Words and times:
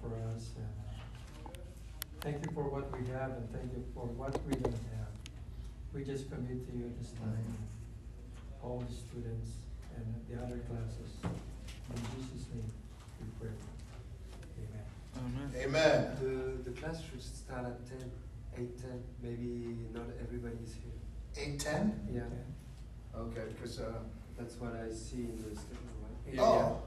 for 0.00 0.10
us. 0.34 0.50
And 0.56 0.74
uh, 1.46 1.50
thank 2.20 2.44
you 2.44 2.50
for 2.52 2.64
what 2.64 2.90
we 2.92 3.06
have 3.08 3.30
and 3.32 3.50
thank 3.52 3.72
you 3.72 3.84
for 3.94 4.06
what 4.06 4.34
we 4.46 4.54
don't 4.54 4.82
have. 4.96 5.12
We 5.94 6.04
just 6.04 6.30
commit 6.30 6.66
to 6.70 6.76
you 6.76 6.92
this 7.00 7.12
time, 7.12 7.56
all 8.62 8.84
the 8.86 8.94
students 8.94 9.50
and 9.96 10.06
the 10.28 10.42
other 10.42 10.58
classes. 10.68 11.10
In 11.24 12.02
Jesus' 12.16 12.46
name, 12.54 12.70
we 13.20 13.26
pray. 13.40 13.54
Amen. 15.18 15.50
Amen. 15.64 16.16
The, 16.20 16.70
the 16.70 16.76
class 16.80 17.02
should 17.02 17.22
start 17.22 17.64
at 17.66 17.88
10, 17.88 18.10
8, 18.56 18.78
10. 18.80 18.90
Maybe 19.22 19.76
not 19.94 20.04
everybody 20.22 20.56
is 20.62 20.74
here. 20.74 20.92
Eight 21.36 21.60
ten? 21.60 22.00
Yeah, 22.12 22.22
Okay, 23.14 23.42
because, 23.54 23.80
uh, 23.80 23.92
that's 24.36 24.54
what 24.56 24.74
I 24.74 24.92
see 24.92 25.28
in 25.30 25.36
the 25.36 25.54
schedule, 25.54 25.94
right? 26.02 26.34
Yeah, 26.34 26.42
oh, 26.42 26.82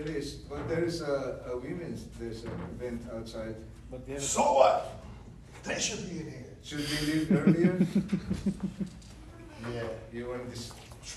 it 0.00 0.08
is, 0.08 0.34
but 0.34 0.68
there 0.68 0.84
is 0.84 1.00
a, 1.00 1.40
a 1.52 1.56
women's, 1.56 2.04
there's 2.18 2.44
an 2.44 2.52
event 2.74 3.02
outside. 3.14 3.54
But 3.90 4.06
the 4.06 4.12
other- 4.14 4.20
So 4.22 4.42
what? 4.54 5.00
They 5.64 5.78
should 5.78 6.08
be 6.10 6.20
in 6.20 6.30
here. 6.30 6.44
Should 6.62 6.78
we 6.78 7.12
leave 7.12 7.32
earlier? 7.32 7.78
Yeah. 9.72 9.84
You 10.12 10.28
want 10.28 10.44
to 10.44 10.50
dis, 10.50 10.72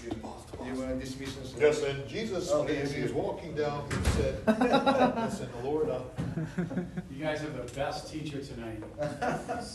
you, 0.05 0.09
you 0.65 0.73
want 0.79 0.89
to 0.91 0.95
dismiss 1.05 1.37
us? 1.37 1.53
Yes, 1.59 1.83
and 1.83 2.07
Jesus, 2.07 2.49
when 2.49 2.59
Okay. 2.61 2.85
he 2.87 3.01
was 3.03 3.11
walking 3.11 3.55
down, 3.55 3.89
he 3.89 4.09
said, 4.11 4.39
listen, 4.47 5.49
the 5.59 5.67
Lord, 5.67 5.89
uh, 5.89 5.99
You 7.11 7.25
guys 7.25 7.41
have 7.41 7.57
the 7.57 7.69
best 7.73 8.09
teacher 8.09 8.39
tonight. 8.41 8.81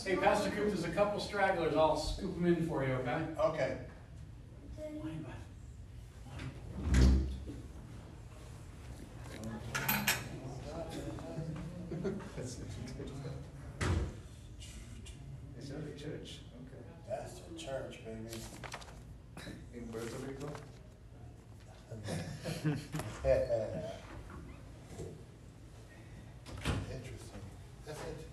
Hey, 0.03 0.15
Pastor 0.15 0.49
Coop, 0.49 0.69
there's 0.69 0.85
a 0.85 0.89
couple 0.89 1.19
stragglers. 1.19 1.75
I'll 1.75 1.95
scoop 1.95 2.33
them 2.33 2.47
in 2.47 2.67
for 2.67 2.83
you, 2.83 2.93
okay? 2.93 3.21
okay. 3.39 3.77
Wine, 4.79 5.23
bud. 5.23 5.33
It's 15.57 15.71
early 15.71 15.93
church, 15.97 16.39
okay. 16.61 16.83
That's 17.09 17.33
the 17.39 17.57
church, 17.57 17.99
baby. 18.05 18.35
In 19.75 19.83
Puerto 19.87 20.07
Rico? 20.27 20.49
Interesting. 26.91 27.41
That's 27.85 27.99
it. 27.99 28.27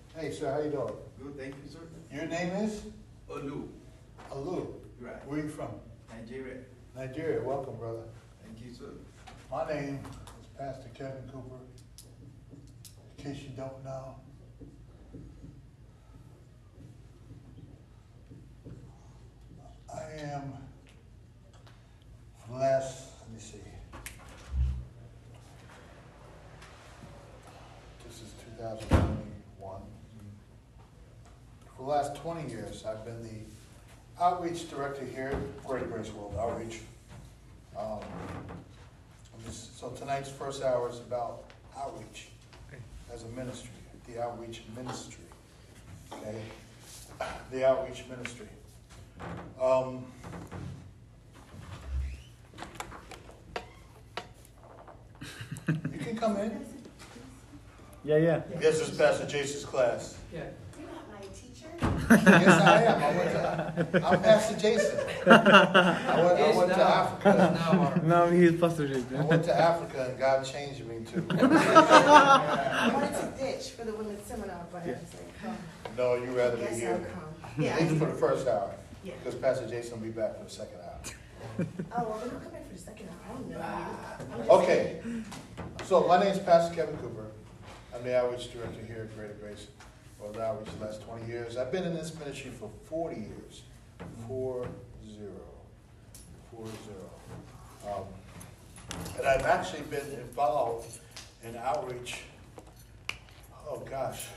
How 0.61 0.65
you 0.67 0.73
doing? 0.73 0.93
Good, 1.23 1.37
thank 1.39 1.55
you, 1.55 1.71
sir. 1.71 1.79
Your 2.13 2.27
name 2.27 2.51
is? 2.63 2.83
Olu, 3.27 3.67
Alu. 4.31 4.67
right, 4.99 5.27
Where 5.27 5.39
you 5.39 5.49
from? 5.49 5.69
Nigeria. 6.07 6.57
Nigeria. 6.95 7.41
Welcome, 7.41 7.77
brother. 7.77 8.03
Thank 8.43 8.63
you, 8.63 8.71
sir. 8.71 8.91
My 9.49 9.67
name 9.67 10.01
is 10.39 10.45
Pastor 10.55 10.89
Kevin 10.93 11.23
Cooper. 11.33 11.55
In 13.17 13.23
case 13.23 13.41
you 13.41 13.49
don't 13.57 13.83
know. 13.83 14.17
I 19.91 20.21
am, 20.21 20.53
for 22.45 22.53
the 22.53 22.59
last, 22.59 23.07
let 23.23 23.31
me 23.33 23.39
see. 23.39 23.57
This 28.05 28.21
is 28.21 28.33
two 28.43 28.61
thousand 28.61 28.87
twenty-one. 28.89 29.90
For 31.81 31.87
the 31.87 31.93
last 31.93 32.15
twenty 32.17 32.47
years, 32.47 32.85
I've 32.85 33.03
been 33.03 33.23
the 33.23 34.23
outreach 34.23 34.69
director 34.69 35.03
here 35.03 35.29
at 35.29 35.65
Greater 35.65 35.87
Grace 35.87 36.11
World 36.11 36.35
Outreach. 36.39 36.81
Um, 37.75 37.97
I'm 39.33 39.51
So 39.51 39.89
tonight's 39.89 40.29
first 40.29 40.61
hour 40.61 40.87
is 40.91 40.99
about 40.99 41.45
outreach 41.75 42.27
as 43.11 43.23
a 43.23 43.27
ministry, 43.29 43.71
the 44.07 44.21
outreach 44.21 44.61
ministry, 44.77 45.23
okay? 46.13 46.35
The 47.51 47.67
outreach 47.67 48.03
ministry. 48.07 48.45
Um, 49.59 50.05
You 55.67 55.99
can 55.99 56.15
come 56.15 56.37
in. 56.37 56.63
Yeah, 58.03 58.17
yeah. 58.17 58.41
This 58.59 58.79
is 58.81 58.95
Pastor 58.95 59.25
Jason's 59.25 59.65
class. 59.65 60.17
Yeah. 60.31 60.43
You're 60.79 60.89
not 60.89 61.07
my 61.11 61.19
teacher? 61.27 61.90
Yes, 62.09 62.47
I 62.61 62.83
am. 62.83 63.03
I 63.03 63.17
went 63.17 63.31
to, 63.93 64.07
I'm 64.07 64.21
Pastor 64.21 64.57
Jason. 64.57 64.99
I 65.27 66.23
went, 66.23 66.39
I 66.39 66.57
went 66.57 66.69
to 66.73 66.83
Africa. 66.83 68.01
Now 68.05 68.27
he's 68.27 68.59
Pastor 68.59 68.87
Jason. 68.87 69.15
I 69.17 69.21
went 69.25 69.43
to 69.45 69.59
Africa 69.59 70.07
and 70.09 70.19
God 70.19 70.45
changed 70.45 70.85
me 70.85 71.03
to. 71.05 71.23
I 71.45 72.91
wanted 72.93 73.13
to 73.15 73.43
ditch 73.43 73.69
for 73.71 73.85
the 73.85 73.93
women's 73.95 74.25
seminar, 74.25 74.65
but 74.71 74.83
I 74.83 74.87
was 74.87 74.97
like, 75.13 75.41
come. 75.41 75.57
No, 75.97 76.15
you 76.15 76.31
rather 76.37 76.57
be 76.57 76.63
Guess 76.63 76.71
I'll 76.73 76.77
here. 76.79 77.11
come. 77.13 77.23
Yeah. 77.63 77.73
At 77.75 77.81
least 77.81 77.95
for 77.97 78.05
the 78.05 78.13
first 78.13 78.47
hour, 78.47 78.71
Yeah. 79.03 79.13
because 79.23 79.39
Pastor 79.39 79.67
Jason 79.67 79.99
will 79.99 80.07
be 80.07 80.11
back 80.13 80.37
for 80.37 80.43
the 80.43 80.49
second 80.49 80.77
hour. 80.83 80.87
Oh, 81.97 82.03
well, 82.07 82.19
then 82.23 82.31
I'll 82.35 82.39
come 82.39 82.55
in 82.55 82.63
for 82.67 82.73
the 82.73 82.79
second 82.79 83.09
hour. 83.09 83.17
I 83.29 83.33
don't 83.33 83.49
know. 83.49 83.57
Ah. 83.61 84.17
you. 84.37 84.49
Okay, 84.63 84.99
saying. 85.03 85.25
so 85.83 86.07
my 86.07 86.19
name 86.19 86.31
is 86.31 86.39
Pastor 86.39 86.73
Kevin 86.75 86.95
Cooper. 86.97 87.25
I'm 87.93 88.03
the 88.03 88.17
outreach 88.17 88.53
director 88.53 88.79
here 88.87 89.01
at 89.09 89.15
Greater 89.17 89.33
Grace 89.33 89.67
Outreach 90.23 90.69
the 90.79 90.85
last 90.85 91.01
twenty 91.03 91.27
years. 91.27 91.57
I've 91.57 91.71
been 91.71 91.83
in 91.83 91.93
this 91.93 92.17
ministry 92.17 92.51
for 92.51 92.69
forty 92.85 93.21
years. 93.21 93.63
Four 94.27 94.67
zero. 95.05 95.45
Four 96.51 96.65
zero. 96.65 97.95
Um, 97.95 98.05
And 99.17 99.27
I've 99.27 99.45
actually 99.45 99.83
been 99.83 100.11
involved 100.19 100.99
in 101.43 101.55
outreach, 101.55 102.23
oh 103.67 103.79
gosh, 103.89 104.27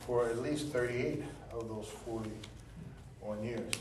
for 0.00 0.26
at 0.26 0.40
least 0.42 0.68
thirty-eight 0.68 1.22
of 1.52 1.68
those 1.68 1.88
forty-one 2.04 3.42
years, 3.42 3.72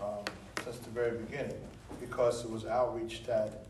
um, 0.00 0.24
since 0.64 0.78
the 0.78 0.90
very 0.90 1.18
beginning, 1.18 1.60
because 2.00 2.44
it 2.44 2.50
was 2.50 2.64
outreach 2.64 3.24
that 3.26 3.64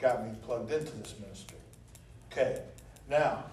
got 0.00 0.26
me 0.26 0.34
plugged 0.42 0.70
into 0.70 0.92
this 0.96 1.14
ministry. 1.20 1.58
Okay, 2.30 2.62
now, 3.08 3.44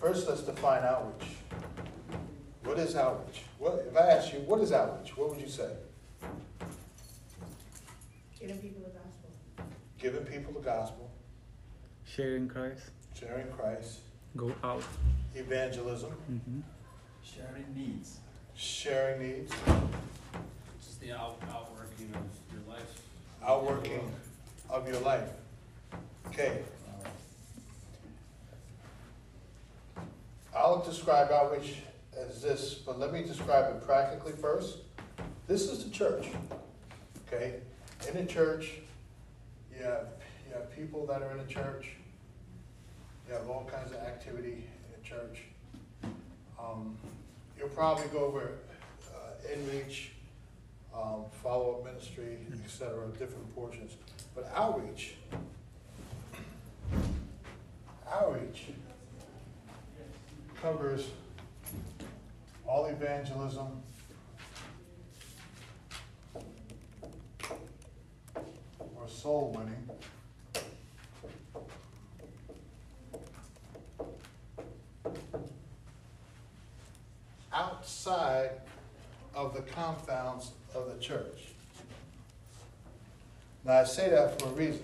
first 0.00 0.28
let's 0.28 0.42
define 0.42 0.82
outreach. 0.84 1.28
What 2.64 2.78
is 2.78 2.96
outreach? 2.96 3.42
What, 3.58 3.84
if 3.88 3.96
I 3.96 4.10
ask 4.10 4.32
you, 4.32 4.40
what 4.40 4.60
is 4.60 4.72
outreach, 4.72 5.16
what 5.16 5.30
would 5.30 5.40
you 5.40 5.48
say? 5.48 5.70
Giving 8.38 8.58
people 8.58 8.82
the 8.84 8.90
gospel. 8.90 9.30
Giving 9.98 10.24
people 10.24 10.52
the 10.52 10.60
gospel, 10.60 11.10
Sharing 12.04 12.48
Christ. 12.48 12.90
sharing 13.18 13.48
Christ, 13.52 13.98
Go 14.36 14.54
out. 14.62 14.82
evangelism, 15.34 16.12
Mm-hmm. 16.30 16.60
Sharing 17.24 17.64
needs. 17.74 18.18
sharing 18.54 19.20
needs, 19.20 19.52
Just 20.80 21.00
the 21.00 21.12
out, 21.12 21.38
outworking 21.50 22.10
of 22.14 22.52
your 22.52 22.62
life. 22.74 23.00
outworking 23.44 24.12
of 24.70 24.88
your 24.88 25.00
life. 25.00 25.28
Okay. 26.28 26.62
I'll 30.68 30.84
describe 30.84 31.30
outreach 31.30 31.76
as 32.14 32.42
this, 32.42 32.74
but 32.74 32.98
let 32.98 33.10
me 33.10 33.22
describe 33.22 33.74
it 33.74 33.82
practically 33.86 34.32
first. 34.32 34.80
This 35.46 35.62
is 35.62 35.82
the 35.82 35.88
church, 35.88 36.26
okay? 37.26 37.54
In 38.06 38.14
the 38.14 38.30
church, 38.30 38.72
you 39.74 39.82
have, 39.82 40.08
you 40.46 40.52
have 40.52 40.70
people 40.76 41.06
that 41.06 41.22
are 41.22 41.30
in 41.30 41.38
the 41.38 41.50
church. 41.50 41.92
You 43.26 43.32
have 43.32 43.48
all 43.48 43.66
kinds 43.72 43.92
of 43.92 43.96
activity 44.00 44.66
in 44.84 45.02
the 45.02 45.08
church. 45.08 45.38
Um, 46.60 46.98
You'll 47.58 47.70
probably 47.70 48.08
go 48.08 48.26
over 48.26 48.50
uh, 49.10 49.50
in-reach, 49.50 50.10
um, 50.94 51.24
follow-up 51.42 51.86
ministry, 51.86 52.36
etc., 52.62 53.08
different 53.18 53.54
portions. 53.54 53.92
But 54.34 54.52
outreach, 54.54 55.14
outreach 58.06 58.66
covers 60.60 61.08
all 62.66 62.86
evangelism, 62.86 63.82
or 68.96 69.08
soul 69.08 69.54
winning. 69.56 69.88
Outside 77.52 78.50
of 79.34 79.54
the 79.54 79.62
confounds 79.62 80.52
of 80.74 80.92
the 80.92 81.00
church. 81.00 81.48
Now, 83.64 83.80
I 83.80 83.84
say 83.84 84.10
that 84.10 84.40
for 84.40 84.48
a 84.48 84.52
reason. 84.52 84.82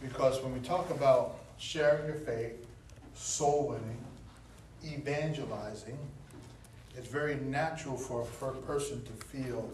Because 0.00 0.40
when 0.42 0.52
we 0.52 0.60
talk 0.60 0.90
about 0.90 1.38
sharing 1.58 2.06
your 2.06 2.14
faith, 2.16 2.64
soul 3.14 3.68
winning, 3.68 3.98
evangelizing, 4.84 5.98
it's 6.96 7.08
very 7.08 7.36
natural 7.36 7.96
for, 7.96 8.22
a 8.50 8.54
person 8.62 9.02
to 9.04 9.12
feel 9.26 9.70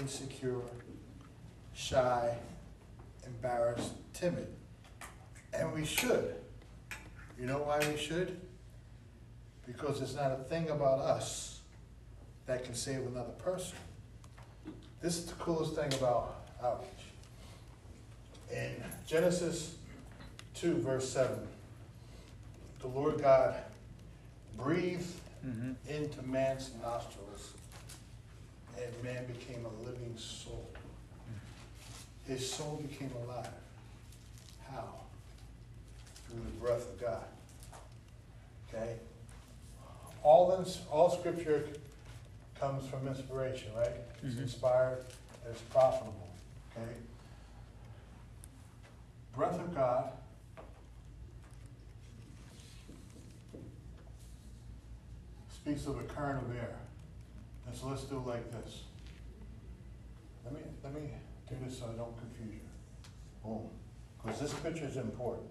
insecure, 0.00 0.60
shy, 1.74 2.34
embarrassed, 3.26 3.92
timid. 4.12 4.48
And 5.52 5.72
we 5.72 5.84
should. 5.84 6.34
You 7.38 7.46
know 7.46 7.58
why 7.58 7.78
we 7.78 7.96
should? 7.96 8.40
Because 9.66 10.00
it's 10.00 10.14
not 10.14 10.32
a 10.32 10.42
thing 10.44 10.70
about 10.70 10.98
us 10.98 11.60
that 12.46 12.64
can 12.64 12.74
save 12.74 13.06
another 13.06 13.32
person. 13.38 13.76
This 15.00 15.18
is 15.18 15.26
the 15.26 15.34
coolest 15.34 15.74
thing 15.74 15.92
about 15.94 16.48
outreach. 16.62 16.90
In 18.50 18.82
Genesis 19.06 19.76
2, 20.54 20.78
verse 20.78 21.08
7, 21.08 21.38
the 22.80 22.88
Lord 22.88 23.20
God 23.20 23.54
breathed 24.58 25.06
Mm-hmm. 25.46 25.70
into 25.88 26.20
man's 26.26 26.72
nostrils, 26.82 27.52
and 28.76 29.04
man 29.04 29.24
became 29.26 29.64
a 29.64 29.84
living 29.88 30.12
soul. 30.16 30.68
His 32.26 32.52
soul 32.52 32.82
became 32.88 33.12
alive. 33.24 33.46
How? 34.68 34.94
Through 36.28 36.40
the 36.42 36.50
breath 36.66 36.92
of 36.92 37.00
God. 37.00 37.24
Okay? 38.68 38.96
All 40.24 40.52
ins 40.58 40.80
all 40.90 41.08
scripture 41.16 41.64
comes 42.58 42.84
from 42.88 43.06
inspiration, 43.06 43.72
right? 43.76 43.92
It's 44.24 44.34
Mhm. 44.34 44.42
inspired, 44.42 45.04
it's 45.48 45.60
profitable. 45.70 46.28
Okay? 46.76 46.94
Breath 49.36 49.60
of 49.60 49.72
God 49.72 50.12
speaks 55.68 55.86
of 55.86 55.98
a 55.98 56.02
current 56.04 56.42
of 56.42 56.56
air. 56.56 56.76
And 57.66 57.76
so 57.76 57.88
let's 57.88 58.04
do 58.04 58.22
like 58.26 58.50
this. 58.50 58.84
Let 60.42 60.54
me, 60.54 60.60
let 60.82 60.94
me 60.94 61.10
do 61.46 61.56
this 61.62 61.78
so 61.78 61.90
I 61.92 61.96
don't 61.96 62.16
confuse 62.16 62.54
you. 62.54 62.60
Boom. 63.44 63.68
Because 64.16 64.40
this 64.40 64.54
picture 64.54 64.86
is 64.86 64.96
important. 64.96 65.50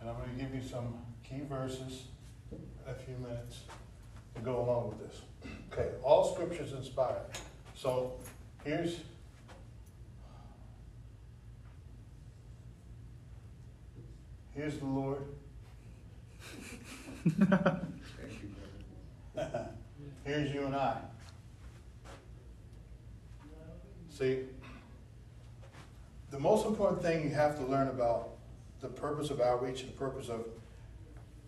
And 0.00 0.10
I'm 0.10 0.16
gonna 0.16 0.32
give 0.36 0.52
you 0.52 0.68
some 0.68 0.94
key 1.22 1.42
verses 1.48 2.06
a 2.84 2.94
few 2.94 3.14
minutes 3.18 3.60
to 4.34 4.40
go 4.40 4.60
along 4.60 4.88
with 4.88 5.08
this. 5.08 5.20
Okay, 5.72 5.90
all 6.02 6.34
scriptures 6.34 6.72
inspired. 6.72 7.26
So 7.76 8.14
here's, 8.64 9.02
here's 14.54 14.78
the 14.78 14.86
Lord. 14.86 15.22
Thank 17.24 17.38
you, 18.42 18.50
brother. 19.34 19.68
Here's 20.24 20.52
you 20.52 20.64
and 20.66 20.74
I. 20.76 20.96
See, 24.10 24.40
the 26.30 26.38
most 26.40 26.66
important 26.66 27.02
thing 27.02 27.22
you 27.28 27.34
have 27.34 27.56
to 27.58 27.64
learn 27.64 27.88
about 27.88 28.30
the 28.80 28.88
purpose 28.88 29.30
of 29.30 29.40
outreach, 29.40 29.82
the 29.86 29.92
purpose 29.92 30.28
of 30.28 30.44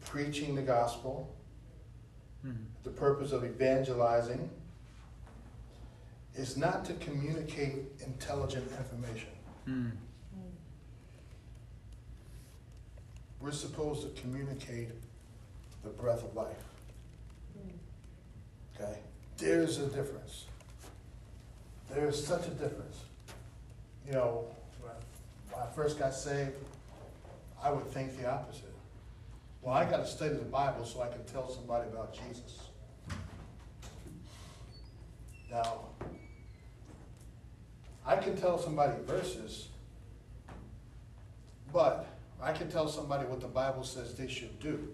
preaching 0.05 0.55
the 0.55 0.62
gospel, 0.62 1.35
Mm-hmm. 2.47 2.56
the 2.85 2.91
purpose 2.91 3.32
of 3.32 3.44
evangelizing, 3.44 4.49
is 6.35 6.56
not 6.56 6.87
to 6.87 6.94
communicate 6.94 7.81
intelligent 8.06 8.67
information. 8.79 9.29
Mm. 9.69 9.91
We're 13.41 13.53
supposed 13.53 14.03
to 14.03 14.21
communicate 14.21 14.91
the 15.83 15.89
breath 15.89 16.23
of 16.23 16.35
life. 16.35 16.63
Okay? 18.75 18.99
There's 19.39 19.79
a 19.79 19.87
difference. 19.87 20.45
There's 21.91 22.23
such 22.25 22.47
a 22.47 22.51
difference. 22.51 22.99
You 24.07 24.13
know, 24.13 24.45
when 24.81 24.93
I 25.63 25.67
first 25.75 25.99
got 25.99 26.15
saved, 26.15 26.57
I 27.63 27.73
would 27.73 27.87
think 27.87 28.19
the 28.19 28.31
opposite. 28.31 28.65
Well, 29.63 29.75
I 29.75 29.85
gotta 29.85 30.07
study 30.07 30.35
the 30.35 30.45
Bible 30.45 30.85
so 30.85 31.03
I 31.03 31.09
can 31.09 31.25
tell 31.25 31.51
somebody 31.51 31.89
about 31.89 32.15
Jesus. 32.15 32.61
Now, 35.51 35.81
I 38.07 38.17
can 38.17 38.37
tell 38.37 38.59
somebody 38.59 38.95
verses, 39.07 39.69
but 41.73 42.07
I 42.43 42.53
can 42.53 42.71
tell 42.71 42.89
somebody 42.89 43.27
what 43.27 43.41
the 43.41 43.49
Bible 43.49 43.85
says 43.85 44.15
they 44.15 44.29
should 44.29 44.59
do. 44.61 44.89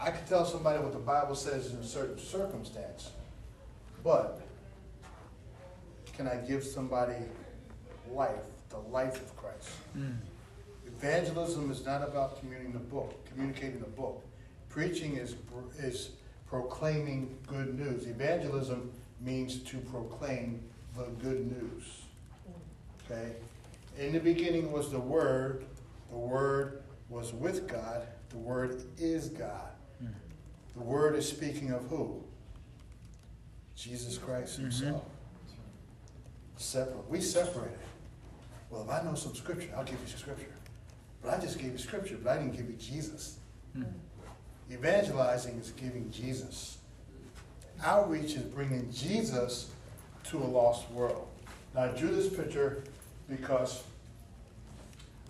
I 0.00 0.10
can 0.10 0.24
tell 0.26 0.44
somebody 0.44 0.82
what 0.82 0.92
the 0.92 0.98
Bible 0.98 1.34
says 1.34 1.72
in 1.72 1.78
a 1.78 1.84
certain 1.84 2.18
circumstance, 2.18 3.10
but 4.04 4.40
can 6.16 6.28
I 6.28 6.36
give 6.36 6.62
somebody 6.62 7.16
life, 8.12 8.30
the 8.68 8.78
life 8.78 9.16
of 9.16 9.36
Christ? 9.36 9.70
Mm. 9.96 10.16
Evangelism 10.86 11.70
is 11.70 11.84
not 11.84 12.02
about 12.02 12.38
communicating 12.38 12.72
the 12.72 12.78
book, 12.78 13.24
communicating 13.26 13.80
the 13.80 13.86
book. 13.86 14.24
Preaching 14.68 15.16
is, 15.16 15.36
is 15.78 16.10
proclaiming 16.46 17.36
good 17.46 17.78
news. 17.78 18.06
Evangelism 18.06 18.90
means 19.20 19.60
to 19.60 19.78
proclaim 19.78 20.62
the 20.96 21.04
good 21.22 21.50
news. 21.50 22.02
Okay? 23.04 23.32
In 23.98 24.12
the 24.12 24.20
beginning 24.20 24.70
was 24.70 24.90
the 24.90 25.00
Word, 25.00 25.64
the 26.10 26.16
Word 26.16 26.82
was 27.08 27.32
with 27.32 27.66
God, 27.68 28.06
the 28.30 28.38
Word 28.38 28.82
is 28.98 29.28
God. 29.28 29.70
Mm. 30.02 30.12
The 30.74 30.82
Word 30.82 31.16
is 31.16 31.28
speaking 31.28 31.72
of 31.72 31.82
who? 31.88 32.22
Jesus 33.74 34.18
Christ 34.18 34.58
Himself. 34.58 35.04
Separate. 36.56 37.08
We 37.08 37.20
separated. 37.20 37.78
Well, 38.70 38.82
if 38.82 38.90
I 38.90 39.02
know 39.02 39.14
some 39.14 39.34
scripture, 39.34 39.70
I'll 39.76 39.84
give 39.84 39.98
you 40.00 40.08
scripture. 40.08 40.52
But 41.22 41.34
I 41.34 41.40
just 41.40 41.58
gave 41.58 41.72
you 41.72 41.78
scripture, 41.78 42.18
but 42.22 42.30
I 42.30 42.38
didn't 42.38 42.56
give 42.56 42.68
you 42.68 42.76
Jesus. 42.76 43.38
Mm. 43.76 43.86
Evangelizing 44.70 45.56
is 45.58 45.70
giving 45.72 46.10
Jesus. 46.10 46.78
Outreach 47.82 48.34
is 48.34 48.42
bringing 48.42 48.90
Jesus 48.92 49.70
to 50.24 50.38
a 50.38 50.44
lost 50.44 50.90
world. 50.90 51.28
Now, 51.74 51.84
I 51.84 51.88
drew 51.88 52.08
this 52.08 52.28
picture 52.28 52.82
because 53.28 53.84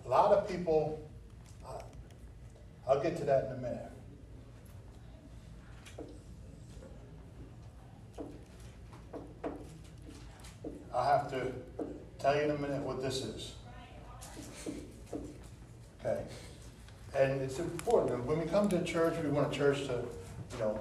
a 0.09 0.11
lot 0.11 0.31
of 0.31 0.49
people, 0.49 1.07
uh, 1.63 1.73
I'll 2.87 2.99
get 2.99 3.15
to 3.17 3.25
that 3.25 3.45
in 3.45 3.51
a 3.51 3.57
minute. 3.57 3.91
I'll 10.91 11.05
have 11.05 11.29
to 11.29 11.51
tell 12.17 12.35
you 12.35 12.41
in 12.41 12.51
a 12.51 12.57
minute 12.57 12.81
what 12.81 13.03
this 13.03 13.23
is. 13.23 13.53
Okay? 15.99 16.23
And 17.15 17.41
it's 17.41 17.59
important, 17.59 18.25
when 18.25 18.39
we 18.39 18.45
come 18.45 18.67
to 18.69 18.83
church, 18.83 19.13
we 19.23 19.29
want 19.29 19.53
a 19.53 19.55
church 19.55 19.85
to, 19.85 20.03
you 20.53 20.59
know, 20.59 20.79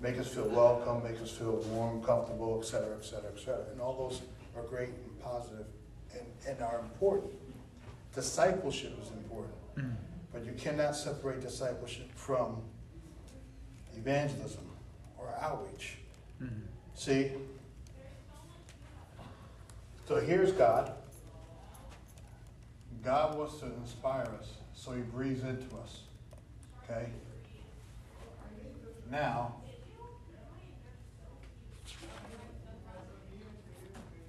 make 0.00 0.16
us 0.16 0.28
feel 0.28 0.48
welcome, 0.48 1.02
make 1.02 1.20
us 1.20 1.32
feel 1.32 1.56
warm, 1.70 2.00
comfortable, 2.04 2.60
et 2.62 2.66
cetera, 2.66 2.96
et 2.96 3.04
cetera, 3.04 3.30
et 3.34 3.40
cetera. 3.40 3.64
And 3.72 3.80
all 3.80 4.08
those 4.08 4.22
are 4.56 4.62
great 4.62 4.90
and 4.90 5.20
positive 5.20 5.66
and, 6.12 6.24
and 6.46 6.62
are 6.62 6.78
important. 6.78 7.32
Discipleship 8.14 8.92
is 9.02 9.10
important, 9.10 9.54
Mm. 9.76 9.96
but 10.32 10.44
you 10.44 10.52
cannot 10.52 10.94
separate 10.94 11.40
discipleship 11.40 12.10
from 12.14 12.62
evangelism 13.96 14.70
or 15.18 15.28
outreach. 15.40 15.98
Mm. 16.40 16.62
See? 16.94 17.32
So 20.06 20.20
here's 20.20 20.52
God. 20.52 20.92
God 23.02 23.36
wants 23.36 23.58
to 23.58 23.66
inspire 23.66 24.28
us, 24.40 24.54
so 24.74 24.92
he 24.92 25.02
breathes 25.02 25.42
into 25.42 25.76
us. 25.76 26.04
Okay? 26.84 27.10
Now, 29.10 29.56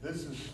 this 0.01 0.23
is 0.25 0.49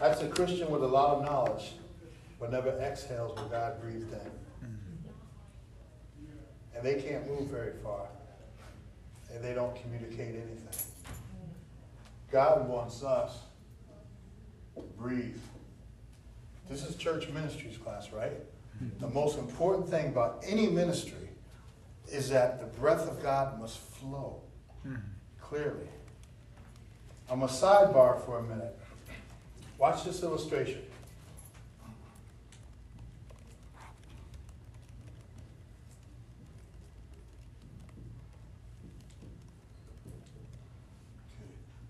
that's 0.00 0.20
a 0.22 0.28
Christian 0.28 0.70
with 0.70 0.82
a 0.82 0.86
lot 0.86 1.16
of 1.16 1.24
knowledge, 1.24 1.72
but 2.38 2.50
never 2.52 2.70
exhales 2.80 3.36
what 3.38 3.50
God 3.50 3.80
breathed 3.80 4.12
in 4.12 4.20
and 6.74 6.84
they 6.84 7.00
can't 7.00 7.26
move 7.26 7.48
very 7.48 7.72
far, 7.82 8.02
and 9.32 9.42
they 9.42 9.54
don't 9.54 9.74
communicate 9.80 10.34
anything. 10.34 10.68
God 12.30 12.68
wants 12.68 13.02
us 13.02 13.38
to 14.74 14.82
breathe. 14.98 15.38
This 16.68 16.84
is 16.84 16.96
church 16.96 17.30
ministries 17.30 17.78
class, 17.78 18.12
right? 18.12 18.34
The 19.00 19.08
most 19.08 19.38
important 19.38 19.88
thing 19.88 20.08
about 20.08 20.44
any 20.46 20.66
ministry 20.66 21.30
is 22.12 22.28
that 22.28 22.60
the 22.60 22.66
breath 22.78 23.08
of 23.08 23.22
God 23.22 23.58
must 23.58 23.78
flow 23.78 24.42
Mm. 24.86 25.00
clearly. 25.40 25.88
I'm 27.30 27.42
a 27.42 27.48
sidebar 27.48 28.22
for 28.26 28.38
a 28.38 28.42
minute. 28.42 28.78
Watch 29.78 30.04
this 30.04 30.22
illustration. 30.22 30.82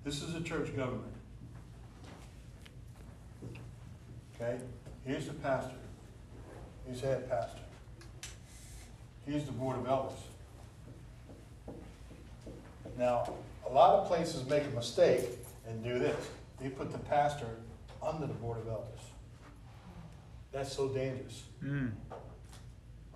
This 0.05 0.23
is 0.23 0.35
a 0.35 0.41
church 0.41 0.75
government. 0.77 1.13
Okay, 4.35 4.59
here's 5.05 5.27
the 5.27 5.35
pastor. 5.35 5.75
Here's 6.87 7.01
head 7.01 7.29
pastor. 7.29 7.61
Here's 9.27 9.45
the 9.45 9.53
board 9.53 9.79
of 9.79 9.87
elders. 9.89 10.19
Now, 12.99 13.33
a 13.69 13.73
lot 13.73 14.01
of 14.01 14.07
places 14.07 14.49
make 14.49 14.65
a 14.65 14.71
mistake 14.71 15.25
and 15.69 15.83
do 15.83 15.99
this. 15.99 16.17
They 16.61 16.69
put 16.69 16.93
the 16.93 16.99
pastor 16.99 17.49
under 18.07 18.27
the 18.27 18.35
board 18.35 18.59
of 18.59 18.69
elders. 18.69 19.01
That's 20.53 20.75
so 20.75 20.89
dangerous. 20.89 21.43
Mm. 21.63 21.91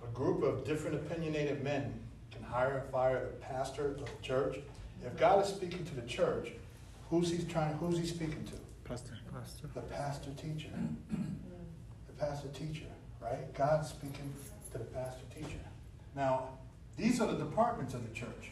A 0.03 0.07
group 0.13 0.43
of 0.43 0.65
different 0.65 0.95
opinionated 0.95 1.63
men 1.63 1.93
can 2.31 2.43
hire 2.43 2.79
and 2.79 2.89
fire 2.91 3.25
the 3.25 3.45
pastor 3.45 3.87
of 3.87 3.97
the 3.97 4.05
church. 4.21 4.59
If 5.05 5.17
God 5.17 5.43
is 5.43 5.49
speaking 5.49 5.85
to 5.85 5.95
the 5.95 6.03
church, 6.03 6.49
who's 7.09 7.31
he 7.31 7.43
trying, 7.43 7.73
who's 7.75 7.97
he 7.97 8.05
speaking 8.05 8.43
to? 8.45 8.53
Pastor. 8.87 9.17
Pastor. 9.33 9.67
The 9.73 9.81
pastor 9.81 10.31
teacher. 10.31 10.69
The 12.07 12.13
pastor 12.13 12.49
teacher, 12.49 12.85
right? 13.21 13.53
God's 13.55 13.89
speaking 13.89 14.33
to 14.71 14.77
the 14.77 14.83
pastor 14.85 15.23
teacher. 15.33 15.59
Now, 16.15 16.49
these 16.97 17.21
are 17.21 17.31
the 17.31 17.37
departments 17.37 17.93
of 17.93 18.07
the 18.07 18.13
church. 18.13 18.51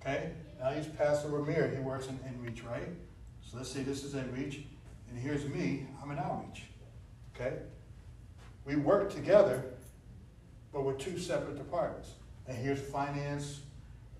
Okay? 0.00 0.30
Now 0.60 0.70
he's 0.70 0.86
Pastor 0.86 1.28
Ramir, 1.28 1.74
he 1.74 1.80
works 1.80 2.06
in 2.06 2.18
Inreach, 2.18 2.66
right? 2.68 2.88
So 3.42 3.56
let's 3.56 3.70
say 3.70 3.82
this 3.82 4.04
is 4.04 4.14
Inreach, 4.14 4.62
and 5.10 5.18
here's 5.18 5.44
me, 5.46 5.86
I'm 6.02 6.10
an 6.10 6.18
Outreach. 6.18 6.62
Okay? 7.34 7.56
We 8.64 8.76
work 8.76 9.12
together, 9.12 9.64
but 10.72 10.84
we're 10.84 10.94
two 10.94 11.18
separate 11.18 11.56
departments. 11.56 12.10
And 12.46 12.56
here's 12.56 12.80
finance, 12.80 13.60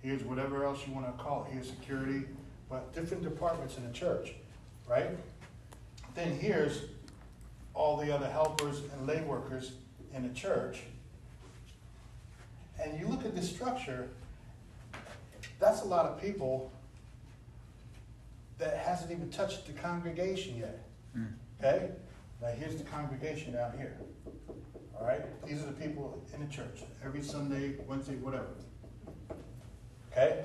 here's 0.02 0.22
whatever 0.24 0.64
else 0.64 0.86
you 0.86 0.92
want 0.92 1.06
to 1.06 1.22
call 1.22 1.44
it, 1.44 1.52
here's 1.52 1.68
security, 1.68 2.26
but 2.68 2.92
different 2.92 3.22
departments 3.22 3.76
in 3.76 3.86
the 3.86 3.92
church, 3.92 4.34
right? 4.88 5.10
Then 6.14 6.38
here's 6.38 6.82
all 7.74 7.96
the 7.96 8.12
other 8.14 8.28
helpers 8.28 8.80
and 8.92 9.06
lay 9.06 9.20
workers 9.22 9.72
in 10.14 10.26
the 10.26 10.34
church. 10.34 10.80
And 12.82 12.98
you 12.98 13.06
look 13.06 13.24
at 13.24 13.34
this 13.34 13.48
structure, 13.48 14.08
that's 15.60 15.82
a 15.82 15.84
lot 15.84 16.06
of 16.06 16.20
people 16.20 16.72
that 18.60 18.76
hasn't 18.76 19.10
even 19.10 19.30
touched 19.30 19.66
the 19.66 19.72
congregation 19.72 20.58
yet. 20.58 20.86
Mm. 21.16 21.32
Okay? 21.58 21.90
Now 22.40 22.48
here's 22.48 22.76
the 22.76 22.84
congregation 22.84 23.56
out 23.56 23.74
here. 23.76 23.96
All 24.98 25.06
right? 25.06 25.22
These 25.46 25.62
are 25.62 25.66
the 25.66 25.72
people 25.72 26.22
in 26.34 26.46
the 26.46 26.52
church 26.52 26.82
every 27.04 27.22
Sunday, 27.22 27.76
Wednesday, 27.88 28.16
whatever. 28.16 28.48
Okay? 30.12 30.44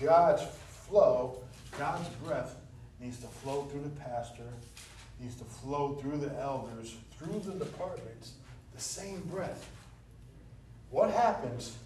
God's 0.00 0.42
flow, 0.68 1.42
God's 1.76 2.08
breath 2.24 2.54
needs 3.00 3.18
to 3.18 3.26
flow 3.26 3.62
through 3.64 3.82
the 3.82 4.00
pastor, 4.00 4.44
needs 5.20 5.36
to 5.36 5.44
flow 5.44 5.94
through 5.94 6.18
the 6.18 6.38
elders, 6.38 6.96
through 7.18 7.40
the 7.40 7.52
departments, 7.52 8.32
the 8.74 8.80
same 8.80 9.20
breath. 9.22 9.68
What 10.90 11.10
happens 11.10 11.76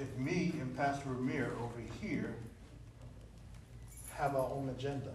if 0.00 0.16
me 0.16 0.52
and 0.60 0.76
Pastor 0.76 1.08
Ramir 1.08 1.50
over 1.60 1.80
here 2.00 2.34
have 4.18 4.34
our 4.34 4.50
own 4.50 4.68
agenda? 4.68 5.14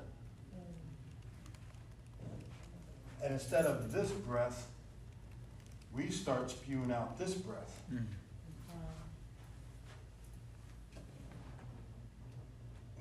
And 3.21 3.33
instead 3.33 3.65
of 3.65 3.91
this 3.91 4.09
breath, 4.11 4.67
we 5.95 6.09
start 6.09 6.49
spewing 6.49 6.91
out 6.91 7.17
this 7.19 7.33
breath. 7.33 7.81
Mm. 7.93 8.05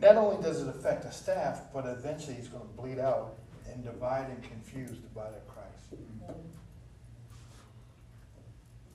Not 0.01 0.17
only 0.17 0.43
does 0.43 0.61
it 0.61 0.69
affect 0.69 1.05
the 1.05 1.11
staff, 1.11 1.63
but 1.73 1.87
eventually 1.87 2.35
it's 2.35 2.49
going 2.49 2.63
to 2.63 2.83
bleed 2.83 2.99
out 2.99 3.37
and 3.73 3.85
divide 3.85 4.29
and 4.29 4.43
confuse 4.43 4.91
the 4.91 5.09
body 5.15 5.37
of 5.37 5.49
Christ. 5.49 6.03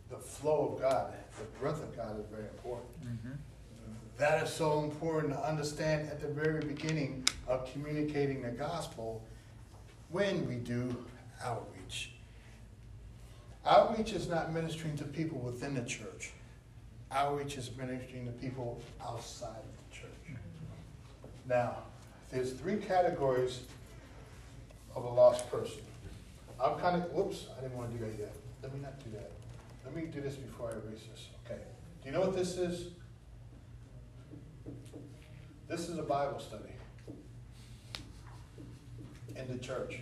The 0.09 0.17
flow 0.17 0.73
of 0.73 0.81
God, 0.81 1.13
the 1.39 1.45
breath 1.59 1.81
of 1.81 1.95
God 1.95 2.19
is 2.19 2.25
very 2.27 2.47
important. 2.47 3.03
Mhm. 3.03 3.37
That 4.17 4.43
is 4.43 4.51
so 4.51 4.83
important 4.83 5.33
to 5.33 5.39
understand 5.39 6.09
at 6.09 6.19
the 6.19 6.27
very 6.27 6.61
beginning 6.61 7.27
of 7.47 7.71
communicating 7.71 8.41
the 8.41 8.49
gospel 8.49 9.21
when 10.09 10.47
we 10.47 10.55
do 10.55 11.05
outreach. 11.43 12.13
Outreach 13.63 14.13
is 14.13 14.27
not 14.27 14.51
ministering 14.51 14.97
to 14.97 15.03
people 15.03 15.37
within 15.39 15.75
the 15.75 15.83
church. 15.83 16.31
Outreach 17.11 17.57
is 17.57 17.69
ministering 17.77 18.25
to 18.25 18.31
people 18.31 18.81
outside 19.05 19.49
of 19.49 19.89
the 19.89 19.95
church. 19.95 20.39
Now, 21.47 21.77
there's 22.31 22.53
three 22.53 22.77
categories 22.77 23.61
of 24.95 25.03
a 25.03 25.09
lost 25.09 25.49
person. 25.51 25.83
I'm 26.59 26.79
kind 26.79 27.01
of, 27.01 27.11
whoops, 27.11 27.45
I 27.55 27.61
didn't 27.61 27.77
want 27.77 27.91
to 27.91 27.97
do 27.97 28.05
that 28.05 28.17
yet. 28.17 28.35
Let 28.63 28.73
me 28.73 28.79
not 28.81 28.97
do 29.03 29.11
that. 29.11 29.31
Let 29.85 29.95
me 29.95 30.03
do 30.11 30.21
this 30.21 30.35
before 30.35 30.69
I 30.69 30.71
erase 30.71 31.03
this, 31.11 31.27
okay? 31.45 31.61
Do 32.01 32.09
you 32.09 32.15
know 32.15 32.21
what 32.21 32.35
this 32.35 32.57
is? 32.57 32.87
This 35.67 35.89
is 35.89 35.97
a 35.97 36.03
Bible 36.03 36.39
study 36.39 36.73
in 39.35 39.47
the 39.51 39.57
church. 39.57 39.99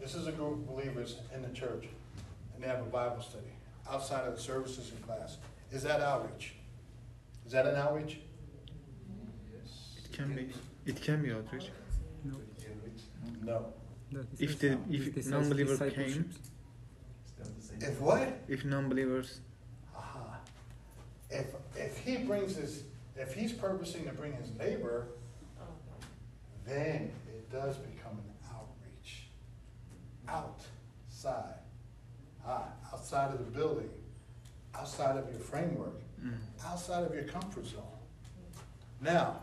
This 0.00 0.14
is 0.14 0.26
a 0.26 0.32
group 0.32 0.52
of 0.52 0.66
believers 0.68 1.16
in 1.34 1.42
the 1.42 1.48
church, 1.48 1.86
and 2.54 2.62
they 2.62 2.68
have 2.68 2.80
a 2.80 2.90
Bible 2.90 3.20
study 3.20 3.52
outside 3.90 4.26
of 4.26 4.34
the 4.36 4.40
services 4.40 4.92
and 4.92 5.04
class. 5.06 5.38
Is 5.72 5.82
that 5.82 6.00
outreach? 6.00 6.54
Is 7.44 7.52
that 7.52 7.66
an 7.66 7.76
outreach? 7.76 8.18
Yes. 9.52 9.96
It 10.04 10.12
can 10.12 10.34
be. 10.34 10.48
It 10.86 11.02
can 11.02 11.22
be 11.22 11.32
outreach. 11.32 11.70
No. 13.44 13.66
No. 14.12 14.24
If 14.38 14.58
the 14.58 14.78
if 14.90 15.26
non-believer 15.26 15.90
came, 15.90 16.30
If 17.80 18.00
what? 18.00 18.40
if 18.48 18.64
non-believers, 18.64 19.40
Aha. 19.96 20.38
If, 21.30 21.46
if 21.76 21.98
he 21.98 22.18
brings 22.18 22.56
his, 22.56 22.82
if 23.16 23.34
he's 23.34 23.52
purposing 23.52 24.04
to 24.04 24.12
bring 24.12 24.32
his 24.34 24.50
neighbor, 24.58 25.08
then 26.66 27.10
it 27.28 27.50
does 27.50 27.76
become 27.76 28.12
an 28.12 28.34
outreach. 28.54 29.28
Outside. 30.28 31.54
Ah, 32.46 32.68
outside 32.92 33.32
of 33.32 33.38
the 33.38 33.50
building, 33.50 33.90
outside 34.74 35.16
of 35.18 35.28
your 35.30 35.40
framework, 35.40 36.00
mm. 36.24 36.32
outside 36.64 37.04
of 37.04 37.14
your 37.14 37.24
comfort 37.24 37.66
zone. 37.66 37.82
Now, 39.00 39.40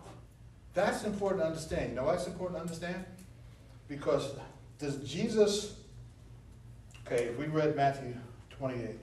that's 0.74 1.03
important 1.03 1.41
to 1.43 1.47
understand. 1.47 1.89
You 1.91 1.95
know 1.97 2.05
why 2.05 2.15
it's 2.15 2.25
important 2.25 2.57
to 2.57 2.62
understand? 2.62 3.05
Because 3.88 4.31
does 4.79 4.97
Jesus, 4.97 5.75
okay, 7.05 7.25
if 7.25 7.38
we 7.38 7.45
read 7.45 7.75
Matthew 7.75 8.15
twenty-eight, 8.50 9.00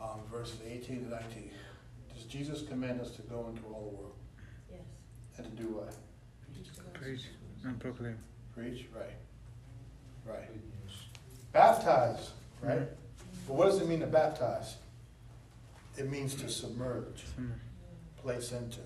um, 0.00 0.20
verses 0.32 0.60
eighteen 0.66 1.04
to 1.04 1.10
nineteen, 1.10 1.50
does 1.50 1.57
Jesus 2.28 2.62
command 2.62 3.00
us 3.00 3.10
to 3.12 3.22
go 3.22 3.46
into 3.48 3.62
all 3.66 3.90
the 3.90 3.96
world 3.96 4.14
Yes. 4.70 4.80
and 5.38 5.46
to 5.56 5.62
do 5.62 5.68
what? 5.70 5.94
preach 6.94 7.22
and 7.64 7.78
proclaim. 7.78 8.18
Preach, 8.54 8.86
right, 8.94 9.14
right. 10.26 10.48
Baptize, 11.52 12.30
right? 12.60 12.88
But 13.46 13.54
what 13.54 13.66
does 13.66 13.80
it 13.80 13.88
mean 13.88 14.00
to 14.00 14.06
baptize? 14.06 14.76
It 15.96 16.10
means 16.10 16.34
to 16.36 16.48
submerge. 16.48 17.24
Some- 17.34 17.54
place 18.20 18.50
into. 18.50 18.80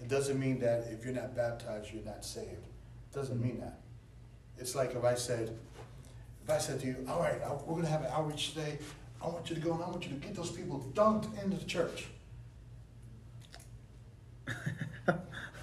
It 0.00 0.08
doesn't 0.08 0.40
mean 0.40 0.58
that 0.60 0.88
if 0.90 1.04
you're 1.04 1.14
not 1.14 1.36
baptized, 1.36 1.92
you're 1.92 2.02
not 2.04 2.24
saved. 2.24 2.48
It 2.50 3.14
doesn't 3.14 3.40
mean 3.40 3.60
that. 3.60 3.80
It's 4.58 4.74
like 4.74 4.94
if 4.94 5.04
I 5.04 5.14
said, 5.14 5.56
if 6.42 6.50
I 6.50 6.56
said 6.58 6.80
to 6.80 6.86
you, 6.86 6.96
all 7.08 7.20
right, 7.20 7.38
we're 7.66 7.76
gonna 7.76 7.88
have 7.88 8.00
an 8.02 8.10
outreach 8.10 8.54
today, 8.54 8.78
I 9.22 9.28
want 9.28 9.48
you 9.50 9.54
to 9.54 9.60
go 9.60 9.74
and 9.74 9.82
I 9.82 9.88
want 9.88 10.04
you 10.04 10.10
to 10.10 10.16
get 10.16 10.34
those 10.34 10.50
people 10.50 10.84
dunked 10.94 11.26
into 11.42 11.58
the 11.58 11.64
church. 11.66 12.06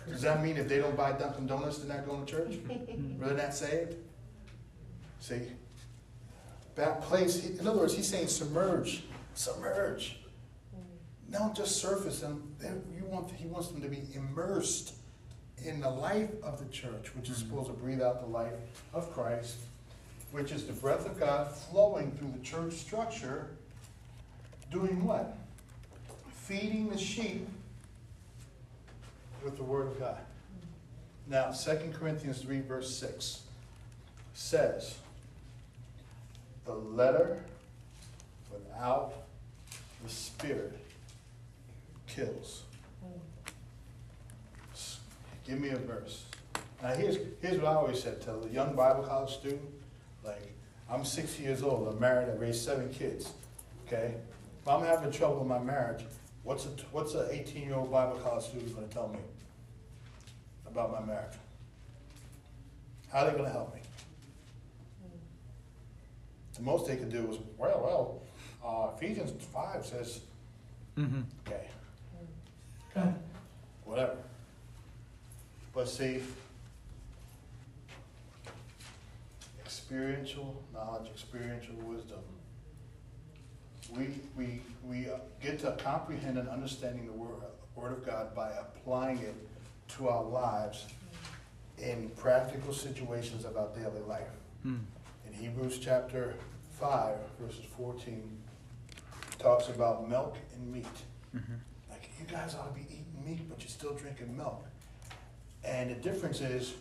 Does 0.09 0.21
that 0.21 0.43
mean 0.43 0.57
if 0.57 0.67
they 0.67 0.77
don't 0.79 0.95
buy 0.97 1.13
Dunkin' 1.13 1.47
Donuts, 1.47 1.79
they're 1.79 1.95
not 1.95 2.05
going 2.05 2.25
to 2.25 2.31
church? 2.31 2.55
Or 3.21 3.27
they're 3.27 3.37
not 3.37 3.53
saved? 3.53 3.95
See? 5.19 5.41
That 6.75 7.01
place, 7.01 7.45
in 7.45 7.67
other 7.67 7.79
words, 7.79 7.95
he's 7.95 8.07
saying 8.07 8.27
submerge, 8.27 9.03
submerge. 9.35 10.17
Don't 11.29 11.55
just 11.55 11.77
surface 11.77 12.19
them. 12.19 12.55
You 12.95 13.05
want, 13.05 13.31
he 13.31 13.45
wants 13.47 13.69
them 13.69 13.81
to 13.81 13.87
be 13.87 14.01
immersed 14.13 14.95
in 15.63 15.79
the 15.79 15.89
life 15.89 16.29
of 16.43 16.59
the 16.59 16.65
church, 16.71 17.15
which 17.15 17.29
is 17.29 17.37
Mhm. 17.43 17.49
supposed 17.49 17.67
to 17.67 17.73
breathe 17.73 18.01
out 18.01 18.19
the 18.21 18.27
life 18.27 18.53
of 18.93 19.11
Christ, 19.13 19.57
which 20.31 20.51
is 20.51 20.65
the 20.65 20.73
breath 20.73 21.05
of 21.05 21.19
God 21.19 21.51
flowing 21.55 22.11
through 22.17 22.31
the 22.31 22.39
church 22.39 22.73
structure, 22.73 23.51
doing 24.71 25.05
what? 25.05 25.37
Feeding 26.33 26.89
the 26.89 26.97
sheep 26.97 27.47
with 29.43 29.57
the 29.57 29.63
word 29.63 29.87
of 29.87 29.99
God. 29.99 30.17
Now, 31.27 31.51
2 31.51 31.93
Corinthians 31.93 32.41
3, 32.41 32.61
verse 32.61 32.93
6 32.95 33.41
says, 34.33 34.95
The 36.65 36.73
letter 36.73 37.43
without 38.51 39.13
the 40.03 40.09
spirit 40.09 40.77
kills. 42.07 42.63
Give 45.45 45.59
me 45.59 45.69
a 45.69 45.75
verse. 45.75 46.25
Now, 46.81 46.89
here's, 46.89 47.17
here's 47.41 47.57
what 47.57 47.71
I 47.71 47.75
always 47.75 48.01
said 48.01 48.21
to 48.21 48.41
a 48.41 48.49
young 48.49 48.75
Bible 48.75 49.03
college 49.03 49.33
student, 49.33 49.61
like, 50.23 50.53
I'm 50.89 51.05
sixty 51.05 51.43
years 51.43 51.63
old, 51.63 51.87
I'm 51.87 51.99
married, 51.99 52.29
I 52.29 52.33
raised 52.33 52.63
seven 52.63 52.89
kids, 52.89 53.31
okay? 53.87 54.15
If 54.61 54.67
I'm 54.67 54.83
having 54.83 55.11
trouble 55.11 55.41
in 55.41 55.47
my 55.47 55.59
marriage, 55.59 56.03
what's 56.43 56.65
a, 56.65 56.69
what's 56.91 57.13
an 57.13 57.27
eighteen-year-old 57.31 57.91
Bible 57.91 58.19
college 58.19 58.45
student 58.45 58.75
gonna 58.75 58.87
tell 58.87 59.07
me 59.07 59.19
about 60.71 60.91
my 60.91 61.05
marriage? 61.05 61.35
How 63.11 63.19
are 63.25 63.31
they 63.31 63.37
gonna 63.37 63.49
help 63.49 63.73
me? 63.75 63.81
The 66.55 66.61
most 66.61 66.87
they 66.87 66.95
can 66.95 67.09
do 67.09 67.29
is, 67.31 67.37
well, 67.57 67.81
well, 67.83 68.21
uh, 68.63 68.91
Ephesians 68.95 69.31
five 69.53 69.85
says, 69.85 70.21
Mm-hmm. 70.97 71.21
okay. 71.47 73.13
Whatever. 73.85 74.17
But 75.73 75.87
see, 75.87 76.21
experiential 79.63 80.61
knowledge, 80.73 81.07
experiential 81.09 81.75
wisdom. 81.75 82.19
We, 83.95 84.07
we, 84.37 84.61
we 84.83 85.09
uh, 85.09 85.17
get 85.41 85.59
to 85.59 85.71
comprehend 85.83 86.37
and 86.37 86.49
understanding 86.49 87.05
the 87.05 87.13
word, 87.13 87.41
word 87.75 87.93
of 87.93 88.05
God 88.05 88.35
by 88.35 88.49
applying 88.51 89.19
it 89.19 89.35
to 89.97 90.09
our 90.09 90.23
lives 90.23 90.87
in 91.77 92.09
practical 92.15 92.73
situations 92.73 93.45
of 93.45 93.57
our 93.57 93.69
daily 93.75 94.01
life. 94.07 94.27
Mm. 94.65 94.79
In 95.27 95.33
Hebrews 95.33 95.79
chapter 95.79 96.35
five, 96.79 97.17
verses 97.39 97.65
fourteen, 97.77 98.37
talks 99.39 99.69
about 99.69 100.07
milk 100.07 100.37
and 100.55 100.71
meat. 100.71 100.85
Mm-hmm. 101.35 101.53
Like, 101.89 102.09
you 102.19 102.25
guys 102.25 102.55
ought 102.55 102.73
to 102.73 102.79
be 102.79 102.85
eating 102.89 103.05
meat, 103.25 103.49
but 103.49 103.59
you're 103.59 103.69
still 103.69 103.93
drinking 103.93 104.35
milk. 104.37 104.63
And 105.63 105.89
the 105.89 105.95
difference 105.95 106.41
is 106.41 106.75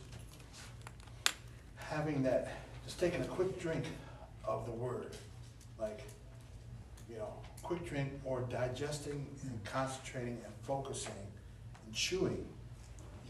having 1.76 2.22
that, 2.24 2.48
just 2.84 2.98
taking 3.00 3.20
a 3.20 3.26
quick 3.26 3.60
drink 3.60 3.84
of 4.44 4.66
the 4.66 4.72
word. 4.72 5.16
Like, 5.78 6.02
you 7.08 7.16
know, 7.16 7.32
quick 7.62 7.86
drink 7.86 8.12
or 8.24 8.42
digesting 8.42 9.26
and 9.42 9.64
concentrating 9.64 10.38
and 10.44 10.54
focusing 10.62 11.12
and 11.86 11.94
chewing. 11.94 12.46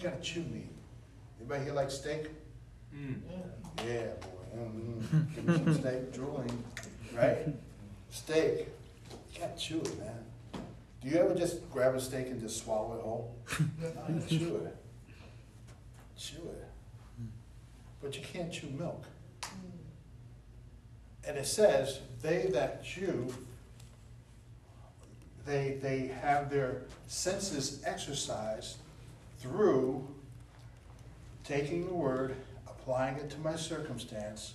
You 0.00 0.09
gotta 0.09 0.23
chew 0.23 0.40
meat. 0.45 0.71
Anybody 1.38 1.64
here 1.64 1.75
like 1.75 1.90
steak? 1.90 2.30
Yeah, 2.90 3.85
boy. 3.85 4.59
Mm, 4.59 5.35
Give 5.35 5.45
me 5.45 5.54
some 5.54 5.75
steak, 5.75 6.12
drooling, 6.14 6.64
right? 7.14 7.49
Steak. 8.09 8.69
You 9.35 9.40
gotta 9.40 9.59
chew 9.59 9.80
it, 9.80 9.99
man. 9.99 10.14
Do 11.02 11.09
you 11.09 11.16
ever 11.19 11.35
just 11.35 11.71
grab 11.71 11.95
a 11.95 12.00
steak 12.00 12.28
and 12.28 12.40
just 12.40 12.62
swallow 12.64 12.97
it 12.97 13.02
whole? 13.02 13.37
No, 14.09 14.26
chew 14.26 14.57
it. 14.57 14.76
Chew 16.16 16.49
it. 16.49 16.69
But 18.00 18.16
you 18.16 18.23
can't 18.23 18.50
chew 18.50 18.69
milk. 18.69 19.04
And 21.28 21.37
it 21.37 21.47
says, 21.47 22.00
they 22.23 22.47
that 22.54 22.83
chew, 22.83 23.26
they, 25.45 25.78
they 25.83 26.07
have 26.23 26.49
their 26.49 26.85
senses 27.07 27.83
exercised 27.85 28.78
through 29.41 30.07
taking 31.45 31.87
the 31.87 31.95
word, 31.95 32.37
applying 32.67 33.17
it 33.17 33.31
to 33.31 33.39
my 33.41 33.57
circumstance, 33.57 34.55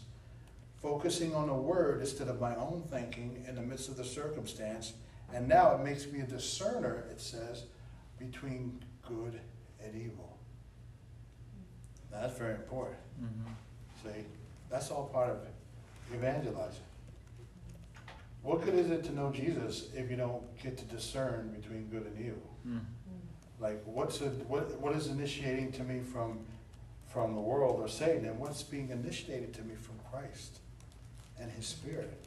focusing 0.81 1.33
on 1.33 1.47
the 1.47 1.53
word 1.53 1.99
instead 1.99 2.27
of 2.27 2.39
my 2.39 2.55
own 2.55 2.83
thinking 2.89 3.43
in 3.47 3.55
the 3.55 3.61
midst 3.61 3.89
of 3.89 3.97
the 3.97 4.03
circumstance. 4.03 4.93
And 5.33 5.47
now 5.47 5.75
it 5.75 5.83
makes 5.83 6.05
me 6.07 6.21
a 6.21 6.25
discerner, 6.25 7.05
it 7.09 7.19
says, 7.19 7.63
between 8.19 8.79
good 9.07 9.39
and 9.83 9.95
evil. 9.95 10.37
Now, 12.11 12.21
that's 12.21 12.37
very 12.37 12.55
important. 12.55 12.97
Mm-hmm. 13.21 14.07
See, 14.07 14.25
that's 14.69 14.91
all 14.91 15.05
part 15.05 15.31
of 15.31 15.37
evangelizing. 16.13 16.83
What 18.43 18.63
good 18.63 18.75
is 18.75 18.91
it 18.91 19.03
to 19.05 19.11
know 19.11 19.31
Jesus 19.31 19.89
if 19.95 20.09
you 20.09 20.15
don't 20.15 20.43
get 20.61 20.77
to 20.77 20.85
discern 20.85 21.55
between 21.59 21.87
good 21.87 22.05
and 22.05 22.19
evil? 22.19 22.55
Mm. 22.67 22.81
Like, 23.59 23.81
what's 23.85 24.21
it, 24.21 24.31
what, 24.47 24.79
what 24.81 24.95
is 24.95 25.07
initiating 25.07 25.71
to 25.73 25.83
me 25.83 26.01
from, 26.01 26.39
from 27.11 27.35
the 27.35 27.41
world 27.41 27.79
or 27.79 27.87
Satan, 27.87 28.25
and 28.25 28.39
what's 28.39 28.63
being 28.63 28.89
initiated 28.89 29.53
to 29.55 29.61
me 29.61 29.75
from 29.75 29.95
Christ 30.11 30.59
and 31.39 31.49
His 31.51 31.65
Spirit? 31.65 32.25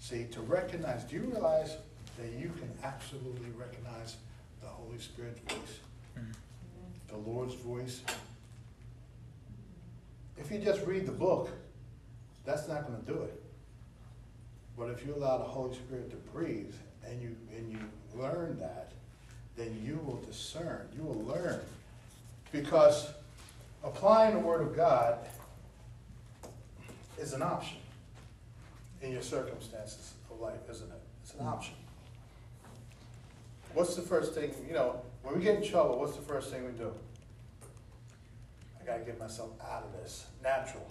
See, 0.00 0.24
to 0.32 0.40
recognize, 0.40 1.04
do 1.04 1.16
you 1.16 1.22
realize 1.22 1.76
that 2.18 2.32
you 2.38 2.50
can 2.58 2.70
absolutely 2.82 3.50
recognize 3.58 4.16
the 4.62 4.68
Holy 4.68 4.98
Spirit's 4.98 5.40
voice, 5.40 5.78
Mm. 6.18 6.32
the 7.08 7.16
Lord's 7.16 7.54
voice? 7.54 8.00
If 10.38 10.50
you 10.50 10.58
just 10.58 10.84
read 10.86 11.06
the 11.06 11.12
book, 11.12 11.50
that's 12.44 12.68
not 12.68 12.86
gonna 12.86 13.02
do 13.06 13.22
it. 13.22 13.42
But 14.76 14.90
if 14.90 15.06
you 15.06 15.14
allow 15.14 15.38
the 15.38 15.44
Holy 15.44 15.74
Spirit 15.74 16.10
to 16.10 16.16
breathe 16.32 16.74
and 17.06 17.20
you, 17.22 17.36
and 17.56 17.70
you 17.72 17.78
learn 18.14 18.58
that, 18.60 18.92
then 19.56 19.80
you 19.84 20.00
will 20.04 20.20
discern, 20.26 20.88
you 20.96 21.02
will 21.02 21.22
learn. 21.22 21.60
Because 22.52 23.08
applying 23.82 24.34
the 24.34 24.40
Word 24.40 24.62
of 24.62 24.76
God 24.76 25.18
is 27.18 27.32
an 27.32 27.42
option 27.42 27.78
in 29.02 29.12
your 29.12 29.22
circumstances 29.22 30.14
of 30.30 30.40
life, 30.40 30.60
isn't 30.70 30.88
it? 30.88 31.00
It's 31.22 31.34
an 31.34 31.46
option. 31.46 31.74
What's 33.74 33.96
the 33.96 34.02
first 34.02 34.34
thing, 34.34 34.52
you 34.66 34.74
know, 34.74 35.00
when 35.22 35.36
we 35.36 35.42
get 35.42 35.56
in 35.56 35.68
trouble, 35.68 35.98
what's 35.98 36.16
the 36.16 36.22
first 36.22 36.52
thing 36.52 36.64
we 36.64 36.72
do? 36.72 36.92
I 38.80 38.86
gotta 38.86 39.02
get 39.02 39.18
myself 39.18 39.50
out 39.60 39.84
of 39.84 39.92
this, 40.00 40.26
natural. 40.42 40.86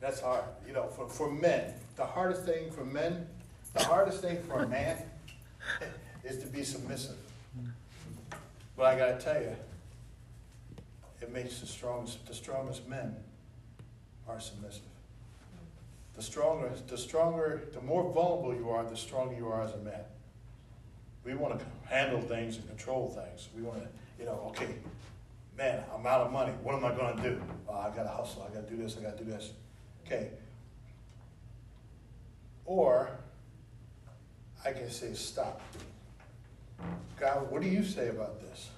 That's 0.00 0.20
hard, 0.20 0.44
you 0.66 0.72
know, 0.72 0.88
for, 0.88 1.08
for 1.08 1.30
men, 1.30 1.72
the 1.96 2.04
hardest 2.04 2.44
thing 2.44 2.70
for 2.70 2.84
men, 2.84 3.26
the 3.74 3.84
hardest 3.84 4.20
thing 4.20 4.42
for 4.42 4.62
a 4.62 4.68
man 4.68 4.98
is 6.26 6.38
to 6.38 6.46
be 6.46 6.64
submissive. 6.64 7.16
But 8.76 8.86
I 8.86 8.98
gotta 8.98 9.18
tell 9.18 9.40
you, 9.40 9.56
it 11.22 11.32
makes 11.32 11.60
the 11.60 11.66
strongest, 11.66 12.26
the 12.26 12.34
strongest 12.34 12.88
men 12.88 13.16
are 14.28 14.40
submissive. 14.40 14.82
The 16.14 16.22
stronger, 16.22 16.70
the 16.88 16.98
stronger, 16.98 17.62
the 17.72 17.80
more 17.80 18.10
vulnerable 18.12 18.54
you 18.54 18.70
are, 18.70 18.84
the 18.84 18.96
stronger 18.96 19.34
you 19.36 19.46
are 19.48 19.62
as 19.62 19.72
a 19.72 19.78
man. 19.78 20.04
We 21.24 21.34
wanna 21.34 21.58
handle 21.88 22.20
things 22.20 22.56
and 22.56 22.66
control 22.68 23.08
things. 23.08 23.48
We 23.56 23.62
wanna, 23.62 23.88
you 24.18 24.26
know, 24.26 24.42
okay, 24.48 24.74
man, 25.56 25.82
I'm 25.94 26.06
out 26.06 26.22
of 26.22 26.32
money. 26.32 26.52
What 26.62 26.74
am 26.74 26.84
I 26.84 26.94
gonna 26.94 27.22
do? 27.22 27.40
Oh, 27.68 27.74
I 27.74 27.90
gotta 27.94 28.08
hustle. 28.08 28.46
I 28.50 28.54
gotta 28.54 28.68
do 28.68 28.76
this. 28.76 28.96
I 28.98 29.02
gotta 29.02 29.22
do 29.22 29.30
this. 29.30 29.52
Okay. 30.06 30.30
Or 32.64 33.10
I 34.64 34.72
can 34.72 34.90
say, 34.90 35.14
stop. 35.14 35.60
God, 37.18 37.50
what 37.50 37.62
do 37.62 37.68
you 37.68 37.84
say 37.84 38.08
about 38.08 38.40
this? 38.40 38.70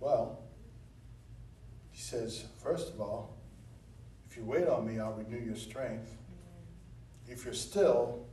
Well, 0.00 0.40
he 1.90 2.00
says, 2.00 2.44
first 2.62 2.92
of 2.92 3.00
all, 3.00 3.36
if 4.30 4.36
you 4.36 4.44
wait 4.44 4.68
on 4.68 4.86
me, 4.86 5.00
I'll 5.00 5.14
renew 5.14 5.44
your 5.44 5.56
strength. 5.56 6.16
If 7.26 7.44
you're 7.44 7.54
still, 7.54 8.26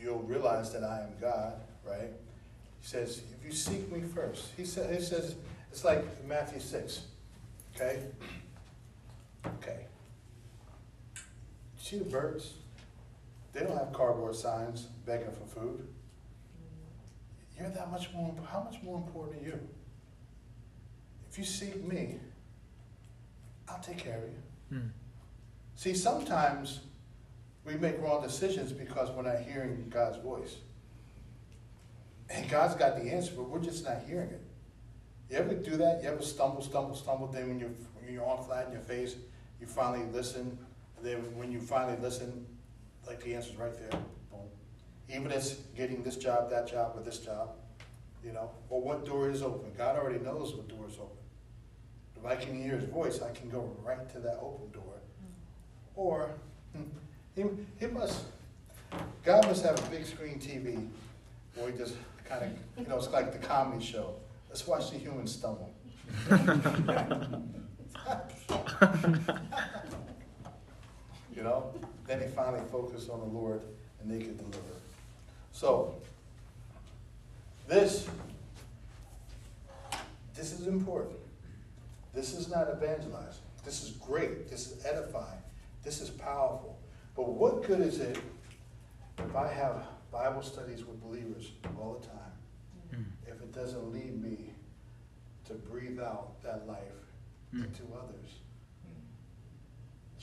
you'll 0.00 0.20
realize 0.20 0.72
that 0.72 0.84
I 0.84 1.02
am 1.02 1.20
God, 1.20 1.60
right? 1.84 2.10
He 2.80 2.86
says, 2.86 3.22
if 3.38 3.44
you 3.44 3.52
seek 3.52 3.90
me 3.92 4.02
first, 4.02 4.52
he 4.56 4.64
said, 4.64 4.94
he 4.94 5.02
says, 5.02 5.34
it's 5.70 5.84
like 5.84 6.04
Matthew 6.26 6.60
6, 6.60 7.02
okay? 7.74 8.00
Okay. 9.46 9.86
See 11.78 11.98
the 11.98 12.04
birds? 12.04 12.54
They 13.58 13.64
don't 13.64 13.76
have 13.76 13.92
cardboard 13.92 14.36
signs 14.36 14.82
begging 15.04 15.32
for 15.32 15.44
food. 15.44 15.88
You're 17.58 17.70
that 17.70 17.90
much 17.90 18.12
more, 18.12 18.32
how 18.48 18.62
much 18.62 18.80
more 18.84 18.98
important 18.98 19.42
are 19.42 19.46
you? 19.46 19.58
If 21.28 21.38
you 21.38 21.44
seek 21.44 21.84
me, 21.84 22.20
I'll 23.68 23.80
take 23.80 23.98
care 23.98 24.18
of 24.18 24.22
you. 24.22 24.78
Mm. 24.78 24.90
See, 25.74 25.92
sometimes 25.92 26.80
we 27.64 27.74
make 27.74 28.00
wrong 28.00 28.22
decisions 28.22 28.70
because 28.70 29.10
we're 29.10 29.22
not 29.22 29.40
hearing 29.40 29.88
God's 29.90 30.18
voice. 30.18 30.58
And 32.30 32.48
God's 32.48 32.76
got 32.76 33.02
the 33.02 33.10
answer, 33.10 33.32
but 33.36 33.48
we're 33.48 33.58
just 33.58 33.84
not 33.84 34.02
hearing 34.06 34.30
it. 34.30 34.42
You 35.30 35.38
ever 35.38 35.54
do 35.54 35.76
that? 35.78 36.04
You 36.04 36.10
ever 36.10 36.22
stumble, 36.22 36.62
stumble, 36.62 36.94
stumble? 36.94 37.26
Then 37.26 37.48
when 37.48 37.58
you're, 37.58 37.70
when 38.00 38.14
you're 38.14 38.24
on 38.24 38.44
flat 38.44 38.66
in 38.66 38.72
your 38.72 38.82
face, 38.82 39.16
you 39.60 39.66
finally 39.66 40.06
listen. 40.12 40.56
And 40.96 41.04
then 41.04 41.36
when 41.36 41.50
you 41.50 41.60
finally 41.60 41.98
listen, 42.00 42.46
like 43.08 43.22
the 43.24 43.34
answer's 43.34 43.56
right 43.56 43.76
there. 43.78 43.98
Boom. 44.30 44.40
Even 45.08 45.32
as 45.32 45.54
getting 45.76 46.02
this 46.02 46.16
job, 46.16 46.50
that 46.50 46.68
job, 46.68 46.92
or 46.94 47.02
this 47.02 47.18
job, 47.18 47.50
you 48.24 48.32
know, 48.32 48.50
or 48.68 48.82
what 48.82 49.06
door 49.06 49.30
is 49.30 49.42
open. 49.42 49.72
God 49.76 49.96
already 49.96 50.18
knows 50.22 50.54
what 50.54 50.68
door 50.68 50.86
is 50.86 50.96
open. 50.96 51.16
If 52.16 52.26
I 52.26 52.36
can 52.36 52.60
hear 52.62 52.76
his 52.76 52.84
voice, 52.84 53.20
I 53.22 53.30
can 53.32 53.48
go 53.48 53.74
right 53.82 54.08
to 54.12 54.18
that 54.20 54.38
open 54.42 54.70
door. 54.72 54.94
Or 55.94 56.30
hmm, 56.74 56.82
he, 57.34 57.44
he 57.80 57.86
must, 57.86 58.24
God 59.24 59.46
must 59.46 59.64
have 59.64 59.78
a 59.78 59.90
big 59.90 60.04
screen 60.04 60.38
TV 60.38 60.86
where 61.54 61.70
we 61.70 61.78
just 61.78 61.94
kind 62.28 62.44
of, 62.44 62.50
you 62.78 62.86
know, 62.86 62.96
it's 62.96 63.08
like 63.08 63.32
the 63.32 63.38
comedy 63.38 63.84
show. 63.84 64.16
Let's 64.48 64.66
watch 64.66 64.90
the 64.90 64.98
humans 64.98 65.32
stumble. 65.32 65.72
You 71.38 71.44
know, 71.44 71.72
then 72.08 72.18
they 72.20 72.26
finally 72.28 72.62
focus 72.72 73.08
on 73.08 73.20
the 73.20 73.26
Lord 73.26 73.60
and 74.00 74.10
they 74.10 74.18
can 74.18 74.36
deliver. 74.36 74.58
So, 75.52 75.94
this, 77.68 78.08
this 80.34 80.52
is 80.52 80.66
important. 80.66 81.16
This 82.14 82.34
is 82.34 82.48
not 82.48 82.68
evangelizing. 82.74 83.42
This 83.64 83.82
is 83.84 83.90
great. 83.92 84.48
This 84.48 84.70
is 84.72 84.84
edifying. 84.86 85.38
This 85.84 86.00
is 86.00 86.08
powerful. 86.10 86.78
But 87.14 87.28
what 87.28 87.64
good 87.64 87.80
is 87.80 88.00
it 88.00 88.18
if 89.18 89.36
I 89.36 89.52
have 89.52 89.82
Bible 90.10 90.42
studies 90.42 90.84
with 90.84 91.00
believers 91.02 91.52
all 91.80 91.98
the 92.00 92.06
time 92.06 92.14
Mm. 92.94 93.04
if 93.26 93.34
it 93.42 93.52
doesn't 93.52 93.92
lead 93.92 94.18
me 94.22 94.50
to 95.44 95.52
breathe 95.52 96.00
out 96.00 96.42
that 96.42 96.66
life 96.66 96.80
Mm. 97.54 97.64
into 97.66 97.82
others? 97.94 98.30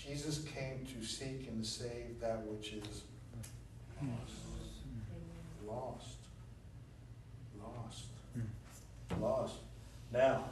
Jesus 0.06 0.46
came 0.56 0.86
to 0.86 1.06
seek 1.06 1.48
and 1.48 1.64
to 1.64 1.70
save 1.70 2.20
that 2.22 2.46
which 2.46 2.74
is 2.74 3.04
lost. 4.02 4.34
Lost. 5.68 6.18
Lost. 7.60 8.06
Lost. 9.20 9.56
Now, 10.14 10.44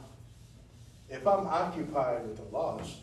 if 1.08 1.26
I'm 1.26 1.46
occupied 1.46 2.26
with 2.26 2.36
the 2.36 2.56
lost, 2.56 3.02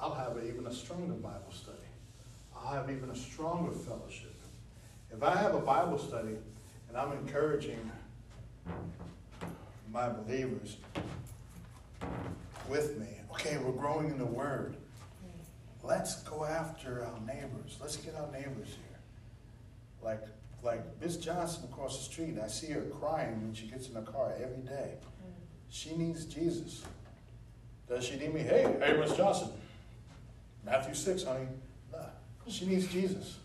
I'll 0.00 0.14
have 0.14 0.36
even 0.46 0.66
a 0.66 0.72
stronger 0.72 1.14
Bible 1.14 1.52
study. 1.52 1.78
I'll 2.54 2.74
have 2.74 2.90
even 2.90 3.10
a 3.10 3.16
stronger 3.16 3.72
fellowship. 3.72 4.34
If 5.10 5.22
I 5.22 5.34
have 5.36 5.54
a 5.54 5.60
Bible 5.60 5.98
study 5.98 6.36
and 6.88 6.96
I'm 6.96 7.12
encouraging 7.12 7.90
my 9.90 10.10
believers 10.10 10.76
with 12.68 12.98
me, 12.98 13.06
okay, 13.32 13.56
we're 13.58 13.72
growing 13.72 14.10
in 14.10 14.18
the 14.18 14.26
Word. 14.26 14.76
Let's 15.88 16.16
go 16.22 16.44
after 16.44 17.02
our 17.02 17.18
neighbors. 17.20 17.78
Let's 17.80 17.96
get 17.96 18.14
our 18.14 18.30
neighbors 18.30 18.68
here. 18.68 18.98
Like, 20.02 20.22
like 20.62 20.82
Miss 21.00 21.16
Johnson 21.16 21.64
across 21.64 21.96
the 21.96 22.04
street, 22.12 22.38
I 22.38 22.46
see 22.48 22.66
her 22.72 22.82
crying 22.82 23.40
when 23.42 23.54
she 23.54 23.68
gets 23.68 23.88
in 23.88 23.94
the 23.94 24.02
car 24.02 24.34
every 24.36 24.62
day. 24.62 24.96
She 25.70 25.96
needs 25.96 26.26
Jesus. 26.26 26.82
Does 27.88 28.04
she 28.04 28.16
need 28.16 28.34
me? 28.34 28.40
Hey, 28.40 28.76
hey, 28.82 28.98
Miss 28.98 29.16
Johnson. 29.16 29.48
Matthew 30.62 30.94
6, 30.94 31.24
honey. 31.24 31.46
Nah, 31.90 32.00
she 32.46 32.66
needs 32.66 32.86
Jesus. 32.88 33.38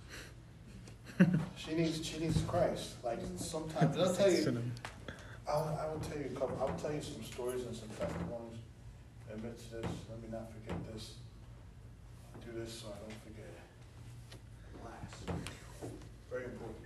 She 1.56 1.76
needs 1.76 2.06
she 2.06 2.20
needs 2.20 2.42
Christ. 2.42 2.96
Like 3.04 3.20
sometimes 3.38 3.98
I'll 3.98 4.14
tell 4.14 4.32
you 4.32 4.62
I'll, 5.48 5.80
I 5.80 5.94
will 5.94 6.02
tell 6.02 6.18
you 6.18 6.26
a 6.26 6.40
couple 6.40 6.58
I'll 6.60 6.76
tell 6.78 6.92
you 6.92 7.02
some 7.02 7.24
stories 7.24 7.64
and 7.66 7.76
some 7.76 7.88
testimonies. 7.90 8.60
Amidst 9.32 9.72
this, 9.72 9.86
let 10.10 10.22
me 10.22 10.28
not 10.32 10.52
forget 10.52 10.94
this. 10.94 11.14
I'll 12.54 12.64
this 12.64 12.82
so 12.82 12.88
I 12.88 13.00
don't 13.00 13.20
forget. 13.24 13.54
Last. 14.84 15.40
Very 16.30 16.46
important. 16.46 16.78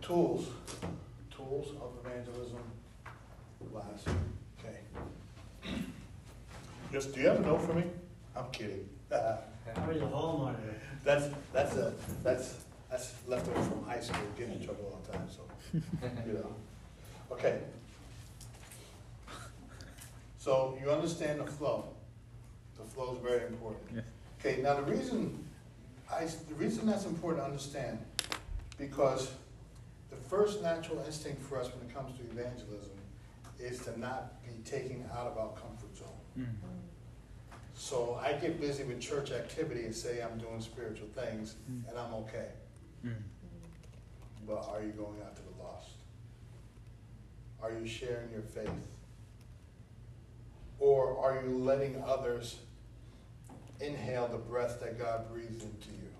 Tools. 0.00 0.46
Tools 1.30 1.68
of 1.80 2.04
evangelism. 2.04 2.60
Last. 3.72 4.08
Okay. 4.58 4.78
Yes, 6.92 7.06
do 7.06 7.20
you 7.20 7.28
have 7.28 7.40
a 7.40 7.42
note 7.42 7.62
for 7.62 7.74
me? 7.74 7.84
I'm 8.36 8.50
kidding. 8.50 8.88
How 9.10 9.82
home 9.82 10.40
on 10.42 10.54
it? 10.54 10.80
That's, 11.04 11.26
that's 11.52 11.76
a, 11.76 11.92
that's, 12.22 12.56
that's 12.90 13.14
leftover 13.26 13.62
from 13.62 13.84
high 13.84 14.00
school, 14.00 14.20
getting 14.36 14.54
in 14.54 14.64
trouble 14.64 14.92
all 14.92 15.00
the 15.06 15.12
time, 15.12 15.28
so, 15.28 15.42
you 16.26 16.32
know. 16.34 16.54
Okay. 17.30 17.60
So 20.38 20.78
you 20.82 20.90
understand 20.90 21.40
the 21.40 21.46
flow. 21.46 21.94
The 22.84 22.90
flow 22.94 23.14
is 23.14 23.22
very 23.22 23.46
important. 23.46 23.82
Yes. 23.94 24.04
Okay, 24.40 24.62
now 24.62 24.74
the 24.74 24.82
reason, 24.82 25.44
I, 26.10 26.24
the 26.48 26.54
reason 26.54 26.86
that's 26.86 27.04
important 27.06 27.42
to 27.44 27.46
understand, 27.46 27.98
because 28.78 29.30
the 30.10 30.16
first 30.16 30.62
natural 30.62 31.02
instinct 31.06 31.42
for 31.42 31.60
us 31.60 31.70
when 31.74 31.88
it 31.88 31.94
comes 31.94 32.16
to 32.18 32.24
evangelism 32.24 32.96
is 33.58 33.80
to 33.80 33.98
not 34.00 34.42
be 34.44 34.52
taken 34.64 35.04
out 35.12 35.26
of 35.26 35.36
our 35.38 35.50
comfort 35.50 35.96
zone. 35.96 36.08
Mm. 36.38 36.46
So 37.74 38.20
I 38.22 38.32
get 38.32 38.60
busy 38.60 38.84
with 38.84 39.00
church 39.00 39.30
activity 39.30 39.84
and 39.84 39.94
say 39.94 40.22
I'm 40.22 40.38
doing 40.38 40.60
spiritual 40.60 41.08
things 41.08 41.54
Mm. 41.70 41.88
and 41.88 41.98
I'm 41.98 42.14
okay. 42.14 42.48
Mm. 43.04 43.14
But 44.46 44.66
are 44.68 44.82
you 44.82 44.92
going 44.92 45.20
out 45.22 45.36
to 45.36 45.42
the 45.42 45.62
lost? 45.62 45.90
Are 47.62 47.72
you 47.72 47.86
sharing 47.86 48.30
your 48.32 48.42
faith? 48.42 48.70
Or 50.78 51.18
are 51.18 51.42
you 51.42 51.58
letting 51.58 52.02
others 52.02 52.56
inhale 53.80 54.28
the 54.28 54.38
breath 54.38 54.80
that 54.80 54.98
God 54.98 55.30
breathes 55.32 55.62
into 55.62 55.88
you? 55.88 56.10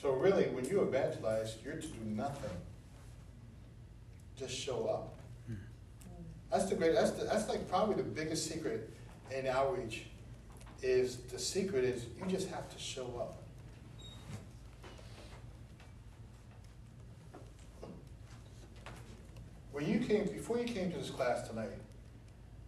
So 0.00 0.12
really, 0.12 0.44
when 0.48 0.64
you 0.64 0.82
evangelize, 0.82 1.56
you're 1.64 1.76
to 1.76 1.86
do 1.86 2.04
nothing. 2.04 2.50
Just 4.36 4.54
show 4.54 4.86
up. 4.86 5.18
That's 6.50 6.66
the 6.66 6.74
great. 6.74 6.94
That's 6.94 7.12
the, 7.12 7.24
that's 7.24 7.48
like 7.48 7.68
probably 7.70 7.94
the 7.94 8.02
biggest 8.02 8.46
secret 8.50 8.90
in 9.30 9.46
outreach. 9.46 10.04
Is 10.82 11.16
the 11.16 11.38
secret 11.38 11.84
is 11.84 12.06
you 12.18 12.26
just 12.26 12.48
have 12.50 12.68
to 12.68 12.78
show 12.78 13.06
up. 13.20 13.38
When 19.70 19.88
you 19.88 20.00
came 20.00 20.26
before 20.26 20.58
you 20.58 20.64
came 20.64 20.90
to 20.90 20.98
this 20.98 21.10
class 21.10 21.48
tonight, 21.48 21.70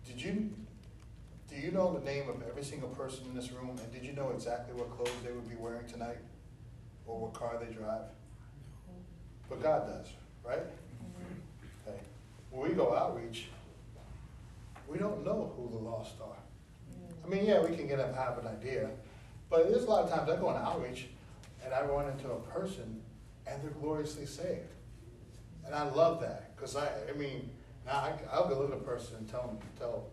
did 0.07 0.22
you 0.22 0.50
do 1.54 1.60
you 1.60 1.70
know 1.70 1.96
the 1.96 2.04
name 2.04 2.28
of 2.28 2.42
every 2.48 2.64
single 2.64 2.88
person 2.90 3.24
in 3.26 3.34
this 3.34 3.52
room, 3.52 3.78
and 3.78 3.92
did 3.92 4.04
you 4.04 4.12
know 4.12 4.30
exactly 4.30 4.74
what 4.74 4.90
clothes 4.90 5.14
they 5.24 5.30
would 5.30 5.48
be 5.48 5.54
wearing 5.54 5.86
tonight, 5.86 6.18
or 7.06 7.20
what 7.20 7.32
car 7.32 7.60
they 7.64 7.72
drive? 7.72 8.06
But 9.48 9.62
God 9.62 9.86
does, 9.86 10.08
right? 10.44 10.64
Okay. 11.86 11.98
When 12.50 12.70
we 12.70 12.74
go 12.74 12.94
outreach, 12.94 13.48
we 14.88 14.98
don't 14.98 15.24
know 15.24 15.52
who 15.56 15.70
the 15.70 15.82
lost 15.82 16.14
are. 16.20 16.36
I 17.24 17.28
mean, 17.28 17.46
yeah, 17.46 17.62
we 17.62 17.76
can 17.76 17.86
get 17.86 18.00
a 18.00 18.12
have 18.12 18.38
an 18.38 18.48
idea, 18.48 18.90
but 19.48 19.70
there's 19.70 19.84
a 19.84 19.90
lot 19.90 20.04
of 20.04 20.10
times 20.10 20.28
I 20.28 20.36
go 20.36 20.48
on 20.48 20.56
outreach 20.56 21.06
and 21.64 21.72
I 21.72 21.82
run 21.82 22.10
into 22.10 22.30
a 22.30 22.40
person 22.40 23.00
and 23.46 23.62
they're 23.62 23.70
gloriously 23.70 24.26
saved, 24.26 24.72
and 25.64 25.74
I 25.74 25.88
love 25.90 26.20
that 26.22 26.56
because 26.56 26.74
I, 26.74 26.88
I 27.08 27.16
mean, 27.16 27.48
now 27.86 27.92
I, 27.92 28.12
I'll 28.32 28.48
go 28.48 28.58
look 28.58 28.72
at 28.72 28.78
a 28.78 28.80
person 28.80 29.18
and 29.18 29.30
tell 29.30 29.46
them, 29.46 29.58
tell 29.78 30.10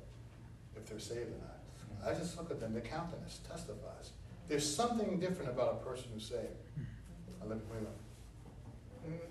if 0.82 0.90
they're 0.90 1.00
saved 1.00 1.30
or 1.30 1.40
not. 1.40 1.60
I 2.06 2.18
just 2.18 2.38
look 2.38 2.50
at 2.52 2.60
them; 2.60 2.74
their 2.74 2.82
countenance 2.82 3.40
testifies. 3.48 4.12
There's 4.48 4.68
something 4.76 5.20
different 5.20 5.52
about 5.52 5.82
a 5.82 5.86
person 5.86 6.06
who's 6.14 6.26
saved. 6.26 6.48
I 7.42 7.46
look, 7.46 7.60
wait 7.72 7.80
a 7.80 7.82
minute. 7.82 9.30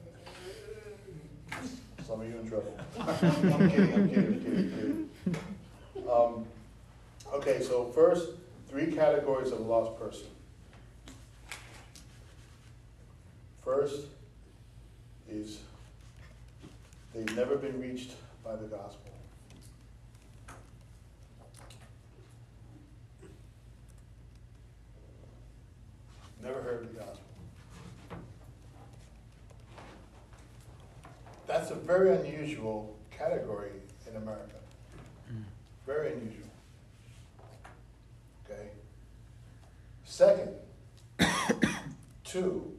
Some 2.07 2.21
of 2.21 2.29
you 2.29 2.39
in 2.39 2.49
trouble. 2.49 2.77
I'm 3.01 3.17
kidding, 3.19 3.53
I'm 3.53 3.71
kidding, 3.71 3.95
I'm 3.95 4.09
kidding, 4.09 4.27
I'm 4.27 5.11
kidding. 5.25 6.11
Um, 6.11 6.45
okay, 7.35 7.61
so 7.63 7.85
first, 7.87 8.31
three 8.69 8.93
categories 8.93 9.53
of 9.53 9.61
lost 9.61 9.99
person. 9.99 10.27
First 13.63 14.07
is 15.29 15.59
they've 17.15 17.37
never 17.37 17.57
been 17.57 17.81
reached 17.81 18.13
by 18.43 18.57
the 18.57 18.67
gospel. 18.67 19.10
Never 26.43 26.63
heard 26.63 26.89
the 26.89 26.99
gospel. 26.99 27.21
That's 31.47 31.71
a 31.71 31.75
very 31.75 32.15
unusual 32.17 32.97
category 33.11 33.73
in 34.09 34.17
America. 34.17 34.55
Hmm. 35.29 35.43
Very 35.85 36.13
unusual. 36.13 36.47
Okay? 38.45 38.69
Second, 40.05 40.51
two 42.25 42.73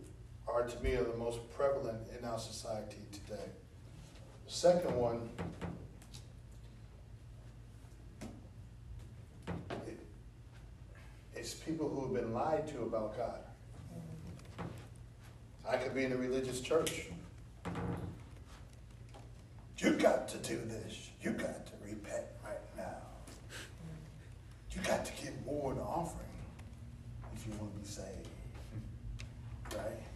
are 0.47 0.63
to 0.63 0.83
me 0.83 0.95
are 0.95 1.03
the 1.03 1.17
most 1.17 1.39
prevalent 1.55 1.99
in 2.17 2.25
our 2.25 2.39
society 2.39 3.01
today. 3.11 3.49
The 4.45 4.51
second 4.51 4.95
one, 4.95 5.29
it, 9.87 9.99
it's 11.35 11.53
people 11.53 11.89
who 11.89 12.05
have 12.05 12.13
been 12.13 12.33
lied 12.33 12.67
to 12.69 12.83
about 12.83 13.17
God. 13.17 13.39
I 15.67 15.77
could 15.77 15.93
be 15.93 16.03
in 16.03 16.11
a 16.11 16.17
religious 16.17 16.61
church. 16.61 17.07
You 19.77 19.91
got 19.93 20.27
to 20.29 20.37
do 20.37 20.57
this. 20.57 21.09
You 21.21 21.31
got 21.31 21.65
to 21.65 21.71
repent 21.83 22.25
right 22.43 22.59
now. 22.77 22.97
You 24.71 24.81
got 24.81 25.05
to 25.05 25.11
give 25.23 25.33
more 25.45 25.71
in 25.71 25.77
the 25.77 25.83
offering 25.83 26.27
if 27.35 27.45
you 27.47 27.53
want 27.59 27.73
to 27.73 27.79
be 27.79 27.87
saved. 27.87 28.27
Right? 29.75 30.11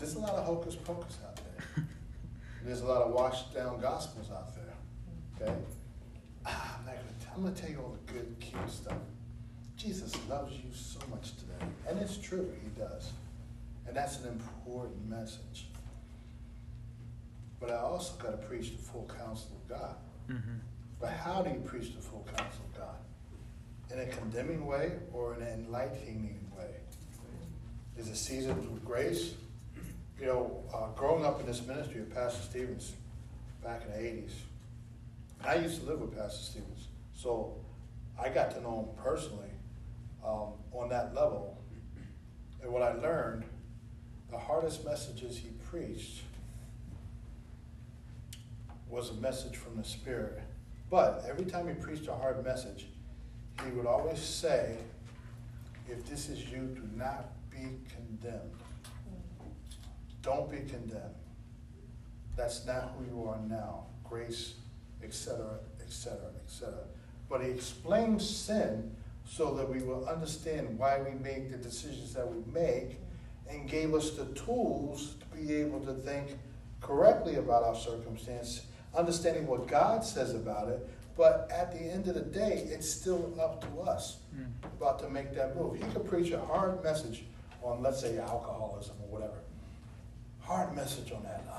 there's 0.00 0.14
a 0.14 0.18
lot 0.18 0.34
of 0.34 0.44
hocus 0.46 0.76
pocus 0.76 1.18
out 1.26 1.36
there. 1.36 1.84
There's 2.64 2.80
a 2.80 2.86
lot 2.86 3.02
of 3.02 3.12
washed 3.12 3.54
down 3.54 3.80
gospels 3.80 4.30
out 4.30 4.54
there. 4.54 5.46
Okay? 5.48 5.54
Ah, 6.46 6.78
I'm, 6.78 6.86
not 6.86 6.94
gonna 6.94 7.06
t- 7.20 7.26
I'm 7.34 7.42
gonna 7.42 7.54
tell 7.54 7.70
you 7.70 7.78
all 7.78 7.96
the 8.06 8.12
good, 8.12 8.36
cute 8.40 8.70
stuff. 8.70 8.96
Jesus 9.76 10.14
loves 10.28 10.52
you 10.54 10.70
so 10.72 11.00
much 11.10 11.36
today. 11.36 11.66
And 11.88 11.98
it's 11.98 12.16
true, 12.16 12.50
he 12.62 12.68
does. 12.80 13.12
And 13.90 13.96
that's 13.96 14.20
an 14.20 14.28
important 14.28 15.10
message. 15.10 15.66
But 17.58 17.72
I 17.72 17.78
also 17.78 18.14
gotta 18.22 18.36
preach 18.36 18.70
the 18.70 18.78
full 18.78 19.10
counsel 19.18 19.50
of 19.60 19.68
God. 19.68 19.96
Mm-hmm. 20.28 20.58
But 21.00 21.10
how 21.10 21.42
do 21.42 21.50
you 21.50 21.58
preach 21.58 21.96
the 21.96 22.00
full 22.00 22.24
counsel 22.36 22.60
of 22.72 22.78
God? 22.78 22.94
In 23.92 23.98
a 23.98 24.06
condemning 24.06 24.64
way 24.64 24.92
or 25.12 25.34
in 25.34 25.42
an 25.42 25.64
enlightening 25.64 26.52
way? 26.56 26.70
Is 27.98 28.06
it 28.06 28.14
seasoned 28.14 28.70
with 28.70 28.84
grace? 28.84 29.34
You 30.20 30.26
know, 30.26 30.62
uh, 30.72 30.96
growing 30.96 31.26
up 31.26 31.40
in 31.40 31.46
this 31.46 31.66
ministry 31.66 32.02
of 32.02 32.14
Pastor 32.14 32.42
Stevens 32.42 32.92
back 33.60 33.82
in 33.86 33.90
the 33.90 33.98
eighties, 33.98 34.36
I 35.44 35.56
used 35.56 35.80
to 35.80 35.86
live 35.86 36.00
with 36.00 36.16
Pastor 36.16 36.44
Stevens, 36.44 36.86
so 37.12 37.56
I 38.16 38.28
got 38.28 38.52
to 38.52 38.60
know 38.60 38.88
him 38.88 39.02
personally 39.02 39.50
um, 40.24 40.52
on 40.72 40.88
that 40.90 41.12
level. 41.12 41.60
And 42.62 42.70
what 42.72 42.82
I 42.82 42.92
learned, 42.92 43.46
the 44.30 44.38
hardest 44.38 44.84
messages 44.84 45.36
he 45.36 45.50
preached 45.70 46.22
was 48.88 49.10
a 49.10 49.14
message 49.14 49.56
from 49.56 49.76
the 49.76 49.84
Spirit. 49.84 50.40
But 50.90 51.24
every 51.28 51.44
time 51.44 51.68
he 51.68 51.74
preached 51.74 52.08
a 52.08 52.14
hard 52.14 52.44
message, 52.44 52.86
he 53.64 53.70
would 53.72 53.86
always 53.86 54.18
say, 54.18 54.76
if 55.88 56.04
this 56.06 56.28
is 56.28 56.50
you, 56.50 56.58
do 56.74 56.82
not 56.96 57.30
be 57.50 57.78
condemned. 57.94 58.50
Don't 60.22 60.50
be 60.50 60.58
condemned. 60.58 61.14
That's 62.36 62.66
not 62.66 62.94
who 62.96 63.04
you 63.04 63.28
are 63.28 63.40
now. 63.48 63.86
Grace, 64.04 64.54
etc., 65.02 65.58
etc., 65.80 66.18
etc. 66.44 66.74
But 67.28 67.42
he 67.42 67.50
explains 67.50 68.28
sin 68.28 68.94
so 69.24 69.54
that 69.54 69.68
we 69.68 69.82
will 69.82 70.06
understand 70.06 70.78
why 70.78 71.00
we 71.00 71.16
make 71.18 71.50
the 71.50 71.56
decisions 71.56 72.12
that 72.14 72.26
we 72.28 72.42
make 72.52 72.98
and 73.50 73.68
gave 73.68 73.94
us 73.94 74.10
the 74.12 74.26
tools 74.26 75.16
to 75.20 75.36
be 75.36 75.54
able 75.54 75.80
to 75.80 75.92
think 75.92 76.36
correctly 76.80 77.36
about 77.36 77.62
our 77.64 77.74
circumstance, 77.74 78.62
understanding 78.96 79.46
what 79.46 79.66
God 79.66 80.04
says 80.04 80.34
about 80.34 80.68
it. 80.68 80.88
But 81.16 81.50
at 81.52 81.72
the 81.72 81.78
end 81.80 82.08
of 82.08 82.14
the 82.14 82.20
day, 82.22 82.66
it's 82.70 82.88
still 82.88 83.38
up 83.40 83.60
to 83.62 83.80
us 83.82 84.18
Mm. 84.34 84.46
about 84.78 84.98
to 85.00 85.10
make 85.10 85.34
that 85.34 85.56
move. 85.56 85.74
He 85.76 85.82
could 85.92 86.06
preach 86.06 86.30
a 86.30 86.40
hard 86.40 86.82
message 86.84 87.24
on, 87.62 87.82
let's 87.82 88.00
say, 88.00 88.16
alcoholism 88.18 88.94
or 89.02 89.08
whatever. 89.08 89.38
Hard 90.40 90.74
message 90.74 91.12
on 91.12 91.22
that. 91.24 91.42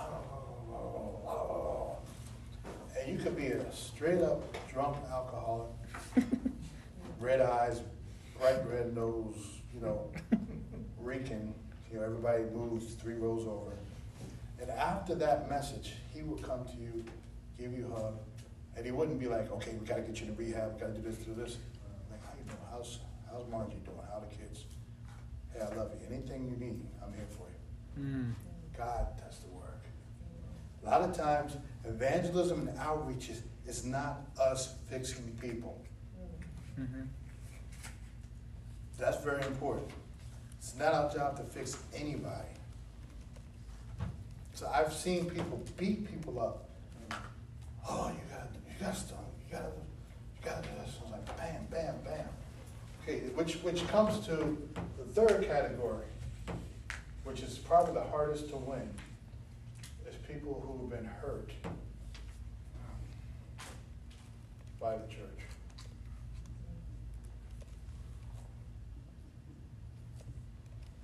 And 3.00 3.12
you 3.18 3.24
could 3.24 3.36
be 3.36 3.48
a 3.48 3.72
straight 3.74 4.22
up 4.22 4.44
drunk 4.72 4.96
alcoholic, 5.12 5.70
red 7.20 7.42
eyes, 7.42 7.82
bright 8.40 8.60
red 8.70 8.94
nose, 8.96 9.36
you 9.74 9.82
know, 9.82 10.12
reeking. 11.00 11.52
You 11.92 12.00
know, 12.00 12.06
everybody 12.06 12.44
moves 12.44 12.94
three 12.94 13.16
rows 13.16 13.46
over. 13.46 13.74
And 14.62 14.70
after 14.72 15.16
that 15.16 15.50
message, 15.50 15.94
he 16.14 16.22
would 16.22 16.42
come 16.42 16.64
to 16.66 16.78
you, 16.78 17.04
give 17.60 17.74
you 17.74 17.92
a 17.94 18.00
hug, 18.00 18.18
and 18.78 18.86
he 18.86 18.92
wouldn't 18.92 19.20
be 19.20 19.28
like, 19.28 19.52
okay, 19.52 19.76
we 19.80 19.86
gotta 19.86 20.02
get 20.02 20.22
you 20.22 20.28
to 20.28 20.34
rehab, 20.34 20.74
we 20.74 20.80
gotta 20.80 20.94
do 20.94 21.02
this, 21.02 21.18
do 21.18 21.34
this. 21.34 21.58
Like, 22.10 22.24
how 22.24 22.32
you 22.38 22.46
doing? 22.46 22.58
How's, 22.72 23.00
how's 23.30 23.46
Margie 23.52 23.82
doing? 23.84 23.98
How 24.10 24.20
the 24.20 24.34
kids? 24.34 24.66
Hey, 25.54 25.62
I 25.62 25.76
love 25.76 25.92
you. 25.94 26.16
Anything 26.16 26.48
you 26.48 26.66
need, 26.66 26.82
I'm 27.04 27.14
here 27.14 27.28
for 27.30 27.48
you. 27.50 28.04
Mm. 28.04 28.34
God 28.78 29.08
does 29.18 29.40
the 29.40 29.50
work. 29.50 29.84
A 30.84 30.90
lot 30.90 31.02
of 31.02 31.16
times, 31.16 31.58
evangelism 31.84 32.68
and 32.68 32.78
outreach 32.80 33.30
is, 33.30 33.44
is 33.68 33.86
not 33.86 34.22
us 34.40 34.76
fixing 34.90 35.38
people. 35.42 35.82
Mm-hmm. 36.80 37.02
That's 38.98 39.22
very 39.24 39.44
important. 39.44 39.90
It's 40.62 40.76
not 40.78 40.94
our 40.94 41.12
job 41.12 41.38
to 41.38 41.44
fix 41.44 41.76
anybody. 41.92 42.54
So 44.54 44.70
I've 44.72 44.94
seen 44.94 45.28
people 45.28 45.60
beat 45.76 46.08
people 46.08 46.40
up. 46.40 46.70
Oh, 47.90 48.10
you 48.10 48.20
got, 48.32 48.48
you 48.70 48.86
got 48.86 48.96
stuff, 48.96 49.18
you 49.48 49.56
got, 49.56 49.64
you 49.66 50.46
got 50.46 50.62
to 50.62 50.70
do 50.70 50.76
this. 50.86 50.96
I 51.00 51.04
was 51.04 51.12
like, 51.14 51.38
bam, 51.38 51.66
bam, 51.72 51.96
bam. 52.06 52.30
Okay, 53.02 53.22
which, 53.34 53.56
which 53.64 53.88
comes 53.88 54.24
to 54.28 54.56
the 55.00 55.04
third 55.16 55.48
category, 55.48 56.06
which 57.24 57.42
is 57.42 57.58
probably 57.58 57.96
the 57.96 58.04
hardest 58.04 58.50
to 58.50 58.58
win, 58.58 58.88
is 60.08 60.16
people 60.28 60.64
who 60.64 60.84
have 60.84 61.02
been 61.02 61.10
hurt 61.10 61.50
by 64.80 64.92
the 64.96 65.08
church. 65.08 65.31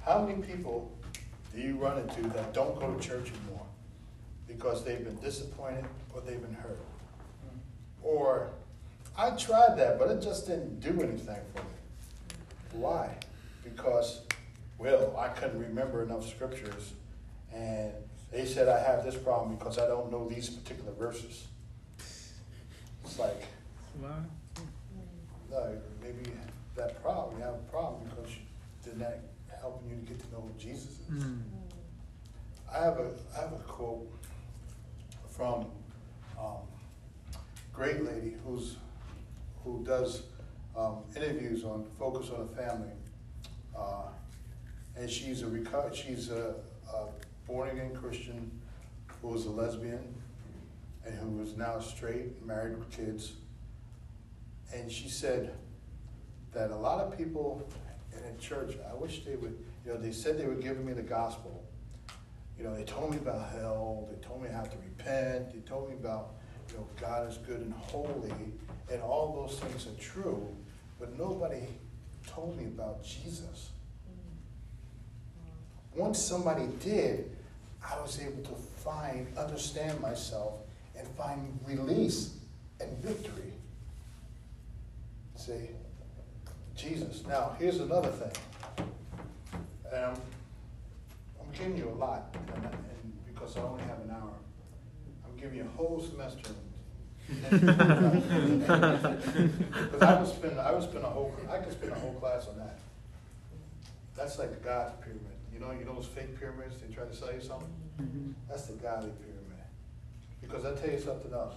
How 0.07 0.21
many 0.21 0.41
people 0.41 0.89
do 1.53 1.59
you 1.59 1.75
run 1.75 1.99
into 1.99 2.21
that 2.29 2.53
don't 2.53 2.79
go 2.79 2.93
to 2.93 2.99
church 3.05 3.29
anymore 3.29 3.65
because 4.47 4.85
they've 4.85 5.03
been 5.03 5.17
disappointed 5.19 5.83
or 6.15 6.21
they've 6.21 6.41
been 6.41 6.53
hurt? 6.53 6.79
Or, 8.01 8.51
I 9.17 9.31
tried 9.31 9.75
that, 9.77 9.99
but 9.99 10.09
it 10.09 10.21
just 10.21 10.47
didn't 10.47 10.79
do 10.79 11.01
anything 11.01 11.41
for 11.53 11.61
me. 11.61 11.67
Why? 12.71 13.09
Because, 13.65 14.21
well, 14.77 15.13
I 15.17 15.27
couldn't 15.27 15.59
remember 15.59 16.03
enough 16.03 16.25
scriptures, 16.25 16.93
and 17.53 17.91
they 18.31 18.45
said 18.45 18.69
I 18.69 18.79
have 18.79 19.03
this 19.03 19.15
problem 19.15 19.57
because 19.57 19.77
I 19.77 19.87
don't 19.87 20.09
know 20.09 20.25
these 20.29 20.49
particular 20.49 20.93
verses. 20.93 21.47
It's 23.03 23.19
like, 23.19 23.43
no, 25.51 25.77
maybe 26.01 26.31
that 26.77 27.01
problem, 27.03 27.37
you 27.39 27.43
have 27.43 27.55
a 27.55 27.71
problem 27.71 28.09
because 28.09 28.31
you- 28.31 28.41
they're 28.85 28.95
not 29.09 29.17
helping 29.67 29.89
you 29.89 29.97
to 29.97 30.01
get 30.03 30.19
to 30.19 30.31
know 30.31 30.41
who 30.41 30.51
Jesus 30.57 30.91
is. 30.91 31.23
Mm. 31.23 31.41
I 32.73 32.83
have 32.83 32.97
a, 32.99 33.11
I 33.35 33.41
have 33.41 33.53
a 33.53 33.63
quote 33.67 34.07
from, 35.29 35.65
um, 36.39 36.61
great 37.73 38.03
lady 38.03 38.35
who's, 38.45 38.77
who 39.63 39.83
does, 39.85 40.23
um, 40.77 40.99
interviews 41.15 41.65
on 41.65 41.85
Focus 41.99 42.29
on 42.29 42.47
the 42.47 42.55
Family. 42.55 42.91
Uh, 43.77 44.07
and 44.95 45.09
she's 45.09 45.41
a 45.41 45.45
reco- 45.45 45.93
she's 45.93 46.29
a, 46.29 46.55
a 46.93 47.07
born 47.45 47.69
again 47.69 47.93
Christian 47.93 48.51
who 49.21 49.29
was 49.29 49.45
a 49.45 49.49
lesbian 49.49 50.15
and 51.05 51.15
who 51.19 51.41
is 51.41 51.57
now 51.57 51.79
straight, 51.79 52.45
married 52.45 52.77
with 52.77 52.89
kids. 52.89 53.33
And 54.73 54.91
she 54.91 55.09
said 55.09 55.53
that 56.53 56.71
a 56.71 56.75
lot 56.75 56.99
of 56.99 57.17
people 57.17 57.67
in 58.25 58.37
church, 58.39 58.75
I 58.89 58.93
wish 58.95 59.23
they 59.25 59.35
would, 59.35 59.57
you 59.85 59.93
know, 59.93 59.97
they 59.97 60.11
said 60.11 60.37
they 60.37 60.45
were 60.45 60.55
giving 60.55 60.85
me 60.85 60.93
the 60.93 61.01
gospel. 61.01 61.63
You 62.57 62.63
know, 62.63 62.75
they 62.75 62.83
told 62.83 63.11
me 63.11 63.17
about 63.17 63.49
hell, 63.51 64.09
they 64.11 64.25
told 64.25 64.41
me 64.41 64.49
how 64.49 64.63
to 64.63 64.77
repent, 64.77 65.53
they 65.53 65.59
told 65.59 65.89
me 65.89 65.95
about, 65.95 66.35
you 66.69 66.77
know, 66.77 66.87
God 66.99 67.29
is 67.29 67.37
good 67.37 67.61
and 67.61 67.73
holy, 67.73 68.33
and 68.91 69.01
all 69.01 69.45
those 69.47 69.59
things 69.59 69.87
are 69.87 70.01
true, 70.01 70.47
but 70.99 71.17
nobody 71.17 71.63
told 72.25 72.57
me 72.57 72.65
about 72.65 73.03
Jesus. 73.03 73.69
Mm. 74.09 75.99
Once 75.99 76.19
somebody 76.19 76.67
did, 76.83 77.31
I 77.83 77.99
was 78.01 78.19
able 78.19 78.43
to 78.43 78.55
find, 78.55 79.27
understand 79.37 79.99
myself, 80.01 80.53
and 80.97 81.07
find 81.09 81.59
release 81.65 82.37
and 82.79 82.97
victory. 82.97 83.53
See, 85.35 85.69
Now, 87.27 87.55
here's 87.57 87.79
another 87.79 88.09
thing. 88.09 88.31
Um, 89.93 90.13
I'm 91.39 91.51
giving 91.53 91.77
you 91.77 91.89
a 91.89 91.95
lot, 91.97 92.35
and, 92.55 92.65
and 92.65 93.25
because 93.33 93.55
I 93.55 93.61
only 93.61 93.83
have 93.83 93.99
an 93.99 94.11
hour, 94.11 94.33
I'm 95.25 95.37
giving 95.37 95.57
you 95.57 95.63
a 95.63 95.77
whole 95.77 96.01
semester. 96.01 96.51
Because 97.27 97.53
I 100.01 100.19
would 100.19 100.27
spend, 100.27 100.59
I 100.59 100.71
would 100.73 100.83
spend 100.83 101.03
a 101.05 101.09
whole, 101.09 101.33
I 101.49 101.59
could 101.59 101.71
spend 101.71 101.91
a 101.93 101.95
whole 101.95 102.13
class 102.13 102.47
on 102.47 102.57
that. 102.57 102.79
That's 104.15 104.37
like 104.39 104.49
the 104.49 104.57
God's 104.57 104.93
pyramid. 105.01 105.23
You 105.53 105.59
know, 105.59 105.71
you 105.71 105.85
know 105.85 105.95
those 105.95 106.07
fake 106.07 106.37
pyramids, 106.39 106.75
they 106.81 106.93
try 106.93 107.05
to 107.05 107.15
sell 107.15 107.33
you 107.33 107.41
something? 107.41 107.73
Mm-hmm. 108.01 108.31
That's 108.49 108.63
the 108.63 108.73
godly 108.73 109.11
pyramid. 109.11 109.65
Because 110.41 110.65
I 110.65 110.73
tell 110.75 110.91
you 110.91 110.99
something 110.99 111.33
else. 111.33 111.55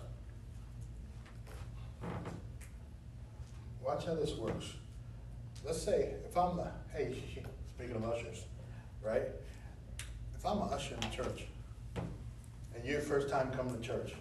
Watch 3.82 4.06
how 4.06 4.14
this 4.14 4.34
works. 4.34 4.74
Let's 5.64 5.82
say 5.82 6.14
if 6.24 6.36
I'm 6.36 6.56
the, 6.56 6.66
hey, 6.92 7.22
speaking 7.68 7.96
of 7.96 8.04
ushers, 8.04 8.44
right? 9.02 9.28
If 10.34 10.46
I'm 10.46 10.58
an 10.62 10.68
usher 10.72 10.94
in 10.94 11.00
the 11.00 11.14
church, 11.14 11.46
and 11.96 12.84
you're 12.84 13.00
first 13.00 13.28
time 13.28 13.50
coming 13.50 13.74
to 13.74 13.80
church, 13.80 14.12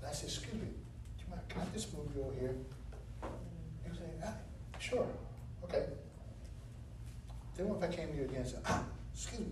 and 0.00 0.08
I 0.08 0.12
say, 0.12 0.26
excuse 0.26 0.54
me, 0.54 0.60
do 0.60 1.24
you 1.24 1.30
mind, 1.30 1.42
can 1.48 1.62
I 1.62 1.64
just 1.72 1.94
move 1.96 2.08
you 2.14 2.22
over 2.22 2.34
here? 2.34 2.56
You 3.86 3.94
say, 3.94 4.10
ah, 4.24 4.34
sure, 4.78 5.06
okay. 5.64 5.84
Then 7.56 7.68
what 7.68 7.82
if 7.82 7.90
I 7.90 7.94
came 7.96 8.08
to 8.10 8.16
you 8.16 8.24
again 8.24 8.40
and 8.40 8.48
said, 8.48 8.62
ah, 8.66 8.82
excuse 9.14 9.40
me, 9.40 9.46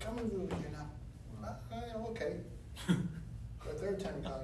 come 0.00 0.18
and 0.18 0.32
move 0.32 0.52
here 0.52 0.72
now. 0.72 1.46
Uh, 1.46 1.74
uh, 1.74 2.08
okay. 2.10 2.36
The 3.66 3.72
third 3.72 3.98
time, 3.98 4.14
you're 4.22 4.30
like, 4.30 4.40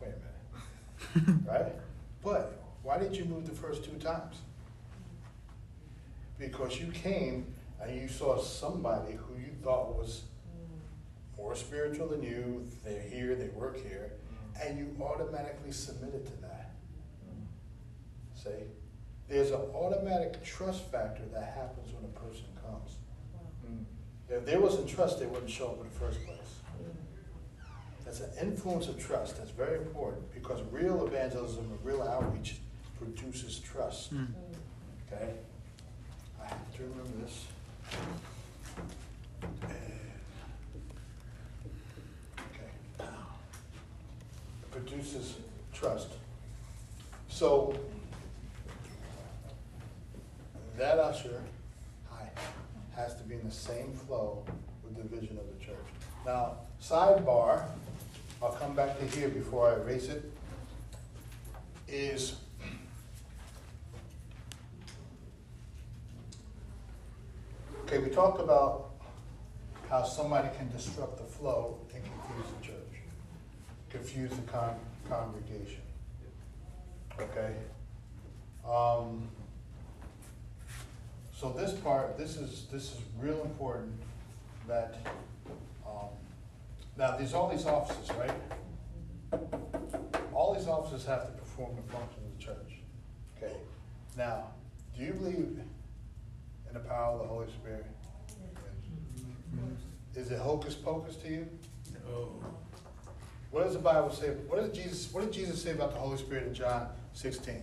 wait 0.00 0.08
a 0.08 1.22
minute. 1.30 1.44
Right? 1.48 1.72
But 2.22 2.60
why 2.82 2.98
did 2.98 3.16
you 3.16 3.24
move 3.24 3.46
the 3.46 3.54
first 3.54 3.84
two 3.84 3.96
times? 3.98 4.38
Because 6.40 6.80
you 6.80 6.90
came 6.90 7.54
and 7.80 7.94
you 7.94 8.08
saw 8.08 8.38
somebody 8.38 9.12
who 9.12 9.38
you 9.38 9.52
thought 9.62 9.94
was 9.96 10.22
more 11.36 11.54
spiritual 11.54 12.08
than 12.08 12.22
you, 12.22 12.66
they're 12.84 13.00
here, 13.02 13.36
they 13.36 13.48
work 13.48 13.80
here, 13.80 14.12
and 14.60 14.78
you 14.78 14.96
automatically 15.02 15.70
submitted 15.70 16.26
to 16.26 16.32
that. 16.40 16.72
See? 18.34 18.64
There's 19.28 19.50
an 19.50 19.60
automatic 19.74 20.42
trust 20.42 20.90
factor 20.90 21.22
that 21.32 21.52
happens 21.54 21.92
when 21.92 22.04
a 22.04 22.18
person 22.18 22.46
comes. 22.66 22.96
If 24.28 24.46
there 24.46 24.60
wasn't 24.60 24.88
trust, 24.88 25.20
they 25.20 25.26
wouldn't 25.26 25.50
show 25.50 25.68
up 25.68 25.78
in 25.78 25.84
the 25.84 25.98
first 25.98 26.24
place. 26.24 26.38
That's 28.04 28.20
an 28.20 28.30
influence 28.40 28.88
of 28.88 28.98
trust. 28.98 29.36
That's 29.38 29.50
very 29.50 29.78
important 29.78 30.32
because 30.32 30.60
real 30.72 31.06
evangelism 31.06 31.64
and 31.64 31.84
real 31.84 32.02
outreach 32.02 32.56
produces 32.98 33.60
trust. 33.60 34.14
Mm. 34.14 34.28
Okay? 35.12 35.32
To 36.76 36.82
remember 36.82 37.24
this. 37.24 37.46
Okay. 42.38 43.06
Produces 44.70 45.36
trust. 45.72 46.08
So, 47.28 47.74
that 50.76 50.98
usher, 50.98 51.42
hi, 52.10 52.30
has 52.96 53.14
to 53.16 53.22
be 53.24 53.34
in 53.34 53.44
the 53.44 53.50
same 53.50 53.92
flow 53.92 54.44
with 54.82 54.96
the 54.96 55.16
vision 55.16 55.38
of 55.38 55.44
the 55.58 55.64
church. 55.64 55.76
Now, 56.24 56.56
sidebar, 56.82 57.64
I'll 58.42 58.52
come 58.52 58.74
back 58.74 58.98
to 58.98 59.06
here 59.06 59.28
before 59.28 59.70
I 59.70 59.74
erase 59.74 60.08
it, 60.08 60.30
is 61.88 62.36
Okay, 67.92 67.98
we 67.98 68.10
talked 68.10 68.40
about 68.40 68.90
how 69.88 70.04
somebody 70.04 70.48
can 70.56 70.70
disrupt 70.70 71.18
the 71.18 71.24
flow 71.24 71.76
and 71.92 72.04
confuse 72.04 72.54
the 72.56 72.64
church, 72.64 73.02
confuse 73.88 74.30
the 74.30 74.42
con- 74.42 74.78
congregation. 75.08 75.82
Okay? 77.18 77.52
Um, 78.64 79.28
so 81.34 81.50
this 81.50 81.72
part, 81.72 82.16
this 82.16 82.36
is, 82.36 82.68
this 82.70 82.92
is 82.92 82.98
real 83.18 83.42
important 83.42 84.00
that, 84.68 84.94
um, 85.84 86.10
now, 86.96 87.16
there's 87.16 87.34
all 87.34 87.48
these 87.48 87.66
offices, 87.66 88.08
right? 88.16 89.40
All 90.32 90.54
these 90.54 90.68
offices 90.68 91.04
have 91.06 91.26
to 91.26 91.32
perform 91.32 91.74
the 91.74 91.92
function 91.92 92.22
of 92.24 92.38
the 92.38 92.44
church. 92.44 92.82
Okay? 93.36 93.56
Now, 94.16 94.44
do 94.96 95.02
you 95.02 95.12
believe 95.14 95.58
in 96.70 96.74
the 96.74 96.80
power 96.88 97.14
of 97.14 97.20
the 97.22 97.26
Holy 97.26 97.48
Spirit? 97.50 97.86
Is 100.14 100.30
it 100.30 100.38
hocus 100.38 100.74
pocus 100.74 101.16
to 101.16 101.28
you? 101.28 101.48
No. 102.06 102.30
What 103.50 103.64
does 103.64 103.72
the 103.74 103.78
Bible 103.80 104.10
say? 104.12 104.28
What 104.48 104.60
does 104.60 104.76
Jesus, 104.76 105.12
what 105.12 105.24
did 105.24 105.32
Jesus 105.32 105.62
say 105.62 105.72
about 105.72 105.92
the 105.92 105.98
Holy 105.98 106.18
Spirit 106.18 106.46
in 106.46 106.54
John 106.54 106.88
sixteen? 107.12 107.62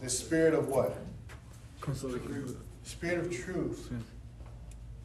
The 0.00 0.08
spirit 0.08 0.54
of 0.54 0.68
what? 0.68 0.96
consolidate. 1.80 2.56
Spirit 2.84 3.18
of 3.26 3.30
truth 3.44 3.92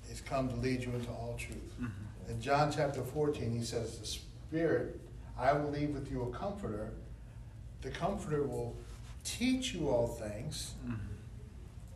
is 0.10 0.22
come 0.22 0.48
to 0.50 0.56
lead 0.56 0.82
you 0.82 0.92
into 0.94 1.10
all 1.10 1.36
truth. 1.38 1.74
Mhm. 1.82 1.92
In 2.30 2.42
John 2.42 2.72
chapter 2.72 3.04
fourteen, 3.04 3.52
he 3.58 3.64
says, 3.66 3.98
the 3.98 4.06
Spirit, 4.06 5.00
I 5.38 5.54
will 5.54 5.70
leave 5.72 5.90
with 5.94 6.10
you 6.12 6.22
a 6.24 6.32
comforter. 6.32 6.92
The 7.82 7.90
comforter 7.90 8.44
will 8.44 8.76
teach 9.26 9.74
you 9.74 9.90
all 9.90 10.08
things 10.08 10.74
Mhm. 10.88 11.00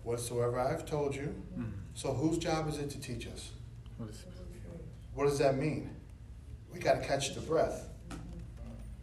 Whatsoever 0.04 0.60
I've 0.60 0.86
told 0.86 1.16
you. 1.16 1.34
Mhm. 1.58 1.72
So 1.96 2.14
whose 2.14 2.38
job 2.38 2.68
is 2.70 2.78
it 2.78 2.90
to 2.92 3.00
teach 3.00 3.28
us? 3.28 3.52
What 3.98 4.10
is 4.10 4.22
it? 4.22 4.28
What 5.14 5.26
does 5.26 5.38
that 5.40 5.58
mean? 5.58 5.90
We 6.72 6.80
got 6.80 6.96
to 7.02 7.08
catch 7.08 7.36
the 7.36 7.42
breath. 7.42 7.88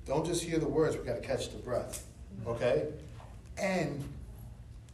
Don't 0.06 0.26
just 0.26 0.42
hear 0.42 0.58
the 0.58 0.68
words, 0.68 0.96
we 0.96 1.04
got 1.04 1.14
to 1.22 1.26
catch 1.26 1.50
the 1.50 1.58
breath. 1.58 2.04
Okay? 2.46 2.88
And 3.56 4.02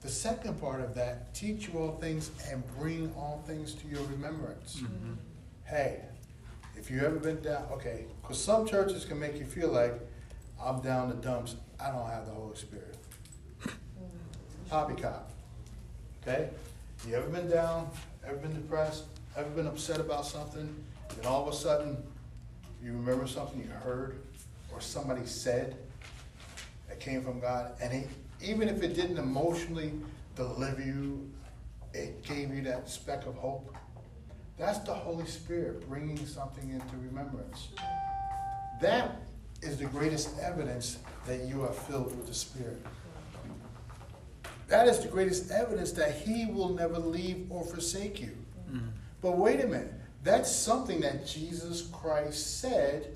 the 0.02 0.08
second 0.10 0.60
part 0.60 0.80
of 0.82 0.94
that, 0.94 1.32
teach 1.34 1.68
you 1.68 1.78
all 1.78 1.96
things 1.96 2.30
and 2.50 2.62
bring 2.78 3.12
all 3.14 3.42
things 3.46 3.72
to 3.74 3.88
your 3.88 4.02
remembrance. 4.04 4.76
Mhm. 4.82 5.16
Hey, 5.64 6.04
if 6.76 6.90
you 6.90 7.00
ever 7.00 7.16
been 7.18 7.40
down, 7.40 7.64
okay, 7.72 8.04
because 8.20 8.42
some 8.42 8.66
churches 8.66 9.04
can 9.06 9.18
make 9.18 9.36
you 9.38 9.46
feel 9.46 9.70
like 9.70 9.98
I'm 10.60 10.80
down 10.82 11.08
the 11.08 11.14
dumps, 11.16 11.56
I 11.80 11.90
don't 11.90 12.08
have 12.10 12.26
the 12.26 12.32
Holy 12.32 12.56
Spirit. 12.56 12.96
Poppycock. 14.68 15.30
Okay? 16.26 16.48
You 17.06 17.14
ever 17.14 17.28
been 17.28 17.48
down, 17.48 17.88
ever 18.26 18.36
been 18.36 18.54
depressed, 18.54 19.04
ever 19.36 19.48
been 19.50 19.68
upset 19.68 20.00
about 20.00 20.26
something, 20.26 20.68
and 21.16 21.26
all 21.26 21.46
of 21.46 21.54
a 21.54 21.56
sudden 21.56 22.02
you 22.82 22.92
remember 22.92 23.28
something 23.28 23.60
you 23.60 23.68
heard 23.68 24.18
or 24.72 24.80
somebody 24.80 25.24
said 25.24 25.76
that 26.88 26.98
came 26.98 27.22
from 27.22 27.38
God, 27.38 27.72
and 27.80 27.92
he, 27.92 28.04
even 28.44 28.68
if 28.68 28.82
it 28.82 28.94
didn't 28.94 29.18
emotionally 29.18 29.92
deliver 30.34 30.82
you, 30.82 31.30
it 31.94 32.24
gave 32.24 32.52
you 32.52 32.62
that 32.62 32.88
speck 32.88 33.24
of 33.26 33.36
hope. 33.36 33.74
That's 34.58 34.80
the 34.80 34.94
Holy 34.94 35.26
Spirit 35.26 35.88
bringing 35.88 36.26
something 36.26 36.70
into 36.70 36.96
remembrance. 36.96 37.68
That 38.80 39.16
is 39.62 39.78
the 39.78 39.86
greatest 39.86 40.38
evidence 40.40 40.98
that 41.26 41.42
you 41.42 41.62
are 41.62 41.72
filled 41.72 42.16
with 42.16 42.26
the 42.26 42.34
Spirit. 42.34 42.82
That 44.68 44.88
is 44.88 44.98
the 44.98 45.08
greatest 45.08 45.50
evidence 45.50 45.92
that 45.92 46.12
He 46.12 46.46
will 46.46 46.70
never 46.70 46.98
leave 46.98 47.46
or 47.50 47.64
forsake 47.64 48.20
you. 48.20 48.36
Mhm. 48.70 48.90
But 49.22 49.38
wait 49.38 49.60
a 49.60 49.66
minute, 49.66 49.94
that's 50.24 50.50
something 50.50 51.00
that 51.00 51.26
Jesus 51.26 51.82
Christ 51.92 52.60
said 52.60 53.14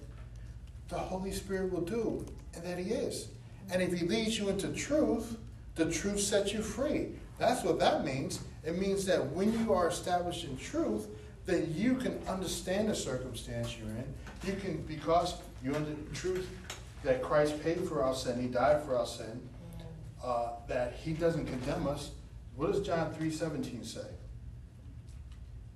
the 0.89 0.99
Holy 0.99 1.33
Spirit 1.33 1.73
will 1.73 1.81
do, 1.83 2.25
and 2.55 2.65
that 2.65 2.79
He 2.79 2.93
is. 2.93 3.29
And 3.71 3.83
if 3.83 3.93
He 3.93 4.07
leads 4.07 4.39
you 4.39 4.49
into 4.49 4.69
truth, 4.73 5.37
the 5.75 5.91
truth 5.91 6.21
sets 6.21 6.53
you 6.53 6.63
free. 6.63 7.09
That's 7.39 7.65
what 7.65 7.79
that 7.79 8.05
means. 8.05 8.41
It 8.65 8.79
means 8.79 9.05
that 9.07 9.33
when 9.33 9.53
you 9.59 9.73
are 9.73 9.89
established 9.89 10.45
in 10.45 10.57
truth, 10.57 11.07
then 11.47 11.73
you 11.75 11.95
can 11.95 12.21
understand 12.29 12.89
the 12.89 12.95
circumstance 12.95 13.77
you're 13.79 13.89
in. 13.89 14.15
You 14.47 14.61
can, 14.61 14.83
because 14.83 15.35
you 15.65 15.75
under 15.75 15.95
truth 16.13 16.49
that 17.03 17.23
Christ 17.23 17.63
paid 17.63 17.81
for 17.89 18.03
our 18.03 18.15
sin, 18.15 18.41
He 18.41 18.49
died 18.49 18.83
for 18.85 18.97
our 18.97 19.07
sin, 19.07 19.41
uh, 20.23 20.51
that 20.69 20.95
He 20.95 21.13
doesn't 21.13 21.47
condemn 21.47 21.87
us. 21.87 22.11
What 22.57 22.73
does 22.73 22.83
John 22.83 23.13
three 23.15 23.31
seventeen 23.31 23.85
say? 23.85 24.07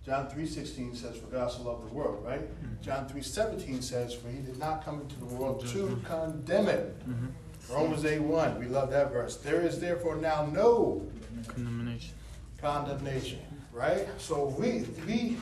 John 0.04 0.28
three 0.28 0.46
sixteen 0.46 0.94
says, 0.94 1.16
"For 1.16 1.26
God 1.28 1.50
so 1.50 1.62
loved 1.62 1.88
the 1.90 1.94
world," 1.94 2.22
right? 2.24 2.42
John 2.83 3.09
three 3.09 3.22
seventeen 3.22 3.80
says, 3.80 4.12
"For 4.12 4.28
He 4.28 4.38
did 4.40 4.59
not 4.59 4.85
come 4.85 5.00
into 5.00 5.16
the 5.18 5.24
world 5.26 5.66
to 5.68 5.98
condemn 6.04 6.68
it." 6.68 7.09
Mhm. 7.09 7.30
Romans 7.70 8.04
eight 8.04 8.20
one, 8.20 8.59
we 8.59 8.66
love 8.66 8.90
that 8.90 9.11
verse. 9.12 9.37
There 9.38 9.62
is 9.62 9.80
therefore 9.80 10.16
now 10.16 10.44
no 10.46 11.02
Condemnation. 11.48 12.14
condemnation, 12.61 13.38
right? 13.72 14.07
So 14.18 14.48
we 14.59 14.83
we 15.07 15.38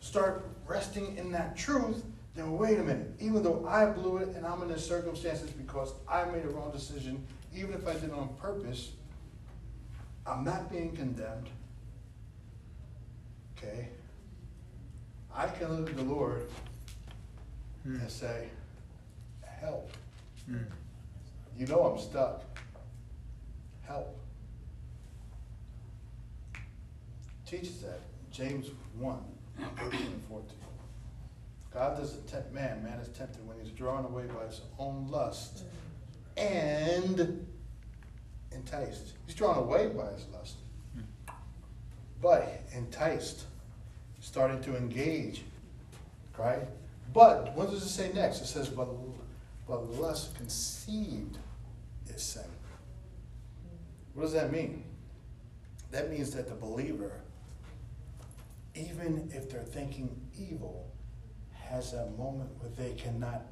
start 0.00 0.44
resting 0.68 1.16
in 1.16 1.32
that 1.32 1.56
truth, 1.56 2.04
then 2.36 2.56
wait 2.56 2.78
a 2.78 2.82
minute. 2.84 3.12
Even 3.18 3.42
though 3.42 3.66
I 3.66 3.86
blew 3.86 4.18
it 4.18 4.28
and 4.36 4.46
I'm 4.46 4.62
in 4.62 4.68
this 4.68 4.86
circumstances 4.86 5.50
because 5.50 5.92
I 6.08 6.24
made 6.26 6.44
a 6.44 6.48
wrong 6.48 6.70
decision, 6.70 7.26
even 7.54 7.72
if 7.74 7.86
I 7.86 7.94
did 7.94 8.04
it 8.04 8.12
on 8.12 8.28
purpose, 8.40 8.92
I'm 10.26 10.44
not 10.44 10.70
being 10.70 10.94
condemned. 10.94 11.48
Okay? 13.56 13.88
I 15.34 15.46
can 15.46 15.72
look 15.80 15.90
at 15.90 15.96
the 15.96 16.02
Lord 16.04 16.48
Mm. 17.86 17.98
and 18.02 18.10
say, 18.10 18.48
help. 19.42 19.90
Mm. 20.50 20.66
You 21.56 21.66
know 21.66 21.80
I'm 21.84 21.98
stuck. 21.98 22.42
Help. 23.86 24.18
Teaches 27.46 27.80
that. 27.80 28.00
James 28.30 28.68
1, 28.98 29.18
13 29.78 30.00
and 30.00 30.22
14. 30.28 30.46
God 31.72 31.96
doesn't 31.98 32.26
tempt 32.28 32.52
man. 32.52 32.82
Man 32.84 32.98
is 33.00 33.08
tempted 33.08 33.46
when 33.46 33.58
he's 33.60 33.72
drawn 33.72 34.04
away 34.04 34.26
by 34.26 34.44
his 34.46 34.60
own 34.78 35.08
lust 35.10 35.64
and 36.40 37.46
enticed. 38.52 39.14
He's 39.26 39.34
drawn 39.34 39.58
away 39.58 39.88
by 39.88 40.10
his 40.12 40.26
lust. 40.32 40.56
But 42.20 42.62
enticed. 42.74 43.44
Starting 44.20 44.60
to 44.62 44.76
engage. 44.76 45.42
Right? 46.38 46.66
But 47.12 47.54
what 47.54 47.70
does 47.70 47.82
it 47.82 47.88
say 47.88 48.12
next? 48.14 48.40
It 48.40 48.46
says, 48.46 48.68
but, 48.68 48.88
but 49.66 49.90
lust 50.00 50.34
conceived 50.36 51.38
is 52.08 52.22
sin. 52.22 52.42
What 54.14 54.24
does 54.24 54.32
that 54.32 54.52
mean? 54.52 54.84
That 55.90 56.10
means 56.10 56.30
that 56.32 56.48
the 56.48 56.54
believer, 56.54 57.12
even 58.74 59.30
if 59.34 59.50
they're 59.50 59.62
thinking 59.62 60.20
evil, 60.38 60.86
has 61.52 61.92
that 61.92 62.16
moment 62.16 62.50
where 62.58 62.70
they 62.70 62.94
cannot, 62.94 63.42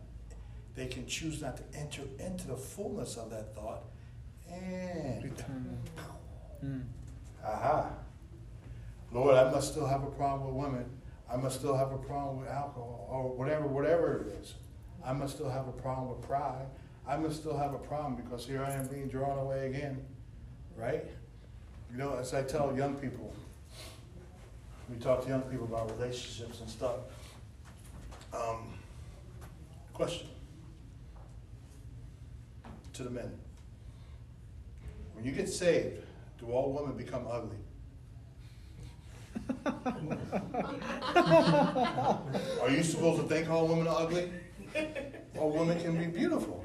they 0.79 0.87
can 0.87 1.07
choose 1.07 1.43
not 1.43 1.57
to 1.57 1.79
enter 1.79 2.03
into 2.21 2.47
the 2.47 2.57
fullness 2.57 3.17
of 3.17 3.31
that 3.31 3.55
thought 3.55 3.83
and 4.51 5.25
Return. 5.25 5.79
Mm. 6.65 6.85
Aha. 7.45 7.91
Lord, 9.13 9.37
I 9.37 9.51
must 9.51 9.73
still 9.73 9.87
have 9.87 10.03
a 10.03 10.11
problem 10.11 10.47
with 10.47 10.65
women. 10.65 10.87
I 11.31 11.37
must 11.37 11.59
still 11.59 11.77
have 11.77 11.93
a 11.93 11.99
problem 11.99 12.41
with 12.41 12.49
alcohol 12.49 13.09
or 13.11 13.37
whatever, 13.37 13.67
whatever 13.67 14.21
it 14.21 14.41
is. 14.41 14.55
I 15.05 15.13
must 15.13 15.35
still 15.35 15.51
have 15.51 15.69
a 15.69 15.73
problem 15.73 16.11
with 16.11 16.27
pride. 16.27 16.67
I 17.07 17.17
must 17.17 17.41
still 17.41 17.57
have 17.57 17.75
a 17.75 17.79
problem 17.79 18.17
because 18.17 18.47
here 18.47 18.65
I 18.65 18.73
am 18.73 18.87
being 18.87 19.09
drawn 19.09 19.39
away 19.39 19.67
again. 19.67 20.05
Right? 20.77 21.05
You 21.91 21.99
know, 21.99 22.17
as 22.17 22.35
I 22.35 22.43
tell 22.43 22.77
young 22.77 22.95
people, 22.95 23.33
we 24.89 24.97
talk 24.97 25.23
to 25.23 25.29
young 25.29 25.43
people 25.43 25.65
about 25.65 25.91
relationships 25.99 26.61
and 26.61 26.71
stuff. 26.71 26.97
Um, 28.33 28.69
question 29.93 30.29
to 32.99 33.05
the 33.05 33.11
men. 33.11 33.31
When 35.15 35.25
you 35.25 35.31
get 35.33 35.49
saved, 35.49 36.03
do 36.39 36.47
all 36.47 36.73
women 36.73 36.97
become 36.97 37.27
ugly? 37.31 37.57
Are 42.61 42.71
you 42.71 42.83
supposed 42.83 43.23
to 43.23 43.29
think 43.29 43.49
all 43.49 43.69
women 43.69 43.87
are 43.87 44.03
ugly? 44.03 44.31
All 45.39 45.51
women 45.51 45.81
can 45.81 45.97
be 45.97 46.07
beautiful. 46.07 46.65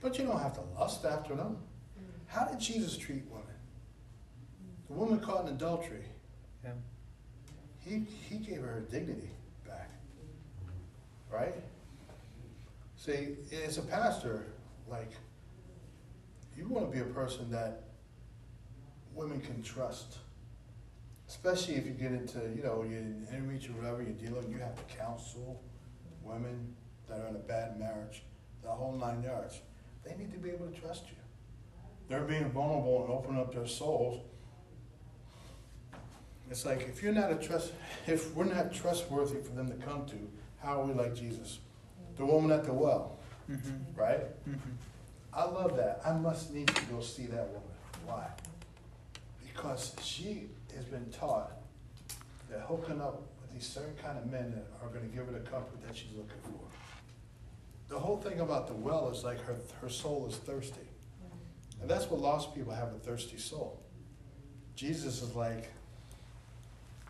But 0.00 0.18
you 0.18 0.24
don't 0.24 0.40
have 0.40 0.54
to 0.54 0.60
lust 0.78 1.04
after 1.04 1.34
them. 1.34 1.56
How 2.26 2.44
did 2.44 2.60
Jesus 2.60 2.96
treat 2.96 3.24
women? 3.28 3.46
The 4.88 4.94
woman 4.94 5.18
caught 5.18 5.48
in 5.48 5.54
adultery, 5.54 6.04
Yeah. 6.64 6.70
he, 7.84 8.06
he 8.28 8.36
gave 8.36 8.60
her 8.60 8.68
her 8.68 8.80
dignity 8.80 9.30
back. 9.66 9.90
Right? 11.30 11.54
See, 12.96 13.36
as 13.66 13.78
a 13.78 13.82
pastor, 13.82 14.46
like, 14.88 15.10
you 16.60 16.68
want 16.68 16.90
to 16.90 16.94
be 16.96 17.00
a 17.02 17.12
person 17.14 17.50
that 17.50 17.84
women 19.14 19.40
can 19.40 19.62
trust. 19.62 20.18
Especially 21.26 21.74
if 21.76 21.86
you 21.86 21.92
get 21.92 22.12
into, 22.12 22.38
you 22.54 22.62
know, 22.62 22.84
you're 22.88 22.98
in 22.98 23.48
reach 23.48 23.68
or 23.68 23.72
whatever, 23.72 24.02
you're 24.02 24.12
dealing, 24.12 24.50
you 24.50 24.58
have 24.58 24.74
to 24.76 24.94
counsel 24.96 25.62
women 26.22 26.74
that 27.08 27.20
are 27.20 27.28
in 27.28 27.36
a 27.36 27.38
bad 27.40 27.78
marriage, 27.78 28.22
the 28.62 28.68
whole 28.68 28.92
nine 28.92 29.22
yards. 29.22 29.60
They 30.04 30.14
need 30.16 30.32
to 30.32 30.38
be 30.38 30.50
able 30.50 30.66
to 30.66 30.80
trust 30.80 31.04
you. 31.08 31.16
They're 32.08 32.22
being 32.24 32.50
vulnerable 32.50 33.04
and 33.04 33.12
opening 33.12 33.40
up 33.40 33.54
their 33.54 33.66
souls. 33.66 34.20
It's 36.50 36.66
like 36.66 36.80
if 36.88 37.02
you're 37.02 37.12
not 37.12 37.30
a 37.30 37.36
trust, 37.36 37.72
if 38.08 38.34
we're 38.34 38.44
not 38.44 38.72
trustworthy 38.72 39.40
for 39.40 39.52
them 39.54 39.68
to 39.68 39.76
come 39.86 40.04
to, 40.06 40.16
how 40.60 40.82
are 40.82 40.84
we 40.86 40.92
like 40.94 41.14
Jesus? 41.14 41.60
The 42.16 42.26
woman 42.26 42.50
at 42.50 42.64
the 42.64 42.72
well, 42.72 43.16
Mm-hmm. 43.48 43.98
right? 44.00 44.20
Mm-hmm. 44.48 44.70
I 45.32 45.44
love 45.44 45.76
that. 45.76 46.00
I 46.04 46.12
must 46.12 46.52
need 46.52 46.68
to 46.68 46.84
go 46.86 47.00
see 47.00 47.26
that 47.26 47.46
woman. 47.48 47.62
Why? 48.04 48.26
Because 49.46 49.94
she 50.02 50.48
has 50.74 50.84
been 50.84 51.10
taught 51.10 51.52
that 52.50 52.60
hooking 52.60 53.00
up 53.00 53.22
with 53.40 53.52
these 53.52 53.66
certain 53.66 53.94
kind 54.02 54.18
of 54.18 54.26
men 54.30 54.50
that 54.52 54.66
are 54.82 54.88
going 54.88 55.08
to 55.08 55.14
give 55.14 55.26
her 55.26 55.32
the 55.32 55.40
comfort 55.50 55.86
that 55.86 55.96
she's 55.96 56.12
looking 56.16 56.40
for. 56.42 56.58
The 57.88 57.98
whole 57.98 58.16
thing 58.16 58.40
about 58.40 58.66
the 58.66 58.74
well 58.74 59.10
is 59.10 59.24
like 59.24 59.40
her, 59.42 59.56
her 59.80 59.88
soul 59.88 60.26
is 60.28 60.36
thirsty. 60.36 60.80
And 61.80 61.88
that's 61.88 62.10
what 62.10 62.20
lost 62.20 62.54
people 62.54 62.72
have 62.72 62.88
a 62.88 62.98
thirsty 62.98 63.38
soul. 63.38 63.80
Jesus 64.74 65.22
is 65.22 65.34
like, 65.34 65.70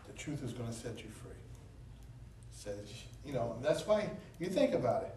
the 0.07 0.13
truth 0.13 0.43
is 0.43 0.53
going 0.53 0.69
to 0.69 0.75
set 0.75 0.97
you 0.97 1.09
free. 1.09 1.31
Says, 2.53 2.91
you 3.25 3.33
know, 3.33 3.57
that's 3.61 3.85
why 3.85 4.09
you 4.39 4.47
think 4.47 4.73
about 4.73 5.03
it. 5.03 5.15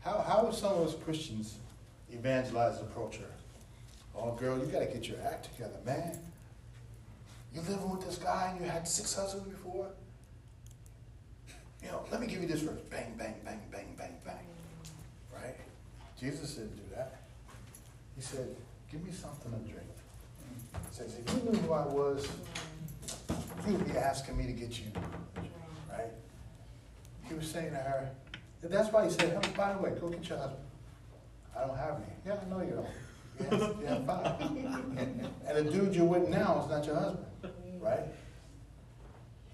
How, 0.00 0.24
how 0.26 0.44
would 0.44 0.54
some 0.54 0.72
of 0.74 0.86
us 0.86 0.94
Christians 1.04 1.56
evangelize 2.16 2.78
and 2.78 2.88
approach 2.90 3.16
her? 3.16 3.30
Oh, 4.14 4.32
girl, 4.32 4.58
you 4.58 4.66
got 4.66 4.80
to 4.80 4.86
get 4.86 5.06
your 5.06 5.18
act 5.24 5.52
together, 5.52 5.76
man. 5.84 6.18
You 7.54 7.60
living 7.60 7.90
with 7.90 8.04
this 8.04 8.18
guy 8.18 8.50
and 8.52 8.64
you 8.64 8.70
had 8.70 8.88
six 8.88 9.14
husbands 9.14 9.48
before? 9.48 9.88
You 11.82 11.88
know, 11.88 12.04
let 12.10 12.20
me 12.20 12.26
give 12.26 12.40
you 12.40 12.48
this 12.48 12.60
verse. 12.60 12.80
Bang, 12.90 13.14
bang, 13.18 13.34
bang, 13.44 13.60
bang, 13.70 13.94
bang, 13.96 14.14
bang. 14.24 14.46
Right? 15.32 15.56
Jesus 16.18 16.54
didn't 16.54 16.76
do 16.76 16.96
that. 16.96 17.20
He 18.16 18.22
said, 18.22 18.48
give 18.90 19.04
me 19.04 19.12
something 19.12 19.52
to 19.52 19.58
drink. 19.58 19.88
He 20.72 20.94
says, 20.94 21.16
if 21.18 21.34
you 21.34 21.50
knew 21.50 21.58
who 21.58 21.72
I 21.72 21.86
was, 21.86 22.28
you 23.66 23.72
would 23.74 23.86
be 23.86 23.98
asking 23.98 24.36
me 24.36 24.46
to 24.46 24.52
get 24.52 24.78
you. 24.78 24.86
Right? 25.90 26.10
He 27.24 27.34
was 27.34 27.46
saying 27.48 27.70
to 27.70 27.76
her, 27.76 28.10
and 28.62 28.72
that's 28.72 28.92
why 28.92 29.04
he 29.04 29.10
said, 29.10 29.38
oh, 29.42 29.56
by 29.56 29.74
the 29.74 29.78
way, 29.78 29.92
go 30.00 30.08
get 30.08 30.28
your 30.28 30.38
husband. 30.38 30.65
I 31.56 31.66
don't 31.66 31.76
have 31.76 31.96
any. 31.96 32.06
Yeah, 32.26 32.36
I 32.44 32.50
know 32.50 32.60
you 32.62 32.74
don't. 32.74 33.80
You 33.80 33.86
have, 33.86 34.06
five. 34.06 34.40
And 34.40 35.56
the 35.56 35.64
dude 35.64 35.94
you're 35.94 36.04
with 36.06 36.28
now 36.28 36.62
is 36.64 36.70
not 36.70 36.86
your 36.86 36.96
husband, 36.96 37.26
right? 37.80 38.00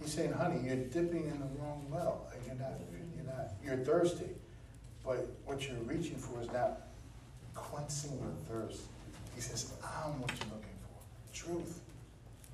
He's 0.00 0.12
saying, 0.12 0.32
honey, 0.32 0.60
you're 0.64 0.76
dipping 0.76 1.26
in 1.26 1.38
the 1.38 1.46
wrong 1.60 1.86
well. 1.90 2.26
You're 2.46 2.56
not, 2.56 2.72
you're 3.16 3.26
not, 3.26 3.52
you're 3.64 3.84
thirsty. 3.84 4.30
But 5.04 5.28
what 5.44 5.66
you're 5.66 5.76
reaching 5.78 6.16
for 6.16 6.40
is 6.40 6.48
not 6.52 6.82
quenching 7.54 8.18
your 8.18 8.32
thirst. 8.48 8.82
He 9.34 9.40
says, 9.40 9.72
I'm 9.82 10.20
what 10.20 10.30
you're 10.30 10.54
looking 10.54 10.76
for. 10.82 11.34
Truth. 11.34 11.80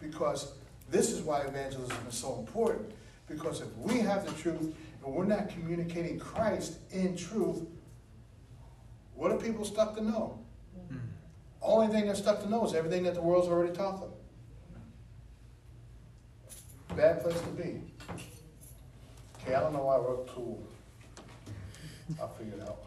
Because 0.01 0.53
this 0.91 1.11
is 1.11 1.21
why 1.23 1.43
evangelism 1.43 1.97
is 2.09 2.15
so 2.15 2.39
important. 2.39 2.91
Because 3.29 3.61
if 3.61 3.77
we 3.79 3.99
have 3.99 4.25
the 4.25 4.33
truth 4.43 4.75
and 5.05 5.15
we're 5.15 5.25
not 5.25 5.51
communicating 5.51 6.19
Christ 6.19 6.79
in 6.91 7.17
truth, 7.17 7.67
what 9.19 9.33
are 9.33 9.37
people 9.37 9.65
stuck 9.65 9.97
to 9.97 10.05
know? 10.05 10.39
Hmm. 10.89 10.99
Only 11.61 11.89
thing 11.89 12.07
they're 12.07 12.15
stuck 12.15 12.41
to 12.43 12.49
know 12.49 12.65
is 12.65 12.73
everything 12.73 13.03
that 13.03 13.15
the 13.15 13.21
world's 13.21 13.49
already 13.49 13.75
taught 13.75 14.01
them. 14.01 14.11
Bad 16.97 17.21
place 17.21 17.41
to 17.41 17.49
be. 17.49 17.83
Okay, 19.43 19.55
I 19.55 19.61
don't 19.61 19.73
know 19.73 19.83
why 19.83 19.97
I 19.97 19.99
wrote 19.99 20.33
tool. 20.33 20.63
I'll 22.21 22.29
figure 22.29 22.55
it 22.55 22.63
out. 22.63 22.85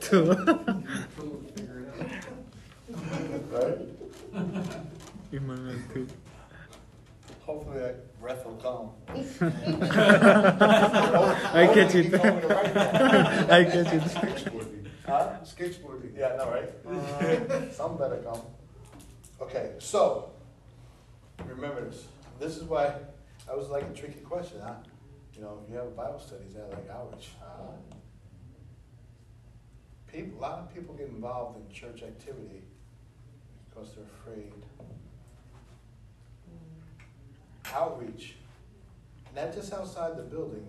Two. 0.00 0.34
Figure 1.54 1.80
it 1.80 1.88
out. 1.92 2.16
Right? 3.52 3.78
Emmanuel 5.32 5.76
two. 5.92 6.06
Hopefully 7.46 7.78
that 7.78 8.20
breath 8.20 8.44
will 8.44 8.56
come. 8.56 8.90
I 11.54 11.70
catch 11.72 11.94
it. 11.94 12.04
He 12.06 12.10
told 12.10 12.24
me 12.34 12.40
to 12.40 12.48
write 12.48 12.74
that. 12.74 13.50
I 13.52 13.64
catch 13.64 13.92
it. 13.92 14.02
Huh? 15.06 15.30
Skateboarding. 15.44 16.16
Yeah, 16.16 16.34
no, 16.36 16.44
know, 16.44 16.50
right? 16.50 16.70
Uh, 16.84 17.70
Some 17.70 17.96
better 17.96 18.16
come. 18.16 18.40
Okay, 19.40 19.74
so, 19.78 20.30
remember 21.44 21.84
this. 21.88 22.06
This 22.40 22.56
is 22.56 22.64
why, 22.64 22.92
I 23.48 23.54
was 23.54 23.68
like 23.68 23.84
a 23.84 23.92
tricky 23.94 24.20
question, 24.20 24.58
huh? 24.60 24.74
You 25.34 25.42
know, 25.42 25.60
you 25.70 25.76
have 25.76 25.94
Bible 25.94 26.18
studies 26.18 26.54
that 26.54 26.68
like 26.70 26.90
outreach. 26.90 27.28
uh, 27.40 27.76
People, 30.12 30.38
a 30.38 30.40
lot 30.40 30.58
of 30.58 30.74
people 30.74 30.94
get 30.94 31.08
involved 31.08 31.58
in 31.58 31.72
church 31.72 32.02
activity 32.02 32.62
because 33.68 33.94
they're 33.94 34.04
afraid. 34.04 34.52
Outreach, 37.74 38.36
not 39.34 39.54
just 39.54 39.72
outside 39.72 40.16
the 40.16 40.22
building, 40.22 40.66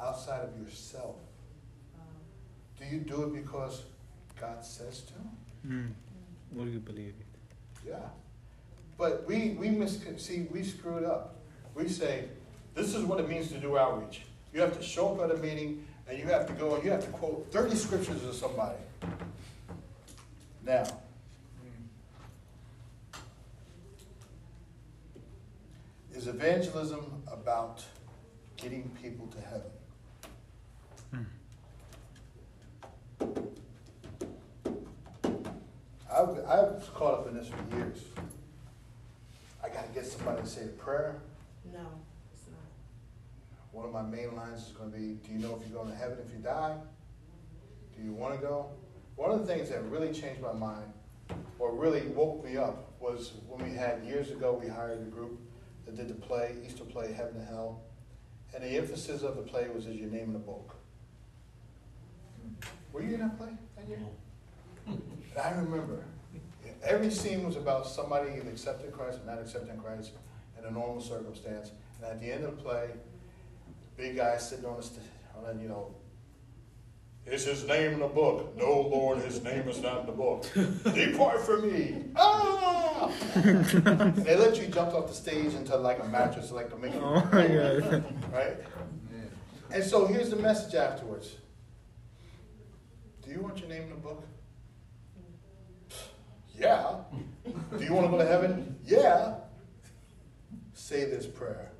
outside 0.00 0.42
of 0.42 0.58
yourself. 0.60 1.16
Do 2.78 2.84
you 2.84 3.00
do 3.00 3.24
it 3.24 3.32
because 3.32 3.84
God 4.40 4.64
says 4.64 5.02
to? 5.02 5.68
Mm. 5.68 5.92
Will 6.52 6.68
you 6.68 6.78
believe 6.78 7.14
it? 7.18 7.88
Yeah. 7.88 7.96
But 8.98 9.26
we, 9.26 9.50
we 9.50 9.70
mis, 9.70 10.00
see, 10.18 10.46
we 10.50 10.62
screwed 10.62 11.04
up. 11.04 11.36
We 11.74 11.88
say, 11.88 12.24
this 12.74 12.94
is 12.94 13.04
what 13.04 13.20
it 13.20 13.28
means 13.28 13.48
to 13.52 13.58
do 13.58 13.78
outreach. 13.78 14.22
You 14.52 14.60
have 14.60 14.76
to 14.76 14.82
show 14.82 15.14
up 15.14 15.30
at 15.30 15.36
a 15.36 15.40
meeting 15.40 15.86
and 16.08 16.18
you 16.18 16.24
have 16.26 16.46
to 16.46 16.52
go 16.54 16.74
and 16.74 16.84
you 16.84 16.90
have 16.90 17.04
to 17.04 17.10
quote 17.10 17.46
thirty 17.50 17.74
scriptures 17.74 18.20
to 18.20 18.32
somebody. 18.32 18.78
Now, 20.64 20.86
is 26.16 26.28
evangelism 26.28 27.22
about 27.30 27.84
getting 28.56 28.90
people 29.02 29.26
to 29.26 29.38
heaven? 29.42 29.70
Hmm. 31.10 31.24
I've, 36.10 36.38
I 36.46 36.62
was 36.62 36.88
caught 36.94 37.14
up 37.14 37.28
in 37.28 37.34
this 37.36 37.48
for 37.48 37.76
years. 37.76 37.98
I 39.62 39.68
gotta 39.68 39.88
get 39.94 40.06
somebody 40.06 40.40
to 40.40 40.46
say 40.46 40.64
a 40.64 40.68
prayer. 40.68 41.16
No, 41.70 41.80
it's 42.32 42.46
not. 42.46 42.60
One 43.72 43.84
of 43.84 43.92
my 43.92 44.02
main 44.02 44.34
lines 44.34 44.68
is 44.68 44.72
gonna 44.72 44.88
be, 44.88 45.18
do 45.22 45.32
you 45.32 45.38
know 45.38 45.60
if 45.60 45.68
you're 45.68 45.78
going 45.78 45.90
to 45.90 45.96
heaven 45.96 46.16
if 46.26 46.32
you 46.32 46.42
die? 46.42 46.76
Do 47.94 48.02
you 48.02 48.12
wanna 48.12 48.38
go? 48.38 48.70
One 49.16 49.30
of 49.30 49.46
the 49.46 49.46
things 49.46 49.68
that 49.68 49.82
really 49.84 50.14
changed 50.14 50.40
my 50.40 50.52
mind, 50.52 50.92
or 51.58 51.74
really 51.74 52.06
woke 52.08 52.42
me 52.42 52.56
up, 52.56 52.92
was 53.00 53.32
when 53.48 53.68
we 53.68 53.76
had, 53.76 54.02
years 54.04 54.30
ago, 54.30 54.58
we 54.62 54.68
hired 54.68 55.00
a 55.00 55.10
group 55.10 55.38
that 55.86 55.96
did 55.96 56.08
the 56.08 56.14
play, 56.14 56.54
Easter 56.66 56.84
play, 56.84 57.12
Heaven 57.12 57.36
and 57.36 57.48
Hell. 57.48 57.80
And 58.54 58.62
the 58.62 58.68
emphasis 58.76 59.22
of 59.22 59.36
the 59.36 59.42
play 59.42 59.68
was 59.74 59.86
as 59.86 59.96
your 59.96 60.10
name 60.10 60.24
in 60.24 60.32
the 60.32 60.38
book. 60.38 60.74
Were 62.92 63.02
you 63.02 63.14
in 63.14 63.20
that 63.20 63.38
play 63.38 63.50
that 63.76 63.88
year? 63.88 63.98
And 64.86 65.38
I 65.42 65.50
remember, 65.50 66.02
every 66.82 67.10
scene 67.10 67.44
was 67.44 67.56
about 67.56 67.86
somebody 67.86 68.32
either 68.32 68.50
accepting 68.50 68.90
Christ 68.90 69.18
or 69.22 69.26
not 69.26 69.40
accepting 69.40 69.76
Christ 69.78 70.12
in 70.58 70.64
a 70.64 70.70
normal 70.70 71.00
circumstance. 71.00 71.72
And 72.02 72.12
at 72.12 72.20
the 72.20 72.32
end 72.32 72.44
of 72.44 72.56
the 72.56 72.62
play, 72.62 72.88
the 73.96 74.02
big 74.02 74.16
guy 74.16 74.36
sitting 74.38 74.64
on 74.64 74.76
the, 74.76 74.82
st- 74.82 75.02
on 75.36 75.56
the, 75.56 75.62
you 75.62 75.68
know, 75.68 75.94
is 77.26 77.44
his 77.44 77.66
name 77.66 77.94
in 77.94 78.00
the 78.00 78.06
book? 78.06 78.56
No, 78.56 78.80
Lord, 78.82 79.18
his 79.18 79.42
name 79.42 79.68
is 79.68 79.80
not 79.80 80.00
in 80.00 80.06
the 80.06 80.12
book. 80.12 80.46
Depart 80.94 81.40
from 81.40 81.70
me. 81.72 82.04
Ah! 82.14 83.10
and 83.34 84.16
they 84.16 84.36
let 84.36 84.60
you 84.60 84.68
jump 84.68 84.94
off 84.94 85.08
the 85.08 85.14
stage 85.14 85.54
into 85.54 85.76
like 85.76 86.02
a 86.02 86.08
mattress, 86.08 86.50
like 86.50 86.72
a 86.72 86.76
make 86.76 86.94
Oh 86.94 87.14
my 87.32 87.48
god. 87.48 88.04
right? 88.32 88.56
And 89.70 89.82
so 89.82 90.06
here's 90.06 90.30
the 90.30 90.36
message 90.36 90.74
afterwards. 90.74 91.34
Do 93.24 93.30
you 93.30 93.40
want 93.40 93.58
your 93.58 93.68
name 93.68 93.82
in 93.82 93.90
the 93.90 93.96
book? 93.96 94.24
Yeah. 96.58 96.98
Do 97.44 97.84
you 97.84 97.92
want 97.92 98.06
to 98.06 98.10
go 98.10 98.18
to 98.18 98.26
heaven? 98.26 98.78
Yeah. 98.84 99.34
Say 100.74 101.04
this 101.04 101.26
prayer. 101.26 101.72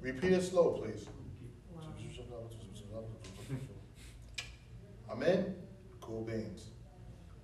Repeat 0.00 0.32
it 0.32 0.42
slow, 0.42 0.72
please. 0.72 1.06
Amen? 5.14 5.54
Cool 6.00 6.22
beans. 6.22 6.70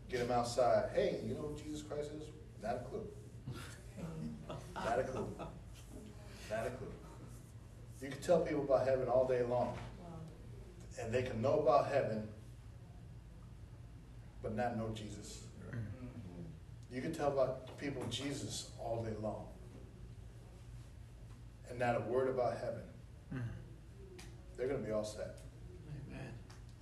Get 0.08 0.20
him 0.20 0.32
outside. 0.32 0.90
Hey, 0.92 1.20
you 1.24 1.34
know 1.34 1.42
who 1.42 1.56
Jesus 1.56 1.82
Christ 1.82 2.10
is? 2.18 2.24
Not 2.60 2.76
a 2.76 2.78
clue. 2.80 3.06
Not 4.74 4.98
a 4.98 5.04
clue. 5.04 5.28
Not 6.50 6.66
a 6.66 6.70
clue. 6.70 6.88
You 8.02 8.08
can 8.08 8.20
tell 8.20 8.40
people 8.40 8.64
about 8.64 8.88
heaven 8.88 9.08
all 9.08 9.26
day 9.26 9.42
long. 9.42 9.76
And 11.00 11.12
they 11.12 11.22
can 11.22 11.40
know 11.40 11.60
about 11.60 11.86
heaven, 11.90 12.28
but 14.42 14.54
not 14.54 14.76
know 14.76 14.90
Jesus. 14.92 15.44
Mm-hmm. 15.70 16.94
You 16.94 17.00
can 17.00 17.14
tell 17.14 17.28
about 17.28 17.78
people 17.78 18.04
Jesus 18.10 18.72
all 18.78 19.02
day 19.02 19.14
long. 19.22 19.46
And 21.70 21.78
not 21.78 21.96
a 21.96 22.00
word 22.00 22.28
about 22.28 22.58
heaven. 22.58 22.82
Mm-hmm. 23.32 23.48
They're 24.56 24.66
gonna 24.66 24.80
be 24.80 24.90
all 24.90 25.04
set. 25.04 25.38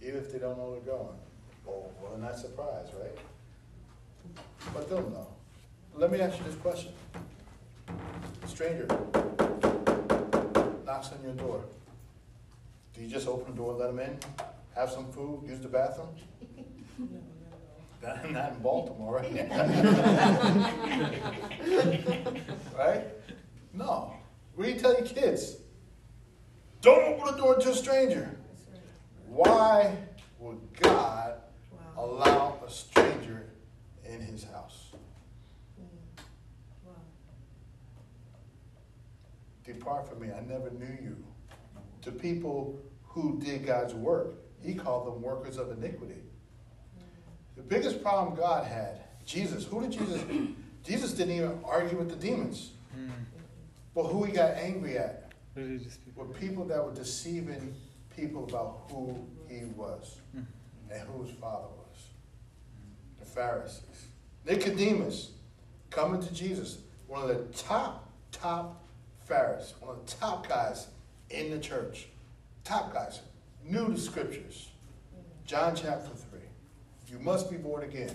Even 0.02 0.20
if 0.20 0.32
they 0.32 0.38
don't 0.38 0.56
know 0.56 0.70
where 0.70 0.80
they're 0.80 0.94
going. 0.94 1.16
Oh, 1.66 1.90
well, 2.00 2.12
they're 2.12 2.20
not 2.20 2.38
surprised, 2.38 2.92
right? 3.00 3.18
But 4.72 4.88
they'll 4.88 5.10
know. 5.10 5.26
Let 5.94 6.10
me 6.12 6.20
ask 6.20 6.38
you 6.38 6.44
this 6.44 6.54
question. 6.56 6.92
Stranger 8.46 8.86
knocks 10.86 11.10
on 11.12 11.22
your 11.22 11.32
door. 11.34 11.64
Do 12.94 13.00
you 13.02 13.08
just 13.08 13.26
open 13.28 13.52
the 13.52 13.56
door, 13.56 13.70
and 13.70 13.78
let 13.80 13.86
them 13.88 13.98
in, 14.00 14.18
have 14.74 14.90
some 14.90 15.10
food, 15.12 15.42
use 15.46 15.60
the 15.60 15.68
bathroom? 15.68 16.08
Not, 18.00 18.30
not 18.30 18.52
in 18.52 18.58
Baltimore, 18.60 19.16
right? 19.16 19.32
Right? 22.78 23.04
No. 23.74 24.14
What 24.54 24.66
do 24.66 24.70
you 24.70 24.78
tell 24.78 24.92
your 24.92 25.02
kids? 25.04 25.56
Don't 26.80 27.02
open 27.02 27.26
the 27.34 27.42
door 27.42 27.56
to 27.56 27.70
a 27.70 27.74
stranger. 27.74 28.37
Why 29.28 29.96
would 30.38 30.58
God 30.80 31.34
Wow. 31.72 32.04
allow 32.04 32.64
a 32.66 32.70
stranger 32.70 33.50
in 34.04 34.20
his 34.20 34.44
house? 34.44 34.92
Wow. 36.86 36.92
Depart 39.64 40.08
from 40.08 40.20
me, 40.20 40.32
I 40.32 40.40
never 40.40 40.70
knew 40.70 40.96
you. 41.02 41.16
To 42.02 42.12
people 42.12 42.78
who 43.04 43.38
did 43.40 43.66
God's 43.66 43.94
work, 43.94 44.34
he 44.62 44.74
called 44.74 45.06
them 45.06 45.22
workers 45.22 45.56
of 45.58 45.70
iniquity. 45.70 46.22
The 47.56 47.62
biggest 47.62 48.02
problem 48.02 48.36
God 48.36 48.66
had, 48.66 49.00
Jesus, 49.26 49.64
who 49.64 49.82
did 49.82 49.92
Jesus? 49.92 50.22
Jesus 50.84 51.12
didn't 51.12 51.36
even 51.36 51.58
argue 51.64 51.98
with 51.98 52.08
the 52.08 52.16
demons. 52.16 52.70
Mm. 52.96 53.10
But 53.94 54.04
who 54.04 54.24
he 54.24 54.32
got 54.32 54.52
angry 54.54 54.96
at 54.96 55.32
were 56.14 56.24
people 56.24 56.64
that 56.66 56.82
were 56.82 56.94
deceiving 56.94 57.74
people 58.18 58.44
about 58.44 58.82
who 58.90 59.16
he 59.48 59.64
was 59.76 60.20
Mm. 60.36 60.44
and 60.90 61.00
who 61.08 61.22
his 61.22 61.32
father 61.36 61.68
was. 61.68 62.08
The 63.20 63.24
Pharisees. 63.24 64.08
Nicodemus 64.44 65.32
coming 65.90 66.20
to 66.20 66.34
Jesus, 66.34 66.78
one 67.06 67.22
of 67.22 67.28
the 67.28 67.44
top, 67.56 68.10
top 68.32 68.82
Pharisees, 69.26 69.74
one 69.80 69.96
of 69.96 70.04
the 70.06 70.12
top 70.12 70.48
guys 70.48 70.88
in 71.30 71.50
the 71.50 71.58
church. 71.58 72.08
Top 72.64 72.92
guys, 72.92 73.20
knew 73.64 73.88
the 73.88 73.98
scriptures. 74.00 74.68
John 75.46 75.74
chapter 75.76 76.10
3. 76.30 76.40
You 77.06 77.18
must 77.20 77.50
be 77.50 77.56
born 77.56 77.84
again. 77.84 78.14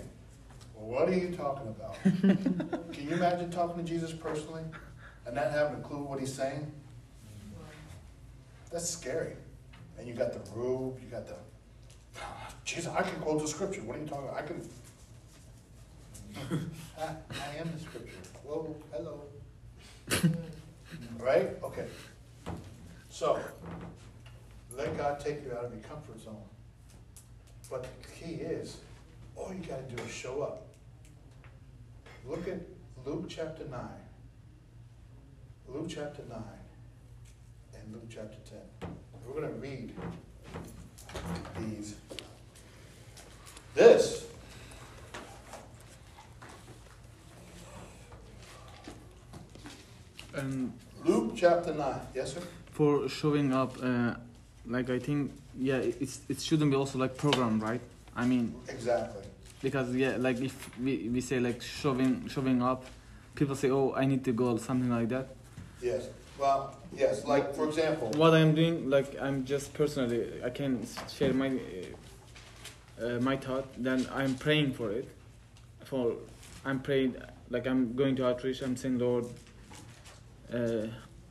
Well, 0.74 0.86
what 1.00 1.08
are 1.08 1.14
you 1.18 1.34
talking 1.34 1.68
about? 1.68 1.96
Can 2.92 3.08
you 3.08 3.14
imagine 3.14 3.50
talking 3.50 3.84
to 3.84 3.88
Jesus 3.90 4.12
personally 4.12 4.62
and 5.26 5.34
not 5.34 5.50
having 5.50 5.78
a 5.78 5.80
clue 5.82 6.02
what 6.04 6.20
he's 6.20 6.32
saying? 6.32 6.70
That's 8.70 8.88
scary. 8.88 9.36
And 9.98 10.08
you 10.08 10.14
got 10.14 10.32
the 10.32 10.50
robe, 10.50 10.98
you 11.02 11.08
got 11.08 11.26
the. 11.26 11.36
Jesus, 12.64 12.92
I 12.92 13.02
can 13.02 13.20
quote 13.20 13.40
the 13.42 13.48
scripture. 13.48 13.82
What 13.82 13.96
are 13.96 14.00
you 14.00 14.06
talking 14.06 14.28
about? 14.28 14.42
I 14.42 14.46
can. 14.46 14.68
I, 16.98 17.02
I 17.02 17.56
am 17.58 17.70
the 17.72 17.80
scripture. 17.80 18.16
Whoa, 18.42 18.74
hello. 18.92 19.22
right? 21.18 21.50
Okay. 21.62 21.86
So, 23.08 23.40
let 24.76 24.96
God 24.96 25.20
take 25.20 25.44
you 25.44 25.52
out 25.52 25.64
of 25.64 25.72
your 25.72 25.82
comfort 25.82 26.20
zone. 26.20 26.36
But 27.70 27.84
the 27.84 28.08
key 28.08 28.34
is, 28.34 28.78
all 29.36 29.52
you 29.52 29.60
got 29.66 29.88
to 29.88 29.96
do 29.96 30.02
is 30.02 30.10
show 30.10 30.42
up. 30.42 30.66
Look 32.26 32.48
at 32.48 32.60
Luke 33.04 33.26
chapter 33.28 33.64
9. 33.64 33.80
Luke 35.68 35.86
chapter 35.88 36.22
9 36.28 36.38
and 37.74 37.92
Luke 37.92 38.06
chapter 38.08 38.38
10. 38.80 38.90
We're 39.26 39.40
going 39.40 39.52
to 39.54 39.60
read 39.60 39.94
these. 41.58 41.94
This 43.74 44.26
And 50.34 50.72
Luke 51.04 51.32
chapter 51.36 51.72
9. 51.74 52.00
Yes, 52.14 52.34
sir? 52.34 52.40
for 52.72 53.08
showing 53.08 53.52
up, 53.52 53.76
uh, 53.80 54.14
like 54.66 54.90
I 54.90 54.98
think, 54.98 55.30
yeah, 55.56 55.76
it's 55.76 56.20
it 56.28 56.40
shouldn't 56.40 56.72
be 56.72 56.76
also 56.76 56.98
like 56.98 57.16
program, 57.16 57.60
right? 57.60 57.80
I 58.16 58.24
mean, 58.26 58.52
Exactly. 58.68 59.22
because 59.62 59.94
yeah, 59.94 60.16
like 60.18 60.40
if 60.40 60.76
we, 60.78 61.08
we 61.08 61.20
say 61.20 61.38
like 61.38 61.62
showing 61.62 62.26
showing 62.28 62.62
up, 62.62 62.84
people 63.36 63.54
say, 63.54 63.70
oh, 63.70 63.92
I 63.96 64.06
need 64.06 64.24
to 64.24 64.32
go, 64.32 64.56
something 64.56 64.90
like 64.90 65.08
that. 65.10 65.28
Yes. 65.84 66.08
Well, 66.38 66.74
yes. 66.96 67.24
Like, 67.24 67.54
for 67.54 67.68
example, 67.68 68.08
What 68.16 68.34
I'm 68.34 68.54
doing, 68.54 68.88
like 68.90 69.16
I'm 69.20 69.44
just 69.44 69.74
personally, 69.74 70.42
I 70.42 70.50
can 70.50 70.86
share 71.16 71.32
my 71.34 71.50
uh, 71.50 73.06
uh, 73.06 73.20
my 73.20 73.36
thought. 73.36 73.66
Then 73.76 74.06
I'm 74.12 74.34
praying 74.34 74.72
for 74.72 74.90
it. 74.90 75.06
For 75.84 76.14
I'm 76.64 76.80
praying, 76.80 77.16
like 77.50 77.66
I'm 77.66 77.94
going 77.94 78.16
to 78.16 78.26
outreach. 78.26 78.62
I'm 78.62 78.76
saying, 78.76 78.98
Lord. 78.98 79.26
Uh, 80.52 80.86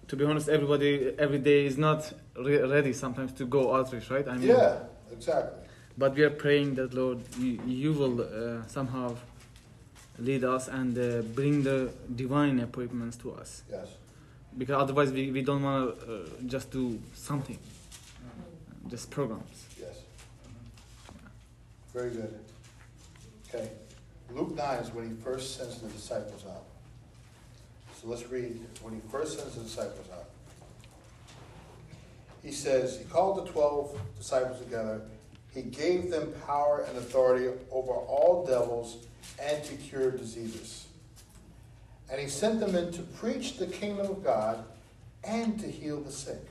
to 0.07 0.15
be 0.17 0.25
honest, 0.25 0.49
everybody 0.49 1.15
every 1.17 1.39
day 1.39 1.65
is 1.65 1.77
not 1.77 2.13
re- 2.37 2.61
ready 2.61 2.93
sometimes 2.93 3.31
to 3.33 3.45
go 3.45 3.73
outreach, 3.75 4.09
right? 4.11 4.27
I 4.27 4.37
mean, 4.37 4.49
yeah, 4.49 4.83
exactly. 5.11 5.59
But 5.97 6.15
we 6.15 6.23
are 6.23 6.29
praying 6.29 6.75
that 6.75 6.93
Lord, 6.93 7.19
you, 7.39 7.59
you 7.65 7.93
will 7.93 8.21
uh, 8.21 8.67
somehow 8.67 9.15
lead 10.19 10.43
us 10.43 10.67
and 10.67 10.97
uh, 10.97 11.21
bring 11.33 11.63
the 11.63 11.91
divine 12.15 12.59
appointments 12.59 13.17
to 13.17 13.31
us. 13.33 13.63
Yes. 13.71 13.87
Because 14.57 14.81
otherwise, 14.81 15.11
we, 15.11 15.31
we 15.31 15.41
don't 15.41 15.63
want 15.63 15.99
to 15.99 16.13
uh, 16.13 16.25
just 16.45 16.71
do 16.71 16.99
something, 17.13 17.57
just 18.89 19.09
programs. 19.09 19.65
Yes. 19.79 20.01
Very 21.93 22.11
good. 22.11 22.39
Okay. 23.47 23.69
Luke 24.31 24.55
9 24.55 24.77
is 24.79 24.93
when 24.93 25.09
he 25.09 25.15
first 25.23 25.57
sends 25.57 25.79
the 25.79 25.87
disciples 25.89 26.43
out. 26.47 26.63
So 28.01 28.07
let's 28.07 28.27
read 28.29 28.59
when 28.81 28.95
he 28.95 29.01
first 29.09 29.39
sends 29.39 29.55
the 29.55 29.63
disciples 29.63 30.07
out. 30.11 30.25
He 32.43 32.51
says, 32.51 32.97
He 32.97 33.05
called 33.05 33.45
the 33.45 33.51
12 33.51 33.97
disciples 34.17 34.59
together. 34.59 35.01
He 35.53 35.61
gave 35.61 36.09
them 36.09 36.33
power 36.45 36.85
and 36.87 36.97
authority 36.97 37.47
over 37.71 37.91
all 37.91 38.45
devils 38.45 39.05
and 39.41 39.63
to 39.63 39.75
cure 39.75 40.11
diseases. 40.11 40.87
And 42.13 42.21
he 42.21 42.27
sent 42.27 42.59
them 42.59 42.75
in 42.75 42.91
to 42.91 43.01
preach 43.01 43.57
the 43.57 43.65
kingdom 43.65 44.05
of 44.05 44.23
God 44.23 44.63
and 45.23 45.59
to 45.59 45.65
heal 45.65 45.99
the 45.99 46.11
sick. 46.11 46.45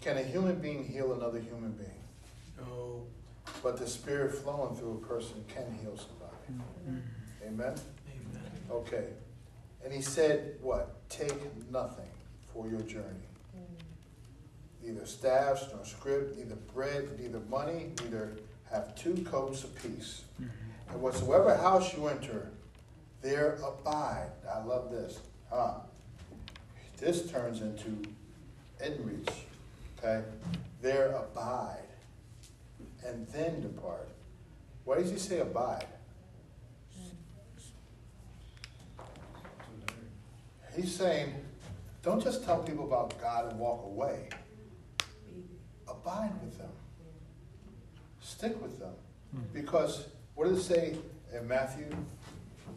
Can 0.00 0.16
a 0.16 0.22
human 0.22 0.60
being 0.60 0.84
heal 0.84 1.12
another 1.12 1.40
human 1.40 1.72
being? 1.72 1.90
No. 2.56 3.02
But 3.64 3.78
the 3.78 3.88
spirit 3.88 4.32
flowing 4.32 4.76
through 4.76 5.02
a 5.02 5.06
person 5.08 5.44
can 5.48 5.76
heal 5.82 5.96
somebody. 5.96 6.36
Mm-hmm. 6.52 7.48
Amen? 7.48 7.74
Amen. 7.74 8.50
Okay. 8.70 9.06
And 9.84 9.92
he 9.92 10.00
said, 10.00 10.54
what? 10.62 11.08
Take 11.08 11.34
nothing 11.72 12.06
for 12.54 12.68
your 12.68 12.82
journey. 12.82 13.26
Mm. 13.56 14.86
Neither 14.86 15.04
staffs, 15.04 15.66
nor 15.74 15.84
scrip, 15.84 16.36
neither 16.36 16.54
bread, 16.72 17.18
neither 17.18 17.40
money, 17.50 17.90
neither 18.00 18.36
have 18.70 18.94
two 18.94 19.16
coats 19.28 19.64
apiece. 19.64 20.22
Mm-hmm. 20.40 20.92
And 20.92 21.02
whatsoever 21.02 21.56
house 21.56 21.92
you 21.96 22.06
enter, 22.06 22.52
there 23.22 23.58
abide. 23.66 24.30
I 24.52 24.62
love 24.64 24.90
this. 24.90 25.20
Huh? 25.48 25.74
This 26.98 27.30
turns 27.30 27.60
into 27.62 28.02
in 28.84 29.04
reach. 29.06 29.30
Okay? 29.98 30.22
There 30.82 31.12
abide. 31.12 31.78
And 33.06 33.26
then 33.28 33.62
depart. 33.62 34.08
Why 34.84 34.98
does 34.98 35.10
he 35.10 35.18
say 35.18 35.38
abide? 35.38 35.86
He's 40.74 40.94
saying, 40.94 41.34
don't 42.02 42.22
just 42.22 42.44
tell 42.44 42.62
people 42.62 42.84
about 42.84 43.20
God 43.20 43.50
and 43.50 43.58
walk 43.58 43.84
away. 43.84 44.28
Abide 45.86 46.32
with 46.42 46.58
them. 46.58 46.70
Stick 48.20 48.60
with 48.62 48.78
them. 48.78 48.94
Hmm. 49.32 49.42
Because 49.52 50.06
what 50.34 50.48
does 50.48 50.58
it 50.58 50.62
say 50.62 50.96
in 51.36 51.46
Matthew 51.46 51.86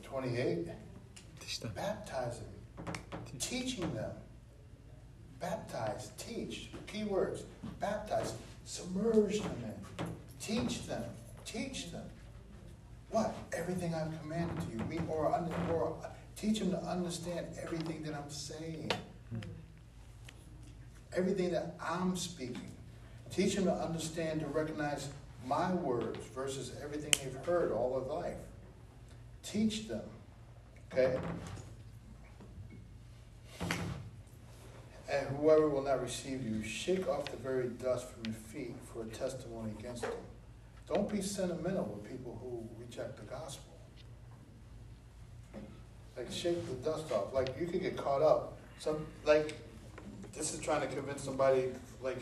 28? 0.04 0.68
İşte. 1.46 1.68
Baptize 1.76 2.40
them, 2.44 3.40
teaching 3.40 3.94
them. 3.96 4.14
Baptize, 5.42 6.10
teach, 6.18 6.72
key 6.88 7.04
words. 7.06 7.42
Baptize, 7.82 8.34
submerge 8.66 9.40
them 9.40 9.52
in. 9.66 10.06
Teach 10.40 10.88
them, 10.88 11.04
teach 11.46 11.92
them. 11.92 12.04
What? 13.12 13.32
Everything 13.54 13.94
I've 13.94 14.20
commanded 14.22 14.58
to 14.62 14.72
you. 14.72 14.80
Me 14.90 15.00
or, 15.10 15.34
under- 15.34 15.74
or 15.74 15.98
uh, 16.04 16.08
teach 16.36 16.60
them 16.60 16.72
to 16.72 16.78
understand 16.84 17.48
everything 17.62 18.04
that 18.04 18.14
I'm 18.16 18.30
saying. 18.30 18.92
Everything 21.16 21.52
that 21.52 21.76
I'm 21.80 22.16
speaking. 22.16 22.72
Teach 23.32 23.56
them 23.56 23.66
to 23.66 23.74
understand, 23.74 24.40
to 24.42 24.48
recognize 24.48 25.10
my 25.46 25.74
words 25.76 26.20
versus 26.34 26.72
everything 26.84 27.12
they've 27.24 27.46
heard 27.46 27.72
all 27.72 27.96
of 27.96 28.08
life. 28.08 28.38
Teach 29.46 29.88
them. 29.88 30.02
Okay? 30.92 31.18
And 35.10 35.28
whoever 35.38 35.70
will 35.70 35.84
not 35.84 36.02
receive 36.02 36.44
you, 36.44 36.64
shake 36.64 37.08
off 37.08 37.26
the 37.26 37.38
very 37.38 37.70
dust 37.70 38.08
from 38.10 38.34
your 38.34 38.42
feet 38.42 38.76
for 38.92 39.04
a 39.04 39.06
testimony 39.06 39.72
against 39.80 40.02
them. 40.02 40.12
Don't 40.88 41.10
be 41.10 41.22
sentimental 41.22 41.86
with 41.86 42.10
people 42.10 42.38
who 42.42 42.68
reject 42.84 43.18
the 43.18 43.24
gospel. 43.24 43.74
Like 46.18 46.32
shake 46.32 46.66
the 46.68 46.90
dust 46.90 47.12
off. 47.12 47.34
Like 47.34 47.56
you 47.60 47.68
could 47.68 47.82
get 47.82 47.98
caught 47.98 48.22
up. 48.22 48.58
Some 48.80 49.06
like 49.26 49.56
this 50.34 50.54
is 50.54 50.60
trying 50.60 50.82
to 50.82 50.88
convince 50.88 51.22
somebody 51.22 51.66
like 52.02 52.18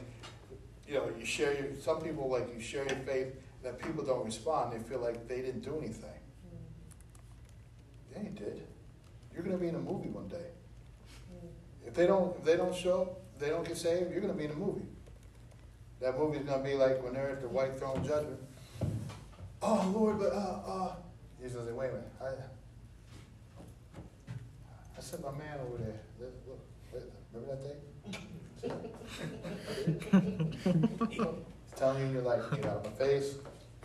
you 0.88 0.96
know, 0.96 1.10
you 1.18 1.26
share 1.26 1.54
your 1.54 1.66
some 1.80 2.02
people 2.02 2.30
like 2.30 2.54
you 2.54 2.62
share 2.62 2.86
your 2.86 2.98
faith 3.00 3.34
that 3.64 3.82
people 3.82 4.04
don't 4.04 4.26
respond, 4.26 4.74
they 4.74 4.80
feel 4.80 5.00
like 5.00 5.28
they 5.28 5.38
didn't 5.38 5.62
do 5.62 5.78
anything. 5.78 6.13
Yeah, 8.16 8.24
you 8.24 8.30
did. 8.30 8.62
You're 9.34 9.44
gonna 9.44 9.58
be 9.58 9.68
in 9.68 9.76
a 9.76 9.80
movie 9.80 10.10
one 10.10 10.28
day. 10.28 10.46
If 11.86 11.94
they 11.94 12.08
don't, 12.08 12.36
if 12.38 12.44
they 12.44 12.56
don't 12.56 12.76
show 12.76 13.16
they 13.40 13.50
don't 13.50 13.68
get 13.68 13.78
saved, 13.78 14.12
you're 14.12 14.22
gonna 14.22 14.34
be 14.34 14.46
in 14.46 14.52
a 14.52 14.56
movie. 14.56 14.86
That 16.00 16.18
movie's 16.18 16.44
gonna 16.44 16.64
be 16.64 16.74
like 16.76 17.04
when 17.04 17.14
they're 17.14 17.30
at 17.30 17.42
the 17.42 17.48
white 17.48 17.78
throne 17.78 18.04
judgment. 18.06 18.40
Oh 19.62 19.92
Lord, 19.94 20.20
but 20.20 20.32
uh 20.34 20.60
uh 20.66 20.96
he's 21.42 21.54
gonna 21.54 21.68
say, 21.68 21.74
wait 21.74 21.90
a 21.90 21.94
minute, 21.94 22.12
I 22.22 22.26
I 24.98 25.02
sent 25.02 25.24
my 25.24 25.32
man 25.32 25.60
over 25.66 25.78
there. 25.84 26.00
Look, 26.20 26.34
look, 26.94 27.04
remember 27.34 27.56
that 27.56 27.64
day? 27.64 27.76
He's 31.10 31.20
telling 31.76 32.08
you 32.08 32.14
you're 32.14 32.22
like, 32.22 32.50
get 32.52 32.66
out 32.66 32.78
of 32.78 32.84
my 32.86 32.92
face. 32.92 33.36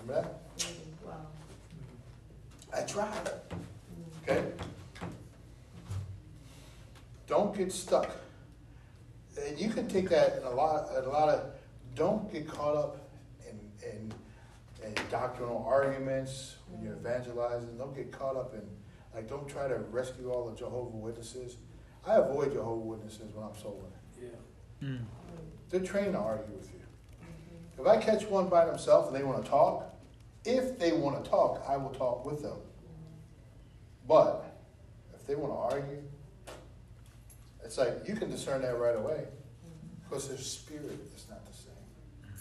Remember 0.00 0.22
that? 0.22 0.40
Wow. 1.04 1.26
I 2.72 2.82
tried. 2.82 3.30
Okay? 4.22 4.44
Don't 7.26 7.56
get 7.56 7.72
stuck. 7.72 8.10
And 9.46 9.58
you 9.58 9.68
can 9.68 9.86
take 9.86 10.08
that 10.08 10.38
in 10.38 10.44
a 10.44 10.50
lot, 10.50 10.88
in 10.96 11.04
a 11.04 11.08
lot 11.08 11.28
of, 11.28 11.50
don't 11.94 12.32
get 12.32 12.48
caught 12.48 12.76
up 12.76 13.10
in, 13.46 13.58
in, 13.86 14.12
in 14.84 14.94
doctrinal 15.10 15.64
arguments 15.68 16.56
when 16.68 16.82
you're 16.82 16.96
evangelizing. 16.96 17.76
Don't 17.76 17.94
get 17.94 18.10
caught 18.10 18.36
up 18.36 18.54
in, 18.54 18.62
like, 19.14 19.28
don't 19.28 19.48
try 19.48 19.68
to 19.68 19.76
rescue 19.90 20.30
all 20.30 20.50
the 20.50 20.56
Jehovah 20.56 20.96
Witnesses. 20.96 21.56
I 22.06 22.14
avoid 22.16 22.52
Jehovah 22.52 22.84
Witnesses 22.84 23.34
when 23.34 23.46
I'm 23.46 23.54
sober. 23.60 23.84
Yeah. 24.20 24.88
Mm. 24.88 25.04
They're 25.70 25.80
trained 25.80 26.12
to 26.12 26.18
argue 26.18 26.54
with 26.54 26.70
you. 26.72 26.80
If 27.78 27.86
I 27.86 27.98
catch 27.98 28.24
one 28.24 28.48
by 28.48 28.64
themselves 28.64 29.08
and 29.08 29.16
they 29.16 29.22
want 29.22 29.44
to 29.44 29.48
talk, 29.48 29.94
if 30.44 30.78
they 30.78 30.92
want 30.92 31.22
to 31.22 31.30
talk, 31.30 31.62
I 31.68 31.76
will 31.76 31.90
talk 31.90 32.24
with 32.24 32.42
them. 32.42 32.56
But 34.08 34.58
if 35.14 35.26
they 35.26 35.34
want 35.34 35.52
to 35.52 35.76
argue, 35.76 36.02
it's 37.62 37.76
like 37.76 38.08
you 38.08 38.16
can 38.16 38.30
discern 38.30 38.62
that 38.62 38.78
right 38.78 38.96
away 38.96 39.24
because 40.02 40.28
their 40.28 40.38
spirit 40.38 40.98
is 41.14 41.26
not 41.28 41.44
the 41.44 41.52
same. 41.52 42.32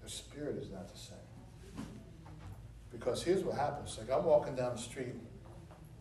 Their 0.00 0.10
spirit 0.10 0.56
is 0.62 0.70
not 0.70 0.92
the 0.92 0.98
same. 0.98 1.16
Because 2.92 3.22
here's 3.22 3.42
what 3.42 3.56
happens 3.56 3.98
like 3.98 4.16
I'm 4.16 4.24
walking 4.26 4.54
down 4.54 4.76
the 4.76 4.82
street, 4.82 5.14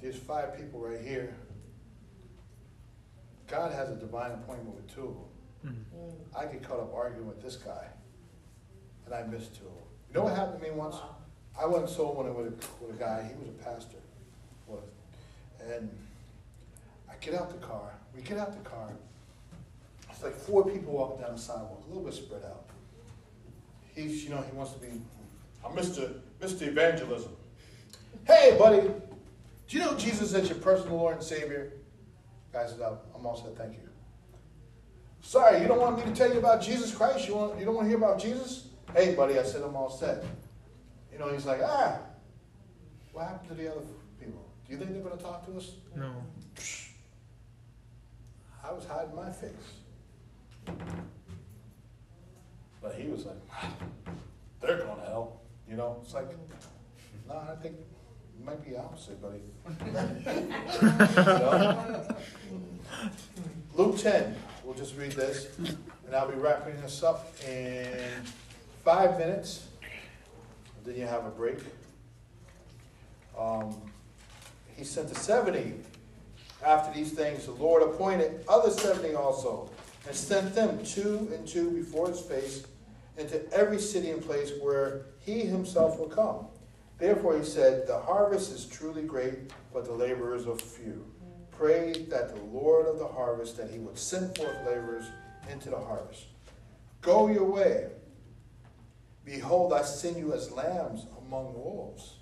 there's 0.01 0.17
five 0.17 0.57
people 0.57 0.81
right 0.81 0.99
here. 0.99 1.33
God 3.47 3.71
has 3.71 3.89
a 3.89 3.95
divine 3.95 4.31
appointment 4.31 4.75
with 4.75 4.93
two 4.93 5.01
of 5.01 5.15
them. 5.63 5.85
Mm. 5.95 6.37
I 6.37 6.51
get 6.51 6.67
caught 6.67 6.79
up 6.79 6.93
arguing 6.93 7.27
with 7.27 7.41
this 7.41 7.55
guy, 7.55 7.85
and 9.05 9.13
I 9.13 9.23
missed 9.23 9.55
two. 9.55 9.63
You 10.09 10.15
know 10.15 10.23
what 10.23 10.35
happened 10.35 10.61
to 10.61 10.67
me 10.69 10.73
once? 10.73 10.95
I 11.59 11.65
went 11.65 11.83
and 11.83 11.89
sold 11.89 12.17
one 12.17 12.33
with 12.33 12.47
a, 12.47 12.83
with 12.83 12.95
a 12.95 12.99
guy, 12.99 13.27
he 13.27 13.39
was 13.39 13.49
a 13.49 13.63
pastor, 13.63 13.97
and 15.69 15.89
I 17.09 17.13
get 17.19 17.33
out 17.33 17.49
the 17.49 17.65
car, 17.65 17.91
we 18.15 18.21
get 18.21 18.37
out 18.37 18.51
the 18.51 18.69
car, 18.69 18.89
it's 20.09 20.23
like 20.23 20.35
four 20.35 20.63
people 20.65 20.93
walking 20.93 21.21
down 21.21 21.35
the 21.35 21.41
sidewalk, 21.41 21.83
a 21.85 21.87
little 21.89 22.03
bit 22.03 22.13
spread 22.13 22.43
out. 22.43 22.65
He's, 23.95 24.23
you 24.23 24.29
know, 24.29 24.43
he 24.49 24.55
wants 24.55 24.73
to 24.73 24.79
be, 24.79 24.87
I'm 25.65 25.75
Mr. 25.75 26.13
Mr. 26.39 26.67
Evangelism. 26.67 27.35
Hey, 28.25 28.55
buddy, 28.57 28.81
do 29.67 29.77
you 29.77 29.79
know 29.79 29.95
Jesus 29.95 30.33
is 30.33 30.49
your 30.49 30.57
personal 30.59 30.97
Lord 30.97 31.15
and 31.15 31.23
Savior? 31.23 31.73
Guy 32.51 32.67
"Oh, 32.81 32.97
I'm 33.15 33.25
all 33.25 33.37
set, 33.37 33.55
thank 33.57 33.73
you. 33.73 33.79
Sorry, 35.21 35.61
you 35.61 35.67
don't 35.67 35.79
want 35.79 35.97
me 35.97 36.03
to 36.03 36.11
tell 36.11 36.31
you 36.31 36.39
about 36.39 36.61
Jesus 36.61 36.93
Christ? 36.93 37.27
You 37.27 37.35
want 37.35 37.59
you 37.59 37.65
don't 37.65 37.75
want 37.75 37.85
to 37.85 37.89
hear 37.89 37.97
about 37.97 38.19
Jesus? 38.19 38.67
Hey, 38.93 39.15
buddy, 39.15 39.39
I 39.39 39.43
said 39.43 39.61
I'm 39.61 39.75
all 39.75 39.89
set. 39.89 40.23
You 41.13 41.19
know, 41.19 41.31
he's 41.31 41.45
like, 41.45 41.61
ah, 41.63 41.99
what 43.13 43.27
happened 43.27 43.49
to 43.49 43.55
the 43.55 43.71
other? 43.71 43.81
Do 44.71 44.77
you 44.77 44.83
think 44.85 44.93
they're 44.93 45.03
going 45.03 45.17
to 45.17 45.21
talk 45.21 45.45
to 45.47 45.57
us? 45.57 45.71
No. 45.97 46.13
I 48.63 48.71
was 48.71 48.85
hiding 48.85 49.13
my 49.13 49.29
face. 49.29 49.51
But 52.81 52.95
he 52.95 53.09
was 53.09 53.25
like, 53.25 53.35
they're 54.61 54.77
going 54.77 54.97
to 54.97 55.05
hell. 55.07 55.41
You 55.69 55.75
know, 55.75 55.97
it's 56.01 56.13
like, 56.13 56.29
no, 57.27 57.35
I 57.35 57.55
think 57.61 57.79
it 57.79 58.45
might 58.45 58.63
be 58.63 58.71
the 58.71 58.79
opposite, 58.79 59.21
buddy. 59.21 59.41
Luke 63.75 63.97
10, 63.97 64.35
we'll 64.63 64.75
just 64.75 64.95
read 64.95 65.11
this, 65.11 65.47
and 65.57 66.15
I'll 66.15 66.31
be 66.31 66.37
wrapping 66.37 66.79
this 66.79 67.03
up 67.03 67.27
in 67.45 68.23
five 68.85 69.19
minutes. 69.19 69.67
Then 70.85 70.95
you 70.95 71.07
have 71.07 71.25
a 71.25 71.29
break. 71.29 71.57
Um, 73.37 73.75
he 74.81 74.85
sent 74.87 75.09
the 75.09 75.15
70 75.15 75.75
after 76.65 76.91
these 76.91 77.11
things. 77.11 77.45
The 77.45 77.51
Lord 77.51 77.83
appointed 77.83 78.43
other 78.49 78.71
70 78.71 79.13
also, 79.13 79.69
and 80.07 80.15
sent 80.15 80.55
them 80.55 80.83
two 80.83 81.29
and 81.31 81.47
two 81.47 81.69
before 81.69 82.09
his 82.09 82.19
face 82.19 82.65
into 83.15 83.47
every 83.53 83.77
city 83.77 84.09
and 84.09 84.23
place 84.23 84.51
where 84.59 85.05
he 85.19 85.41
himself 85.41 85.99
will 85.99 86.07
come. 86.07 86.47
Therefore 86.97 87.37
he 87.37 87.45
said, 87.45 87.85
The 87.85 87.99
harvest 87.99 88.51
is 88.51 88.65
truly 88.65 89.03
great, 89.03 89.51
but 89.71 89.85
the 89.85 89.93
laborers 89.93 90.47
are 90.47 90.57
few. 90.57 91.05
Pray 91.51 91.93
that 92.09 92.33
the 92.33 92.41
Lord 92.41 92.87
of 92.87 92.97
the 92.97 93.07
harvest, 93.07 93.57
that 93.57 93.69
he 93.69 93.77
would 93.77 93.99
send 93.99 94.35
forth 94.35 94.65
laborers 94.65 95.05
into 95.51 95.69
the 95.69 95.77
harvest. 95.77 96.23
Go 97.01 97.27
your 97.27 97.45
way. 97.45 97.89
Behold, 99.25 99.73
I 99.73 99.83
send 99.83 100.17
you 100.17 100.33
as 100.33 100.51
lambs 100.51 101.05
among 101.23 101.53
wolves. 101.53 102.15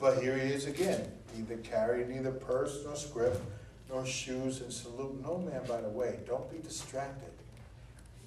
But 0.00 0.22
here 0.22 0.36
he 0.36 0.50
is 0.52 0.66
again. 0.66 1.12
Neither 1.36 1.58
carry 1.58 2.06
neither 2.06 2.32
purse 2.32 2.80
nor 2.84 2.96
scrip 2.96 3.40
nor 3.88 4.06
shoes, 4.06 4.60
and 4.60 4.72
salute 4.72 5.20
no 5.22 5.38
man 5.38 5.62
by 5.68 5.80
the 5.80 5.88
way. 5.88 6.20
Don't 6.26 6.50
be 6.50 6.58
distracted. 6.58 7.32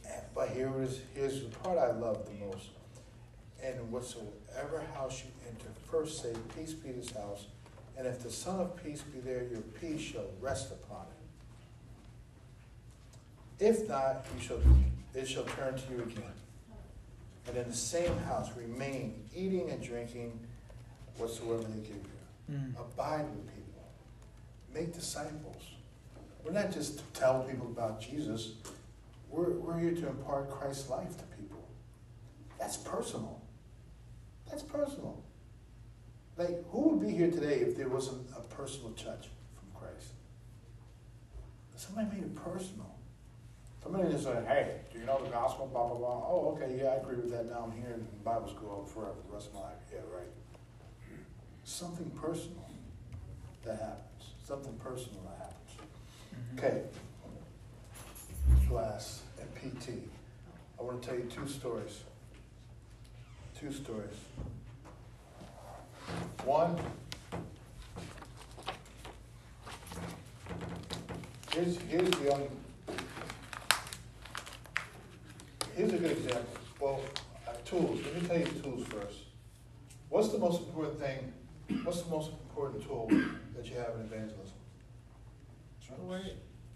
And, 0.06 0.22
but 0.36 0.50
here 0.50 0.72
is 0.82 1.02
here's 1.16 1.42
the 1.42 1.48
part 1.48 1.78
I 1.78 1.92
love 1.92 2.26
the 2.26 2.46
most. 2.46 2.70
and 3.64 3.92
whatsoever 3.92 4.84
house 4.94 5.24
you 5.24 5.32
enter, 5.48 5.68
first 5.90 6.22
say, 6.22 6.34
Peace 6.56 6.74
be 6.74 6.92
this 6.92 7.12
house. 7.12 7.48
And 7.98 8.06
if 8.08 8.22
the 8.22 8.30
Son 8.30 8.60
of 8.60 8.84
Peace 8.84 9.02
be 9.02 9.20
there, 9.20 9.44
your 9.44 9.62
peace 9.62 10.02
shall 10.02 10.26
rest 10.42 10.72
upon 10.72 11.06
it. 13.60 13.66
If 13.66 13.88
not, 13.88 14.26
you 14.36 14.42
shall, 14.44 14.60
it 15.14 15.28
shall 15.28 15.46
turn 15.46 15.76
to 15.76 15.92
you 15.92 16.02
again. 16.04 16.34
And 17.48 17.58
in 17.58 17.68
the 17.70 17.76
same 17.76 18.18
house 18.20 18.50
remain, 18.58 19.24
eating 19.34 19.70
and 19.70 19.82
drinking 19.82 20.40
whatsoever 21.18 21.64
they 21.64 21.82
give 21.82 21.96
you. 21.96 22.56
Mm. 22.56 22.80
Abide 22.80 23.26
with 23.30 23.48
people. 23.48 23.84
Make 24.74 24.94
disciples. 24.94 25.64
We're 26.44 26.52
not 26.52 26.72
just 26.72 26.98
to 27.00 27.04
tell 27.20 27.44
people 27.44 27.68
about 27.68 28.02
Jesus. 28.02 28.54
We're, 29.30 29.52
we're 29.52 29.80
here 29.80 29.94
to 29.94 30.08
impart 30.08 30.50
Christ's 30.50 30.90
life 30.90 31.18
to 31.18 31.24
people. 31.38 31.64
That's 32.60 32.78
personal. 32.78 33.42
That's 34.50 34.64
personal. 34.64 35.24
Like, 36.38 36.64
who 36.72 36.90
would 36.90 37.02
be 37.02 37.14
here 37.14 37.32
today 37.32 37.60
if 37.60 37.78
there 37.78 37.88
wasn't 37.88 38.28
a 38.36 38.42
personal 38.42 38.92
touch 38.92 39.30
from 39.56 39.80
Christ? 39.80 40.08
Somebody 41.76 42.08
made 42.16 42.24
it 42.24 42.36
personal. 42.36 42.90
Somebody 43.82 44.12
just 44.12 44.24
said, 44.24 44.46
hey, 44.48 44.80
do 44.92 45.00
you 45.00 45.06
know 45.06 45.22
the 45.24 45.30
gospel? 45.30 45.68
Blah, 45.68 45.90
blah, 45.90 45.98
blah. 45.98 46.26
Oh, 46.28 46.56
okay, 46.56 46.78
yeah, 46.80 46.92
I 46.92 46.96
agree 46.96 47.18
with 47.18 47.30
that. 47.32 47.50
Now 47.50 47.70
I'm 47.70 47.78
here 47.78 47.94
in 47.94 48.08
Bible 48.24 48.48
school 48.48 48.86
forever, 48.86 49.16
the 49.28 49.34
rest 49.34 49.48
of 49.50 49.56
my 49.56 49.62
life. 49.62 49.76
Yeah, 49.92 50.00
right. 50.12 50.30
Something 51.64 52.10
personal 52.12 52.70
that 53.66 53.80
happens. 53.80 54.34
Something 54.46 54.74
personal 54.74 55.22
that 55.28 55.38
happens. 55.38 55.60
Okay. 56.58 56.82
Class 58.68 59.22
and 59.40 59.56
PT. 59.56 60.10
I 60.80 60.84
want 60.84 61.02
to 61.02 61.08
tell 61.08 61.18
you 61.18 61.26
two 61.26 61.48
stories. 61.48 62.02
Two 63.60 63.72
stories. 63.72 64.16
One, 66.44 66.78
here's, 71.54 71.78
here's 71.90 72.10
the 72.10 72.34
only, 72.34 72.48
here's 75.76 75.94
a 75.94 75.98
good 75.98 76.12
example. 76.12 76.44
Well, 76.82 77.02
uh, 77.48 77.52
tools, 77.64 78.02
let 78.04 78.22
me 78.22 78.28
tell 78.28 78.38
you 78.40 78.46
tools 78.62 78.86
first. 78.88 79.20
What's 80.10 80.30
the 80.30 80.38
most 80.38 80.62
important 80.62 81.00
thing, 81.00 81.32
what's 81.84 82.02
the 82.02 82.10
most 82.10 82.32
important 82.32 82.84
tool 82.84 83.08
that 83.56 83.66
you 83.66 83.76
have 83.78 83.96
in 83.96 84.02
evangelism? 84.02 84.58
Trucks. 85.86 86.30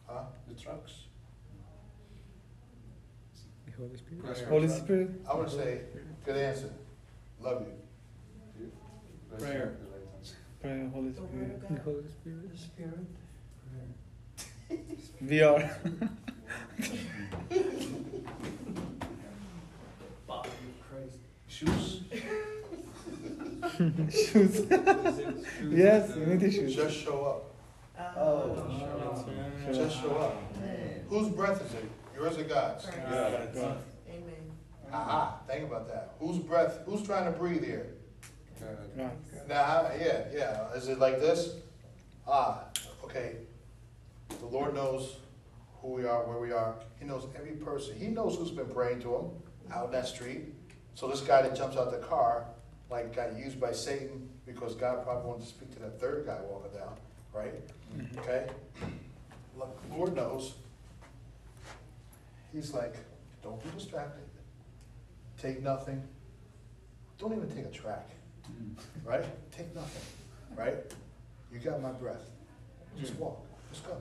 Huh? 0.05 0.23
The 0.47 0.53
trucks. 0.53 0.93
The 3.65 3.71
Holy 3.77 3.97
Spirit. 3.97 4.23
Prayer. 4.23 4.47
Holy 4.49 4.67
Spirit. 4.67 5.09
I 5.29 5.35
would 5.35 5.49
say, 5.49 5.81
good 6.25 6.37
answer. 6.37 6.69
Love 7.41 7.61
you. 7.61 7.73
Prayer. 9.37 9.75
Prayer, 10.61 10.89
Holy 10.93 11.13
Spirit. 11.13 11.61
The 11.69 11.81
Holy 11.81 12.07
Spirit. 12.07 12.51
The 12.51 12.57
Spirit. 12.57 13.07
We 15.21 15.41
are. 15.41 15.79
Bob, 20.27 20.45
you 20.45 20.73
crazy. 20.89 21.19
Shoes, 21.47 22.01
shoes. 24.09 24.65
yes, 25.69 26.15
you 26.15 26.25
need 26.25 26.39
the 26.39 26.51
shoes. 26.51 26.75
just 26.75 26.97
show 26.97 27.25
up. 27.25 28.17
Oh. 28.17 28.55
Just 29.71 30.01
show 30.01 30.15
up. 30.17 30.41
Whose 31.09 31.29
breath 31.29 31.63
is 31.65 31.73
it? 31.75 31.89
Yours 32.15 32.37
or 32.37 32.43
God's? 32.43 32.85
Christ. 32.85 33.53
God. 33.53 33.77
Amen. 34.09 34.51
Aha, 34.91 35.39
think 35.47 35.65
about 35.65 35.87
that. 35.89 36.15
Whose 36.19 36.39
breath, 36.39 36.79
who's 36.85 37.03
trying 37.03 37.31
to 37.31 37.37
breathe 37.37 37.63
here? 37.63 37.87
Right. 38.59 39.47
Now, 39.47 39.91
yeah, 39.99 40.23
yeah. 40.33 40.73
Is 40.73 40.87
it 40.87 40.97
like 40.97 41.19
this? 41.19 41.55
Ah, 42.27 42.63
okay. 43.03 43.35
The 44.39 44.47
Lord 44.47 44.73
knows 44.73 45.17
who 45.81 45.89
we 45.89 46.05
are, 46.05 46.23
where 46.27 46.39
we 46.39 46.51
are. 46.51 46.75
He 46.99 47.05
knows 47.05 47.27
every 47.35 47.51
person. 47.51 47.95
He 47.97 48.07
knows 48.07 48.35
who's 48.37 48.51
been 48.51 48.69
praying 48.69 49.01
to 49.01 49.15
him 49.15 49.25
out 49.71 49.85
in 49.85 49.91
that 49.91 50.07
street. 50.07 50.53
So 50.95 51.07
this 51.07 51.21
guy 51.21 51.43
that 51.43 51.55
jumps 51.55 51.77
out 51.77 51.91
the 51.91 51.99
car, 51.99 52.45
like 52.89 53.15
got 53.15 53.37
used 53.37 53.59
by 53.59 53.71
Satan 53.71 54.29
because 54.45 54.75
God 54.75 55.03
probably 55.03 55.29
wanted 55.29 55.43
to 55.43 55.49
speak 55.49 55.73
to 55.73 55.79
that 55.79 55.99
third 55.99 56.25
guy 56.25 56.39
walking 56.49 56.77
down, 56.77 56.95
right? 57.33 57.53
Mm-hmm. 57.95 58.19
Okay? 58.19 58.47
Look, 59.57 59.89
the 59.89 59.95
Lord 59.95 60.15
knows. 60.15 60.55
He's 62.53 62.73
like, 62.73 62.95
don't 63.43 63.61
be 63.63 63.69
distracted. 63.77 64.23
Take 65.41 65.61
nothing. 65.61 66.01
Don't 67.19 67.33
even 67.33 67.49
take 67.49 67.65
a 67.65 67.69
track 67.69 68.09
mm. 68.51 68.75
right? 69.03 69.23
Take 69.51 69.73
nothing, 69.75 70.01
right? 70.55 70.75
You 71.51 71.59
got 71.59 71.81
my 71.81 71.91
breath. 71.91 72.29
Just 72.99 73.15
mm. 73.15 73.19
walk. 73.19 73.45
Just 73.71 73.85
go. 73.85 73.97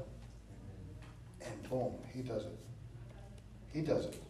And 1.44 1.70
boom, 1.70 1.94
he 2.12 2.22
does 2.22 2.44
it. 2.44 2.58
He 3.72 3.82
does 3.82 4.06
it. 4.06 4.22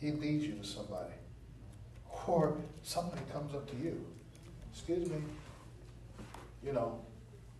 He 0.00 0.12
leads 0.12 0.44
you 0.44 0.54
to 0.54 0.64
somebody. 0.64 1.12
Or 2.26 2.56
somebody 2.82 3.22
comes 3.32 3.54
up 3.54 3.68
to 3.70 3.76
you. 3.76 4.04
Excuse 4.72 5.08
me. 5.08 5.18
You 6.64 6.72
know, 6.72 7.00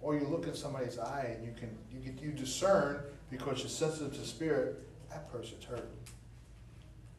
or 0.01 0.15
you 0.15 0.27
look 0.27 0.47
at 0.49 0.57
somebody's 0.57 0.99
eye 0.99 1.35
and 1.37 1.47
you 1.47 1.53
can 1.59 1.77
you 1.93 2.01
get 2.01 2.23
you 2.23 2.31
discern 2.31 3.03
because 3.31 3.61
you're 3.61 3.69
sensitive 3.69 4.15
to 4.15 4.25
spirit, 4.25 4.83
that 5.11 5.31
person's 5.33 5.65
hurt. 5.65 5.89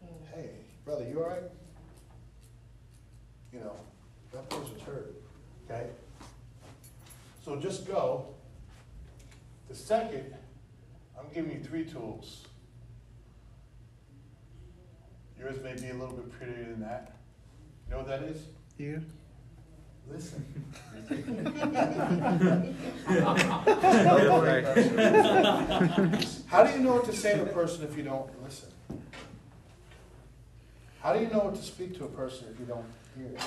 Mm. 0.04 0.36
Hey, 0.36 0.50
brother, 0.86 1.06
you 1.08 1.24
all 1.24 1.30
right? 1.30 1.44
You 3.52 3.60
know, 3.60 3.76
that 4.34 4.50
person's 4.50 4.82
hurt, 4.82 5.16
okay? 5.66 5.88
So 7.44 7.56
just 7.58 7.88
go. 7.88 8.28
The 9.70 9.76
second, 9.76 10.34
I'm 11.18 11.26
giving 11.34 11.52
you 11.52 11.60
three 11.60 11.86
tools. 11.86 12.46
Yours 15.40 15.58
may 15.64 15.74
be 15.74 15.90
a 15.90 15.94
little 15.94 16.16
bit 16.16 16.32
prettier 16.32 16.64
than 16.64 16.82
that. 16.82 17.16
You 17.88 17.92
know 17.92 17.98
what 17.98 18.08
that 18.08 18.24
is? 18.24 18.42
Here. 18.78 19.04
Listen. 20.10 20.46
How 26.48 26.64
do 26.64 26.74
you 26.74 26.80
know 26.80 26.94
what 26.94 27.06
to 27.06 27.14
say 27.14 27.36
to 27.36 27.44
a 27.44 27.48
person 27.48 27.84
if 27.84 27.98
you 27.98 28.04
don't 28.04 28.44
listen? 28.44 28.70
How 31.02 31.14
do 31.14 31.20
you 31.20 31.28
know 31.28 31.40
what 31.40 31.56
to 31.56 31.62
speak 31.62 31.96
to 31.98 32.06
a 32.06 32.08
person 32.08 32.48
if 32.52 32.60
you 32.60 32.66
don't 32.66 32.86
hear? 33.16 33.38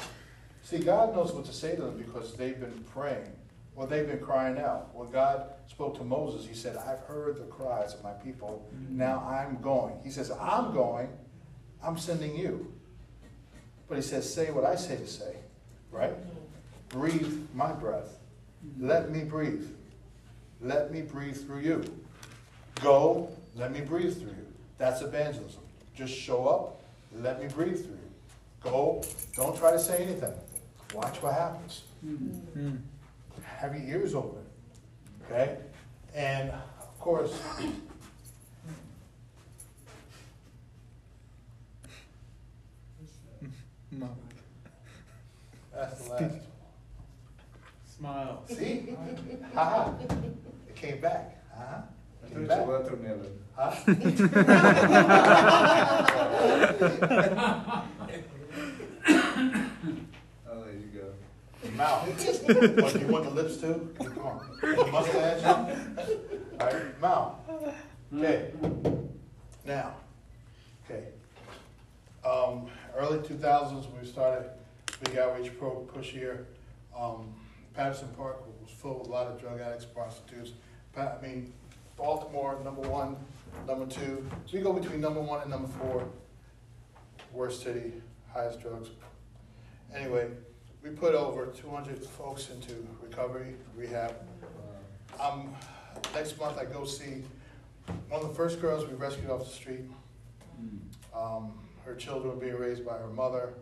See, 0.62 0.78
God 0.78 1.14
knows 1.14 1.32
what 1.32 1.44
to 1.46 1.52
say 1.52 1.74
to 1.74 1.82
them 1.82 1.98
because 1.98 2.34
they've 2.34 2.60
been 2.60 2.84
praying. 2.92 3.32
Well, 3.74 3.86
they've 3.86 4.06
been 4.06 4.20
crying 4.20 4.58
out. 4.58 4.94
When 4.94 5.10
God 5.10 5.50
spoke 5.66 5.96
to 5.98 6.04
Moses, 6.04 6.46
he 6.46 6.54
said, 6.54 6.76
I've 6.76 7.00
heard 7.00 7.36
the 7.36 7.44
cries 7.44 7.94
of 7.94 8.02
my 8.02 8.12
people. 8.12 8.68
Mm-hmm. 8.74 8.98
Now 8.98 9.20
I'm 9.20 9.60
going. 9.60 9.98
He 10.04 10.10
says, 10.10 10.30
I'm 10.30 10.72
going. 10.72 11.08
I'm 11.82 11.96
sending 11.96 12.36
you. 12.36 12.72
But 13.88 13.96
he 13.96 14.02
says, 14.02 14.32
say 14.32 14.50
what 14.50 14.64
I 14.64 14.76
say 14.76 14.96
to 14.96 15.06
say. 15.06 15.34
Right? 15.90 16.14
Breathe 16.90 17.46
my 17.54 17.72
breath. 17.72 18.18
Let 18.78 19.10
me 19.10 19.24
breathe. 19.24 19.66
Let 20.60 20.92
me 20.92 21.02
breathe 21.02 21.36
through 21.36 21.60
you. 21.60 21.84
Go, 22.82 23.28
let 23.56 23.72
me 23.72 23.80
breathe 23.80 24.14
through 24.18 24.30
you. 24.30 24.46
That's 24.76 25.02
evangelism. 25.02 25.62
Just 25.94 26.14
show 26.14 26.46
up, 26.46 26.82
let 27.16 27.42
me 27.42 27.48
breathe 27.48 27.76
through 27.76 27.94
you. 27.94 28.10
Go, 28.62 29.02
don't 29.36 29.56
try 29.56 29.72
to 29.72 29.78
say 29.78 30.04
anything. 30.04 30.32
Watch 30.94 31.22
what 31.22 31.34
happens. 31.34 31.82
Mm. 32.04 32.78
Have 33.42 33.74
your 33.74 34.00
ears 34.00 34.14
open. 34.14 34.42
Okay? 35.24 35.56
And 36.14 36.50
of 36.50 36.98
course, 37.00 37.40
No. 43.92 44.08
that's 45.74 46.02
the 46.04 46.10
last 46.10 46.20
one. 46.22 46.40
Smile. 47.96 48.42
See? 48.48 48.94
Ha 49.54 49.94
It 50.68 50.76
came 50.76 51.00
back. 51.00 51.42
Uh-huh. 51.54 51.82
I 52.24 52.28
Came 52.28 52.46
thought 52.46 52.52
it's 52.52 52.52
a 52.52 52.56
back. 52.56 52.66
watermelon. 52.66 53.38
Huh? 53.56 53.72
Oh, 60.50 60.64
there 60.64 60.74
you 60.74 60.88
go. 60.94 61.70
Mouth. 61.76 62.06
What, 62.08 62.92
do 62.92 62.98
you 63.00 63.06
want 63.08 63.24
the 63.24 63.30
lips 63.30 63.56
too? 63.58 63.94
Come 63.98 64.18
on. 64.20 64.58
The 64.62 64.86
mustache? 64.90 65.44
All 65.44 66.66
right, 66.66 67.00
mouth. 67.00 67.34
Okay. 68.14 68.52
Now, 69.66 69.94
okay. 70.84 71.04
Um, 72.28 72.66
early 72.96 73.26
two 73.26 73.36
thousands, 73.36 73.86
we 73.98 74.06
started 74.06 74.50
big 75.02 75.16
outreach 75.16 75.56
pro 75.58 75.70
push 75.76 76.10
here. 76.10 76.46
Um, 76.96 77.32
Patterson 77.74 78.08
Park 78.16 78.44
was 78.60 78.70
full 78.70 78.98
with 78.98 79.08
a 79.08 79.10
lot 79.10 79.28
of 79.28 79.40
drug 79.40 79.60
addicts, 79.60 79.84
prostitutes. 79.86 80.52
I 80.96 81.14
mean, 81.22 81.52
Baltimore, 81.96 82.58
number 82.64 82.82
one, 82.82 83.16
number 83.66 83.86
two. 83.86 84.28
So 84.46 84.56
we 84.56 84.60
go 84.60 84.72
between 84.72 85.00
number 85.00 85.20
one 85.20 85.42
and 85.42 85.50
number 85.50 85.68
four. 85.68 86.06
Worst 87.32 87.62
city, 87.62 87.92
highest 88.32 88.60
drugs 88.60 88.88
Anyway, 89.94 90.28
we 90.82 90.90
put 90.90 91.14
over 91.14 91.46
two 91.46 91.70
hundred 91.70 92.02
folks 92.02 92.50
into 92.50 92.86
recovery, 93.02 93.54
rehab. 93.74 94.14
Um, 95.18 95.54
next 96.14 96.38
month 96.38 96.58
I 96.58 96.64
go 96.64 96.84
see 96.84 97.22
one 98.08 98.20
of 98.20 98.28
the 98.28 98.34
first 98.34 98.60
girls 98.60 98.86
we 98.86 98.94
rescued 98.94 99.30
off 99.30 99.44
the 99.44 99.50
street. 99.50 99.84
Um, 101.14 101.54
her 101.88 101.94
children 101.94 102.34
were 102.34 102.40
being 102.40 102.54
raised 102.56 102.84
by 102.84 102.98
her 102.98 103.08
mother. 103.08 103.54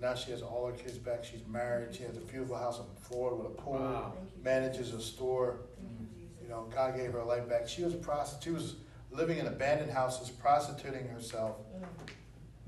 Now 0.00 0.14
she 0.14 0.32
has 0.32 0.42
all 0.42 0.66
her 0.66 0.72
kids 0.72 0.98
back. 0.98 1.24
She's 1.24 1.46
married. 1.48 1.94
She 1.94 2.02
has 2.02 2.16
a 2.16 2.20
beautiful 2.20 2.56
house 2.56 2.80
in 2.80 2.84
Florida 3.00 3.36
with 3.36 3.46
a 3.46 3.54
pool. 3.62 3.74
Wow. 3.74 4.14
Manages 4.42 4.92
a 4.92 5.00
store. 5.00 5.60
You, 5.80 6.08
You 6.42 6.48
know, 6.48 6.66
God 6.74 6.96
gave 6.96 7.12
her 7.12 7.22
life 7.22 7.48
back. 7.48 7.68
She 7.68 7.84
was 7.84 7.94
a 7.94 7.98
prostitute. 7.98 8.42
She 8.44 8.50
was 8.50 8.74
living 9.12 9.38
in 9.38 9.46
abandoned 9.46 9.92
houses, 9.92 10.28
prostituting 10.28 11.06
herself. 11.06 11.56
Mm. 11.76 11.86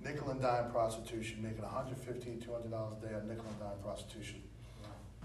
Nickel 0.05 0.30
and 0.30 0.40
dime 0.40 0.70
prostitution, 0.70 1.42
making 1.42 1.64
$150, 1.64 2.47
$200 2.47 2.47
a 2.47 3.07
day 3.07 3.14
on 3.14 3.26
nickel 3.26 3.47
and 3.49 3.59
dime 3.59 3.78
prostitution. 3.82 4.42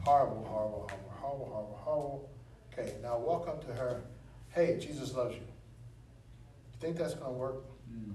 Horrible, 0.03 0.43
horrible, 0.45 0.89
horrible, 0.89 1.11
horrible, 1.19 1.45
horrible, 1.45 1.79
horrible. 1.83 2.29
Okay, 2.73 2.93
now 3.03 3.17
walk 3.19 3.47
up 3.47 3.63
to 3.67 3.73
her. 3.73 4.01
Hey, 4.49 4.79
Jesus 4.79 5.13
loves 5.13 5.35
you. 5.35 5.41
You 5.41 6.79
think 6.79 6.97
that's 6.97 7.13
gonna 7.13 7.33
work? 7.33 7.65
Mm. 7.93 8.13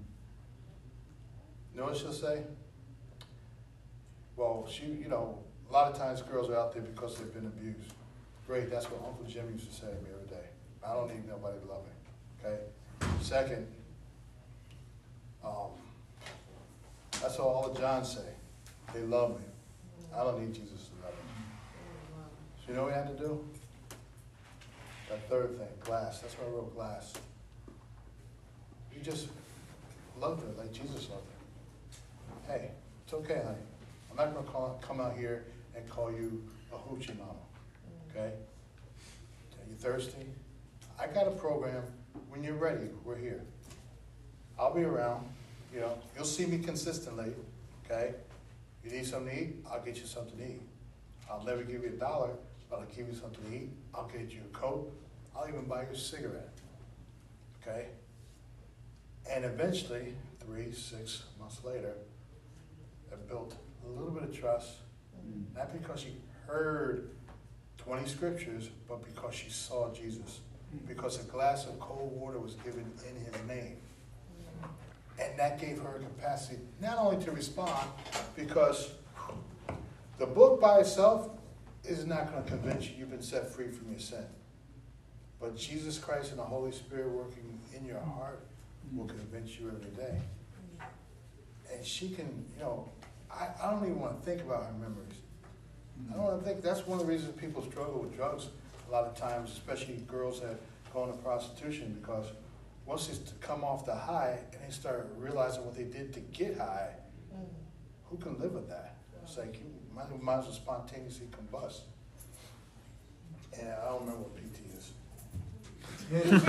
You 1.75 1.81
know 1.81 1.87
what 1.87 1.97
she'll 1.97 2.13
say? 2.13 2.43
Well, 4.37 4.67
she, 4.71 4.87
you 4.87 5.09
know, 5.09 5.39
a 5.69 5.73
lot 5.73 5.91
of 5.91 5.99
times 5.99 6.23
girls 6.23 6.49
are 6.49 6.57
out 6.57 6.73
there 6.73 6.83
because 6.83 7.19
they've 7.19 7.35
been 7.35 7.47
abused. 7.47 7.93
Great, 8.47 8.71
that's 8.71 8.87
what 8.87 9.01
Uncle 9.07 9.25
Jim 9.27 9.51
used 9.53 9.69
to 9.69 9.75
say 9.75 9.87
to 9.87 9.95
me 10.03 10.11
every 10.15 10.29
day. 10.29 10.47
I 10.87 10.93
don't 10.93 11.09
need 11.09 11.27
nobody 11.27 11.59
to 11.59 11.67
love 11.67 11.83
me, 11.85 12.49
okay? 12.51 12.63
Second, 13.21 13.67
um, 15.45 15.71
that's 17.21 17.39
all 17.39 17.71
the 17.73 17.81
Johns 17.81 18.13
say. 18.13 18.29
They 18.93 19.01
love 19.01 19.31
me. 19.31 19.47
I 20.15 20.25
don't 20.25 20.41
need 20.41 20.55
Jesus 20.55 20.89
to 20.89 21.07
love 21.07 21.15
me. 21.15 22.25
So 22.65 22.71
you 22.71 22.75
know 22.75 22.83
what 22.83 22.93
we 22.93 22.95
had 22.95 23.19
to 23.19 23.25
do? 23.25 23.45
That 25.09 25.29
third 25.29 25.59
thing, 25.59 25.69
glass. 25.81 26.21
That's 26.21 26.35
why 26.35 26.47
I 26.47 26.51
wrote 26.51 26.75
glass. 26.75 27.15
You 28.95 29.03
just 29.03 29.29
loved 30.21 30.43
her 30.43 30.49
like 30.57 30.73
Jesus 30.73 31.09
loved 31.09 31.27
her. 31.27 31.34
Hey, 32.47 32.71
it's 33.03 33.15
okay, 33.15 33.41
honey. 33.43 33.57
I'm 34.11 34.17
not 34.17 34.35
gonna 34.35 34.47
call, 34.47 34.79
come 34.83 35.01
out 35.01 35.17
here 35.17 35.45
and 35.75 35.89
call 35.89 36.13
you 36.13 36.45
a 36.73 36.77
hoochie 36.77 37.17
mama, 37.19 37.33
okay? 38.11 38.35
Are 38.35 39.69
you 39.69 39.75
thirsty? 39.79 40.27
I 41.01 41.07
got 41.07 41.27
a 41.27 41.31
program. 41.31 41.83
When 42.29 42.45
you're 42.45 42.55
ready, 42.57 42.89
we're 43.03 43.17
here. 43.17 43.41
I'll 44.59 44.75
be 44.75 44.83
around, 44.83 45.27
you 45.73 45.81
know, 45.81 45.97
you'll 46.15 46.27
see 46.27 46.45
me 46.45 46.59
consistently, 46.59 47.33
okay? 47.87 48.13
You 48.85 48.91
need 48.91 49.07
something 49.07 49.35
to 49.35 49.43
eat, 49.43 49.57
I'll 49.71 49.83
get 49.83 49.97
you 49.97 50.07
something 50.07 50.37
to 50.37 50.45
eat. 50.45 50.63
I'll 51.31 51.45
never 51.45 51.63
give 51.63 51.83
you 51.83 51.89
a 51.89 51.99
dollar, 51.99 52.31
but 52.69 52.81
I'll 52.81 52.95
give 52.95 53.09
you 53.09 53.15
something 53.15 53.43
to 53.51 53.57
eat. 53.57 53.71
I'll 53.95 54.09
get 54.09 54.31
you 54.31 54.41
a 54.53 54.57
coat. 54.57 54.93
I'll 55.35 55.49
even 55.49 55.65
buy 55.65 55.85
you 55.85 55.95
a 55.95 55.97
cigarette, 55.97 56.53
okay? 57.63 57.87
And 59.31 59.47
eventually, 59.47 60.15
three, 60.41 60.73
six 60.73 61.23
months 61.41 61.65
later, 61.65 61.95
Built 63.29 63.55
a 63.87 63.89
little 63.89 64.11
bit 64.13 64.23
of 64.25 64.37
trust, 64.37 64.77
Mm. 65.27 65.57
not 65.57 65.73
because 65.73 66.01
she 66.01 66.17
heard 66.47 67.11
20 67.79 68.07
scriptures, 68.09 68.71
but 68.89 69.03
because 69.05 69.35
she 69.35 69.51
saw 69.51 69.93
Jesus. 69.93 70.41
Mm-hmm. 70.75 70.87
Because 70.87 71.21
a 71.21 71.25
glass 71.25 71.67
of 71.67 71.79
cold 71.81 72.13
water 72.15 72.39
was 72.39 72.55
given 72.57 72.85
in 73.09 73.25
his 73.25 73.35
name. 73.47 73.77
Mm-hmm. 74.63 75.23
And 75.23 75.39
that 75.39 75.61
gave 75.61 75.79
her 75.79 75.97
a 75.97 75.99
capacity 75.99 76.61
not 76.81 76.99
only 76.99 77.25
to 77.25 77.31
respond, 77.31 77.89
because 78.37 78.91
the 80.19 80.27
book 80.27 80.61
by 80.61 80.81
itself 80.81 81.31
is 81.85 82.07
not 82.07 82.31
going 82.31 82.45
to 82.45 82.51
convince 82.51 82.89
you 82.89 82.97
you've 82.99 83.11
been 83.11 83.23
set 83.23 83.51
free 83.51 83.69
from 83.69 83.91
your 83.91 84.01
sin. 84.01 84.25
But 85.41 85.57
Jesus 85.57 85.99
Christ 85.99 86.31
and 86.31 86.39
the 86.39 86.45
Holy 86.45 86.73
Spirit 86.73 87.11
working 87.11 87.59
in 87.77 87.85
your 87.85 88.01
heart 88.01 88.41
will 88.93 89.07
convince 89.07 89.59
you 89.59 89.69
every 89.69 89.91
day. 89.91 90.19
And 91.73 91.85
she 91.85 92.09
can, 92.11 92.45
you 92.55 92.63
know, 92.63 92.89
I, 93.35 93.49
I 93.63 93.71
don't 93.71 93.83
even 93.85 94.01
want 94.01 94.19
to 94.23 94.25
think 94.31 94.43
about 94.43 94.65
her 94.67 94.73
memories. 94.73 95.15
I 96.11 96.15
don't 96.15 96.23
want 96.25 96.41
to 96.41 96.47
think, 96.49 96.63
that's 96.63 96.87
one 96.87 97.01
of 97.01 97.07
the 97.07 97.13
reasons 97.13 97.35
people 97.41 97.63
struggle 97.63 98.01
with 98.01 98.15
drugs 98.17 98.49
a 98.89 98.93
lot 98.93 99.05
of 99.05 99.17
times, 99.17 99.51
especially 99.53 99.95
girls 100.07 100.41
that 100.41 100.57
go 100.93 101.05
into 101.05 101.17
prostitution, 101.19 101.97
because 102.01 102.27
once 102.87 103.07
they 103.09 103.17
come 103.41 103.65
off 103.65 103.85
the 103.87 103.95
high 103.95 104.39
and 104.53 104.61
they 104.67 104.73
start 104.73 105.09
realizing 105.17 105.65
what 105.65 105.75
they 105.77 105.85
did 105.85 106.13
to 106.15 106.21
get 106.21 106.57
high, 106.59 106.91
Mm. 107.35 107.47
who 108.11 108.17
can 108.19 108.39
live 108.39 108.53
with 108.53 108.69
that? 108.69 108.95
It's 109.25 109.37
like 109.39 109.57
you 109.59 109.67
might, 109.95 110.23
might 110.23 110.39
as 110.39 110.45
well 110.45 110.53
spontaneously 110.55 111.27
combust. 111.33 111.81
And 113.59 113.69
I 113.69 113.85
don't 113.87 114.01
remember 114.03 114.23
what 114.23 114.37
PT 114.37 114.64
is. 116.13 116.31
Great 116.31 116.41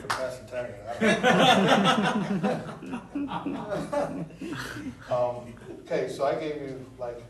for 0.00 0.08
Pastor 0.08 0.44
Taggart. 0.50 0.80
Um, 5.10 5.52
okay, 5.82 6.08
so 6.08 6.24
I 6.24 6.34
gave 6.36 6.56
you 6.62 6.84
like, 6.98 7.22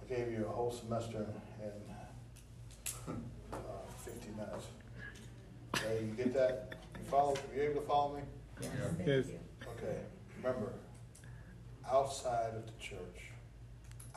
I 0.00 0.04
gave 0.14 0.30
you 0.30 0.46
a 0.46 0.48
whole 0.48 0.70
semester 0.70 1.26
in 1.62 1.70
uh, 3.52 3.56
fifty 4.04 4.30
minutes. 4.30 4.66
Okay, 5.74 6.04
you 6.06 6.12
get 6.12 6.32
that? 6.34 6.74
You 6.98 7.04
follow, 7.10 7.34
you 7.54 7.62
able 7.62 7.80
to 7.82 7.86
follow 7.86 8.16
me? 8.16 8.22
Yes, 8.60 8.70
Yes. 9.06 9.24
Okay, 9.76 9.98
remember, 10.38 10.72
outside 11.90 12.54
of 12.56 12.64
the 12.66 12.72
church, 12.80 13.30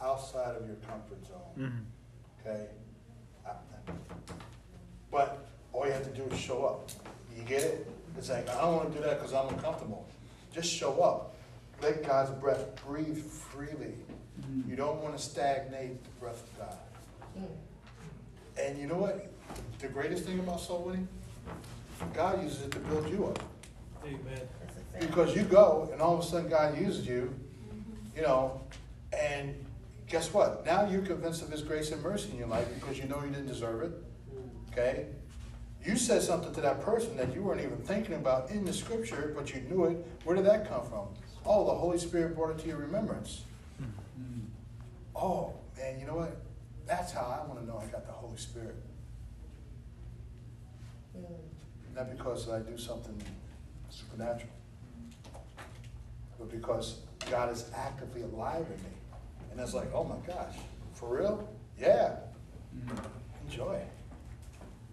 outside 0.01 0.55
of 0.55 0.65
your 0.67 0.77
comfort 0.77 1.25
zone, 1.27 1.55
Mhm. 1.57 1.85
okay? 2.41 2.67
Uh, 3.45 3.49
But 5.11 5.47
all 5.73 5.85
you 5.85 5.91
have 5.91 6.03
to 6.03 6.21
do 6.21 6.23
is 6.33 6.39
show 6.39 6.65
up. 6.65 6.89
You 7.35 7.43
get 7.43 7.63
it? 7.63 7.87
It's 8.17 8.29
like, 8.29 8.49
I 8.49 8.61
don't 8.61 8.75
wanna 8.75 8.89
do 8.89 8.99
that 9.01 9.19
because 9.19 9.33
I'm 9.33 9.47
uncomfortable. 9.49 10.07
Just 10.53 10.71
show 10.71 11.01
up. 11.01 11.35
Let 11.81 12.05
God's 12.05 12.31
breath 12.31 12.65
breathe 12.85 13.23
freely. 13.23 13.93
You 14.67 14.75
don't 14.75 15.01
wanna 15.01 15.17
stagnate 15.17 16.03
the 16.03 16.09
breath 16.19 16.43
of 16.43 16.59
God. 16.59 16.77
Mm. 17.37 18.65
And 18.65 18.77
you 18.77 18.87
know 18.87 18.97
what? 18.97 19.31
The 19.79 19.87
greatest 19.87 20.25
thing 20.25 20.39
about 20.39 20.59
soul 20.59 20.83
winning? 20.83 21.07
God 22.13 22.43
uses 22.43 22.63
it 22.63 22.71
to 22.71 22.79
build 22.79 23.09
you 23.09 23.27
up. 23.27 23.39
Amen. 24.05 24.19
That's 24.25 24.77
a 24.77 24.99
fact. 24.99 24.99
Because 25.07 25.35
you 25.35 25.43
go 25.43 25.89
and 25.91 26.01
all 26.01 26.17
of 26.17 26.23
a 26.23 26.27
sudden 26.27 26.49
God 26.49 26.79
uses 26.79 27.05
you, 27.05 27.33
you 28.15 28.21
know, 28.21 28.61
and 29.13 29.55
guess 30.07 30.33
what? 30.33 30.65
Now 30.65 30.89
you're 30.89 31.01
convinced 31.01 31.41
of 31.41 31.51
His 31.51 31.61
grace 31.61 31.91
and 31.91 32.01
mercy 32.01 32.31
in 32.31 32.37
your 32.37 32.47
life 32.47 32.67
because 32.75 32.97
you 32.97 33.05
know 33.05 33.21
you 33.23 33.29
didn't 33.29 33.47
deserve 33.47 33.83
it. 33.83 33.91
Okay? 34.71 35.07
You 35.85 35.95
said 35.95 36.21
something 36.21 36.53
to 36.53 36.61
that 36.61 36.81
person 36.81 37.15
that 37.17 37.33
you 37.33 37.41
weren't 37.41 37.61
even 37.61 37.77
thinking 37.77 38.15
about 38.15 38.51
in 38.51 38.65
the 38.65 38.73
scripture, 38.73 39.33
but 39.35 39.53
you 39.53 39.61
knew 39.61 39.85
it. 39.85 40.05
Where 40.25 40.35
did 40.35 40.45
that 40.45 40.67
come 40.69 40.83
from? 40.87 41.07
Oh, 41.45 41.65
the 41.65 41.73
Holy 41.73 41.97
Spirit 41.97 42.35
brought 42.35 42.51
it 42.51 42.59
to 42.59 42.67
your 42.67 42.77
remembrance. 42.77 43.43
Mm. 43.81 44.41
Oh, 45.15 45.53
man, 45.77 45.99
you 45.99 46.05
know 46.05 46.15
what? 46.15 46.35
That's 46.85 47.11
how 47.13 47.21
I 47.21 47.47
want 47.47 47.61
to 47.61 47.65
know 47.65 47.77
I 47.81 47.85
got 47.91 48.05
the 48.05 48.11
Holy 48.11 48.37
Spirit. 48.37 48.75
Not 51.95 52.11
because 52.11 52.49
I 52.49 52.59
do 52.59 52.77
something 52.77 53.21
supernatural, 53.89 54.51
but 56.37 56.49
because 56.51 56.99
God 57.29 57.51
is 57.51 57.69
actively 57.75 58.21
alive 58.21 58.65
in 58.65 58.83
me. 58.83 58.95
And 59.51 59.59
it's 59.59 59.73
like, 59.73 59.91
oh 59.93 60.03
my 60.03 60.15
gosh, 60.25 60.55
for 60.93 61.17
real? 61.17 61.49
Yeah, 61.79 62.17
Mm. 62.75 62.99
enjoy. 63.45 63.81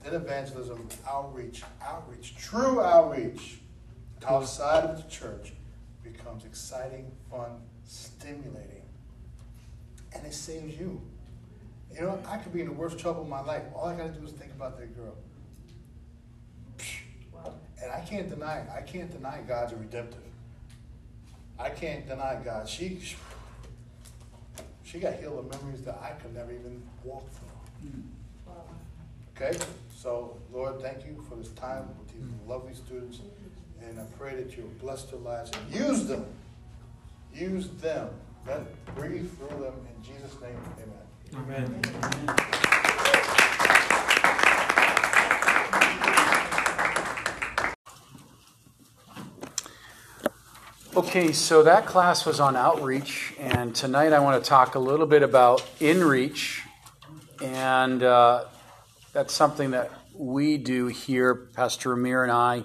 Then 0.07 0.15
evangelism, 0.15 0.89
outreach, 1.11 1.65
outreach, 1.83 2.37
true 2.37 2.81
outreach 2.81 3.59
outside 4.25 4.85
of 4.85 4.97
the 4.97 5.11
church 5.11 5.53
becomes 6.05 6.45
exciting, 6.45 7.11
fun, 7.29 7.61
stimulating. 7.85 8.85
And 10.15 10.25
it 10.25 10.33
saves 10.33 10.79
you. 10.79 11.01
You 11.93 12.03
know, 12.03 12.23
I 12.29 12.37
could 12.37 12.53
be 12.53 12.61
in 12.61 12.69
the 12.69 12.73
worst 12.73 13.01
trouble 13.01 13.23
of 13.23 13.29
my 13.29 13.41
life. 13.41 13.65
All 13.75 13.87
I 13.89 13.97
gotta 13.97 14.11
do 14.11 14.25
is 14.25 14.31
think 14.31 14.53
about 14.53 14.79
that 14.79 14.97
girl. 14.97 15.17
And 17.83 17.91
I 17.91 17.99
can't 17.99 18.31
deny, 18.31 18.63
I 18.73 18.83
can't 18.83 19.11
deny 19.11 19.41
God's 19.49 19.73
a 19.73 19.77
redemptive. 19.77 20.21
I 21.59 21.71
can't 21.71 22.07
deny 22.07 22.41
God. 22.45 22.69
She, 22.69 23.01
she 24.85 25.01
got 25.01 25.15
healed 25.15 25.41
of 25.41 25.61
memories 25.61 25.83
that 25.83 25.99
I 26.01 26.11
could 26.11 26.33
never 26.33 26.53
even 26.53 26.81
walk 27.03 27.29
through. 27.33 27.91
Mm. 27.91 28.03
Okay? 29.37 29.59
So, 30.07 30.37
Lord, 30.53 30.81
thank 30.81 31.05
you 31.05 31.21
for 31.29 31.35
this 31.35 31.49
time 31.49 31.89
with 31.99 32.07
these 32.15 32.31
lovely 32.47 32.75
students. 32.75 33.19
And 33.83 33.99
I 33.99 34.05
pray 34.17 34.37
that 34.37 34.57
you'll 34.57 34.69
bless 34.81 35.03
their 35.03 35.19
lives 35.19 35.51
and 35.51 35.75
use 35.75 36.07
them. 36.07 36.25
Use 37.35 37.67
them. 37.83 38.11
Let 38.47 38.95
breathe 38.95 39.29
through 39.37 39.65
them. 39.65 39.75
In 39.97 40.05
Jesus' 40.05 40.41
name, 40.41 40.57
amen. 40.79 41.03
Amen. 41.35 41.83
Okay, 50.95 51.33
so 51.33 51.65
that 51.65 51.87
class 51.87 52.25
was 52.25 52.39
on 52.39 52.55
outreach, 52.55 53.35
and 53.41 53.75
tonight 53.75 54.13
I 54.13 54.21
want 54.21 54.41
to 54.41 54.49
talk 54.49 54.77
a 54.77 54.79
little 54.79 55.07
bit 55.07 55.25
about 55.25 55.63
inreach, 55.81 56.61
and 57.43 58.05
uh, 58.05 58.45
that's 59.17 59.33
something 59.33 59.71
that 59.71 59.91
we 60.15 60.59
do 60.59 60.89
here, 60.89 61.35
Pastor 61.35 61.95
Amir 61.95 62.23
and 62.23 62.31
I, 62.31 62.65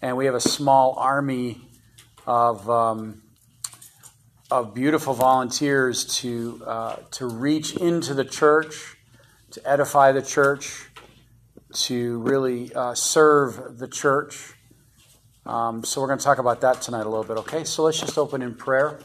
and 0.00 0.16
we 0.16 0.26
have 0.26 0.34
a 0.36 0.40
small 0.40 0.94
army 0.96 1.60
of 2.24 2.70
um, 2.70 3.22
of 4.48 4.74
beautiful 4.74 5.12
volunteers 5.12 6.04
to 6.18 6.62
uh, 6.64 6.96
to 7.10 7.26
reach 7.26 7.74
into 7.74 8.14
the 8.14 8.24
church, 8.24 8.96
to 9.50 9.68
edify 9.68 10.12
the 10.12 10.22
church, 10.22 10.88
to 11.72 12.20
really 12.20 12.72
uh, 12.74 12.94
serve 12.94 13.78
the 13.78 13.88
church. 13.88 14.54
Um, 15.44 15.82
so 15.82 16.00
we're 16.00 16.06
going 16.06 16.20
to 16.20 16.24
talk 16.24 16.38
about 16.38 16.60
that 16.60 16.80
tonight 16.80 17.06
a 17.06 17.08
little 17.08 17.24
bit, 17.24 17.38
okay? 17.38 17.64
So 17.64 17.82
let's 17.82 17.98
just 17.98 18.16
open 18.16 18.40
in 18.40 18.54
prayer. 18.54 19.00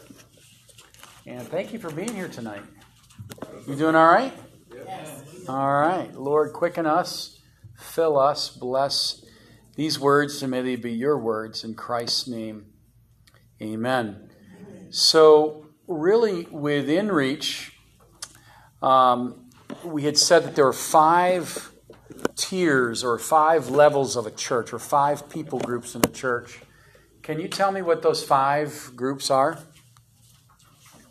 And 1.26 1.42
thank 1.48 1.74
you 1.74 1.80
for 1.80 1.90
being 1.90 2.14
here 2.14 2.28
tonight. 2.28 2.62
You 3.68 3.76
doing 3.76 3.96
all 3.96 4.14
right? 4.14 4.32
Yes. 4.72 5.27
All 5.48 5.74
right. 5.80 6.14
Lord, 6.14 6.54
quicken 6.54 6.86
us, 6.86 7.39
fill 7.78 8.20
us, 8.20 8.50
bless 8.50 9.24
these 9.76 10.00
words, 10.00 10.41
and 10.41 10.52
may 10.52 10.62
they 10.62 10.76
be 10.76 10.91
your 10.91 11.18
words 11.18 11.64
in 11.64 11.74
Christ's 11.76 12.28
name. 12.28 12.66
Amen. 13.62 14.30
So, 14.89 15.68
really, 15.88 16.43
within 16.45 17.12
reach, 17.12 17.74
um, 18.82 19.50
we 19.84 20.04
had 20.04 20.18
said 20.18 20.43
that 20.43 20.56
there 20.56 20.66
were 20.66 20.74
five 20.74 21.72
tiers 22.36 23.04
or 23.04 23.18
five 23.18 23.70
levels 23.70 24.16
of 24.16 24.26
a 24.26 24.32
church 24.32 24.74
or 24.74 24.80
five 24.80 25.30
people 25.30 25.60
groups 25.60 25.95
in 25.95 26.02
a 26.04 26.10
church. 26.10 26.60
Can 27.22 27.39
you 27.39 27.48
tell 27.48 27.72
me 27.72 27.82
what 27.82 28.02
those 28.02 28.24
five 28.24 28.91
groups 28.95 29.30
are? 29.30 29.60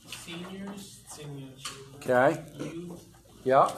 Seniors, 0.06 1.00
seniors, 1.08 1.64
Okay. 1.96 2.44
youth, 2.58 3.04
Yeah. 3.44 3.70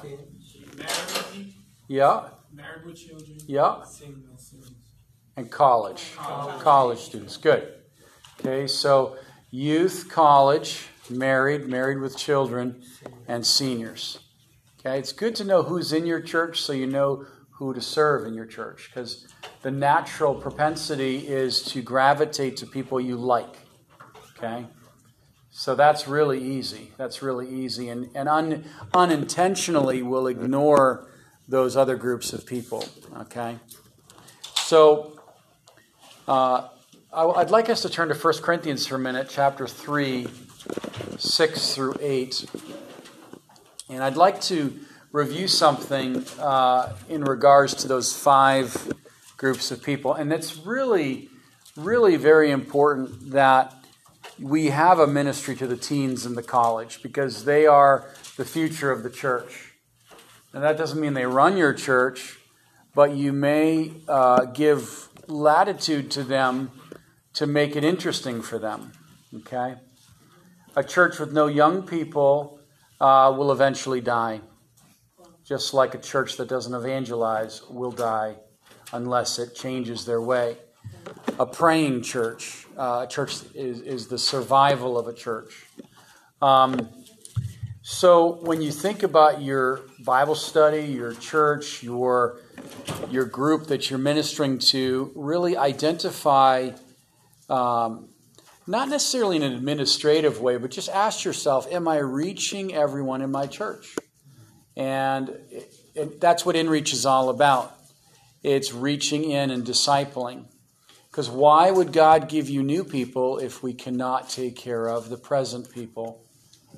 Married, 0.79 1.55
Yeah. 1.89 2.29
married 2.53 2.87
with 2.87 2.97
children, 2.97 3.39
Yeah. 3.47 3.83
single, 3.85 4.37
single. 4.37 4.71
And 5.37 5.51
college. 5.51 6.15
College 6.17 6.99
students. 6.99 7.37
Good. 7.37 7.73
Okay, 8.41 8.67
so 8.67 9.17
youth, 9.51 10.09
college, 10.11 10.89
married, 11.11 11.67
married 11.69 11.99
with 11.99 12.17
children, 12.17 12.83
and 13.27 13.47
seniors. 13.47 14.19
Okay, 14.81 14.99
it's 14.99 15.13
good 15.13 15.35
to 15.37 15.45
know 15.45 15.63
who's 15.63 15.93
in 15.93 16.07
your 16.07 16.21
church 16.21 16.61
so 16.61 16.73
you 16.73 16.87
know 16.87 17.25
who 17.51 17.75
to 17.75 17.81
serve 17.81 18.27
in 18.27 18.35
your 18.35 18.47
church 18.47 18.89
because 18.89 19.27
the 19.63 19.71
natural 19.71 20.35
propensity 20.35 21.27
is 21.27 21.63
to 21.63 21.83
gravitate 21.83 22.57
to 22.59 22.67
people 22.67 23.01
you 23.01 23.17
like. 23.17 23.57
Okay, 24.37 24.67
so 25.59 25.75
that's 25.75 26.07
really 26.07 26.41
easy. 26.41 26.93
That's 26.99 27.21
really 27.21 27.49
easy, 27.49 27.89
and, 27.89 28.11
and 28.15 28.29
un, 28.29 28.65
unintentionally 28.95 30.03
will 30.03 30.29
ignore 30.29 31.11
those 31.49 31.77
other 31.77 31.97
groups 31.97 32.33
of 32.33 32.47
people. 32.47 32.85
Okay, 33.23 33.57
so 34.55 35.21
uh, 36.29 36.69
I, 37.13 37.25
I'd 37.25 37.51
like 37.51 37.69
us 37.69 37.83
to 37.83 37.91
turn 37.91 38.09
to 38.09 38.15
1 38.15 38.35
Corinthians 38.35 38.87
for 38.87 38.95
a 38.95 38.99
minute, 39.01 39.27
chapter 39.29 39.67
3, 39.67 40.29
6 41.19 41.75
through 41.75 41.97
8. 42.01 42.47
And 43.89 44.05
I'd 44.05 44.17
like 44.17 44.41
to 44.43 44.79
review 45.11 45.49
something 45.49 46.25
uh, 46.39 46.95
in 47.09 47.25
regards 47.25 47.75
to 47.75 47.89
those 47.89 48.17
five 48.17 48.93
groups 49.37 49.73
of 49.73 49.83
people. 49.83 50.15
And 50.15 50.33
it's 50.33 50.57
really, 50.65 51.31
really 51.75 52.15
very 52.15 52.53
important 52.53 53.33
that 53.33 53.75
we 54.41 54.67
have 54.67 54.99
a 54.99 55.07
ministry 55.07 55.57
to 55.57 55.67
the 55.67 55.77
teens 55.77 56.25
in 56.25 56.35
the 56.35 56.43
college 56.43 57.03
because 57.03 57.45
they 57.45 57.67
are 57.67 58.09
the 58.37 58.45
future 58.45 58.91
of 58.91 59.03
the 59.03 59.11
church. 59.11 59.73
And 60.53 60.63
that 60.63 60.79
doesn't 60.79 61.01
mean 61.01 61.15
they 61.15 61.27
run 61.27 61.57
your 61.57 61.75
church, 61.75 62.39
but 62.95 63.15
you 63.15 63.33
may 63.33 63.93
uh, 64.09 64.47
give 64.47 65.09
latitude 65.27 66.11
to 66.13 66.23
them 66.23 66.71
to 67.35 67.47
make 67.47 67.77
it 67.77 67.85
interesting 67.85 68.41
for 68.43 68.59
them. 68.59 68.93
Okay? 69.35 69.77
A 70.77 70.85
church 70.85 71.19
with 71.19 71.33
no 71.33 71.47
young 71.47 71.83
people 71.83 72.61
uh, 73.01 73.35
will 73.37 73.53
eventually 73.53 74.01
die, 74.01 74.41
just 75.45 75.75
like 75.75 75.95
a 75.95 75.99
church 75.99 76.37
that 76.37 76.49
doesn't 76.49 76.75
evangelize 76.75 77.63
will 77.69 77.93
die 77.93 78.37
unless 78.93 79.39
it 79.39 79.55
changes 79.55 80.07
their 80.07 80.21
way. 80.21 80.57
A 81.39 81.47
praying 81.47 82.03
church, 82.03 82.67
uh, 82.77 83.07
a 83.07 83.09
church 83.09 83.37
is, 83.55 83.81
is 83.81 84.09
the 84.09 84.19
survival 84.19 84.99
of 84.99 85.07
a 85.07 85.13
church. 85.13 85.67
Um, 86.43 86.89
so 87.83 88.41
when 88.43 88.61
you 88.61 88.73
think 88.73 89.05
about 89.05 89.41
your 89.41 89.83
Bible 90.05 90.35
study, 90.35 90.83
your 90.83 91.15
church, 91.15 91.83
your 91.83 92.41
your 93.11 93.25
group 93.25 93.69
that 93.69 93.89
you're 93.89 93.99
ministering 94.01 94.59
to, 94.59 95.13
really 95.15 95.57
identify 95.57 96.71
um, 97.49 98.09
not 98.67 98.89
necessarily 98.89 99.37
in 99.37 99.43
an 99.43 99.53
administrative 99.53 100.41
way, 100.41 100.57
but 100.59 100.71
just 100.71 100.89
ask 100.91 101.25
yourself, 101.25 101.67
am 101.73 101.89
I 101.89 101.99
reaching 101.99 102.75
everyone 102.75 103.23
in 103.23 103.31
my 103.31 103.47
church? 103.47 103.97
And 104.77 105.31
it, 105.51 105.75
it, 105.95 106.21
that's 106.21 106.45
what 106.45 106.57
InReach 106.57 106.93
is 106.93 107.07
all 107.07 107.31
about. 107.31 107.75
It's 108.43 108.73
reaching 108.73 109.31
in 109.31 109.51
and 109.51 109.65
discipling. 109.65 110.47
Because 111.19 111.31
why 111.31 111.69
would 111.73 111.93
God 111.93 112.29
give 112.29 112.49
you 112.49 112.63
new 112.63 112.85
people 112.85 113.39
if 113.39 113.61
we 113.61 113.75
cannot 113.75 114.31
take 114.31 114.55
care 114.55 114.87
of 114.87 115.09
the 115.09 115.17
present 115.17 115.69
people? 115.75 116.25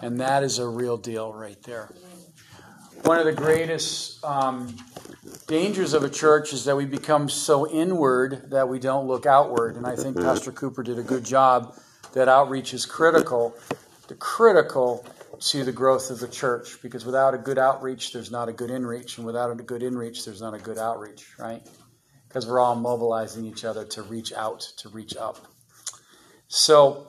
And 0.01 0.19
that 0.21 0.43
is 0.43 0.59
a 0.59 0.67
real 0.67 0.97
deal 0.97 1.31
right 1.31 1.63
there. 1.65 1.93
One 3.03 3.19
of 3.19 3.27
the 3.27 3.35
greatest 3.35 4.25
um, 4.25 4.75
dangers 5.47 5.93
of 5.93 6.05
a 6.05 6.09
church 6.09 6.55
is 6.55 6.65
that 6.65 6.75
we 6.75 6.87
become 6.87 7.29
so 7.29 7.69
inward 7.69 8.49
that 8.49 8.67
we 8.67 8.79
don't 8.79 9.07
look 9.07 9.27
outward. 9.27 9.77
And 9.77 9.87
I 9.87 9.95
think 9.95 10.17
Pastor 10.17 10.53
Cooper 10.53 10.83
did 10.83 10.99
a 10.99 11.03
good 11.03 11.23
job 11.27 11.75
that 12.15 12.27
outreach 12.27 12.73
is 12.73 12.87
critical, 12.87 13.55
the 14.09 14.15
critical 14.15 15.05
to 15.41 15.65
the 15.65 15.73
growth 15.73 16.11
of 16.11 16.19
the 16.19 16.29
church. 16.29 16.81
Because 16.81 17.05
without 17.05 17.35
a 17.35 17.39
good 17.39 17.59
outreach, 17.59 18.15
there's 18.15 18.31
not 18.31 18.49
a 18.49 18.55
good 18.55 18.71
inreach, 18.71 19.19
and 19.19 19.27
without 19.27 19.51
a 19.51 19.55
good 19.63 19.83
inreach, 19.83 20.25
there's 20.25 20.41
not 20.41 20.55
a 20.55 20.59
good 20.59 20.79
outreach, 20.79 21.27
right? 21.39 21.61
Because 22.31 22.47
we're 22.47 22.61
all 22.61 22.77
mobilizing 22.77 23.45
each 23.45 23.65
other 23.65 23.85
to 23.87 24.03
reach 24.03 24.33
out, 24.33 24.61
to 24.79 24.89
reach 24.89 25.17
up. 25.17 25.49
So 26.47 27.09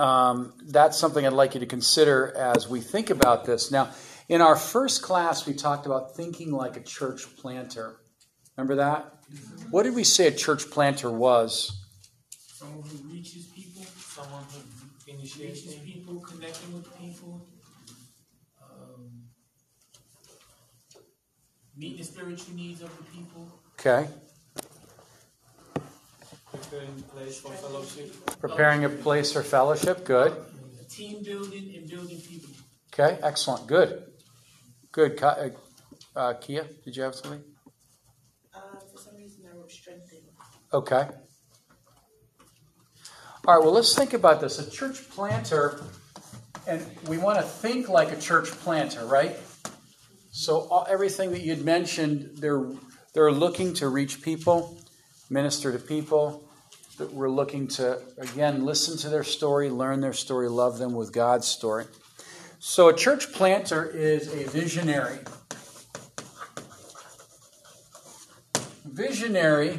um, 0.00 0.52
that's 0.66 0.98
something 0.98 1.24
I'd 1.24 1.32
like 1.32 1.54
you 1.54 1.60
to 1.60 1.66
consider 1.66 2.36
as 2.36 2.68
we 2.68 2.80
think 2.80 3.10
about 3.10 3.44
this. 3.44 3.70
Now, 3.70 3.90
in 4.28 4.40
our 4.40 4.56
first 4.56 5.02
class, 5.02 5.46
we 5.46 5.54
talked 5.54 5.86
about 5.86 6.16
thinking 6.16 6.50
like 6.50 6.76
a 6.76 6.80
church 6.80 7.36
planter. 7.36 8.00
Remember 8.56 8.74
that? 8.74 9.14
What 9.70 9.84
did 9.84 9.94
we 9.94 10.02
say 10.04 10.26
a 10.26 10.32
church 10.32 10.68
planter 10.68 11.10
was? 11.10 11.84
Someone 12.30 12.82
who 12.88 13.08
reaches 13.08 13.46
people, 13.46 13.84
someone 13.84 14.42
who 14.52 15.12
initiates 15.12 15.62
people, 15.62 16.20
connecting 16.20 16.74
with 16.74 16.98
people, 16.98 17.46
um, 18.60 19.10
meeting 21.76 21.98
the 21.98 22.04
spiritual 22.04 22.54
needs 22.54 22.82
of 22.82 22.90
the 22.98 23.04
people, 23.04 23.57
Okay. 23.78 24.08
preparing 26.50 27.02
place 27.14 27.40
for 27.40 27.52
fellowship, 27.52 28.40
Preparing 28.40 28.84
a 28.84 28.88
place 28.88 29.32
for 29.32 29.42
fellowship. 29.42 30.04
Good. 30.04 30.34
team 30.88 31.22
building, 31.22 31.74
and 31.76 31.88
building 31.88 32.20
people. 32.20 32.50
Okay. 32.92 33.18
Excellent. 33.22 33.68
Good. 33.68 34.02
Good. 34.90 35.22
Uh, 35.22 35.50
uh, 36.16 36.34
Kia, 36.34 36.64
did 36.84 36.96
you 36.96 37.02
have 37.04 37.14
something? 37.14 37.40
Uh, 38.52 38.58
for 38.92 38.98
some 39.00 39.14
reason, 39.16 39.44
I 39.46 39.56
wrote 39.56 39.70
strengthen. 39.70 40.18
Okay. 40.72 41.06
All 43.46 43.54
right, 43.54 43.62
well, 43.64 43.72
let's 43.72 43.94
think 43.94 44.12
about 44.12 44.40
this. 44.40 44.58
A 44.58 44.68
church 44.68 45.08
planter, 45.10 45.80
and 46.66 46.84
we 47.06 47.16
want 47.16 47.38
to 47.38 47.44
think 47.44 47.88
like 47.88 48.10
a 48.10 48.20
church 48.20 48.50
planter, 48.50 49.04
right? 49.06 49.36
So, 50.32 50.66
all, 50.70 50.86
everything 50.90 51.30
that 51.30 51.40
you'd 51.42 51.64
mentioned, 51.64 52.30
they're, 52.38 52.66
they're 53.14 53.32
looking 53.32 53.74
to 53.74 53.88
reach 53.88 54.22
people, 54.22 54.78
minister 55.30 55.72
to 55.72 55.78
people. 55.78 56.44
That 56.98 57.12
We're 57.12 57.30
looking 57.30 57.68
to, 57.68 58.00
again, 58.18 58.64
listen 58.64 58.98
to 58.98 59.08
their 59.08 59.22
story, 59.22 59.70
learn 59.70 60.00
their 60.00 60.12
story, 60.12 60.48
love 60.48 60.78
them 60.78 60.94
with 60.94 61.12
God's 61.12 61.46
story. 61.46 61.84
So, 62.58 62.88
a 62.88 62.94
church 62.94 63.32
planter 63.32 63.86
is 63.86 64.26
a 64.34 64.48
visionary. 64.48 65.18
Visionary 68.84 69.78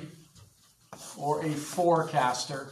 or 1.18 1.46
a 1.46 1.50
forecaster. 1.50 2.72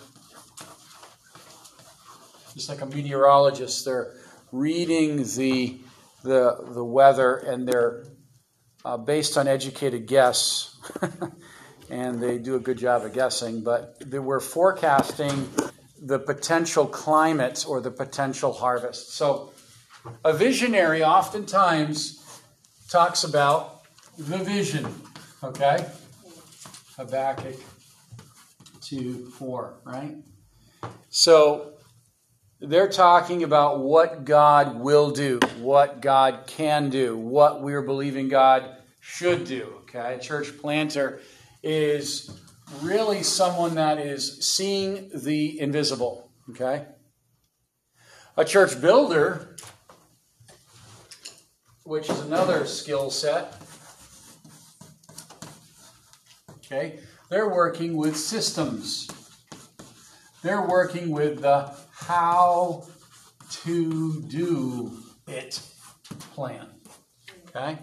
Just 2.54 2.70
like 2.70 2.82
a 2.82 2.86
meteorologist, 2.86 3.84
they're 3.84 4.14
reading 4.54 5.18
the, 5.18 5.78
the, 6.24 6.58
the 6.70 6.84
weather 6.84 7.36
and 7.36 7.68
they're 7.68 8.06
uh, 8.88 8.96
based 8.96 9.38
on 9.38 9.50
educated 9.50 10.06
guess, 10.06 10.78
and 11.90 12.22
they 12.22 12.38
do 12.38 12.56
a 12.56 12.60
good 12.60 12.78
job 12.78 13.04
of 13.04 13.12
guessing, 13.12 13.62
but 13.62 14.02
we're 14.10 14.40
forecasting 14.40 15.50
the 16.02 16.18
potential 16.18 16.86
climate 16.86 17.66
or 17.68 17.82
the 17.82 17.92
potential 17.92 18.54
harvest. 18.54 19.14
So, 19.14 19.52
a 20.24 20.32
visionary 20.32 21.04
oftentimes 21.04 22.42
talks 22.90 23.26
about 23.26 23.82
the 24.18 24.38
vision, 24.38 24.88
okay? 25.44 25.86
Habakkuk 26.96 27.60
2 28.84 29.32
4, 29.32 29.74
right? 29.84 30.16
So, 31.10 31.74
they're 32.62 32.90
talking 32.90 33.44
about 33.44 33.80
what 33.80 34.24
God 34.24 34.80
will 34.80 35.12
do, 35.12 35.40
what 35.60 36.00
God 36.00 36.46
can 36.48 36.90
do, 36.90 37.18
what 37.18 37.62
we're 37.62 37.82
believing 37.82 38.30
God 38.30 38.77
should 39.08 39.46
do. 39.46 39.82
Okay, 39.84 40.20
church 40.22 40.58
planter 40.60 41.22
is 41.64 42.30
really 42.82 43.24
someone 43.24 43.76
that 43.76 44.00
is 44.00 44.46
seeing 44.46 45.10
the 45.16 45.60
invisible. 45.60 46.30
Okay, 46.50 46.86
a 48.36 48.44
church 48.44 48.80
builder, 48.82 49.56
which 51.84 52.10
is 52.10 52.20
another 52.20 52.66
skill 52.66 53.10
set. 53.10 53.56
Okay, 56.58 57.00
they're 57.30 57.50
working 57.50 57.96
with 57.96 58.18
systems. 58.18 59.08
They're 60.44 60.68
working 60.68 61.12
with 61.12 61.42
the 61.42 61.74
how 61.94 62.86
to 63.64 64.22
do 64.24 64.98
it 65.28 65.62
plan. 66.34 66.68
Okay? 67.50 67.80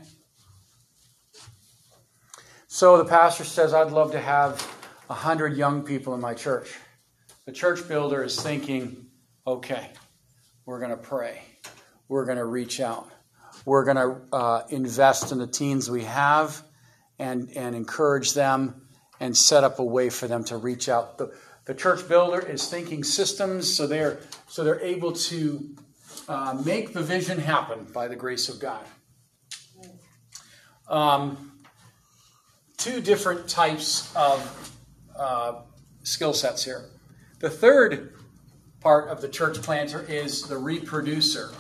So 2.85 2.99
the 2.99 3.07
pastor 3.07 3.45
says, 3.45 3.73
I'd 3.73 3.93
love 3.93 4.13
to 4.13 4.21
have 4.21 4.61
100 5.07 5.57
young 5.57 5.85
people 5.85 6.15
in 6.15 6.21
my 6.21 6.35
church. 6.35 6.71
The 7.47 7.53
church 7.53 7.89
builder 7.89 8.23
is 8.23 8.39
thinking, 8.39 9.07
okay, 9.47 9.89
we're 10.67 10.81
going 10.81 10.91
to 10.91 10.99
pray. 10.99 11.41
We're 12.09 12.27
going 12.27 12.37
to 12.37 12.45
reach 12.45 12.81
out. 12.81 13.11
We're 13.65 13.87
going 13.87 13.97
to 13.97 14.37
uh, 14.37 14.63
invest 14.69 15.33
in 15.33 15.39
the 15.39 15.47
teens 15.47 15.91
we 15.91 16.05
have 16.05 16.63
and, 17.19 17.51
and 17.57 17.75
encourage 17.75 18.35
them 18.35 18.83
and 19.19 19.35
set 19.35 19.65
up 19.65 19.79
a 19.79 19.83
way 19.83 20.11
for 20.11 20.29
them 20.29 20.45
to 20.45 20.59
reach 20.59 20.91
out. 20.91 21.17
The, 21.17 21.35
the 21.65 21.73
church 21.73 22.07
builder 22.07 22.41
is 22.41 22.69
thinking 22.69 23.03
systems 23.03 23.75
so 23.75 23.87
they're, 23.87 24.19
so 24.47 24.63
they're 24.63 24.81
able 24.81 25.13
to 25.13 25.75
uh, 26.29 26.61
make 26.63 26.93
the 26.93 27.03
vision 27.03 27.39
happen 27.39 27.87
by 27.95 28.09
the 28.09 28.17
grace 28.17 28.51
of 28.51 28.61
God. 28.61 28.85
Um, 30.87 31.53
two 32.77 33.01
different 33.01 33.49
types 33.49 34.15
of 34.15 34.77
uh, 35.17 35.61
skill 36.03 36.33
sets 36.33 36.65
here. 36.65 36.85
The 37.41 37.51
third 37.51 38.15
part 38.81 39.09
of 39.09 39.21
the 39.21 39.29
church 39.29 39.61
planter 39.63 40.05
is 40.09 40.43
the 40.43 40.59
reproducer. 40.59 41.51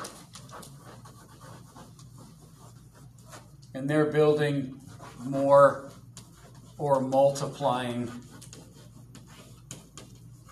And 3.74 3.88
they're 3.88 4.12
building 4.12 4.80
more 5.24 5.90
or 6.78 7.00
multiplying 7.00 8.10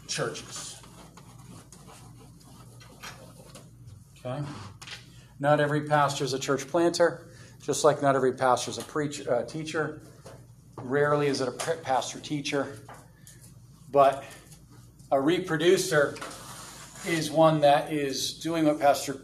churches. 0.06 0.80
Okay? 4.24 4.42
Not 5.40 5.60
every 5.60 5.82
pastor 5.82 6.24
is 6.24 6.32
a 6.32 6.38
church 6.38 6.66
planter, 6.68 7.26
just 7.60 7.84
like 7.84 8.00
not 8.00 8.14
every 8.14 8.32
pastor 8.32 8.70
is 8.70 8.78
a 8.78 8.82
preach, 8.82 9.26
uh, 9.26 9.42
teacher. 9.44 10.02
Rarely 10.84 11.28
is 11.28 11.40
it 11.40 11.48
a 11.48 11.52
pastor 11.52 12.18
teacher. 12.18 12.78
But 13.90 14.24
a 15.10 15.20
reproducer 15.20 16.16
is 17.06 17.30
one 17.30 17.60
that 17.60 17.92
is 17.92 18.34
doing 18.34 18.64
what 18.64 18.80
Pastor 18.80 19.16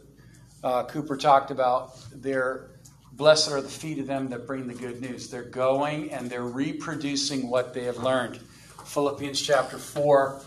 uh, 0.63 0.85
Cooper 0.85 1.17
talked 1.17 1.51
about. 1.51 1.99
They're 2.13 2.71
blessed 3.13 3.51
are 3.51 3.61
the 3.61 3.69
feet 3.69 3.99
of 3.99 4.07
them 4.07 4.29
that 4.29 4.47
bring 4.47 4.67
the 4.67 4.75
good 4.75 5.01
news. 5.01 5.31
They're 5.31 5.43
going 5.43 6.13
and 6.13 6.31
they're 6.31 6.45
reproducing 6.45 7.49
what 7.49 7.75
they 7.75 7.85
have 7.85 7.99
learned. 7.99 8.41
Philippians 8.85 9.41
chapter 9.41 9.79
4, 9.79 10.41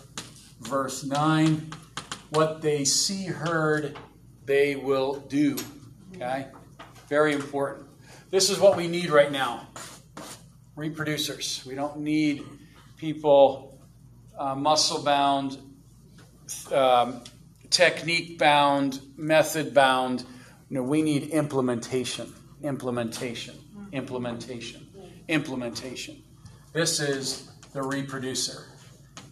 verse 0.60 1.04
9. 1.04 1.72
What 2.30 2.62
they 2.62 2.84
see, 2.84 3.26
heard, 3.26 3.98
they 4.46 4.76
will 4.76 5.20
do. 5.28 5.56
Okay? 6.14 6.46
Very 7.08 7.34
important. 7.34 7.88
This 8.30 8.48
is 8.48 8.58
what 8.58 8.76
we 8.76 8.88
need 8.88 9.10
right 9.10 9.30
now 9.30 9.68
reproducers. 10.76 11.66
We 11.66 11.74
don't 11.74 11.98
need 11.98 12.44
people 12.96 13.78
uh, 14.38 14.54
muscle 14.54 15.02
bound, 15.02 15.58
um, 16.72 17.22
technique 17.70 18.38
bound, 18.38 19.00
method 19.16 19.74
bound. 19.74 20.24
Know, 20.70 20.82
we 20.82 21.02
need 21.02 21.30
implementation, 21.30 22.32
implementation, 22.62 23.56
implementation, 23.92 24.86
implementation. 25.28 26.22
This 26.72 27.00
is 27.00 27.50
the 27.74 27.82
reproducer. 27.82 28.64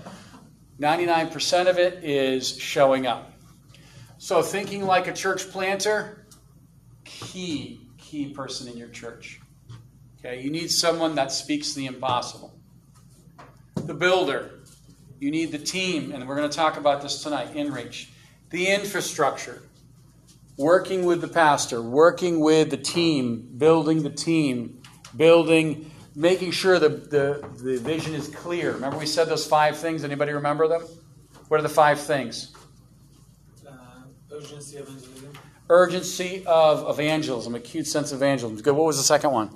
99% 0.79 1.69
of 1.69 1.79
it 1.79 2.03
is 2.03 2.55
showing 2.57 3.07
up. 3.07 3.30
So, 4.21 4.43
thinking 4.43 4.85
like 4.85 5.07
a 5.07 5.13
church 5.13 5.49
planter, 5.49 6.27
key, 7.05 7.81
key 7.97 8.29
person 8.29 8.67
in 8.67 8.77
your 8.77 8.89
church. 8.89 9.41
Okay, 10.19 10.39
you 10.43 10.51
need 10.51 10.69
someone 10.69 11.15
that 11.15 11.31
speaks 11.31 11.73
the 11.73 11.87
impossible. 11.87 12.53
The 13.73 13.95
builder, 13.95 14.59
you 15.19 15.31
need 15.31 15.51
the 15.51 15.57
team, 15.57 16.11
and 16.11 16.27
we're 16.27 16.35
going 16.35 16.47
to 16.47 16.55
talk 16.55 16.77
about 16.77 17.01
this 17.01 17.23
tonight, 17.23 17.55
InReach. 17.55 18.09
The 18.51 18.67
infrastructure, 18.67 19.63
working 20.55 21.03
with 21.05 21.21
the 21.21 21.27
pastor, 21.27 21.81
working 21.81 22.41
with 22.41 22.69
the 22.69 22.77
team, 22.77 23.49
building 23.57 24.03
the 24.03 24.11
team, 24.11 24.83
building, 25.17 25.89
making 26.15 26.51
sure 26.51 26.77
the, 26.77 26.89
the, 26.89 27.49
the 27.63 27.79
vision 27.79 28.13
is 28.13 28.27
clear. 28.27 28.73
Remember 28.73 28.99
we 28.99 29.07
said 29.07 29.29
those 29.29 29.47
five 29.47 29.77
things? 29.77 30.03
Anybody 30.03 30.31
remember 30.33 30.67
them? 30.67 30.83
What 31.47 31.59
are 31.59 31.63
the 31.63 31.69
five 31.69 31.99
things? 31.99 32.53
Uh, 34.41 34.43
urgency 34.43 34.77
of 34.77 34.87
evangelism. 34.87 35.33
Urgency 35.69 36.43
of 36.45 36.89
evangelism, 36.89 37.55
acute 37.55 37.87
sense 37.87 38.11
of 38.11 38.17
evangelism. 38.17 38.61
Good. 38.61 38.75
What 38.75 38.85
was 38.85 38.97
the 38.97 39.03
second 39.03 39.31
one? 39.31 39.49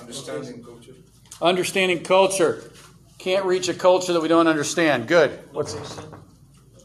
Understanding 0.00 0.62
culture. 0.62 0.94
Understanding 1.42 2.02
culture. 2.02 2.70
Can't 3.18 3.44
reach 3.44 3.68
a 3.68 3.74
culture 3.74 4.12
that 4.12 4.20
we 4.20 4.28
don't 4.28 4.46
understand. 4.46 5.06
Good. 5.06 5.30
What's 5.52 5.74
Location. 5.74 6.04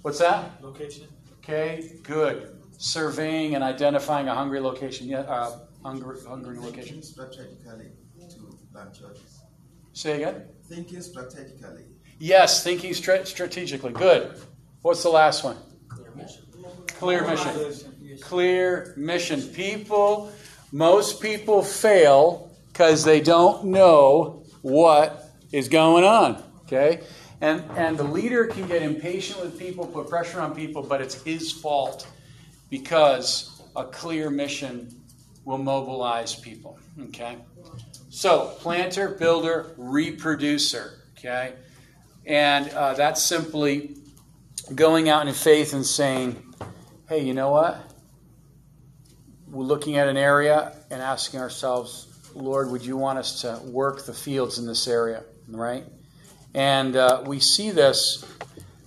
what's 0.02 0.20
that? 0.20 0.62
Location. 0.62 1.08
Okay, 1.40 2.00
good. 2.04 2.58
Surveying 2.78 3.56
and 3.56 3.64
identifying 3.64 4.28
a 4.28 4.34
hungry 4.36 4.60
location. 4.60 5.08
Yeah, 5.08 5.20
uh, 5.20 5.60
hungry, 5.84 6.18
hungry 6.28 6.58
location. 6.60 6.84
Thinking 6.84 7.02
strategically 7.04 7.92
to 8.30 8.58
plant 8.74 8.94
churches. 8.94 9.42
Say 9.94 10.16
again. 10.22 10.48
Thinking 10.66 11.02
strategically. 11.02 11.86
Yes, 12.20 12.64
thinking 12.64 12.94
stra- 12.94 13.26
strategically. 13.26 13.94
Good. 13.94 14.38
What's 14.82 15.04
the 15.04 15.10
last 15.10 15.44
one? 15.44 15.58
Clear 15.88 16.12
mission. 16.16 16.45
Yes. 18.02 18.22
Clear 18.22 18.94
mission. 18.98 19.42
People, 19.42 20.32
most 20.72 21.22
people 21.22 21.62
fail 21.64 22.52
because 22.68 23.04
they 23.04 23.22
don't 23.22 23.66
know 23.66 24.44
what 24.62 25.30
is 25.52 25.70
going 25.70 26.04
on. 26.04 26.44
Okay? 26.64 27.02
And, 27.42 27.64
and 27.76 27.98
the 27.98 28.04
leader 28.04 28.46
can 28.46 28.68
get 28.68 28.82
impatient 28.82 29.42
with 29.42 29.60
people, 29.60 29.86
put 29.86 30.10
pressure 30.10 30.40
on 30.40 30.56
people, 30.56 30.82
but 30.82 31.02
it's 31.02 31.22
his 31.24 31.52
fault 31.52 32.08
because 32.70 33.62
a 33.76 33.84
clear 33.86 34.30
mission 34.30 35.02
will 35.44 35.58
mobilize 35.58 36.36
people. 36.36 36.80
Okay? 37.00 37.38
So, 38.10 38.56
planter, 38.60 39.10
builder, 39.10 39.74
reproducer. 39.78 41.04
Okay? 41.18 41.54
And 42.26 42.70
uh, 42.70 42.94
that's 42.94 43.22
simply 43.22 43.98
going 44.74 45.10
out 45.10 45.28
in 45.28 45.34
faith 45.34 45.74
and 45.74 45.86
saying, 45.86 46.42
hey, 47.08 47.24
you 47.24 47.34
know 47.34 47.52
what? 47.52 47.78
We're 49.48 49.64
looking 49.64 49.98
at 49.98 50.08
an 50.08 50.18
area 50.18 50.74
and 50.90 51.02
asking 51.02 51.40
ourselves, 51.40 52.08
Lord, 52.34 52.72
would 52.72 52.84
you 52.84 52.98
want 52.98 53.20
us 53.20 53.42
to 53.42 53.62
work 53.66 54.06
the 54.06 54.14
fields 54.14 54.58
in 54.58 54.66
this 54.66 54.88
area? 54.88 55.24
Right? 55.48 55.86
And 56.56 56.96
uh, 56.96 57.24
we 57.26 57.40
see 57.40 57.70
this 57.70 58.26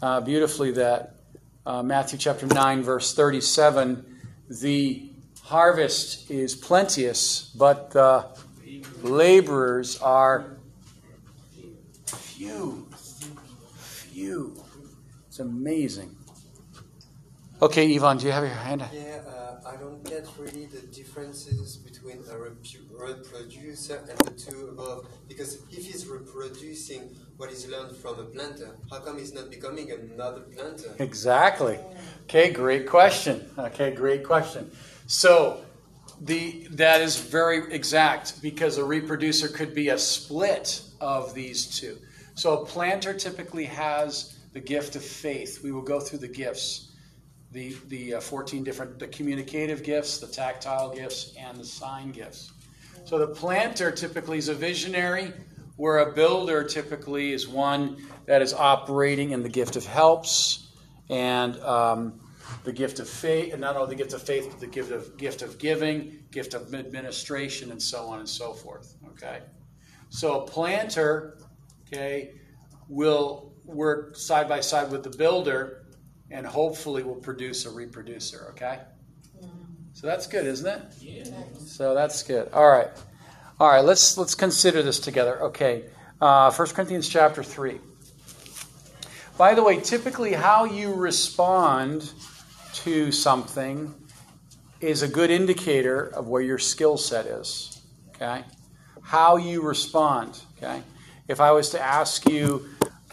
uh, 0.03 0.21
beautifully 0.21 0.73
that 0.73 1.15
uh, 1.65 1.83
Matthew 1.83 2.19
chapter 2.19 2.47
9, 2.47 2.83
verse 2.83 3.15
37 3.15 4.05
the 4.51 5.11
harvest 5.43 6.31
is 6.31 6.55
plenteous, 6.55 7.51
but 7.55 7.91
the 7.91 8.25
laborers 9.03 10.01
are 10.01 10.57
few. 12.07 12.89
Few. 13.77 14.65
It's 15.29 15.39
amazing. 15.39 16.18
Okay, 17.61 17.93
Yvonne, 17.93 18.19
do 18.19 18.27
you 18.27 18.33
have 18.33 18.45
your 18.45 18.53
hand? 18.53 18.85
Yeah, 18.93 19.21
uh, 19.27 19.69
I 19.69 19.75
don't 19.77 20.05
get 20.05 20.29
really 20.39 20.67
the 20.67 20.81
differences 20.95 21.77
between 21.77 22.19
a 22.19 22.35
repu- 22.35 22.87
reproducer 22.93 23.97
and 24.09 24.19
the 24.19 24.31
two 24.31 24.69
above. 24.69 25.09
Because 25.27 25.59
if 25.73 25.85
he's 25.85 26.07
reproducing 26.07 27.17
what 27.37 27.51
he's 27.51 27.67
learned 27.67 27.97
from 27.97 28.21
a 28.21 28.25
planter, 28.25 28.77
how 28.91 29.01
come 29.01 29.19
he's 29.19 29.35
not 29.35 29.51
becoming 29.51 29.91
another 29.91 30.43
planter? 30.43 30.95
Exactly. 31.01 31.81
Okay, 32.25 32.53
great 32.53 32.87
question. 32.87 33.51
Okay, 33.59 33.93
great 33.93 34.23
question. 34.23 34.71
So 35.09 35.65
the 36.21 36.69
that 36.71 37.01
is 37.01 37.19
very 37.19 37.73
exact 37.73 38.41
because 38.41 38.79
a 38.79 38.85
reproducer 38.85 39.49
could 39.49 39.75
be 39.75 39.89
a 39.89 39.99
split 39.99 40.81
of 41.01 41.35
these 41.35 41.67
two. 41.67 41.99
So 42.35 42.63
a 42.63 42.67
planter 42.67 43.15
typically 43.15 43.65
has 43.65 44.39
the 44.53 44.61
gift 44.61 44.95
of 44.95 45.03
faith. 45.03 45.61
We 45.63 45.73
will 45.73 45.83
go 45.83 45.99
through 45.99 46.21
the 46.21 46.29
gifts, 46.29 46.88
the 47.53 47.77
the 47.89 48.15
uh, 48.15 48.21
14 48.21 48.65
different 48.65 48.99
the 48.99 49.09
communicative 49.09 49.83
gifts, 49.83 50.19
the 50.19 50.27
tactile 50.27 50.95
gifts, 50.95 51.35
and 51.39 51.59
the 51.59 51.65
sign 51.65 52.13
gifts. 52.13 52.53
So 53.05 53.19
the 53.19 53.29
planter 53.29 53.91
typically 53.91 54.39
is 54.39 54.49
a 54.49 54.55
visionary, 54.55 55.33
where 55.77 55.99
a 55.99 56.13
builder 56.13 56.65
typically 56.65 57.33
is 57.33 57.49
one 57.49 57.97
that 58.27 58.43
is 58.43 58.53
operating 58.53 59.31
in 59.31 59.43
the 59.43 59.49
gift 59.49 59.77
of 59.77 59.87
helps 59.87 60.69
and 61.09 61.59
um, 61.61 62.21
the 62.65 62.73
gift 62.73 63.01
of 63.01 63.09
faith, 63.09 63.53
and 63.53 63.61
not 63.61 63.77
only 63.77 63.95
the 63.95 64.03
gift 64.03 64.13
of 64.13 64.23
faith, 64.23 64.49
but 64.51 64.61
the 64.61 64.67
gift 64.67 64.91
of 64.91 65.17
gift 65.17 65.43
of 65.43 65.59
giving, 65.59 66.25
gift 66.31 66.55
of 66.55 66.75
administration, 66.75 67.71
and 67.71 67.83
so 67.83 68.07
on 68.07 68.19
and 68.19 68.29
so 68.29 68.53
forth. 68.53 68.97
Okay, 69.11 69.41
so 70.11 70.43
a 70.43 70.47
planter, 70.47 71.39
okay, 71.87 72.35
will 72.89 73.55
work 73.65 74.17
side 74.17 74.49
by 74.49 74.61
side 74.61 74.91
with 74.91 75.03
the 75.03 75.17
builder, 75.17 75.87
and 76.31 76.47
hopefully 76.47 77.03
will 77.03 77.15
produce 77.15 77.67
a 77.67 77.71
reproducer. 77.71 78.49
Okay, 78.51 78.81
so 79.93 80.07
that's 80.07 80.27
good, 80.27 80.47
isn't 80.47 80.67
it? 80.67 80.83
Yeah. 81.01 81.25
So 81.65 81.95
that's 81.95 82.23
good. 82.23 82.51
All 82.53 82.69
right, 82.69 82.89
all 83.61 83.69
right. 83.69 83.85
Let's 83.85 84.17
let's 84.19 84.35
consider 84.35 84.83
this 84.83 85.01
together. 85.01 85.43
Okay, 85.43 85.85
uh, 86.21 86.53
1 86.53 86.69
Corinthians 86.69 87.09
chapter 87.09 87.43
three. 87.43 87.81
By 89.39 89.55
the 89.55 89.63
way, 89.63 89.81
typically 89.81 90.33
how 90.33 90.65
you 90.65 90.93
respond 90.93 92.13
to 92.75 93.13
something 93.13 93.95
is 94.81 95.03
a 95.03 95.09
good 95.09 95.31
indicator 95.31 96.07
of 96.07 96.29
where 96.29 96.43
your 96.43 96.59
skill 96.59 96.97
set 96.97 97.27
is. 97.27 97.81
Okay? 98.11 98.45
How 99.03 99.37
you 99.37 99.63
respond. 99.63 100.41
Okay? 100.57 100.83
If 101.29 101.41
I 101.41 101.53
was 101.53 101.71
to 101.71 101.81
ask 101.81 102.29
you, 102.29 102.69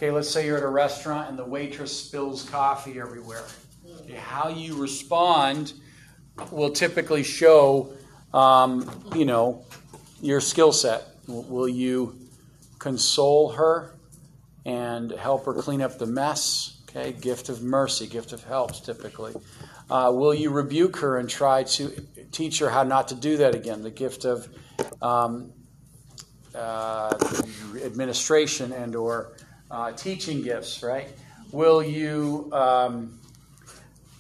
okay, 0.06 0.12
let's 0.12 0.30
say 0.30 0.46
you're 0.46 0.58
at 0.58 0.64
a 0.64 0.68
restaurant 0.68 1.30
and 1.30 1.40
the 1.40 1.44
waitress 1.44 2.00
spills 2.00 2.48
coffee 2.48 3.00
everywhere. 3.00 3.44
How 4.16 4.50
you 4.50 4.80
respond 4.80 5.74
will 6.52 6.70
typically 6.70 7.24
show, 7.24 7.92
um, 8.32 9.04
you 9.16 9.26
know, 9.26 9.66
your 10.22 10.42
skill 10.42 10.72
set. 10.72 11.08
Will 11.28 11.68
you 11.68 12.16
console 12.78 13.50
her? 13.54 13.92
and 14.68 15.12
help 15.12 15.46
her 15.46 15.54
clean 15.54 15.80
up 15.80 16.00
the 16.00 16.08
mess. 16.08 16.82
Okay, 16.90 17.12
gift 17.12 17.50
of 17.50 17.62
mercy, 17.62 18.08
gift 18.08 18.34
of 18.34 18.44
helps 18.46 18.80
typically. 18.80 19.32
Uh, 19.92 20.12
will 20.12 20.34
you 20.34 20.50
rebuke 20.50 20.98
her 20.98 21.20
and 21.20 21.30
try 21.30 21.62
to 21.62 21.92
teach 22.32 22.58
her 22.58 22.72
how 22.72 22.82
not 22.82 23.10
to 23.10 23.14
do 23.16 23.38
that 23.38 23.54
again? 23.54 23.84
The 23.84 23.92
gift 23.92 24.26
of 24.26 24.50
um, 25.04 25.52
uh, 26.56 27.16
administration 27.84 28.72
and 28.72 28.96
or 28.96 29.34
uh, 29.70 29.92
teaching 29.92 30.42
gifts, 30.42 30.84
right? 30.84 31.08
Will 31.52 31.84
you, 31.84 32.50
um, 32.52 33.20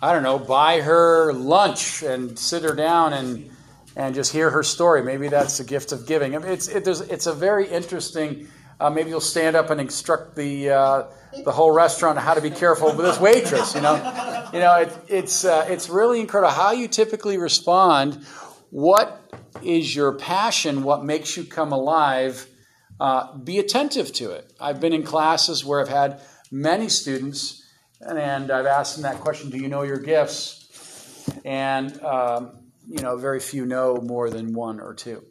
I 0.01 0.13
don't 0.13 0.23
know, 0.23 0.39
buy 0.39 0.81
her 0.81 1.33
lunch 1.33 2.03
and 2.03 2.37
sit 2.37 2.63
her 2.63 2.75
down 2.75 3.13
and 3.13 3.51
and 3.97 4.13
just 4.13 4.31
hear 4.31 4.49
her 4.49 4.63
story? 4.63 5.03
Maybe 5.03 5.27
that's 5.29 5.57
the 5.57 5.63
gift 5.63 5.91
of 5.91 6.05
giving. 6.05 6.35
I 6.35 6.39
mean, 6.39 6.51
it's 6.51 6.67
it, 6.67 6.87
it's 6.87 7.27
a 7.27 7.33
very 7.33 7.67
interesting. 7.67 8.47
Uh, 8.79 8.89
maybe 8.89 9.09
you'll 9.09 9.21
stand 9.21 9.55
up 9.55 9.69
and 9.69 9.79
instruct 9.79 10.35
the 10.35 10.69
uh, 10.69 11.03
the 11.43 11.51
whole 11.51 11.71
restaurant 11.71 12.19
how 12.19 12.33
to 12.33 12.41
be 12.41 12.49
careful 12.49 12.87
with 12.95 13.05
this 13.05 13.19
waitress. 13.19 13.73
You 13.73 13.81
know, 13.81 13.95
you 14.53 14.59
know, 14.59 14.75
it, 14.75 14.97
it's 15.07 15.45
uh, 15.45 15.65
it's 15.69 15.89
really 15.89 16.19
incredible 16.19 16.53
how 16.53 16.71
you 16.71 16.87
typically 16.87 17.37
respond. 17.37 18.25
What 18.71 19.21
is 19.63 19.95
your 19.95 20.13
passion? 20.13 20.83
What 20.83 21.03
makes 21.05 21.37
you 21.37 21.43
come 21.43 21.71
alive? 21.71 22.47
Uh, 22.99 23.37
be 23.37 23.59
attentive 23.59 24.13
to 24.13 24.31
it. 24.31 24.53
I've 24.59 24.79
been 24.79 24.93
in 24.93 25.03
classes 25.03 25.65
where 25.65 25.81
I've 25.81 25.89
had 25.89 26.21
many 26.51 26.87
students, 26.87 27.63
and, 27.99 28.51
I've 28.51 28.65
asked 28.65 28.95
them 28.95 29.03
that 29.03 29.21
question: 29.21 29.49
Do 29.49 29.57
you 29.57 29.67
know 29.67 29.83
your 29.83 29.99
gifts? 29.99 30.61
And 31.43 32.01
um, 32.03 32.65
you 32.87 33.01
know, 33.01 33.17
very 33.17 33.39
few 33.39 33.65
know 33.65 33.97
more 33.97 34.29
than 34.29 34.53
one 34.53 34.79
or 34.79 34.93
two. 34.93 35.23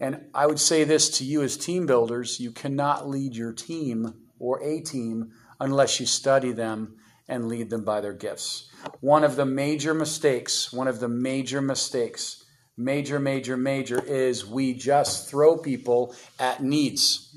And 0.00 0.26
I 0.34 0.46
would 0.46 0.58
say 0.58 0.84
this 0.84 1.18
to 1.18 1.24
you 1.24 1.42
as 1.42 1.56
team 1.56 1.86
builders 1.86 2.40
you 2.40 2.52
cannot 2.52 3.08
lead 3.08 3.36
your 3.36 3.52
team 3.52 4.14
or 4.38 4.62
a 4.62 4.80
team 4.80 5.32
unless 5.60 6.00
you 6.00 6.06
study 6.06 6.52
them 6.52 6.96
and 7.28 7.48
lead 7.48 7.70
them 7.70 7.84
by 7.84 8.00
their 8.00 8.14
gifts. 8.14 8.70
One 9.00 9.24
of 9.24 9.36
the 9.36 9.44
major 9.44 9.94
mistakes, 9.94 10.72
one 10.72 10.88
of 10.88 11.00
the 11.00 11.08
major 11.08 11.60
mistakes, 11.60 12.39
major, 12.84 13.20
major, 13.20 13.56
major, 13.56 14.02
is 14.04 14.46
we 14.46 14.74
just 14.74 15.30
throw 15.30 15.56
people 15.56 16.14
at 16.38 16.62
needs. 16.62 17.36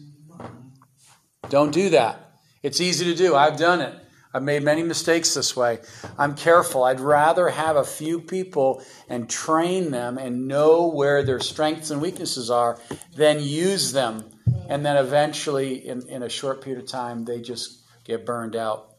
Don't 1.49 1.72
do 1.72 1.90
that. 1.90 2.40
It's 2.61 2.80
easy 2.80 3.06
to 3.06 3.15
do. 3.15 3.36
I've 3.36 3.57
done 3.57 3.82
it. 3.82 3.94
I've 4.34 4.41
made 4.41 4.64
many 4.64 4.82
mistakes 4.82 5.36
this 5.36 5.56
way. 5.56 5.80
I'm 6.18 6.34
careful. 6.34 6.84
I'd 6.84 6.99
rather 6.99 7.49
have 7.49 7.76
a 7.76 7.84
few 7.84 8.20
people 8.20 8.84
and 9.07 9.30
train 9.30 9.91
them 9.91 10.18
and 10.18 10.48
know 10.48 10.88
where 10.88 11.22
their 11.22 11.40
strengths 11.40 11.91
and 11.91 12.02
weaknesses 12.02 12.49
are 12.49 12.80
than 13.15 13.40
use 13.40 13.91
them. 13.91 14.24
And 14.70 14.84
then 14.84 14.98
eventually, 14.98 15.88
in, 15.88 16.07
in 16.07 16.24
a 16.24 16.30
short 16.30 16.61
period 16.61 16.82
of 16.82 16.90
time, 16.90 17.26
they 17.26 17.41
just 17.41 17.84
get 18.06 18.26
burned 18.26 18.56
out. 18.56 18.95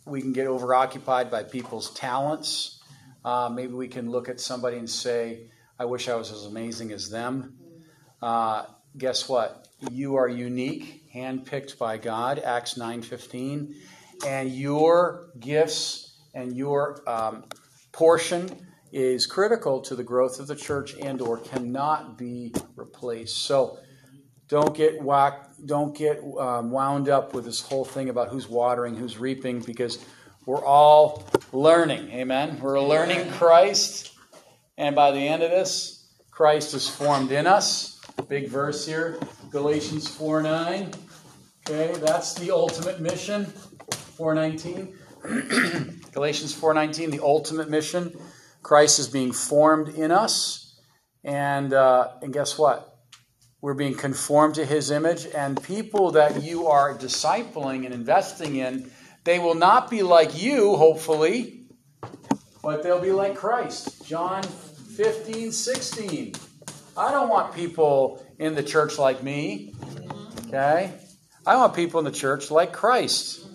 we 0.07 0.21
can 0.21 0.33
get 0.33 0.47
overoccupied 0.47 1.29
by 1.29 1.43
people's 1.43 1.93
talents. 1.93 2.81
Uh, 3.23 3.49
maybe 3.53 3.73
we 3.73 3.87
can 3.87 4.09
look 4.09 4.29
at 4.29 4.39
somebody 4.39 4.77
and 4.77 4.89
say, 4.89 5.51
I 5.77 5.85
wish 5.85 6.09
I 6.09 6.15
was 6.15 6.31
as 6.31 6.45
amazing 6.45 6.91
as 6.91 7.11
them. 7.11 7.59
Uh, 8.19 8.65
guess 8.97 9.29
what? 9.29 9.67
You 9.91 10.15
are 10.15 10.27
unique, 10.27 11.03
handpicked 11.13 11.77
by 11.77 11.97
God, 11.97 12.39
Acts 12.39 12.73
9:15, 12.79 13.75
and 14.25 14.49
your 14.51 15.29
gifts 15.39 16.17
and 16.33 16.57
your 16.57 17.07
um, 17.07 17.45
portion 17.91 18.65
is 18.91 19.25
critical 19.25 19.81
to 19.81 19.95
the 19.95 20.03
growth 20.03 20.39
of 20.39 20.47
the 20.47 20.55
church 20.55 20.95
and 20.95 21.21
or 21.21 21.37
cannot 21.37 22.17
be 22.17 22.53
replaced. 22.75 23.37
So 23.37 23.77
don't 24.47 24.75
get 24.75 25.01
whacked, 25.01 25.65
don't 25.65 25.95
get 25.95 26.19
um, 26.39 26.71
wound 26.71 27.09
up 27.09 27.33
with 27.33 27.45
this 27.45 27.61
whole 27.61 27.85
thing 27.85 28.09
about 28.09 28.29
who's 28.29 28.47
watering, 28.47 28.95
who's 28.95 29.17
reaping, 29.17 29.59
because 29.59 30.03
we're 30.45 30.63
all 30.63 31.23
learning. 31.53 32.09
Amen. 32.11 32.59
We're 32.59 32.81
learning 32.81 33.31
Christ, 33.33 34.13
and 34.77 34.95
by 34.95 35.11
the 35.11 35.19
end 35.19 35.43
of 35.43 35.51
this, 35.51 36.07
Christ 36.31 36.73
is 36.73 36.89
formed 36.89 37.31
in 37.31 37.45
us. 37.45 38.01
Big 38.27 38.49
verse 38.49 38.85
here, 38.85 39.19
Galatians 39.51 40.07
4 40.07 40.41
9. 40.41 40.91
Okay, 41.69 41.93
that's 41.99 42.33
the 42.33 42.49
ultimate 42.51 42.99
mission. 42.99 43.45
419. 44.17 44.95
Galatians 46.13 46.53
4:19, 46.53 47.11
the 47.11 47.23
ultimate 47.23 47.69
mission. 47.69 48.17
Christ 48.61 48.99
is 48.99 49.07
being 49.07 49.31
formed 49.31 49.89
in 49.89 50.11
us, 50.11 50.79
and 51.23 51.73
uh, 51.73 52.09
and 52.21 52.33
guess 52.33 52.57
what? 52.57 52.97
We're 53.61 53.73
being 53.73 53.95
conformed 53.95 54.55
to 54.55 54.65
His 54.65 54.91
image, 54.91 55.27
and 55.35 55.61
people 55.61 56.11
that 56.11 56.43
you 56.43 56.67
are 56.67 56.97
discipling 56.97 57.85
and 57.85 57.93
investing 57.93 58.55
in, 58.55 58.91
they 59.23 59.39
will 59.39 59.55
not 59.55 59.89
be 59.89 60.01
like 60.01 60.41
you, 60.41 60.75
hopefully, 60.75 61.65
but 62.63 62.83
they'll 62.83 63.01
be 63.01 63.11
like 63.11 63.35
Christ. 63.35 64.05
John 64.05 64.43
15, 64.43 65.51
16. 65.51 66.33
I 66.97 67.11
don't 67.11 67.29
want 67.29 67.53
people 67.53 68.25
in 68.37 68.55
the 68.55 68.63
church 68.63 68.97
like 68.97 69.23
me. 69.23 69.73
Okay? 70.47 70.93
I 71.45 71.55
want 71.55 71.73
people 71.73 71.99
in 71.99 72.05
the 72.05 72.11
church 72.11 72.51
like 72.51 72.73
Christ. 72.73 73.45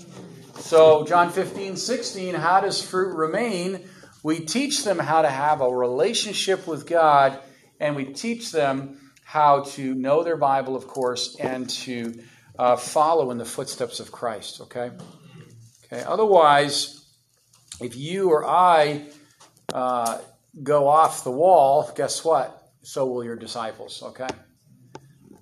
So, 0.61 1.05
John 1.05 1.31
15, 1.31 1.77
16, 1.77 2.35
how 2.35 2.61
does 2.61 2.81
fruit 2.83 3.15
remain? 3.15 3.89
We 4.25 4.41
teach 4.41 4.85
them 4.85 4.99
how 4.99 5.21
to 5.21 5.29
have 5.29 5.61
a 5.61 5.69
relationship 5.69 6.67
with 6.67 6.87
God, 6.87 7.39
and 7.79 7.95
we 7.95 8.07
teach 8.07 8.51
them 8.51 8.99
how 9.23 9.65
to 9.65 9.95
know 9.95 10.25
their 10.25 10.39
Bible, 10.39 10.77
of 10.77 10.87
course, 10.87 11.37
and 11.39 11.69
to 11.69 12.23
uh, 12.59 12.77
follow 12.77 13.31
in 13.33 13.37
the 13.37 13.45
footsteps 13.45 14.01
of 14.01 14.11
Christ. 14.11 14.63
Okay? 14.63 14.93
Okay. 15.85 16.03
Otherwise, 16.05 17.07
if 17.83 17.97
you 17.97 18.31
or 18.31 18.49
I 18.49 19.03
uh, 19.75 20.19
go 20.63 20.89
off 20.89 21.23
the 21.23 21.31
wall, 21.31 21.93
guess 21.95 22.25
what? 22.25 22.73
So 22.81 23.05
will 23.05 23.25
your 23.25 23.37
disciples. 23.37 24.03
Okay? 24.03 24.29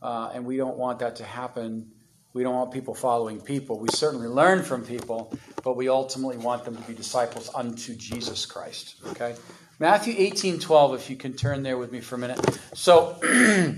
Uh, 0.02 0.32
and 0.34 0.44
we 0.44 0.56
don't 0.56 0.76
want 0.76 0.98
that 0.98 1.16
to 1.16 1.24
happen 1.24 1.92
we 2.34 2.42
don't 2.42 2.54
want 2.54 2.72
people 2.72 2.94
following 2.94 3.40
people. 3.40 3.78
We 3.78 3.88
certainly 3.92 4.26
learn 4.26 4.62
from 4.62 4.84
people, 4.84 5.34
but 5.62 5.76
we 5.76 5.88
ultimately 5.88 6.36
want 6.36 6.64
them 6.64 6.76
to 6.76 6.82
be 6.82 6.94
disciples 6.94 7.50
unto 7.54 7.94
Jesus 7.94 8.46
Christ. 8.46 8.96
Okay? 9.08 9.34
Matthew 9.78 10.14
18 10.16 10.58
12, 10.58 10.94
if 10.94 11.10
you 11.10 11.16
can 11.16 11.32
turn 11.32 11.62
there 11.62 11.78
with 11.78 11.92
me 11.92 12.00
for 12.00 12.14
a 12.14 12.18
minute. 12.18 12.40
So, 12.74 13.18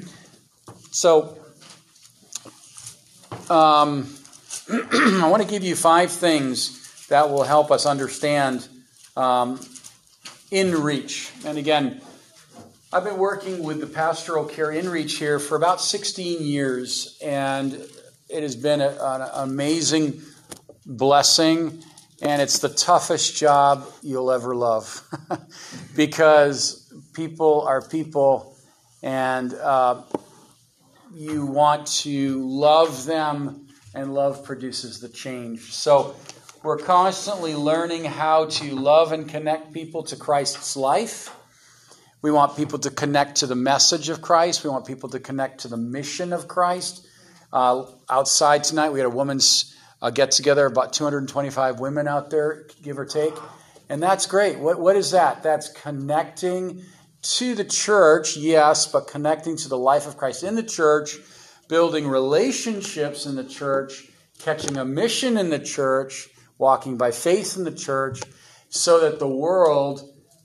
so 0.91 1.39
um, 3.51 4.15
I 4.71 5.29
want 5.29 5.43
to 5.43 5.49
give 5.49 5.65
you 5.65 5.77
five 5.77 6.11
things 6.11 7.07
that 7.09 7.31
will 7.31 7.43
help 7.43 7.71
us 7.71 7.87
understand 7.87 8.67
um, 9.17 9.61
in 10.51 10.83
reach. 10.83 11.31
And 11.45 11.59
again, 11.59 12.01
I've 12.93 13.05
been 13.05 13.19
working 13.19 13.63
with 13.63 13.81
the 13.81 13.87
pastoral 13.87 14.45
care 14.45 14.71
in 14.71 14.89
reach 14.89 15.17
here 15.17 15.39
for 15.39 15.57
about 15.57 15.81
16 15.81 16.43
years, 16.43 17.19
and 17.23 17.73
it 18.29 18.43
has 18.43 18.57
been 18.57 18.81
a, 18.81 18.97
an 19.01 19.29
amazing 19.35 20.23
blessing, 20.87 21.83
and 22.23 22.43
it's 22.43 22.59
the 22.59 22.69
toughest 22.69 23.37
job 23.37 23.87
you'll 24.03 24.31
ever 24.31 24.55
love 24.55 25.03
because 25.97 26.93
people 27.15 27.63
are 27.63 27.83
people, 27.83 28.57
and 29.03 29.53
uh, 29.55 30.03
you 31.13 31.47
want 31.47 31.87
to 31.87 32.47
love 32.47 33.07
them, 33.07 33.69
and 33.95 34.15
love 34.15 34.45
produces 34.45 35.01
the 35.01 35.09
change. 35.09 35.73
So, 35.73 36.17
we're 36.65 36.79
constantly 36.79 37.55
learning 37.55 38.07
how 38.07 38.47
to 38.47 38.75
love 38.75 39.13
and 39.13 39.29
connect 39.29 39.75
people 39.75 40.03
to 40.05 40.17
Christ's 40.17 40.79
life. 40.79 41.31
We 42.23 42.31
want 42.31 42.57
people 42.57 42.79
to 42.79 42.91
connect 42.91 43.37
to 43.41 43.47
the 43.47 43.55
message 43.55 44.09
of 44.09 44.23
Christ. 44.23 44.65
We 44.65 44.71
want 44.71 44.87
people 44.87 45.11
to 45.11 45.21
connect 45.21 45.61
to 45.61 45.69
the 45.69 45.77
mission 45.77 46.33
of 46.33 46.49
Christ. 46.49 47.07
Uh, 47.53 47.85
outside 48.09 48.65
tonight, 48.65 48.95
we 48.95 48.99
had 48.99 49.05
a 49.05 49.11
women's 49.11 49.77
uh, 50.05 50.11
get 50.11 50.31
together, 50.31 50.67
about 50.67 50.93
225 50.93 51.81
women 51.81 52.07
out 52.07 52.29
there, 52.29 52.67
give 52.83 52.99
or 52.99 53.07
take. 53.07 53.33
And 53.89 54.03
that's 54.03 54.27
great. 54.27 54.59
What, 54.59 54.79
what 54.79 54.97
is 54.97 55.13
that? 55.13 55.43
That's 55.43 55.71
connecting 55.71 56.83
to 57.23 57.55
the 57.55 57.65
church, 57.65 58.37
yes, 58.37 58.87
but 58.87 59.09
connecting 59.09 59.57
to 59.57 59.69
the 59.71 59.79
life 59.79 60.07
of 60.07 60.19
Christ 60.19 60.45
in 60.45 60.57
the 60.57 60.63
church, 60.63 61.17
building 61.71 62.07
relationships 62.07 63.25
in 63.25 63.35
the 63.35 63.45
church, 63.45 64.07
catching 64.41 64.77
a 64.77 64.85
mission 64.85 65.39
in 65.39 65.49
the 65.49 65.59
church, 65.59 66.29
walking 66.59 66.99
by 66.99 67.11
faith 67.11 67.57
in 67.57 67.65
the 67.65 67.73
church, 67.73 68.21
so 68.69 69.01
that 69.01 69.19
the 69.19 69.29
world 69.29 70.03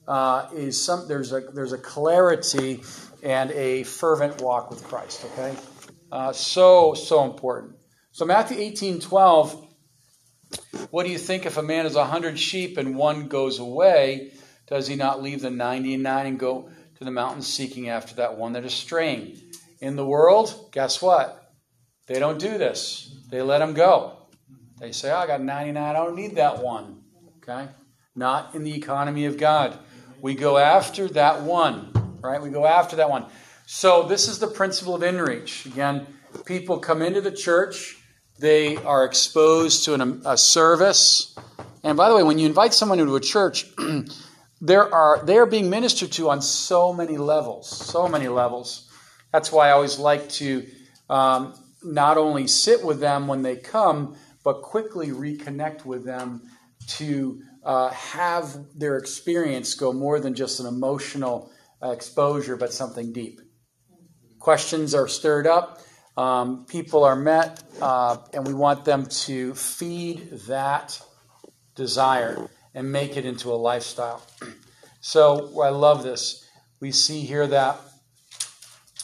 uh, 0.08 0.48
is 0.56 0.82
some 0.82 1.06
there's 1.10 1.34
a 1.34 1.42
there's 1.54 1.74
a 1.74 1.78
clarity 1.78 2.82
and 3.24 3.52
a 3.52 3.84
fervent 3.84 4.42
walk 4.42 4.70
with 4.70 4.86
Christ. 4.86 5.26
Okay. 5.34 5.54
Uh, 6.12 6.32
so, 6.32 6.94
so 6.94 7.26
important. 7.26 7.76
So, 8.20 8.26
Matthew 8.26 8.58
18 8.60 9.00
12, 9.00 9.66
what 10.92 11.06
do 11.06 11.10
you 11.10 11.18
think 11.18 11.46
if 11.46 11.56
a 11.56 11.64
man 11.64 11.86
has 11.86 11.96
a 11.96 12.04
hundred 12.04 12.38
sheep 12.38 12.78
and 12.78 12.98
one 12.98 13.30
goes 13.30 13.60
away? 13.60 14.34
Does 14.68 14.88
he 14.88 14.98
not 14.98 15.24
leave 15.24 15.42
the 15.42 15.50
99 15.50 16.26
and 16.26 16.38
go 16.38 16.70
to 16.98 17.06
the 17.06 17.12
mountains 17.12 17.48
seeking 17.48 17.88
after 17.88 18.16
that 18.16 18.38
one 18.38 18.52
that 18.52 18.66
is 18.66 18.74
straying? 18.74 19.38
In 19.80 19.96
the 19.96 20.06
world, 20.06 20.68
guess 20.74 21.02
what? 21.02 21.54
They 22.08 22.20
don't 22.20 22.40
do 22.40 22.58
this. 22.58 23.10
They 23.30 23.42
let 23.42 23.62
him 23.62 23.74
go. 23.74 24.18
They 24.82 24.92
say, 24.92 25.12
oh, 25.12 25.20
I 25.20 25.26
got 25.26 25.42
99, 25.42 25.82
I 25.82 25.94
don't 25.94 26.18
need 26.18 26.36
that 26.36 26.62
one. 26.62 27.04
Okay? 27.38 27.70
Not 28.16 28.54
in 28.54 28.66
the 28.66 28.76
economy 28.76 29.28
of 29.28 29.38
God. 29.38 29.80
We 30.22 30.36
go 30.36 30.58
after 30.58 31.08
that 31.08 31.44
one, 31.44 32.18
right? 32.20 32.42
We 32.42 32.50
go 32.50 32.66
after 32.66 32.98
that 32.98 33.10
one. 33.10 33.28
So, 33.66 34.04
this 34.04 34.28
is 34.28 34.40
the 34.40 34.48
principle 34.48 34.94
of 34.94 35.04
inreach. 35.04 35.66
Again, 35.66 36.06
people 36.44 36.80
come 36.80 37.02
into 37.02 37.22
the 37.22 37.32
church, 37.32 37.96
they 38.40 38.78
are 38.78 39.06
exposed 39.06 39.86
to 39.86 39.94
an, 39.94 40.22
a 40.26 40.38
service. 40.38 41.38
And 41.84 41.98
by 41.98 42.10
the 42.10 42.16
way, 42.16 42.24
when 42.24 42.40
you 42.40 42.48
invite 42.48 42.74
someone 42.74 43.00
into 43.00 43.16
a 43.16 43.20
church, 43.20 43.66
there 44.62 44.94
are 44.94 45.24
they 45.26 45.38
are 45.38 45.46
being 45.46 45.70
ministered 45.70 46.12
to 46.14 46.30
on 46.30 46.42
so 46.42 46.94
many 46.94 47.18
levels, 47.18 47.70
so 47.70 48.08
many 48.08 48.28
levels. 48.28 48.90
That's 49.32 49.52
why 49.52 49.70
I 49.70 49.72
always 49.72 50.00
like 50.00 50.30
to 50.30 50.66
um, 51.10 51.54
not 51.84 52.18
only 52.18 52.48
sit 52.48 52.84
with 52.84 53.00
them 53.00 53.28
when 53.28 53.42
they 53.42 53.56
come, 53.56 54.16
but 54.44 54.62
quickly 54.62 55.08
reconnect 55.08 55.86
with 55.86 56.06
them 56.06 56.42
to 56.88 57.42
uh, 57.64 57.90
have 57.90 58.58
their 58.76 58.98
experience 58.98 59.74
go 59.74 59.94
more 59.94 60.20
than 60.20 60.34
just 60.34 60.60
an 60.60 60.66
emotional 60.66 61.52
exposure, 61.84 62.56
but 62.56 62.74
something 62.74 63.14
deep. 63.14 63.40
Questions 64.40 64.96
are 64.96 65.08
stirred 65.08 65.46
up, 65.46 65.82
um, 66.20 66.66
people 66.66 67.06
are 67.06 67.16
met, 67.16 67.64
uh, 67.82 68.18
and 68.34 68.46
we 68.46 68.54
want 68.54 68.84
them 68.84 69.06
to 69.06 69.56
feed 69.56 70.30
that 70.48 71.02
desire 71.76 72.50
and 72.76 72.92
make 72.92 73.16
it 73.16 73.26
into 73.26 73.52
a 73.52 73.56
lifestyle. 73.56 74.22
So 75.02 75.62
I 75.62 75.70
love 75.70 76.04
this. 76.04 76.46
We 76.82 76.92
see 76.92 77.22
here 77.22 77.48
that 77.48 77.80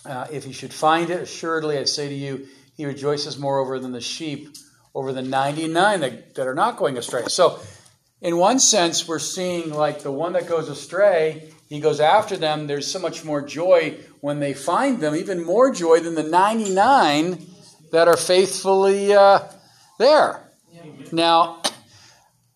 uh, 0.06 0.28
if 0.30 0.44
he 0.44 0.52
should 0.52 0.74
find 0.74 1.10
it, 1.10 1.22
assuredly 1.22 1.78
I 1.78 1.86
say 1.86 2.10
to 2.10 2.14
you, 2.14 2.48
he 2.76 2.86
rejoices 2.86 3.40
moreover 3.40 3.80
than 3.80 3.94
the 3.94 4.02
sheep 4.02 4.58
over 4.94 5.14
the 5.14 5.22
99 5.22 6.02
that, 6.02 6.36
that 6.36 6.48
are 6.48 6.54
not 6.54 6.76
going 6.76 6.98
astray. 6.98 7.24
So, 7.30 7.62
in 8.20 8.36
one 8.36 8.60
sense, 8.60 9.08
we're 9.08 9.20
seeing 9.20 9.72
like 9.72 10.02
the 10.02 10.12
one 10.12 10.34
that 10.34 10.48
goes 10.48 10.68
astray, 10.68 11.50
he 11.70 11.80
goes 11.80 12.02
after 12.02 12.36
them. 12.36 12.68
There's 12.68 12.92
so 12.92 13.00
much 13.00 13.24
more 13.24 13.42
joy 13.42 13.98
when 14.22 14.40
they 14.40 14.54
find 14.54 15.00
them, 15.00 15.16
even 15.16 15.44
more 15.44 15.72
joy 15.72 16.00
than 16.00 16.16
the 16.16 16.24
99 16.24 17.46
that 17.92 18.08
are 18.08 18.18
faithfully 18.18 19.14
uh, 19.14 19.40
there. 20.00 20.42
Now, 21.12 21.62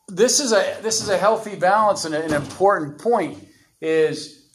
this 0.08 0.40
is 0.40 0.52
a 0.52 0.78
this 0.82 1.02
is 1.02 1.10
a 1.10 1.18
healthy 1.18 1.56
balance 1.56 2.06
and 2.06 2.16
an 2.16 2.34
important 2.34 3.00
point 3.00 3.48
is 3.80 4.50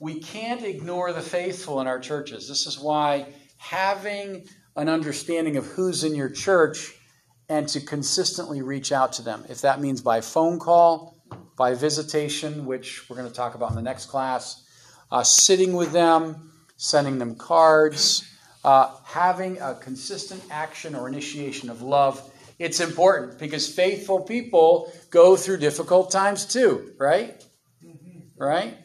we 0.00 0.20
can't 0.20 0.62
ignore 0.62 1.12
the 1.12 1.20
faithful 1.20 1.80
in 1.80 1.86
our 1.86 1.98
churches. 1.98 2.48
This 2.48 2.66
is 2.66 2.78
why 2.78 3.26
having 3.58 4.46
an 4.76 4.88
understanding 4.88 5.56
of 5.56 5.66
who's 5.66 6.04
in 6.04 6.14
your 6.14 6.28
church 6.28 6.94
and 7.48 7.68
to 7.68 7.80
consistently 7.80 8.62
reach 8.62 8.92
out 8.92 9.12
to 9.14 9.22
them. 9.22 9.44
If 9.48 9.60
that 9.60 9.80
means 9.80 10.00
by 10.00 10.20
phone 10.20 10.58
call, 10.58 11.16
by 11.56 11.74
visitation, 11.74 12.66
which 12.66 13.08
we're 13.08 13.16
going 13.16 13.28
to 13.28 13.34
talk 13.34 13.54
about 13.54 13.70
in 13.70 13.76
the 13.76 13.82
next 13.82 14.06
class, 14.06 14.63
uh, 15.14 15.22
sitting 15.22 15.74
with 15.74 15.92
them, 15.92 16.50
sending 16.76 17.20
them 17.20 17.36
cards, 17.36 18.28
uh, 18.64 18.92
having 19.04 19.60
a 19.60 19.76
consistent 19.76 20.42
action 20.50 20.96
or 20.96 21.06
initiation 21.06 21.70
of 21.70 21.82
love. 21.82 22.20
It's 22.58 22.80
important 22.80 23.38
because 23.38 23.72
faithful 23.72 24.22
people 24.22 24.92
go 25.10 25.36
through 25.36 25.58
difficult 25.58 26.10
times 26.10 26.44
too, 26.44 26.94
right? 26.98 27.40
Right? 28.36 28.76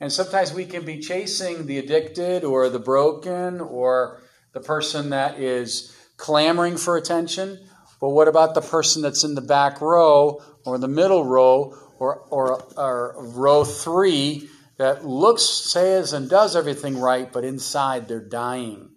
And 0.00 0.10
sometimes 0.10 0.54
we 0.54 0.64
can 0.64 0.86
be 0.86 0.98
chasing 0.98 1.66
the 1.66 1.76
addicted 1.76 2.42
or 2.42 2.70
the 2.70 2.78
broken 2.78 3.60
or 3.60 4.22
the 4.54 4.60
person 4.60 5.10
that 5.10 5.38
is 5.38 5.94
clamoring 6.16 6.78
for 6.78 6.96
attention. 6.96 7.58
But 8.00 8.10
what 8.10 8.28
about 8.28 8.54
the 8.54 8.62
person 8.62 9.02
that's 9.02 9.24
in 9.24 9.34
the 9.34 9.42
back 9.42 9.82
row 9.82 10.40
or 10.64 10.78
the 10.78 10.88
middle 10.88 11.26
row 11.26 11.76
or, 11.98 12.16
or, 12.30 12.62
or 12.78 13.14
row 13.18 13.62
three 13.64 14.48
that 14.78 15.06
looks, 15.06 15.42
says, 15.42 16.12
and 16.12 16.28
does 16.28 16.54
everything 16.54 16.98
right, 16.98 17.32
but 17.32 17.44
inside 17.44 18.08
they're 18.08 18.20
dying? 18.20 18.90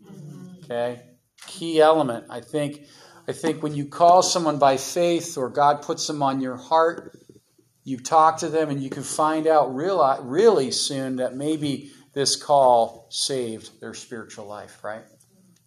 Okay? 0.63 1.01
Key 1.47 1.79
element. 1.79 2.25
I 2.29 2.41
think, 2.41 2.85
I 3.27 3.31
think 3.31 3.63
when 3.63 3.73
you 3.73 3.85
call 3.85 4.21
someone 4.21 4.59
by 4.59 4.77
faith 4.77 5.37
or 5.37 5.49
God 5.49 5.81
puts 5.81 6.05
them 6.07 6.21
on 6.21 6.41
your 6.41 6.57
heart, 6.57 7.17
you 7.83 7.97
talk 7.97 8.37
to 8.39 8.49
them 8.49 8.69
and 8.69 8.83
you 8.83 8.89
can 8.89 9.03
find 9.03 9.47
out 9.47 9.73
real, 9.73 10.19
really 10.21 10.71
soon 10.71 11.17
that 11.17 11.35
maybe 11.35 11.91
this 12.13 12.35
call 12.35 13.07
saved 13.09 13.79
their 13.79 13.93
spiritual 13.93 14.45
life, 14.45 14.83
right? 14.83 15.03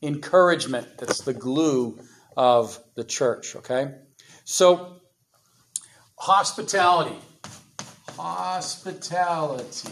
Encouragement, 0.03 0.99
that's 0.99 1.23
the 1.23 1.33
glue 1.33 1.99
of 2.37 2.79
the 2.95 3.05
church, 3.05 3.57
okay? 3.57 3.95
So, 4.45 5.01
hospitality. 6.17 7.17
Hospitality. 8.17 9.89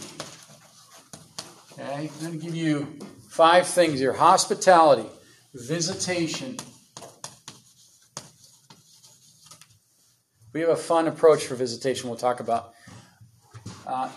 Okay, 1.73 2.11
I'm 2.19 2.21
going 2.21 2.39
to 2.39 2.45
give 2.45 2.55
you 2.55 2.99
five 3.29 3.67
things 3.67 4.01
here 4.01 4.13
hospitality, 4.13 5.09
visitation. 5.55 6.57
We 10.53 10.61
have 10.61 10.71
a 10.71 10.77
fun 10.77 11.09
approach 11.09 11.47
for 11.47 11.55
visitation 11.55 12.09
we'll 12.11 12.19
talk 12.19 12.41
about. 12.41 12.75
Uh, 13.87 14.11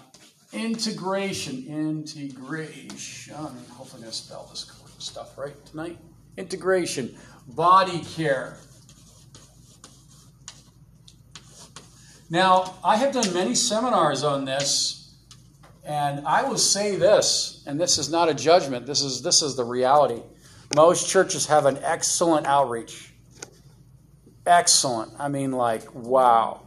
integration. 0.51 1.65
Integration. 1.67 3.35
Hopefully, 3.35 3.89
I'm 3.93 3.99
going 3.99 4.03
to 4.03 4.11
spell 4.11 4.47
this 4.49 4.71
stuff 4.97 5.37
right 5.37 5.65
tonight. 5.65 5.97
Integration. 6.37 7.15
Body 7.47 7.99
care. 7.99 8.57
Now, 12.29 12.75
I 12.83 12.97
have 12.97 13.13
done 13.13 13.33
many 13.33 13.55
seminars 13.55 14.23
on 14.23 14.45
this, 14.45 15.13
and 15.85 16.25
I 16.25 16.43
will 16.43 16.57
say 16.57 16.95
this, 16.95 17.63
and 17.67 17.79
this 17.79 17.97
is 17.97 18.09
not 18.09 18.29
a 18.29 18.33
judgment, 18.33 18.85
this 18.85 19.01
is, 19.01 19.21
this 19.21 19.41
is 19.41 19.55
the 19.55 19.63
reality. 19.63 20.21
Most 20.75 21.09
churches 21.09 21.45
have 21.47 21.65
an 21.65 21.77
excellent 21.83 22.47
outreach. 22.47 23.11
Excellent. 24.45 25.13
I 25.19 25.27
mean, 25.27 25.51
like, 25.51 25.93
wow. 25.93 26.61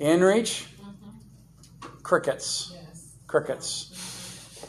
Inreach? 0.00 0.66
Mm-hmm. 0.66 2.02
Crickets. 2.02 2.76
Crickets. 3.26 3.90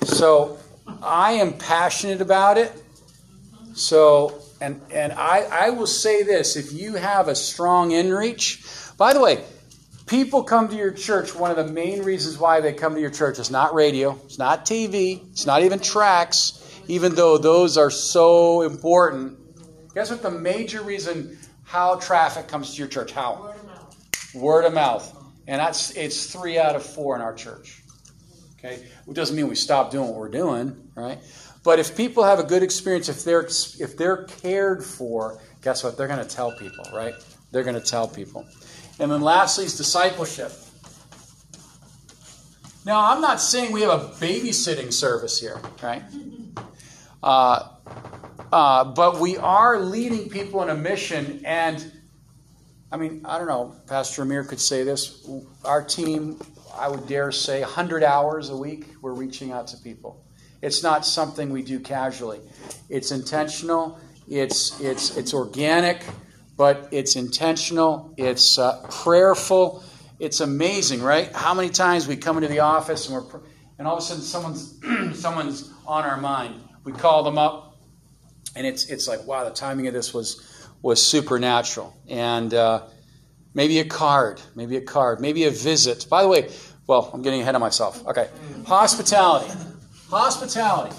So 0.03 0.57
I 1.02 1.34
am 1.34 1.53
passionate 1.53 2.22
about 2.22 2.57
it. 2.57 2.72
So, 3.73 4.41
and, 4.61 4.82
and 4.91 5.11
I, 5.14 5.41
I 5.52 5.69
will 5.72 5.88
say 5.88 6.23
this 6.23 6.56
if 6.56 6.72
you 6.72 6.95
have 6.95 7.27
a 7.27 7.36
strong 7.36 7.90
inreach, 7.90 8.95
by 8.98 9.14
the 9.14 9.19
way, 9.19 9.44
people 10.06 10.44
come 10.44 10.68
to 10.69 10.76
your 10.76 10.91
church. 10.91 11.36
One 11.36 11.52
of 11.52 11.57
the 11.57 11.72
main 11.72 12.03
reasons 12.03 12.38
why 12.38 12.61
they 12.61 12.73
come 12.73 12.95
to 12.95 13.02
your 13.02 13.10
church 13.10 13.40
is 13.40 13.49
not 13.49 13.73
radio, 13.73 14.19
it's 14.26 14.38
not 14.38 14.65
TV, 14.65 15.30
it's 15.32 15.45
not 15.45 15.64
even 15.64 15.80
tracts, 15.80 16.82
even 16.88 17.15
though 17.15 17.38
those 17.38 17.77
are 17.77 17.91
so 17.91 18.61
important. 18.61 19.38
Guess 19.94 20.11
what 20.11 20.22
the 20.22 20.32
major 20.32 20.82
reason 20.82 21.38
how 21.64 21.95
traffic 21.95 22.48
comes 22.48 22.73
to 22.73 22.80
your 22.80 22.88
church? 22.88 23.11
How? 23.11 23.41
Word 23.41 23.56
of 23.56 23.65
mouth. 23.65 24.36
Word 24.36 24.65
of 24.65 24.73
mouth. 24.73 25.18
And 25.48 25.60
that's 25.60 25.91
it's 25.91 26.32
three 26.32 26.57
out 26.57 26.76
of 26.76 26.84
four 26.84 27.15
in 27.15 27.22
our 27.22 27.34
church. 27.34 27.82
Okay? 28.57 28.84
It 29.07 29.14
doesn't 29.14 29.36
mean 29.36 29.48
we 29.48 29.56
stop 29.56 29.91
doing 29.91 30.07
what 30.07 30.18
we're 30.18 30.30
doing, 30.30 30.90
right? 30.95 31.19
But 31.64 31.80
if 31.80 31.95
people 31.95 32.23
have 32.23 32.40
a 32.40 32.44
good 32.44 32.64
experience, 32.64 33.10
if 33.10 33.23
they're 33.23 33.45
if 33.45 33.98
they're 33.98 34.26
cared 34.26 34.84
for, 34.84 35.40
guess 35.61 35.84
what? 35.84 35.98
They're 35.98 36.07
going 36.07 36.26
to 36.26 36.36
tell 36.36 36.52
people, 36.52 36.86
right? 36.94 37.14
They're 37.52 37.64
going 37.64 37.80
to 37.80 37.86
tell 37.86 38.07
people. 38.07 38.45
And 39.00 39.12
then 39.12 39.22
lastly 39.22 39.66
is 39.66 39.78
discipleship. 39.78 40.52
Now, 42.86 43.12
I'm 43.12 43.20
not 43.20 43.42
saying 43.42 43.72
we 43.72 43.82
have 43.82 43.90
a 43.90 44.08
babysitting 44.10 44.94
service 44.94 45.40
here, 45.40 45.60
right? 45.82 46.04
Uh, 47.24 47.70
uh, 48.52 48.84
but 48.84 49.20
we 49.20 49.38
are 49.38 49.80
leading 49.80 50.30
people 50.30 50.62
in 50.62 50.70
a 50.70 50.76
mission, 50.76 51.42
and 51.44 51.92
I 52.92 52.98
mean, 52.98 53.22
I 53.26 53.40
don't 53.40 53.48
know, 53.48 53.76
Pastor 53.88 54.22
Amir 54.22 54.44
could 54.44 54.60
say 54.60 54.84
this. 54.84 55.28
Our 55.66 55.84
team, 55.84 56.40
I 56.78 56.88
would 56.88 57.08
dare 57.08 57.32
say, 57.32 57.62
100 57.62 58.04
hours 58.04 58.50
a 58.50 58.56
week, 58.56 58.86
we're 59.02 59.14
reaching 59.14 59.52
out 59.52 59.68
to 59.70 59.78
people. 59.78 60.24
It's 60.62 60.84
not 60.84 61.06
something 61.06 61.50
we 61.50 61.64
do 61.64 61.80
casually. 61.80 62.40
It's 62.90 63.12
intentional. 63.12 64.00
It's 64.28 64.80
it's 64.80 65.16
it's 65.18 65.34
organic, 65.34 66.04
but 66.57 66.90
it's 66.91 67.15
intentional. 67.15 68.14
It's 68.18 68.57
uh, 68.57 68.86
prayerful. 68.90 69.84
It's 70.19 70.40
amazing, 70.40 71.02
right? 71.02 71.34
How 71.34 71.53
many 71.53 71.69
times 71.69 72.07
we 72.07 72.15
come 72.15 72.38
into 72.38 72.49
the 72.49 72.60
office 72.60 73.10
and 73.10 73.15
we're 73.15 73.41
and 73.77 73.88
all 73.88 73.98
of 73.98 73.99
a 73.99 74.06
sudden 74.06 74.23
someone's 74.23 74.80
someone's 75.19 75.72
on 75.86 76.03
our 76.03 76.18
mind. 76.18 76.61
We 76.84 76.94
call 76.94 77.23
them 77.23 77.38
up, 77.38 77.77
and 78.56 78.65
it's 78.65 78.86
it's 78.86 79.07
like 79.07 79.26
wow, 79.26 79.44
the 79.44 79.52
timing 79.52 79.88
of 79.88 79.94
this 79.94 80.14
was 80.14 80.69
was 80.82 81.02
supernatural. 81.02 81.95
And 82.07 82.53
uh, 82.53 82.84
maybe 83.53 83.80
a 83.80 83.86
card, 83.86 84.41
maybe 84.56 84.77
a 84.77 84.82
card, 84.82 85.19
maybe 85.19 85.45
a 85.45 85.52
visit. 85.52 86.07
By 86.10 86.22
the 86.22 86.27
way, 86.27 86.49
well, 86.88 87.10
I'm 87.14 87.22
getting 87.22 87.41
ahead 87.41 87.56
of 87.56 87.61
myself. 87.61 88.06
Okay, 88.07 88.30
hospitality. 88.65 89.52
Hospitality. 90.10 90.95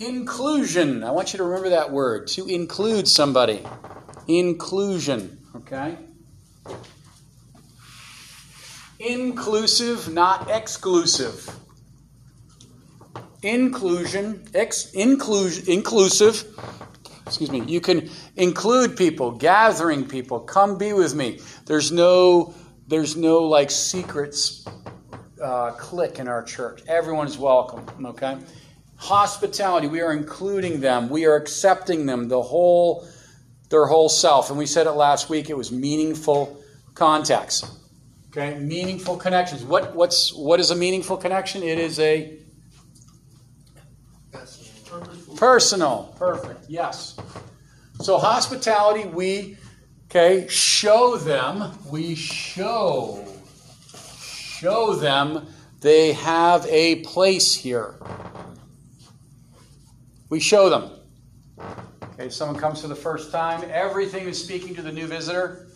Inclusion. 0.00 1.02
I 1.02 1.10
want 1.10 1.32
you 1.32 1.38
to 1.38 1.44
remember 1.44 1.70
that 1.70 1.90
word 1.90 2.28
to 2.28 2.46
include 2.46 3.08
somebody. 3.08 3.66
Inclusion. 4.28 5.38
Okay? 5.56 5.96
Inclusive, 9.00 10.12
not 10.12 10.50
exclusive. 10.50 11.50
Inclusion, 13.42 14.44
ex, 14.54 14.90
inclusion, 14.92 15.64
inclusive. 15.72 16.44
Excuse 17.26 17.50
me. 17.50 17.60
You 17.62 17.80
can 17.80 18.10
include 18.36 18.96
people, 18.96 19.32
gathering 19.32 20.06
people. 20.06 20.40
Come 20.40 20.78
be 20.78 20.92
with 20.92 21.14
me. 21.14 21.40
There's 21.66 21.92
no, 21.92 22.54
there's 22.88 23.16
no 23.16 23.40
like 23.40 23.70
secrets 23.70 24.66
uh, 25.42 25.72
clique 25.72 26.18
in 26.18 26.28
our 26.28 26.42
church. 26.42 26.82
Everyone 26.88 27.26
is 27.26 27.38
welcome, 27.38 28.06
okay? 28.06 28.38
Hospitality, 28.96 29.86
we 29.86 30.00
are 30.00 30.12
including 30.12 30.80
them, 30.80 31.08
we 31.08 31.24
are 31.26 31.36
accepting 31.36 32.06
them, 32.06 32.28
the 32.28 32.42
whole, 32.42 33.06
their 33.68 33.86
whole 33.86 34.08
self. 34.08 34.50
And 34.50 34.58
we 34.58 34.66
said 34.66 34.86
it 34.86 34.92
last 34.92 35.28
week, 35.28 35.50
it 35.50 35.56
was 35.56 35.72
meaningful 35.72 36.62
contacts. 36.94 37.64
Okay, 38.28 38.58
meaningful 38.58 39.16
connections. 39.16 39.64
What, 39.64 39.94
what's, 39.94 40.34
what 40.34 40.60
is 40.60 40.70
a 40.70 40.76
meaningful 40.76 41.16
connection? 41.16 41.62
It 41.62 41.78
is 41.78 41.98
a 41.98 42.38
personal. 45.36 46.14
Perfect, 46.18 46.66
yes. 46.68 47.16
So, 48.00 48.18
hospitality, 48.18 49.08
we, 49.08 49.56
okay, 50.06 50.46
show 50.48 51.16
them, 51.16 51.72
we 51.90 52.14
show 52.14 53.24
show 54.58 54.94
them 54.96 55.46
they 55.80 56.12
have 56.14 56.66
a 56.66 56.96
place 57.02 57.54
here. 57.54 57.94
We 60.28 60.40
show 60.40 60.68
them. 60.68 60.97
Okay, 62.18 62.30
someone 62.30 62.58
comes 62.58 62.80
for 62.80 62.88
the 62.88 62.96
first 62.96 63.30
time, 63.30 63.62
everything 63.70 64.26
is 64.26 64.42
speaking 64.42 64.74
to 64.74 64.82
the 64.82 64.90
new 64.90 65.06
visitor. 65.06 65.68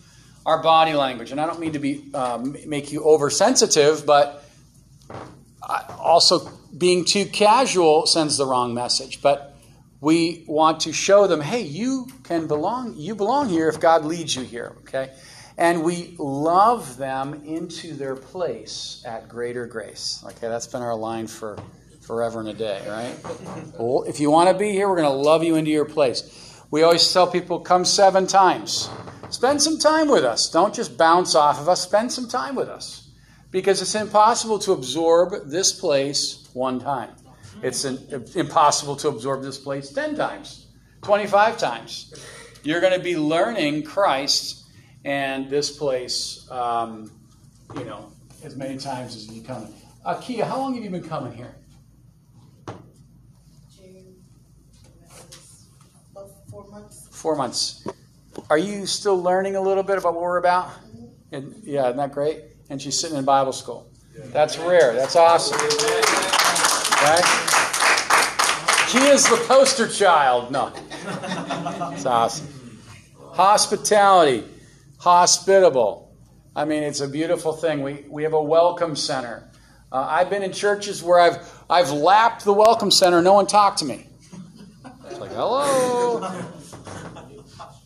Our 0.45 0.61
body 0.61 0.91
language, 0.91 1.31
and 1.31 1.39
I 1.39 1.45
don't 1.45 1.61
mean 1.61 1.71
to 1.71 1.79
be 1.79 2.03
um, 2.13 2.57
make 2.67 2.91
you 2.91 3.01
oversensitive, 3.05 4.05
but 4.05 4.43
also 5.97 6.49
being 6.77 7.05
too 7.05 7.27
casual 7.27 8.07
sends 8.07 8.35
the 8.35 8.45
wrong 8.45 8.73
message. 8.73 9.21
But 9.21 9.55
we 10.01 10.43
want 10.45 10.81
to 10.81 10.91
show 10.91 11.27
them, 11.27 11.39
hey, 11.39 11.61
you 11.61 12.07
can 12.23 12.47
belong. 12.47 12.95
You 12.97 13.15
belong 13.15 13.47
here 13.47 13.69
if 13.69 13.79
God 13.79 14.03
leads 14.03 14.35
you 14.35 14.43
here. 14.43 14.73
Okay, 14.79 15.13
and 15.57 15.81
we 15.81 16.13
love 16.19 16.97
them 16.97 17.43
into 17.45 17.93
their 17.93 18.17
place 18.17 19.01
at 19.05 19.29
greater 19.29 19.65
grace. 19.65 20.21
Okay, 20.25 20.49
that's 20.49 20.67
been 20.67 20.81
our 20.81 20.95
line 20.95 21.27
for 21.27 21.57
forever 22.05 22.39
and 22.39 22.49
a 22.49 22.53
day, 22.53 22.83
right? 22.87 23.15
Well, 23.79 24.03
if 24.03 24.19
you 24.19 24.29
want 24.29 24.49
to 24.49 24.57
be 24.57 24.71
here, 24.71 24.87
we're 24.89 24.97
going 24.97 25.09
to 25.09 25.29
love 25.29 25.43
you 25.43 25.55
into 25.55 25.71
your 25.71 25.85
place. 25.85 26.61
We 26.71 26.83
always 26.83 27.11
tell 27.11 27.27
people, 27.27 27.59
come 27.59 27.85
seven 27.85 28.27
times. 28.27 28.89
Spend 29.29 29.61
some 29.61 29.79
time 29.79 30.09
with 30.09 30.23
us. 30.23 30.49
Don't 30.49 30.73
just 30.73 30.97
bounce 30.97 31.35
off 31.35 31.59
of 31.59 31.69
us. 31.69 31.81
Spend 31.81 32.11
some 32.11 32.27
time 32.27 32.55
with 32.55 32.69
us. 32.69 33.09
Because 33.51 33.81
it's 33.81 33.95
impossible 33.95 34.59
to 34.59 34.71
absorb 34.71 35.49
this 35.49 35.71
place 35.71 36.49
one 36.53 36.79
time. 36.79 37.11
It's 37.61 37.85
an, 37.85 38.25
impossible 38.35 38.95
to 38.97 39.09
absorb 39.09 39.43
this 39.43 39.57
place 39.57 39.91
ten 39.91 40.15
times. 40.15 40.67
25 41.03 41.57
times. 41.57 42.13
You're 42.63 42.81
going 42.81 42.93
to 42.93 43.03
be 43.03 43.17
learning 43.17 43.83
Christ 43.83 44.65
and 45.05 45.49
this 45.49 45.75
place, 45.77 46.49
um, 46.49 47.11
you 47.77 47.83
know, 47.83 48.11
as 48.43 48.55
many 48.55 48.77
times 48.77 49.15
as 49.15 49.29
you 49.29 49.41
come. 49.43 49.67
Uh, 50.05 50.15
Kia, 50.15 50.45
how 50.45 50.57
long 50.57 50.73
have 50.75 50.83
you 50.83 50.89
been 50.89 51.03
coming 51.03 51.33
here? 51.33 51.55
June, 53.75 54.15
about 56.11 56.29
four 56.49 56.67
months. 56.69 57.12
Four 57.23 57.37
months. 57.37 57.87
Are 58.49 58.57
you 58.57 58.85
still 58.85 59.15
learning 59.15 59.55
a 59.55 59.61
little 59.61 59.81
bit 59.81 59.97
about 59.97 60.15
what 60.15 60.23
we're 60.23 60.39
about? 60.39 60.71
And 61.31 61.55
yeah, 61.63 61.85
isn't 61.85 61.95
that 61.95 62.11
great? 62.11 62.41
And 62.69 62.81
she's 62.81 62.99
sitting 62.99 63.15
in 63.15 63.23
Bible 63.23 63.53
school. 63.53 63.89
That's 64.33 64.57
rare. 64.57 64.93
That's 64.93 65.15
awesome. 65.15 65.57
Right? 67.01 67.23
She 68.89 68.97
is 68.97 69.23
the 69.29 69.41
poster 69.47 69.87
child. 69.87 70.51
No. 70.51 70.73
It's 71.93 72.05
awesome. 72.05 72.81
Hospitality, 73.31 74.43
hospitable. 74.97 76.13
I 76.57 76.65
mean, 76.65 76.83
it's 76.83 76.99
a 76.99 77.07
beautiful 77.07 77.53
thing. 77.53 77.83
We, 77.83 78.03
we 78.09 78.23
have 78.23 78.33
a 78.33 78.43
welcome 78.43 78.97
center. 78.97 79.49
Uh, 79.93 80.05
I've 80.09 80.29
been 80.29 80.43
in 80.43 80.51
churches 80.51 81.01
where 81.01 81.21
I've, 81.21 81.63
I've 81.69 81.89
lapped 81.89 82.43
the 82.43 82.51
welcome 82.51 82.91
center, 82.91 83.21
no 83.21 83.31
one 83.31 83.47
talked 83.47 83.77
to 83.77 83.85
me. 83.85 84.07
It's 85.09 85.21
like, 85.21 85.31
hello. 85.31 86.19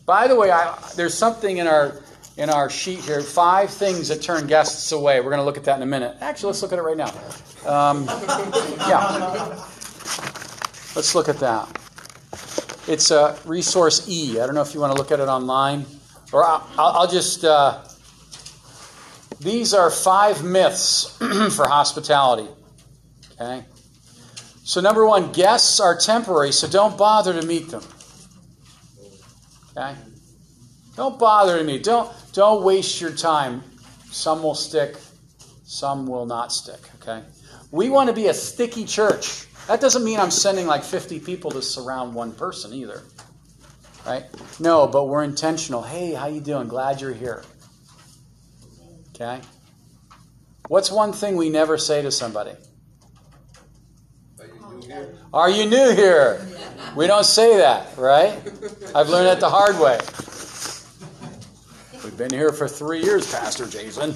By 0.08 0.26
the 0.26 0.34
way, 0.34 0.50
I, 0.50 0.74
there's 0.96 1.12
something 1.12 1.58
in 1.58 1.66
our 1.66 2.00
in 2.38 2.48
our 2.48 2.70
sheet 2.70 3.00
here. 3.00 3.20
Five 3.20 3.68
things 3.68 4.08
that 4.08 4.22
turn 4.22 4.46
guests 4.46 4.90
away. 4.90 5.20
We're 5.20 5.28
going 5.28 5.40
to 5.40 5.44
look 5.44 5.58
at 5.58 5.64
that 5.64 5.76
in 5.76 5.82
a 5.82 5.86
minute. 5.86 6.16
Actually, 6.22 6.46
let's 6.46 6.62
look 6.62 6.72
at 6.72 6.78
it 6.78 6.82
right 6.82 6.96
now. 6.96 7.12
Um, 7.66 8.06
yeah, 8.88 9.62
let's 10.96 11.14
look 11.14 11.28
at 11.28 11.36
that. 11.40 11.68
It's 12.88 13.10
a 13.10 13.20
uh, 13.20 13.38
resource 13.44 14.08
E. 14.08 14.40
I 14.40 14.46
don't 14.46 14.54
know 14.54 14.62
if 14.62 14.72
you 14.72 14.80
want 14.80 14.96
to 14.96 14.98
look 14.98 15.12
at 15.12 15.20
it 15.20 15.28
online, 15.28 15.84
or 16.32 16.42
I'll, 16.42 16.66
I'll 16.78 17.08
just. 17.08 17.44
Uh, 17.44 17.84
these 19.40 19.74
are 19.74 19.90
five 19.90 20.42
myths 20.42 21.18
for 21.54 21.68
hospitality. 21.68 22.48
Okay. 23.38 23.62
So 24.64 24.80
number 24.80 25.06
one, 25.06 25.32
guests 25.32 25.80
are 25.80 25.94
temporary, 25.98 26.52
so 26.52 26.66
don't 26.66 26.96
bother 26.96 27.38
to 27.38 27.46
meet 27.46 27.68
them. 27.68 27.82
Okay? 29.78 29.94
Don't 30.96 31.18
bother 31.18 31.62
me. 31.62 31.78
Don't 31.78 32.10
don't 32.32 32.64
waste 32.64 33.00
your 33.00 33.12
time. 33.12 33.62
Some 34.10 34.42
will 34.42 34.54
stick, 34.54 34.96
some 35.64 36.06
will 36.06 36.26
not 36.26 36.52
stick, 36.52 36.80
okay? 36.96 37.22
We 37.70 37.88
want 37.90 38.08
to 38.08 38.14
be 38.14 38.26
a 38.28 38.34
sticky 38.34 38.84
church. 38.84 39.46
That 39.66 39.80
doesn't 39.80 40.02
mean 40.02 40.18
I'm 40.18 40.30
sending 40.30 40.66
like 40.66 40.82
50 40.82 41.20
people 41.20 41.50
to 41.50 41.62
surround 41.62 42.14
one 42.14 42.32
person 42.32 42.72
either. 42.72 43.02
Right? 44.06 44.24
No, 44.58 44.86
but 44.86 45.08
we're 45.08 45.24
intentional. 45.24 45.82
Hey, 45.82 46.14
how 46.14 46.26
you 46.26 46.40
doing? 46.40 46.68
Glad 46.68 47.00
you're 47.00 47.12
here. 47.12 47.44
Okay? 49.14 49.40
What's 50.68 50.90
one 50.90 51.12
thing 51.12 51.36
we 51.36 51.50
never 51.50 51.76
say 51.76 52.00
to 52.02 52.10
somebody? 52.10 52.52
Are 54.40 54.46
you 54.46 54.60
new 54.70 54.86
here? 54.86 55.14
Are 55.32 55.50
you 55.50 55.66
new 55.66 55.94
here? 55.94 56.57
We 56.96 57.06
don't 57.06 57.24
say 57.24 57.58
that, 57.58 57.96
right? 57.96 58.32
I've 58.94 59.08
learned 59.08 59.26
that 59.26 59.40
the 59.40 59.50
hard 59.50 59.78
way. 59.78 59.98
We've 62.04 62.16
been 62.16 62.30
here 62.30 62.52
for 62.52 62.66
three 62.66 63.02
years, 63.02 63.30
Pastor 63.30 63.66
Jason. 63.66 64.12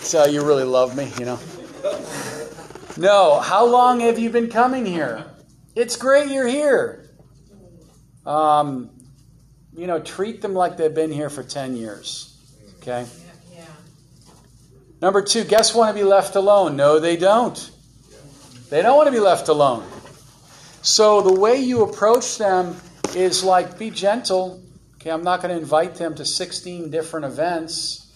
So 0.00 0.26
you 0.26 0.44
really 0.44 0.64
love 0.64 0.96
me, 0.96 1.12
you 1.18 1.24
know. 1.24 1.38
No, 2.96 3.40
how 3.40 3.64
long 3.64 4.00
have 4.00 4.18
you 4.18 4.30
been 4.30 4.48
coming 4.48 4.84
here? 4.84 5.24
It's 5.74 5.96
great 5.96 6.30
you're 6.30 6.46
here. 6.46 7.10
Um, 8.26 8.90
you 9.74 9.86
know, 9.86 10.00
treat 10.00 10.42
them 10.42 10.54
like 10.54 10.76
they've 10.76 10.94
been 10.94 11.12
here 11.12 11.30
for 11.30 11.42
10 11.42 11.76
years. 11.76 12.36
Okay? 12.78 13.06
Yeah. 13.54 13.64
Number 15.00 15.22
two, 15.22 15.44
guests 15.44 15.74
want 15.74 15.96
to 15.96 16.02
be 16.02 16.06
left 16.06 16.34
alone. 16.34 16.76
No, 16.76 16.98
they 16.98 17.16
don't. 17.16 17.70
They 18.68 18.82
don't 18.82 18.96
want 18.96 19.06
to 19.06 19.12
be 19.12 19.20
left 19.20 19.48
alone. 19.48 19.84
So 20.82 21.20
the 21.20 21.38
way 21.38 21.56
you 21.56 21.82
approach 21.82 22.38
them 22.38 22.74
is 23.14 23.44
like 23.44 23.78
be 23.78 23.90
gentle. 23.90 24.62
Okay, 24.94 25.10
I'm 25.10 25.22
not 25.22 25.42
going 25.42 25.54
to 25.54 25.60
invite 25.60 25.96
them 25.96 26.14
to 26.14 26.24
16 26.24 26.90
different 26.90 27.26
events. 27.26 28.10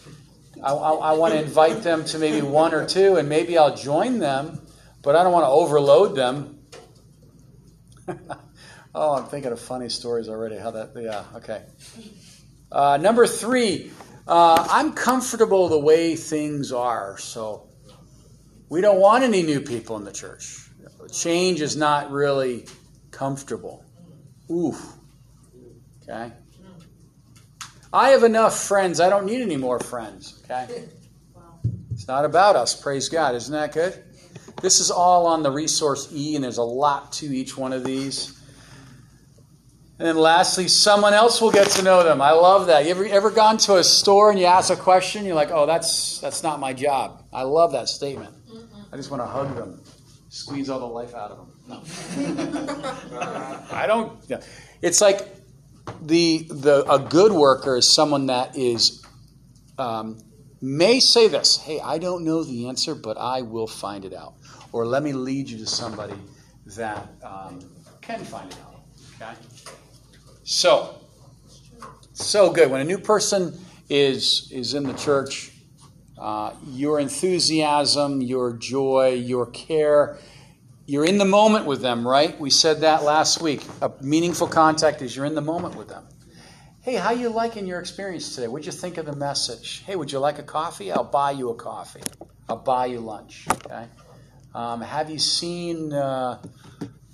I, 0.63 0.73
I, 0.73 0.93
I 0.93 1.13
want 1.13 1.35
to 1.35 1.43
invite 1.43 1.83
them 1.83 2.05
to 2.07 2.19
maybe 2.19 2.41
one 2.41 2.73
or 2.73 2.87
two, 2.87 3.17
and 3.17 3.29
maybe 3.29 3.59
I'll 3.59 3.77
join 3.77 4.19
them, 4.19 4.61
but 5.03 5.15
I 5.15 5.23
don't 5.23 5.33
want 5.33 5.45
to 5.45 5.51
overload 5.51 6.17
them. 6.17 6.59
oh, 8.95 9.15
I'm 9.15 9.27
thinking 9.27 9.53
of 9.53 9.61
funny 9.61 9.91
stories 9.91 10.29
already. 10.29 10.57
How 10.57 10.71
that? 10.71 10.93
Yeah. 10.97 11.25
Okay. 11.37 11.63
Uh, 12.73 12.97
number 12.97 13.27
three, 13.27 13.93
uh, 14.27 14.67
I'm 14.71 14.95
comfortable 14.95 15.69
the 15.69 15.79
way 15.79 16.17
things 16.17 16.73
are, 16.73 17.19
so 17.19 17.69
we 18.71 18.81
don't 18.81 19.01
want 19.01 19.23
any 19.23 19.43
new 19.43 19.61
people 19.61 19.99
in 19.99 20.05
the 20.05 20.13
church. 20.13 20.64
Change 21.15 21.61
is 21.61 21.77
not 21.77 22.11
really 22.11 22.67
comfortable. 23.11 23.85
Oof. 24.51 24.95
Okay. 26.03 26.33
I 27.93 28.11
have 28.11 28.25
enough 28.25 28.59
friends. 28.59 28.99
I 28.99 29.09
don't 29.09 29.25
need 29.25 29.41
any 29.41 29.57
more 29.57 29.79
friends. 29.79 30.43
Okay. 30.45 30.85
It's 31.93 32.09
not 32.09 32.25
about 32.25 32.57
us. 32.57 32.75
Praise 32.81 33.09
God. 33.09 33.37
Isn't 33.37 33.53
that 33.53 33.73
good? 33.73 34.03
This 34.61 34.81
is 34.81 34.91
all 34.91 35.27
on 35.27 35.43
the 35.45 35.51
resource 35.51 36.09
E, 36.13 36.35
and 36.35 36.43
there's 36.43 36.59
a 36.59 36.63
lot 36.63 37.13
to 37.15 37.27
each 37.27 37.57
one 37.57 37.73
of 37.73 37.85
these. 37.85 38.41
And 39.99 40.09
then 40.09 40.17
lastly, 40.17 40.67
someone 40.67 41.15
else 41.15 41.41
will 41.41 41.53
get 41.53 41.69
to 41.73 41.83
know 41.83 42.03
them. 42.03 42.21
I 42.21 42.33
love 42.33 42.67
that. 42.67 42.85
You 42.85 42.91
ever, 42.91 43.05
ever 43.05 43.31
gone 43.31 43.59
to 43.59 43.77
a 43.77 43.85
store 43.85 44.31
and 44.31 44.41
you 44.41 44.47
ask 44.47 44.73
a 44.73 44.77
question? 44.77 45.25
You're 45.25 45.37
like, 45.37 45.53
oh, 45.53 45.67
that's, 45.67 46.19
that's 46.19 46.43
not 46.43 46.59
my 46.59 46.73
job. 46.73 47.23
I 47.33 47.43
love 47.43 47.71
that 47.73 47.89
statement. 47.89 48.35
I 48.93 48.97
just 48.97 49.11
want 49.13 49.23
to 49.23 49.27
hug 49.27 49.55
them, 49.55 49.81
squeeze 50.35 50.69
all 50.69 50.81
the 50.81 50.87
life 50.87 51.15
out 51.15 51.31
of 51.31 51.39
them. 51.39 51.53
No. 51.69 51.81
I 53.71 53.87
don't. 53.87 54.19
It's 54.83 55.01
like 55.01 55.29
the, 56.03 56.49
the, 56.51 56.85
a 56.91 56.99
good 56.99 57.31
worker 57.31 57.77
is 57.77 57.89
someone 57.89 58.27
that 58.27 58.59
is, 58.59 59.05
um, 59.79 60.19
may 60.61 60.99
say 60.99 61.29
this 61.29 61.57
hey, 61.59 61.79
I 61.81 61.99
don't 61.99 62.25
know 62.25 62.43
the 62.43 62.67
answer, 62.69 62.97
but 62.97 63.17
I 63.17 63.43
will 63.43 63.69
find 63.69 64.05
it 64.05 64.13
out. 64.13 64.35
Or 64.73 64.85
let 64.85 65.05
me 65.05 65.13
lead 65.13 65.49
you 65.49 65.59
to 65.59 65.67
somebody 65.67 66.17
that 66.67 67.07
um, 67.23 67.61
can 68.01 68.25
find 68.25 68.51
it 68.51 68.59
out. 68.67 68.83
Okay? 69.21 69.39
So, 70.43 70.97
so 72.13 72.51
good. 72.53 72.73
When 72.73 72.81
a 72.81 72.85
new 72.85 72.99
person 72.99 73.57
is 73.89 74.51
is 74.53 74.75
in 74.75 74.83
the 74.83 74.95
church, 74.95 75.53
uh, 76.25 76.55
your 76.71 76.99
enthusiasm, 77.01 78.23
your 78.23 78.55
joy, 78.55 79.13
your 79.13 79.45
care, 79.45 80.17
you're 80.87 81.05
in 81.05 81.19
the 81.19 81.25
moment 81.27 81.67
with 81.67 81.83
them, 81.83 82.09
right? 82.09 82.41
We 82.41 82.49
said 82.49 82.81
that 82.81 83.03
last 83.03 83.43
week. 83.43 83.63
A 83.83 83.93
meaningful 84.01 84.47
contact 84.47 85.03
is 85.03 85.15
you're 85.15 85.27
in 85.27 85.35
the 85.35 85.43
moment 85.43 85.75
with 85.75 85.89
them. 85.89 86.05
Hey, 86.81 86.95
how 86.95 87.11
you 87.11 87.29
liking 87.29 87.67
your 87.67 87.79
experience 87.79 88.35
today? 88.35 88.49
What'd 88.49 88.65
you 88.65 88.73
think 88.73 88.97
of 88.97 89.05
the 89.05 89.15
message? 89.15 89.83
Hey, 89.87 89.97
would 89.97 90.11
you 90.11 90.19
like 90.19 90.39
a 90.39 90.43
coffee? 90.43 90.91
I'll 90.91 91.05
buy 91.05 91.33
you 91.33 91.51
a 91.51 91.55
coffee. 91.55 92.03
I'll 92.49 92.57
buy 92.57 92.87
you 92.87 93.01
lunch. 93.01 93.47
Okay. 93.51 93.85
Um, 94.55 94.81
have 94.81 95.11
you 95.11 95.19
seen? 95.19 95.93
Uh, 95.93 96.41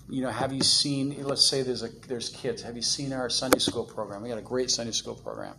you 0.08 0.22
know, 0.22 0.30
have 0.30 0.52
you 0.52 0.62
seen? 0.62 1.20
Let's 1.20 1.48
say 1.48 1.62
there's 1.62 1.82
a 1.82 1.88
there's 2.06 2.28
kids. 2.28 2.62
Have 2.62 2.76
you 2.76 2.82
seen 2.82 3.12
our 3.12 3.28
Sunday 3.28 3.58
school 3.58 3.84
program? 3.84 4.22
We 4.22 4.28
got 4.28 4.38
a 4.38 4.42
great 4.42 4.70
Sunday 4.70 4.92
school 4.92 5.14
program. 5.16 5.54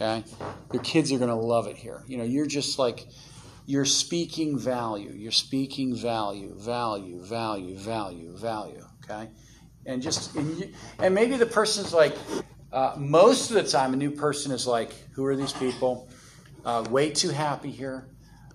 Okay, 0.00 0.24
your 0.72 0.82
kids 0.82 1.10
are 1.12 1.18
going 1.18 1.28
to 1.28 1.34
love 1.34 1.66
it 1.66 1.76
here. 1.76 2.04
You 2.06 2.18
know, 2.18 2.24
you're 2.24 2.46
just 2.46 2.78
like 2.78 3.08
you're 3.66 3.84
speaking 3.84 4.56
value. 4.56 5.10
You're 5.12 5.32
speaking 5.32 5.96
value, 5.96 6.54
value, 6.56 7.20
value, 7.20 7.76
value, 7.76 8.36
value. 8.36 8.84
Okay, 9.04 9.28
and 9.86 10.00
just 10.00 10.36
and, 10.36 10.56
you, 10.56 10.72
and 10.98 11.14
maybe 11.14 11.36
the 11.36 11.46
person's 11.46 11.92
like. 11.92 12.16
Uh, 12.70 12.92
most 12.98 13.50
of 13.50 13.56
the 13.56 13.62
time, 13.62 13.94
a 13.94 13.96
new 13.96 14.10
person 14.10 14.52
is 14.52 14.66
like, 14.66 14.92
"Who 15.12 15.24
are 15.24 15.34
these 15.34 15.54
people? 15.54 16.08
Uh, 16.66 16.84
way 16.90 17.10
too 17.10 17.30
happy 17.30 17.70
here." 17.70 18.08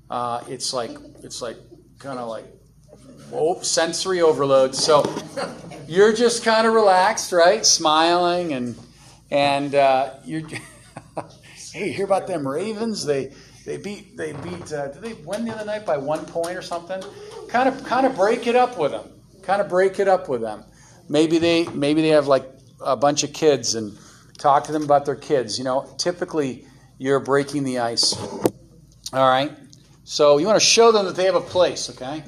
Uh, 0.10 0.44
it's 0.48 0.72
like 0.72 0.92
it's 1.24 1.42
like 1.42 1.58
kind 1.98 2.20
of 2.20 2.30
like 2.30 2.46
oh, 3.34 3.60
sensory 3.62 4.22
overload. 4.22 4.76
So 4.76 5.04
you're 5.88 6.14
just 6.14 6.44
kind 6.44 6.68
of 6.68 6.74
relaxed, 6.74 7.32
right? 7.32 7.66
Smiling 7.66 8.54
and 8.54 8.76
and 9.32 9.76
uh, 9.76 10.14
you're. 10.24 10.44
Hey, 11.74 11.92
hear 11.92 12.06
about 12.06 12.28
them 12.28 12.48
Ravens? 12.48 13.06
They 13.06 13.34
they 13.66 13.78
beat 13.78 14.16
they 14.16 14.34
beat. 14.34 14.72
Uh, 14.72 14.88
did 14.88 15.02
they 15.02 15.14
win 15.14 15.46
the 15.46 15.54
other 15.54 15.66
night 15.66 15.86
by 15.86 15.98
one 15.98 16.26
point 16.26 16.58
or 16.58 16.62
something? 16.62 17.02
Kind 17.50 17.68
of 17.68 17.84
kind 17.84 18.06
of 18.06 18.16
break 18.16 18.48
it 18.48 18.56
up 18.56 18.78
with 18.78 18.92
them. 18.92 19.10
Kind 19.42 19.62
of 19.62 19.68
break 19.68 20.00
it 20.00 20.08
up 20.08 20.30
with 20.30 20.42
them. 20.42 20.64
Maybe 21.10 21.40
they 21.40 21.68
maybe 21.68 22.02
they 22.02 22.10
have 22.10 22.28
like 22.28 22.50
a 22.80 22.96
bunch 22.96 23.24
of 23.24 23.34
kids 23.34 23.76
and 23.76 23.98
talk 24.38 24.66
to 24.66 24.72
them 24.72 24.84
about 24.84 25.06
their 25.06 25.16
kids. 25.16 25.58
You 25.58 25.66
know, 25.66 25.94
typically 25.98 26.66
you're 26.98 27.20
breaking 27.20 27.64
the 27.64 27.80
ice. 27.80 28.16
All 29.12 29.30
right. 29.30 29.52
So 30.06 30.38
you 30.38 30.46
want 30.46 30.60
to 30.60 30.66
show 30.66 30.92
them 30.92 31.06
that 31.06 31.16
they 31.16 31.26
have 31.26 31.36
a 31.36 31.42
place, 31.42 31.90
okay? 31.90 32.24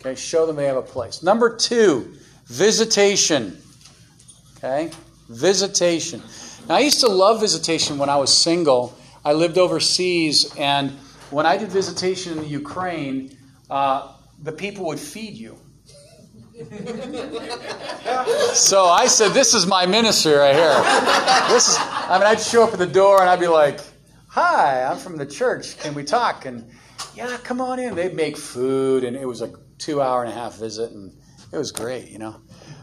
Okay, 0.00 0.16
show 0.16 0.46
them 0.46 0.56
they 0.56 0.64
have 0.66 0.76
a 0.76 0.82
place. 0.82 1.22
Number 1.22 1.56
two, 1.56 2.14
visitation. 2.46 3.56
Okay? 4.56 4.90
Visitation. 5.28 6.20
Now, 6.68 6.76
I 6.76 6.80
used 6.80 7.00
to 7.00 7.08
love 7.08 7.40
visitation 7.40 7.98
when 7.98 8.08
I 8.08 8.16
was 8.16 8.36
single. 8.36 8.96
I 9.24 9.32
lived 9.32 9.58
overseas, 9.58 10.54
and 10.56 10.92
when 11.30 11.46
I 11.46 11.56
did 11.56 11.70
visitation 11.70 12.32
in 12.32 12.38
the 12.38 12.48
Ukraine, 12.48 13.36
uh, 13.70 14.12
the 14.42 14.52
people 14.52 14.86
would 14.86 15.00
feed 15.00 15.34
you. 15.34 15.58
so 18.54 18.84
I 18.84 19.06
said, 19.08 19.32
"This 19.32 19.54
is 19.54 19.66
my 19.66 19.86
ministry 19.86 20.34
right 20.34 20.54
here." 20.54 20.74
This 21.48 21.68
is. 21.68 21.76
I 21.78 22.18
mean, 22.18 22.26
I'd 22.26 22.40
show 22.40 22.62
up 22.62 22.72
at 22.72 22.78
the 22.78 22.86
door 22.86 23.20
and 23.20 23.28
I'd 23.28 23.40
be 23.40 23.48
like, 23.48 23.80
"Hi, 24.28 24.84
I'm 24.84 24.98
from 24.98 25.16
the 25.16 25.26
church. 25.26 25.78
Can 25.78 25.94
we 25.94 26.04
talk?" 26.04 26.44
And 26.44 26.70
yeah, 27.14 27.36
come 27.42 27.60
on 27.60 27.78
in. 27.78 27.94
They'd 27.94 28.14
make 28.14 28.36
food, 28.36 29.02
and 29.02 29.16
it 29.16 29.26
was 29.26 29.40
a 29.40 29.52
two-hour 29.78 30.22
and 30.22 30.32
a 30.32 30.34
half 30.34 30.58
visit, 30.58 30.92
and 30.92 31.12
it 31.52 31.56
was 31.56 31.72
great. 31.72 32.10
You 32.10 32.18
know, 32.18 32.36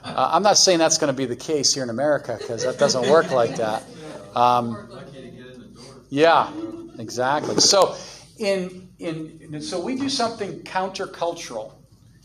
uh, 0.04 0.30
I'm 0.34 0.44
not 0.44 0.58
saying 0.58 0.80
that's 0.80 0.98
going 0.98 1.14
to 1.14 1.18
be 1.18 1.26
the 1.26 1.36
case 1.36 1.74
here 1.74 1.84
in 1.84 1.90
America 1.90 2.38
because 2.40 2.64
that 2.64 2.78
doesn't 2.78 3.10
work 3.10 3.32
like 3.32 3.56
that. 3.58 3.84
Um, 4.36 4.90
yeah, 6.10 6.52
exactly. 6.98 7.60
So, 7.60 7.96
in 8.38 8.90
in 9.00 9.62
so 9.62 9.80
we 9.80 9.96
do 9.96 10.10
something 10.10 10.62
countercultural. 10.64 11.74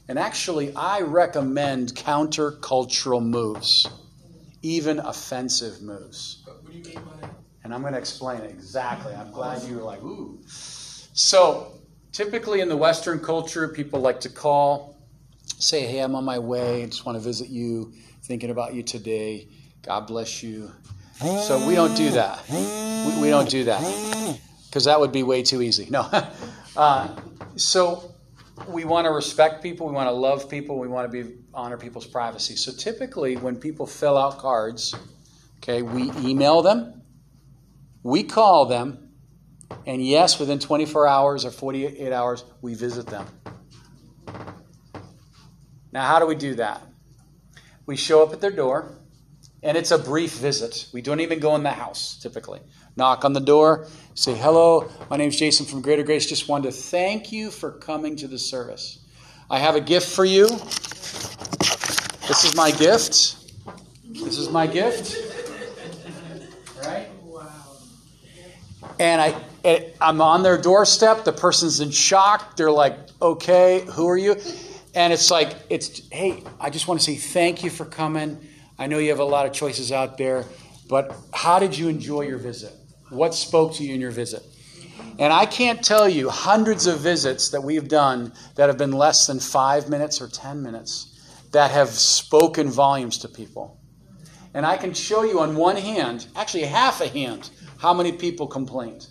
And 0.06 0.18
actually, 0.18 0.74
I 0.76 1.00
recommend 1.00 1.94
countercultural 1.94 3.24
moves, 3.24 3.86
even 4.60 4.98
offensive 4.98 5.80
moves. 5.80 6.42
What 6.44 6.70
do 6.70 6.78
you 6.78 6.84
mean 6.84 6.94
by 7.04 7.20
that? 7.22 7.34
And 7.64 7.72
I'm 7.72 7.80
going 7.80 7.94
to 7.94 7.98
explain 7.98 8.42
it 8.42 8.50
exactly. 8.50 9.14
I'm 9.14 9.32
glad 9.32 9.62
you 9.62 9.76
were 9.76 9.82
like, 9.82 10.02
ooh. 10.02 10.38
So, 10.46 11.80
typically 12.12 12.60
in 12.60 12.68
the 12.68 12.76
Western 12.76 13.18
culture, 13.18 13.66
people 13.68 14.00
like 14.00 14.20
to 14.20 14.28
call, 14.28 14.93
say, 15.58 15.86
hey, 15.86 16.00
I'm 16.00 16.14
on 16.14 16.24
my 16.24 16.38
way. 16.38 16.82
I 16.82 16.86
just 16.86 17.06
want 17.06 17.16
to 17.16 17.20
visit 17.20 17.48
you, 17.48 17.92
thinking 18.22 18.50
about 18.50 18.74
you 18.74 18.82
today. 18.82 19.48
God 19.82 20.06
bless 20.06 20.42
you. 20.42 20.70
So, 21.18 21.66
we 21.66 21.74
don't 21.74 21.96
do 21.96 22.10
that. 22.10 22.42
We, 22.50 23.22
we 23.22 23.30
don't 23.30 23.48
do 23.48 23.64
that 23.64 24.38
because 24.66 24.84
that 24.86 24.98
would 24.98 25.12
be 25.12 25.22
way 25.22 25.42
too 25.42 25.62
easy. 25.62 25.88
No. 25.90 26.08
Uh, 26.76 27.08
so, 27.54 28.14
we 28.68 28.84
want 28.84 29.06
to 29.06 29.10
respect 29.10 29.62
people, 29.62 29.86
we 29.86 29.92
want 29.92 30.06
to 30.06 30.12
love 30.12 30.48
people, 30.48 30.78
we 30.78 30.88
want 30.88 31.10
to 31.10 31.24
be 31.24 31.34
honor 31.52 31.76
people's 31.76 32.06
privacy. 32.06 32.56
So 32.56 32.72
typically 32.72 33.36
when 33.36 33.56
people 33.56 33.86
fill 33.86 34.16
out 34.16 34.38
cards, 34.38 34.94
okay, 35.58 35.82
we 35.82 36.10
email 36.28 36.62
them, 36.62 37.02
we 38.02 38.22
call 38.22 38.66
them, 38.66 39.10
and 39.86 40.04
yes, 40.04 40.38
within 40.38 40.58
24 40.58 41.06
hours 41.06 41.44
or 41.44 41.50
48 41.50 42.12
hours, 42.12 42.44
we 42.62 42.74
visit 42.74 43.06
them. 43.06 43.26
Now, 45.94 46.08
how 46.08 46.18
do 46.18 46.26
we 46.26 46.34
do 46.34 46.56
that? 46.56 46.82
We 47.86 47.94
show 47.94 48.20
up 48.24 48.32
at 48.32 48.40
their 48.40 48.50
door, 48.50 48.98
and 49.62 49.76
it's 49.76 49.92
a 49.92 49.98
brief 49.98 50.32
visit. 50.32 50.88
We 50.92 51.00
don't 51.00 51.20
even 51.20 51.38
go 51.38 51.54
in 51.54 51.62
the 51.62 51.70
house 51.70 52.18
typically. 52.20 52.58
Knock 52.96 53.24
on 53.24 53.32
the 53.32 53.40
door, 53.40 53.86
say, 54.14 54.34
Hello, 54.34 54.90
my 55.08 55.16
name's 55.16 55.36
Jason 55.36 55.66
from 55.66 55.82
Greater 55.82 56.02
Grace. 56.02 56.26
Just 56.26 56.48
wanted 56.48 56.72
to 56.72 56.76
thank 56.76 57.30
you 57.30 57.48
for 57.48 57.70
coming 57.70 58.16
to 58.16 58.26
the 58.26 58.40
service. 58.40 58.98
I 59.48 59.60
have 59.60 59.76
a 59.76 59.80
gift 59.80 60.08
for 60.08 60.24
you. 60.24 60.48
This 62.26 62.44
is 62.44 62.56
my 62.56 62.72
gift. 62.72 63.36
This 64.04 64.36
is 64.38 64.50
my 64.50 64.66
gift. 64.66 65.16
Right? 66.82 67.08
And 68.98 69.20
I, 69.20 69.92
I'm 70.00 70.20
on 70.20 70.42
their 70.42 70.60
doorstep. 70.60 71.24
The 71.24 71.32
person's 71.32 71.78
in 71.78 71.92
shock. 71.92 72.56
They're 72.56 72.72
like, 72.72 72.98
okay, 73.22 73.84
who 73.92 74.08
are 74.08 74.18
you? 74.18 74.36
And 74.94 75.12
it's 75.12 75.30
like, 75.30 75.54
it's, 75.70 76.08
hey, 76.10 76.42
I 76.60 76.70
just 76.70 76.86
want 76.86 77.00
to 77.00 77.04
say 77.04 77.16
thank 77.16 77.64
you 77.64 77.70
for 77.70 77.84
coming. 77.84 78.38
I 78.78 78.86
know 78.86 78.98
you 78.98 79.10
have 79.10 79.20
a 79.20 79.24
lot 79.24 79.46
of 79.46 79.52
choices 79.52 79.90
out 79.90 80.18
there, 80.18 80.44
but 80.88 81.14
how 81.32 81.58
did 81.58 81.76
you 81.76 81.88
enjoy 81.88 82.22
your 82.22 82.38
visit? 82.38 82.72
What 83.10 83.34
spoke 83.34 83.74
to 83.74 83.84
you 83.84 83.94
in 83.94 84.00
your 84.00 84.10
visit? 84.10 84.42
And 85.18 85.32
I 85.32 85.46
can't 85.46 85.82
tell 85.84 86.08
you 86.08 86.28
hundreds 86.28 86.86
of 86.86 87.00
visits 87.00 87.50
that 87.50 87.62
we've 87.62 87.88
done 87.88 88.32
that 88.56 88.68
have 88.68 88.78
been 88.78 88.92
less 88.92 89.26
than 89.26 89.40
five 89.40 89.88
minutes 89.88 90.20
or 90.20 90.28
10 90.28 90.62
minutes 90.62 91.10
that 91.52 91.70
have 91.70 91.88
spoken 91.88 92.68
volumes 92.68 93.18
to 93.18 93.28
people. 93.28 93.80
And 94.54 94.64
I 94.64 94.76
can 94.76 94.94
show 94.94 95.22
you 95.22 95.40
on 95.40 95.56
one 95.56 95.76
hand, 95.76 96.28
actually 96.36 96.64
half 96.64 97.00
a 97.00 97.08
hand, 97.08 97.50
how 97.78 97.94
many 97.94 98.12
people 98.12 98.46
complained 98.46 99.06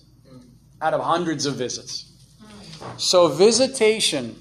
out 0.82 0.94
of 0.94 1.02
hundreds 1.02 1.46
of 1.46 1.56
visits. 1.56 2.12
So, 2.98 3.30
visitation, 3.30 4.36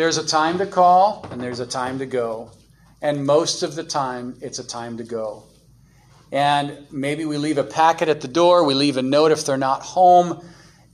there's 0.00 0.16
a 0.16 0.26
time 0.26 0.56
to 0.56 0.64
call 0.64 1.26
and 1.30 1.38
there's 1.38 1.60
a 1.60 1.66
time 1.66 1.98
to 1.98 2.06
go. 2.06 2.50
And 3.02 3.26
most 3.26 3.62
of 3.62 3.74
the 3.74 3.84
time, 3.84 4.34
it's 4.40 4.58
a 4.58 4.66
time 4.66 4.96
to 4.96 5.04
go. 5.04 5.42
And 6.32 6.86
maybe 6.90 7.26
we 7.26 7.36
leave 7.36 7.58
a 7.58 7.64
packet 7.64 8.08
at 8.08 8.22
the 8.22 8.28
door, 8.28 8.64
we 8.64 8.72
leave 8.72 8.96
a 8.96 9.02
note 9.02 9.30
if 9.30 9.44
they're 9.44 9.58
not 9.58 9.82
home, 9.82 10.42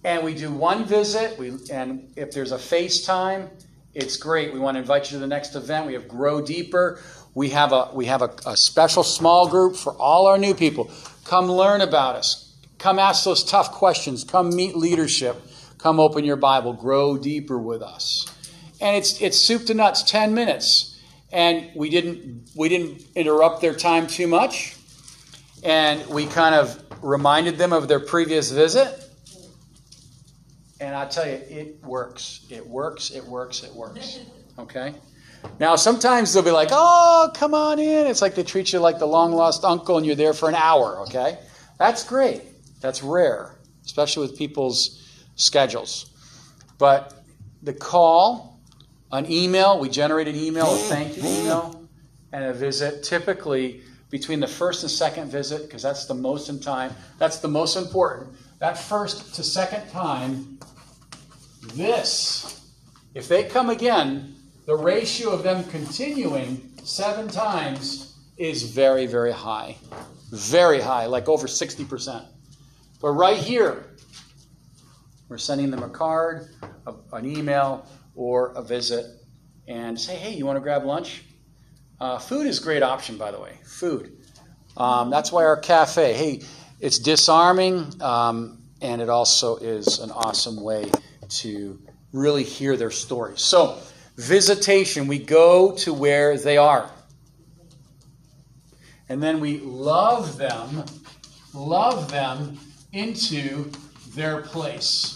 and 0.03 0.25
we 0.25 0.35
do 0.35 0.51
one 0.51 0.87
visit. 0.87 1.39
We, 1.39 1.53
and 1.71 2.13
if 2.17 2.33
there's 2.33 2.51
a 2.51 2.57
FaceTime, 2.57 3.49
it's 3.95 4.17
great. 4.17 4.53
We 4.53 4.59
want 4.59 4.75
to 4.75 4.81
invite 4.81 5.05
you 5.05 5.19
to 5.19 5.19
the 5.21 5.29
next 5.29 5.55
event. 5.55 5.87
We 5.87 5.93
have 5.93 6.09
Grow 6.09 6.41
Deeper. 6.41 7.01
We 7.33 7.51
have 7.51 7.73
a 7.73 7.91
we 7.95 8.07
have 8.07 8.23
a, 8.23 8.35
a 8.45 8.57
special 8.57 9.05
small 9.05 9.49
group 9.49 9.77
for 9.77 9.93
all 9.93 10.27
our 10.27 10.37
new 10.37 10.53
people. 10.53 10.91
Come 11.25 11.47
learn 11.47 11.81
about 11.81 12.17
us. 12.17 12.57
Come 12.79 12.99
ask 12.99 13.23
those 13.23 13.45
tough 13.45 13.71
questions. 13.71 14.25
Come 14.25 14.53
meet 14.53 14.77
leadership. 14.77 15.37
Come 15.79 16.01
open 16.01 16.25
your 16.25 16.37
Bible. 16.37 16.73
Grow 16.73 17.17
deeper 17.17 17.57
with 17.57 17.83
us. 17.83 18.33
And 18.81 18.97
it's 18.97 19.21
it's 19.21 19.39
soup 19.39 19.67
to 19.67 19.75
nuts, 19.75 20.03
10 20.03 20.35
minutes. 20.35 21.01
And 21.33 21.71
we 21.75 21.91
didn't 21.91 22.51
we 22.55 22.69
didn't 22.69 23.03
interrupt 23.15 23.61
their 23.61 23.75
time 23.75 24.07
too 24.07 24.27
much 24.27 24.77
and 25.67 26.07
we 26.07 26.27
kind 26.27 26.55
of 26.55 26.83
reminded 27.03 27.59
them 27.59 27.73
of 27.73 27.89
their 27.89 28.01
previous 28.01 28.51
visit. 28.51 29.03
And 30.81 30.95
I 30.95 31.07
tell 31.07 31.27
you, 31.27 31.41
it 31.49 31.83
works. 31.83 32.47
It 32.51 32.67
works. 32.67 33.11
It 33.11 33.25
works. 33.25 33.63
It 33.63 33.75
works. 33.75 34.21
Okay? 34.59 34.95
Now, 35.61 35.77
sometimes 35.77 36.33
they'll 36.33 36.43
be 36.43 36.51
like, 36.51 36.71
oh, 36.73 37.31
come 37.35 37.53
on 37.53 37.79
in. 37.79 38.07
It's 38.07 38.23
like 38.23 38.35
they 38.35 38.43
treat 38.43 38.73
you 38.73 38.79
like 38.79 38.99
the 38.99 39.07
long 39.07 39.33
lost 39.33 39.65
uncle 39.65 39.99
and 39.99 40.07
you're 40.07 40.15
there 40.15 40.33
for 40.33 40.49
an 40.49 40.55
hour. 40.55 41.01
Okay? 41.01 41.37
That's 41.79 42.03
great. 42.03 42.41
That's 42.81 43.03
rare, 43.03 43.55
especially 43.85 44.27
with 44.27 44.39
people's 44.39 45.07
schedules. 45.35 46.11
But 46.79 47.23
the 47.63 47.75
call, 47.75 48.56
an 49.13 49.31
email, 49.31 49.79
we 49.79 49.89
generate 49.89 50.29
an 50.29 50.37
email, 50.37 50.75
a 50.75 50.77
thank 50.77 51.17
you 51.17 51.23
email, 51.23 51.89
and 52.33 52.45
a 52.45 52.53
visit 52.53 53.03
typically 53.03 53.83
between 54.11 54.41
the 54.41 54.47
first 54.47 54.83
and 54.83 54.91
second 54.91 55.31
visit, 55.31 55.63
because 55.63 55.83
that's 55.83 56.07
the 56.07 56.15
most 56.15 56.49
in 56.49 56.61
time, 56.61 56.95
that's 57.19 57.39
the 57.39 57.49
most 57.49 57.77
important. 57.77 58.31
That 58.59 58.79
first 58.79 59.35
to 59.35 59.43
second 59.43 59.91
time, 59.91 60.59
this, 61.75 62.71
if 63.15 63.29
they 63.29 63.45
come 63.45 63.71
again, 63.71 64.35
the 64.67 64.77
ratio 64.77 65.31
of 65.31 65.43
them 65.43 65.65
continuing 65.65 66.73
seven 66.83 67.29
times 67.29 68.17
is 68.37 68.63
very, 68.65 69.07
very 69.07 69.33
high. 69.33 69.77
Very 70.33 70.81
high, 70.81 71.07
like 71.07 71.29
over 71.29 71.47
60%. 71.47 72.27
But 73.01 73.11
right 73.11 73.37
here, 73.37 73.85
we're 75.29 75.39
sending 75.39 75.71
them 75.71 75.83
a 75.83 75.89
card, 75.89 76.49
a, 76.87 76.95
an 77.13 77.27
email, 77.27 77.87
or 78.17 78.53
a 78.57 78.63
visit, 78.63 79.07
and 79.69 80.01
say, 80.01 80.17
hey, 80.17 80.35
you 80.35 80.45
want 80.45 80.57
to 80.57 80.61
grab 80.61 80.85
lunch? 80.85 81.23
Uh, 82.01 82.19
food 82.19 82.47
is 82.47 82.61
a 82.61 82.63
great 82.63 82.83
option, 82.83 83.17
by 83.17 83.31
the 83.31 83.41
way. 83.41 83.53
Food. 83.65 84.17
Um, 84.77 85.11
that's 85.11 85.31
why 85.33 85.45
our 85.45 85.57
cafe, 85.57 86.13
hey, 86.13 86.43
it's 86.81 86.99
disarming, 86.99 88.01
um, 88.03 88.63
and 88.83 89.01
it 89.01 89.09
also 89.09 89.57
is 89.57 90.01
an 90.01 90.11
awesome 90.11 90.63
way 90.63 90.91
to 91.29 91.81
really 92.13 92.43
hear 92.43 92.77
their 92.77 92.91
stories. 92.91 93.41
So, 93.41 93.79
visitation, 94.17 95.07
we 95.07 95.19
go 95.19 95.73
to 95.77 95.95
where 95.95 96.37
they 96.37 96.59
are. 96.59 96.91
And 99.09 99.23
then 99.23 99.41
we 99.41 99.61
love 99.61 100.37
them, 100.37 100.85
love 101.55 102.11
them 102.11 102.59
into 102.93 103.71
their 104.15 104.43
place. 104.43 105.16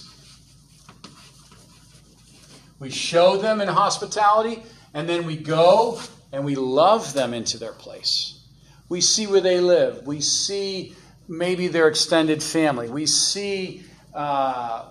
We 2.81 2.91
show 2.91 3.37
them 3.37 3.61
in 3.61 3.69
hospitality, 3.69 4.63
and 4.95 5.09
then 5.09 5.27
we 5.27 5.37
go 5.37 6.01
and 6.33 6.45
we 6.45 6.55
love 6.55 7.13
them 7.13 7.35
into 7.35 7.59
their 7.59 7.73
place. 7.73 8.41
We 8.89 9.01
see 9.01 9.27
where 9.27 9.41
they 9.41 9.61
live. 9.61 10.07
We 10.07 10.21
see 10.21 10.95
maybe 11.29 11.69
their 11.69 11.89
extended 11.89 12.43
family. 12.43 12.89
We 12.89 13.07
see 13.07 13.85
uh, 14.15 14.87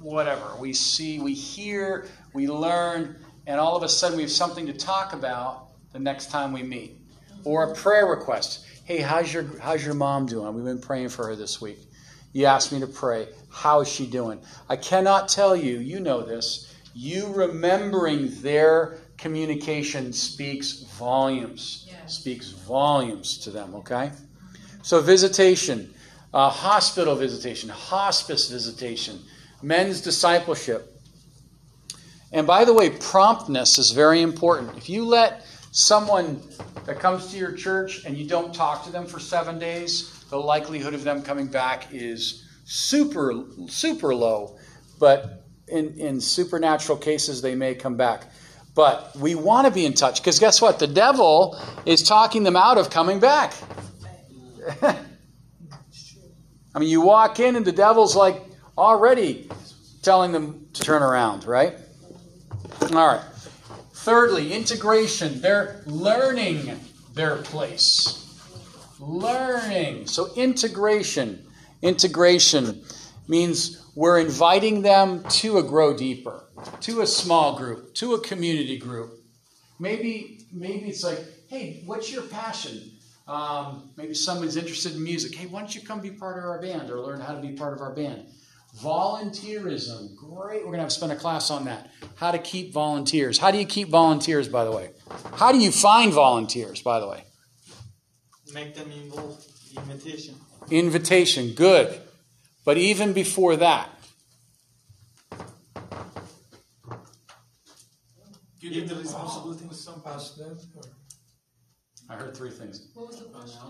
whatever. 0.00 0.56
We 0.58 0.72
see, 0.72 1.20
we 1.20 1.32
hear, 1.32 2.06
we 2.34 2.48
learn, 2.48 3.16
and 3.46 3.60
all 3.60 3.76
of 3.76 3.82
a 3.82 3.88
sudden 3.88 4.16
we 4.16 4.24
have 4.24 4.32
something 4.32 4.66
to 4.66 4.72
talk 4.72 5.12
about 5.12 5.68
the 5.92 5.98
next 5.98 6.30
time 6.30 6.52
we 6.52 6.62
meet. 6.62 6.96
Or 7.44 7.70
a 7.70 7.74
prayer 7.74 8.06
request. 8.06 8.66
Hey, 8.84 8.98
how's 8.98 9.32
your 9.32 9.44
how's 9.60 9.84
your 9.84 9.94
mom 9.94 10.26
doing? 10.26 10.52
We've 10.52 10.64
been 10.64 10.80
praying 10.80 11.10
for 11.10 11.26
her 11.28 11.36
this 11.36 11.60
week. 11.60 11.78
You 12.32 12.46
asked 12.46 12.72
me 12.72 12.80
to 12.80 12.86
pray. 12.86 13.28
How 13.50 13.80
is 13.80 13.88
she 13.88 14.06
doing? 14.06 14.40
I 14.68 14.76
cannot 14.76 15.28
tell 15.28 15.56
you, 15.56 15.78
you 15.78 16.00
know 16.00 16.22
this. 16.22 16.69
You 16.94 17.32
remembering 17.32 18.40
their 18.42 18.98
communication 19.16 20.12
speaks 20.12 20.82
volumes. 20.98 21.86
Yeah. 21.88 22.06
speaks 22.06 22.50
volumes 22.50 23.38
to 23.38 23.50
them, 23.50 23.74
okay? 23.76 24.12
So, 24.82 25.00
visitation, 25.00 25.92
uh, 26.32 26.48
hospital 26.48 27.14
visitation, 27.14 27.68
hospice 27.68 28.50
visitation, 28.50 29.20
men's 29.62 30.00
discipleship. 30.00 30.96
And 32.32 32.46
by 32.46 32.64
the 32.64 32.72
way, 32.72 32.90
promptness 32.90 33.78
is 33.78 33.90
very 33.90 34.22
important. 34.22 34.76
If 34.76 34.88
you 34.88 35.04
let 35.04 35.44
someone 35.72 36.40
that 36.86 36.98
comes 36.98 37.30
to 37.30 37.36
your 37.36 37.52
church 37.52 38.04
and 38.04 38.16
you 38.16 38.26
don't 38.26 38.54
talk 38.54 38.84
to 38.84 38.90
them 38.90 39.06
for 39.06 39.18
seven 39.18 39.58
days, 39.58 40.24
the 40.30 40.38
likelihood 40.38 40.94
of 40.94 41.04
them 41.04 41.22
coming 41.22 41.46
back 41.46 41.88
is 41.92 42.46
super, 42.64 43.44
super 43.68 44.14
low. 44.14 44.56
But 44.98 45.39
in, 45.70 45.98
in 45.98 46.20
supernatural 46.20 46.98
cases, 46.98 47.42
they 47.42 47.54
may 47.54 47.74
come 47.74 47.96
back. 47.96 48.26
But 48.74 49.16
we 49.16 49.34
want 49.34 49.66
to 49.66 49.72
be 49.72 49.84
in 49.84 49.94
touch 49.94 50.22
because 50.22 50.38
guess 50.38 50.62
what? 50.62 50.78
The 50.78 50.86
devil 50.86 51.58
is 51.84 52.02
talking 52.02 52.44
them 52.44 52.56
out 52.56 52.78
of 52.78 52.90
coming 52.90 53.18
back. 53.18 53.54
I 54.82 56.78
mean, 56.78 56.88
you 56.88 57.00
walk 57.00 57.40
in 57.40 57.56
and 57.56 57.64
the 57.64 57.72
devil's 57.72 58.14
like 58.14 58.40
already 58.78 59.50
telling 60.02 60.32
them 60.32 60.68
to 60.72 60.82
turn 60.82 61.02
around, 61.02 61.44
right? 61.44 61.74
All 62.92 63.06
right. 63.06 63.22
Thirdly, 63.92 64.52
integration. 64.52 65.40
They're 65.40 65.82
learning 65.86 66.78
their 67.14 67.36
place. 67.36 68.16
Learning. 68.98 70.06
So, 70.06 70.32
integration. 70.36 71.44
Integration 71.82 72.82
means 73.28 73.79
we're 73.94 74.20
inviting 74.20 74.82
them 74.82 75.24
to 75.24 75.58
a 75.58 75.62
grow 75.62 75.96
deeper, 75.96 76.44
to 76.80 77.00
a 77.00 77.06
small 77.06 77.56
group, 77.56 77.94
to 77.94 78.14
a 78.14 78.20
community 78.20 78.78
group. 78.78 79.12
Maybe, 79.78 80.46
maybe 80.52 80.88
it's 80.88 81.02
like, 81.02 81.20
hey, 81.48 81.82
what's 81.86 82.12
your 82.12 82.22
passion? 82.22 82.92
Um, 83.26 83.90
maybe 83.96 84.14
someone's 84.14 84.56
interested 84.56 84.94
in 84.94 85.02
music. 85.02 85.34
Hey, 85.34 85.46
why 85.46 85.60
don't 85.60 85.74
you 85.74 85.80
come 85.82 86.00
be 86.00 86.10
part 86.10 86.38
of 86.38 86.44
our 86.44 86.60
band 86.60 86.90
or 86.90 87.00
learn 87.00 87.20
how 87.20 87.34
to 87.34 87.40
be 87.40 87.52
part 87.52 87.72
of 87.72 87.80
our 87.80 87.94
band? 87.94 88.26
Volunteerism. 88.78 90.14
Great. 90.16 90.60
We're 90.60 90.66
going 90.66 90.74
to 90.74 90.80
have 90.80 90.88
to 90.88 90.94
spend 90.94 91.12
a 91.12 91.16
class 91.16 91.50
on 91.50 91.64
that. 91.64 91.90
How 92.16 92.30
to 92.30 92.38
keep 92.38 92.72
volunteers. 92.72 93.38
How 93.38 93.50
do 93.50 93.58
you 93.58 93.66
keep 93.66 93.88
volunteers, 93.88 94.48
by 94.48 94.64
the 94.64 94.72
way? 94.72 94.90
How 95.34 95.52
do 95.52 95.58
you 95.58 95.72
find 95.72 96.12
volunteers, 96.12 96.82
by 96.82 97.00
the 97.00 97.08
way? 97.08 97.24
Make 98.52 98.74
them 98.74 98.90
involved. 98.90 99.44
Invitation. 99.76 100.34
Invitation. 100.70 101.54
Good. 101.54 102.00
But 102.70 102.78
even 102.78 103.12
before 103.12 103.56
that, 103.56 103.90
Give 108.60 108.72
them 108.74 108.86
the 108.86 108.94
responsibility. 108.94 109.64
Some 109.72 110.00
past 110.02 110.38
them, 110.38 110.56
I 112.08 112.14
heard 112.14 112.36
three 112.36 112.50
things. 112.50 112.86
What 112.94 113.08
was 113.08 113.18
the 113.18 113.24
question? 113.24 113.60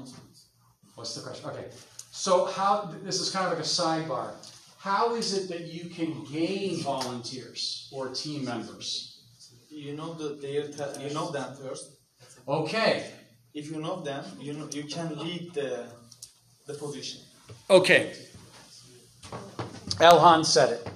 What's 0.96 1.14
the 1.14 1.22
question? 1.22 1.48
Okay. 1.48 1.68
So, 2.10 2.44
how 2.44 2.92
this 3.02 3.22
is 3.22 3.30
kind 3.30 3.46
of 3.46 3.52
like 3.52 3.62
a 3.62 3.70
sidebar. 3.80 4.34
How 4.76 5.14
is 5.14 5.32
it 5.32 5.48
that 5.48 5.62
you 5.72 5.88
can 5.88 6.22
gain 6.24 6.82
volunteers 6.82 7.88
or 7.94 8.10
team 8.10 8.44
members? 8.44 9.22
You 9.70 9.96
know 9.96 10.12
the 10.12 10.28
their 10.44 10.68
ta- 10.68 11.00
you 11.00 11.14
know 11.14 11.30
them 11.30 11.56
first. 11.56 11.86
Okay. 12.46 13.10
If 13.54 13.70
you 13.70 13.80
know 13.80 14.02
them, 14.02 14.24
you 14.38 14.52
know 14.52 14.68
you 14.70 14.84
can 14.84 15.16
lead 15.16 15.54
the 15.54 15.86
the 16.66 16.74
position. 16.74 17.20
Okay. 17.70 18.12
Elhan 20.00 20.44
said 20.44 20.70
it. 20.72 20.90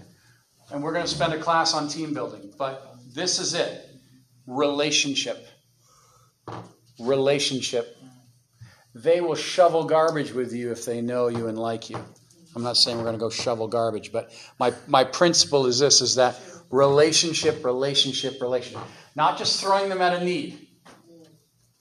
And 0.71 0.83
we're 0.83 0.93
going 0.93 1.05
to 1.05 1.11
spend 1.11 1.33
a 1.35 1.39
class 1.39 1.75
on 1.75 1.89
team 1.89 2.15
building. 2.15 2.53
But 2.59 2.97
this 3.15 3.39
is 3.39 3.55
it 3.55 3.87
relationship. 4.47 5.47
Relationship. 6.99 7.97
They 8.95 9.21
will 9.21 9.35
shovel 9.35 9.85
garbage 9.85 10.33
with 10.33 10.53
you 10.53 10.71
if 10.71 10.85
they 10.85 11.01
know 11.01 11.29
you 11.29 11.49
and 11.49 11.59
like 11.59 11.91
you. 11.91 11.99
I'm 12.57 12.63
not 12.63 12.77
saying 12.77 12.97
we're 12.97 13.05
going 13.05 13.17
to 13.17 13.21
go 13.21 13.31
shovel 13.31 13.67
garbage, 13.67 14.13
but 14.13 14.31
my, 14.61 14.73
my 14.87 15.03
principle 15.05 15.67
is 15.67 15.81
this 15.81 16.01
is 16.01 16.15
that 16.15 16.41
relationship, 16.71 17.65
relationship, 17.65 18.41
relationship. 18.41 18.83
Not 19.17 19.37
just 19.37 19.61
throwing 19.61 19.89
them 19.89 20.01
at 20.01 20.21
a 20.21 20.25
need. 20.25 20.69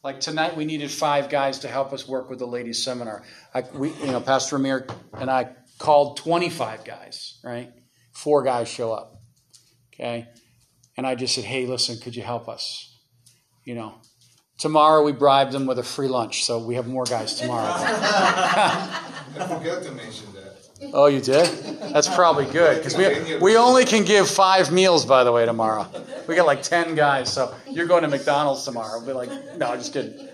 Like 0.03 0.19
tonight, 0.19 0.57
we 0.57 0.65
needed 0.65 0.91
five 0.91 1.29
guys 1.29 1.59
to 1.59 1.67
help 1.67 1.93
us 1.93 2.07
work 2.07 2.29
with 2.29 2.39
the 2.39 2.47
ladies' 2.47 2.83
seminar. 2.83 3.23
I, 3.53 3.61
we, 3.73 3.91
you 3.93 4.07
know, 4.07 4.19
Pastor 4.19 4.57
Amir 4.57 4.87
and 5.13 5.29
I 5.29 5.49
called 5.77 6.17
25 6.17 6.85
guys, 6.85 7.39
right? 7.43 7.71
Four 8.13 8.43
guys 8.43 8.67
show 8.67 8.91
up, 8.93 9.21
okay? 9.93 10.27
And 10.95 11.07
I 11.07 11.15
just 11.15 11.35
said, 11.35 11.43
hey, 11.43 11.65
listen, 11.65 11.97
could 11.99 12.15
you 12.15 12.23
help 12.23 12.47
us? 12.47 12.89
You 13.65 13.75
know, 13.75 13.95
tomorrow 14.57 15.03
we 15.03 15.11
bribed 15.11 15.51
them 15.51 15.65
with 15.65 15.79
a 15.79 15.83
free 15.83 16.07
lunch, 16.07 16.43
so 16.43 16.59
we 16.59 16.75
have 16.75 16.87
more 16.87 17.05
guys 17.05 17.35
tomorrow. 17.35 17.65
I 17.75 19.47
forgot 19.47 19.83
to 19.83 19.91
mention 19.91 20.27
that. 20.33 20.91
oh, 20.93 21.07
you 21.07 21.21
did? 21.21 21.47
That's 21.93 22.13
probably 22.13 22.45
good 22.45 22.77
because 22.77 22.95
we, 22.95 23.37
we 23.37 23.57
only 23.57 23.85
can 23.85 24.03
give 24.03 24.29
five 24.29 24.71
meals, 24.71 25.05
by 25.05 25.23
the 25.23 25.31
way, 25.31 25.45
tomorrow. 25.45 25.87
We 26.27 26.35
got 26.35 26.45
like 26.45 26.61
10 26.61 26.93
guys, 26.95 27.31
so 27.31 27.55
you're 27.69 27.87
going 27.87 28.03
to 28.03 28.09
McDonald's 28.09 28.63
tomorrow. 28.63 28.99
We'll 28.99 29.07
be 29.07 29.13
like, 29.13 29.57
no, 29.57 29.69
I 29.69 29.77
just 29.77 29.93
kidding. 29.93 30.29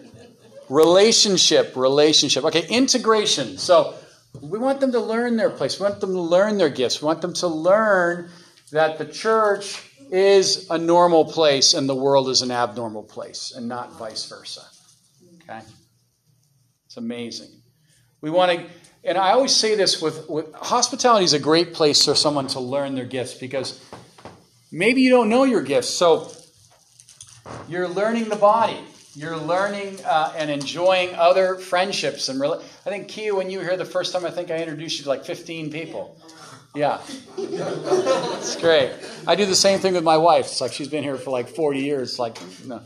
Relationship, 0.69 1.75
relationship. 1.75 2.43
Okay, 2.45 2.67
integration. 2.67 3.57
So 3.57 3.95
we 4.41 4.60
want 4.60 4.80
them 4.80 4.91
to 4.91 4.99
learn 4.99 5.38
their 5.38 5.49
place. 5.49 5.80
We 5.80 5.84
want 5.84 5.99
them 6.01 6.14
to 6.14 6.22
learn 6.22 6.57
their 6.57 6.69
gifts. 6.69 7.01
We 7.01 7.06
want 7.07 7.22
them 7.22 7.34
to 7.34 7.47
learn 7.47 8.30
that 8.72 8.97
the 8.97 9.06
church 9.06 9.84
is 10.11 10.69
a 10.69 10.77
normal 10.77 11.26
place 11.26 11.73
and 11.73 11.88
the 11.88 11.95
world 11.95 12.30
is 12.30 12.41
an 12.41 12.51
abnormal 12.51 13.03
place 13.03 13.53
and 13.56 13.68
not 13.68 13.97
vice 13.97 14.26
versa. 14.26 14.61
Okay? 15.43 15.61
It's 16.85 16.97
amazing. 16.97 17.49
We 18.22 18.30
want 18.30 18.51
to, 18.51 18.65
and 19.03 19.18
I 19.18 19.31
always 19.31 19.56
say 19.56 19.76
this 19.76 20.01
with, 20.01 20.30
with 20.30 20.53
hospitality 20.53 21.26
is 21.26 21.34
a 21.34 21.39
great 21.39 21.73
place 21.73 22.06
for 22.06 22.15
someone 22.15 22.47
to 22.47 22.60
learn 22.60 22.95
their 22.95 23.06
gifts 23.06 23.35
because 23.35 23.84
maybe 24.72 25.01
you 25.01 25.10
don't 25.10 25.30
know 25.30 25.43
your 25.43 25.61
gifts. 25.61 25.89
So 25.89 26.31
you're 27.68 27.88
learning 27.88 28.30
the 28.30 28.35
body. 28.35 28.80
You're 29.15 29.38
learning 29.38 29.98
uh, 30.06 30.34
and 30.38 30.52
enjoying 30.52 31.15
other 31.15 31.56
friendships 31.56 32.30
and 32.30 32.40
rela- 32.40 32.61
I 32.86 32.90
think 32.90 33.07
Kia, 33.07 33.34
when 33.34 33.49
you 33.49 33.57
were 33.57 33.64
here 33.64 33.76
the 33.76 33.86
first 33.86 34.14
time, 34.14 34.23
I 34.26 34.30
think 34.30 34.52
I 34.52 34.57
introduced 34.57 34.99
you 34.99 35.03
to 35.03 35.10
like 35.10 35.26
15 35.26 35.72
people. 35.72 36.15
Yeah, 36.76 37.02
it's 37.36 38.56
great. 38.57 38.91
I 39.26 39.34
do 39.34 39.48
the 39.48 39.56
same 39.56 39.80
thing 39.80 39.95
with 39.95 40.03
my 40.03 40.18
wife. 40.18 40.45
It's 40.45 40.61
like 40.61 40.72
she's 40.72 40.88
been 40.88 41.03
here 41.03 41.18
for 41.18 41.31
like 41.31 41.49
40 41.49 41.80
years. 41.80 42.19
Like, 42.19 42.38
no, 42.65 42.81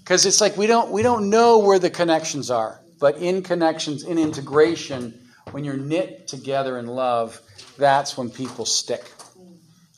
because 0.00 0.26
it's 0.26 0.42
like 0.42 0.58
we 0.58 0.66
don't 0.66 0.90
we 0.90 1.02
don't 1.02 1.30
know 1.30 1.58
where 1.58 1.78
the 1.78 1.88
connections 1.88 2.50
are, 2.50 2.78
but 3.00 3.16
in 3.16 3.42
connections, 3.42 4.04
in 4.04 4.18
integration, 4.18 5.18
when 5.52 5.64
you're 5.64 5.78
knit 5.78 6.28
together 6.28 6.78
in 6.78 6.86
love, 6.86 7.40
that's 7.78 8.18
when 8.18 8.28
people 8.28 8.66
stick. 8.66 9.10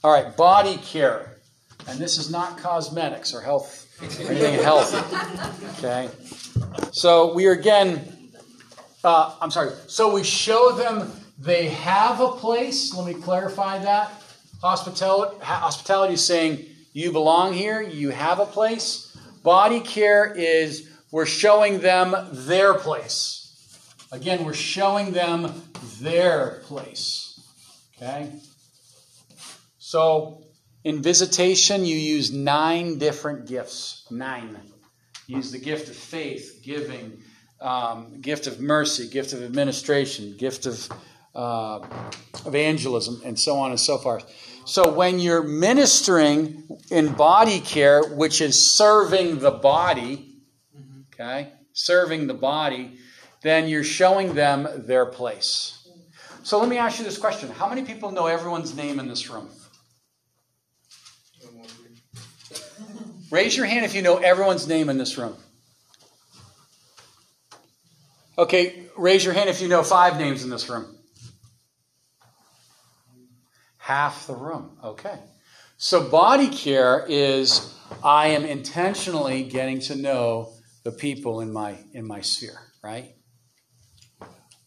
All 0.04 0.12
right, 0.12 0.36
body 0.36 0.76
care, 0.76 1.38
and 1.88 1.98
this 1.98 2.18
is 2.18 2.30
not 2.30 2.58
cosmetics 2.58 3.34
or 3.34 3.40
health 3.40 3.87
anything 4.00 4.62
healthy. 4.62 4.98
Okay, 5.78 6.08
so 6.92 7.32
we 7.34 7.46
are 7.46 7.52
again. 7.52 8.14
Uh, 9.04 9.34
I'm 9.40 9.50
sorry. 9.50 9.70
So 9.86 10.12
we 10.12 10.24
show 10.24 10.72
them 10.72 11.10
they 11.38 11.68
have 11.68 12.20
a 12.20 12.32
place. 12.32 12.94
Let 12.94 13.06
me 13.06 13.14
clarify 13.14 13.78
that. 13.78 14.10
Hospitality, 14.60 15.36
hospitality 15.40 16.14
is 16.14 16.24
saying 16.24 16.64
you 16.92 17.12
belong 17.12 17.52
here. 17.52 17.80
You 17.80 18.10
have 18.10 18.40
a 18.40 18.46
place. 18.46 19.16
Body 19.44 19.80
care 19.80 20.32
is 20.34 20.90
we're 21.12 21.26
showing 21.26 21.80
them 21.80 22.14
their 22.32 22.74
place. 22.74 23.38
Again, 24.10 24.44
we're 24.44 24.54
showing 24.54 25.12
them 25.12 25.62
their 26.00 26.62
place. 26.64 27.40
Okay? 27.96 28.32
So 29.78 30.47
in 30.84 31.02
visitation, 31.02 31.84
you 31.84 31.96
use 31.96 32.32
nine 32.32 32.98
different 32.98 33.46
gifts. 33.46 34.06
Nine. 34.10 34.56
Use 35.26 35.50
the 35.50 35.58
gift 35.58 35.88
of 35.88 35.96
faith, 35.96 36.60
giving, 36.62 37.20
um, 37.60 38.20
gift 38.20 38.46
of 38.46 38.60
mercy, 38.60 39.08
gift 39.08 39.32
of 39.32 39.42
administration, 39.42 40.36
gift 40.36 40.66
of 40.66 40.88
uh, 41.34 41.86
evangelism, 42.46 43.20
and 43.24 43.38
so 43.38 43.56
on 43.58 43.70
and 43.70 43.80
so 43.80 43.98
forth. 43.98 44.24
So 44.64 44.92
when 44.92 45.18
you're 45.18 45.42
ministering 45.42 46.68
in 46.90 47.12
body 47.12 47.60
care, 47.60 48.02
which 48.02 48.40
is 48.40 48.76
serving 48.76 49.40
the 49.40 49.50
body, 49.50 50.42
okay, 51.12 51.52
serving 51.72 52.26
the 52.26 52.34
body, 52.34 52.98
then 53.42 53.68
you're 53.68 53.84
showing 53.84 54.34
them 54.34 54.68
their 54.86 55.06
place. 55.06 55.74
So 56.42 56.58
let 56.58 56.68
me 56.68 56.78
ask 56.78 56.98
you 56.98 57.04
this 57.04 57.18
question 57.18 57.50
How 57.50 57.68
many 57.68 57.82
people 57.84 58.10
know 58.10 58.26
everyone's 58.26 58.74
name 58.74 59.00
in 59.00 59.08
this 59.08 59.28
room? 59.28 59.48
Raise 63.30 63.56
your 63.56 63.66
hand 63.66 63.84
if 63.84 63.94
you 63.94 64.02
know 64.02 64.16
everyone's 64.16 64.66
name 64.66 64.88
in 64.88 64.98
this 64.98 65.18
room. 65.18 65.36
Okay, 68.38 68.84
raise 68.96 69.24
your 69.24 69.34
hand 69.34 69.50
if 69.50 69.60
you 69.60 69.68
know 69.68 69.82
five 69.82 70.18
names 70.18 70.44
in 70.44 70.50
this 70.50 70.68
room. 70.68 70.96
Half 73.78 74.26
the 74.26 74.34
room. 74.34 74.78
Okay. 74.82 75.18
So 75.76 76.08
body 76.08 76.48
care 76.48 77.04
is 77.08 77.74
I 78.02 78.28
am 78.28 78.44
intentionally 78.44 79.44
getting 79.44 79.80
to 79.82 79.96
know 79.96 80.52
the 80.84 80.92
people 80.92 81.40
in 81.40 81.52
my 81.52 81.78
in 81.92 82.06
my 82.06 82.20
sphere, 82.20 82.60
right? 82.82 83.14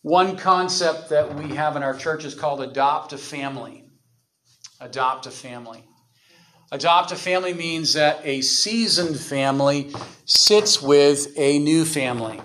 One 0.02 0.38
concept 0.38 1.10
that 1.10 1.36
we 1.36 1.56
have 1.56 1.76
in 1.76 1.84
our 1.84 1.96
church 1.96 2.26
is 2.26 2.34
called 2.34 2.62
adopt 2.62 3.14
a 3.14 3.18
family. 3.18 3.86
Adopt 4.80 5.28
a 5.28 5.32
family. 5.32 5.84
Adopt 6.73 7.11
a 7.11 7.15
family 7.15 7.53
means 7.53 7.93
that 7.93 8.22
a 8.23 8.41
seasoned 8.41 9.19
family 9.19 9.91
sits 10.26 10.81
with 10.81 11.27
a 11.38 11.60
new 11.60 11.84
family 11.84 12.39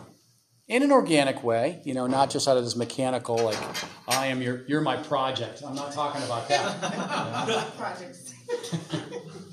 in 0.67 0.83
an 0.83 0.91
organic 0.91 1.45
way, 1.45 1.81
you 1.85 1.95
know, 1.95 2.09
not 2.09 2.31
just 2.31 2.49
out 2.49 2.57
of 2.57 2.65
this 2.65 2.75
mechanical, 2.75 3.37
like, 3.37 3.57
I 4.09 4.27
am 4.27 4.43
your, 4.43 4.65
you're 4.67 4.81
my 4.81 4.97
project. 4.97 5.63
I'm 5.65 5.77
not 5.77 5.93
talking 5.93 6.23
about 6.25 6.49
that. 6.49 7.77
Projects. 7.77 8.35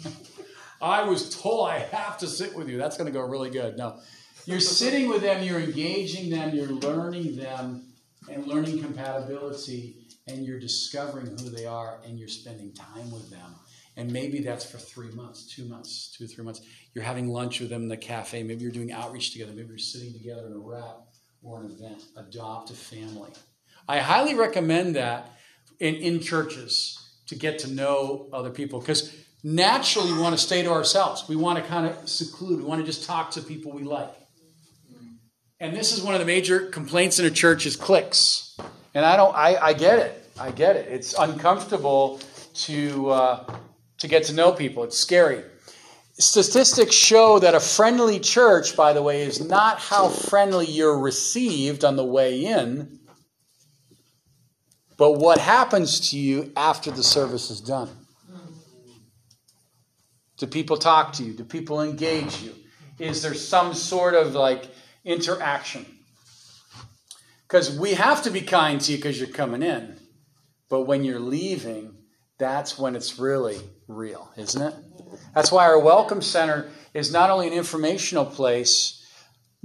I 0.81 1.03
was 1.03 1.39
told 1.39 1.69
I 1.69 1.79
have 1.79 2.17
to 2.19 2.27
sit 2.27 2.55
with 2.55 2.67
you. 2.67 2.77
That's 2.77 2.97
going 2.97 3.05
to 3.05 3.13
go 3.13 3.21
really 3.21 3.51
good. 3.51 3.77
No, 3.77 3.99
you're 4.45 4.59
sitting 4.59 5.07
with 5.07 5.21
them, 5.21 5.43
you're 5.43 5.59
engaging 5.59 6.31
them, 6.31 6.55
you're 6.55 6.67
learning 6.67 7.35
them 7.35 7.93
and 8.29 8.47
learning 8.47 8.81
compatibility, 8.81 9.97
and 10.27 10.45
you're 10.45 10.59
discovering 10.59 11.27
who 11.27 11.49
they 11.49 11.65
are, 11.65 11.99
and 12.05 12.17
you're 12.17 12.27
spending 12.27 12.73
time 12.73 13.11
with 13.11 13.29
them. 13.29 13.55
And 13.95 14.11
maybe 14.11 14.39
that's 14.39 14.65
for 14.65 14.77
three 14.77 15.11
months, 15.11 15.45
two 15.45 15.65
months, 15.65 16.15
two 16.17 16.27
three 16.27 16.43
months. 16.43 16.61
You're 16.93 17.03
having 17.03 17.29
lunch 17.29 17.59
with 17.59 17.69
them 17.69 17.83
in 17.83 17.89
the 17.89 17.97
cafe. 17.97 18.41
Maybe 18.43 18.63
you're 18.63 18.71
doing 18.71 18.91
outreach 18.91 19.31
together. 19.31 19.51
Maybe 19.51 19.69
you're 19.69 19.77
sitting 19.77 20.13
together 20.13 20.47
in 20.47 20.53
a 20.53 20.57
wrap 20.57 20.97
or 21.43 21.61
an 21.61 21.65
event. 21.65 22.03
Adopt 22.17 22.71
a 22.71 22.73
family. 22.73 23.29
I 23.87 23.99
highly 23.99 24.33
recommend 24.33 24.95
that 24.95 25.29
in, 25.79 25.95
in 25.95 26.19
churches 26.21 26.97
to 27.27 27.35
get 27.35 27.59
to 27.59 27.71
know 27.71 28.29
other 28.33 28.49
people 28.49 28.79
because 28.79 29.15
naturally 29.43 30.11
we 30.11 30.19
want 30.19 30.37
to 30.37 30.43
stay 30.43 30.63
to 30.63 30.71
ourselves. 30.71 31.27
We 31.27 31.35
want 31.35 31.59
to 31.59 31.69
kind 31.69 31.85
of 31.85 32.09
seclude. 32.09 32.59
We 32.59 32.65
want 32.65 32.81
to 32.81 32.85
just 32.85 33.05
talk 33.05 33.31
to 33.31 33.41
people 33.41 33.73
we 33.73 33.83
like. 33.83 34.13
And 35.59 35.75
this 35.75 35.93
is 35.95 36.01
one 36.01 36.13
of 36.13 36.19
the 36.19 36.25
major 36.25 36.65
complaints 36.67 37.19
in 37.19 37.25
a 37.25 37.31
church 37.31 37.65
is 37.65 37.75
cliques. 37.75 38.57
And 38.93 39.05
I 39.05 39.15
don't. 39.15 39.33
I, 39.35 39.55
I 39.55 39.73
get 39.73 39.99
it. 39.99 40.29
I 40.37 40.51
get 40.51 40.75
it. 40.75 40.87
It's 40.89 41.13
uncomfortable 41.17 42.19
to 42.53 43.09
uh, 43.09 43.55
to 44.03 44.09
get 44.09 44.25
to 44.25 44.33
know 44.33 44.51
people. 44.51 44.83
It's 44.83 44.97
scary. 44.97 45.41
Statistics 46.19 46.93
show 46.93 47.39
that 47.39 47.55
a 47.55 47.59
friendly 47.61 48.19
church, 48.19 48.75
by 48.75 48.91
the 48.91 49.01
way, 49.01 49.21
is 49.21 49.39
not 49.39 49.79
how 49.79 50.09
friendly 50.09 50.65
you're 50.65 50.99
received 50.99 51.85
on 51.85 51.95
the 51.95 52.03
way 52.03 52.43
in, 52.43 52.99
but 54.97 55.13
what 55.13 55.37
happens 55.37 56.09
to 56.09 56.19
you 56.19 56.51
after 56.57 56.91
the 56.91 57.01
service 57.01 57.49
is 57.49 57.61
done. 57.61 57.89
Do 60.35 60.47
people 60.47 60.75
talk 60.75 61.13
to 61.13 61.23
you? 61.23 61.31
Do 61.31 61.45
people 61.45 61.81
engage 61.81 62.41
you? 62.41 62.53
Is 62.99 63.21
there 63.21 63.33
some 63.33 63.73
sort 63.73 64.15
of 64.15 64.35
like 64.35 64.67
interaction? 65.05 65.85
Because 67.47 67.79
we 67.79 67.93
have 67.93 68.21
to 68.23 68.31
be 68.31 68.41
kind 68.41 68.81
to 68.81 68.91
you 68.91 68.97
because 68.97 69.17
you're 69.17 69.29
coming 69.29 69.63
in. 69.63 69.95
But 70.67 70.81
when 70.81 71.05
you're 71.05 71.21
leaving, 71.21 71.95
that's 72.37 72.77
when 72.77 72.97
it's 72.97 73.17
really 73.17 73.61
real, 73.87 74.31
isn't 74.37 74.61
it? 74.61 74.73
That's 75.35 75.51
why 75.51 75.65
our 75.65 75.79
Welcome 75.79 76.21
Center 76.21 76.69
is 76.93 77.11
not 77.11 77.29
only 77.29 77.47
an 77.47 77.53
informational 77.53 78.25
place, 78.25 79.05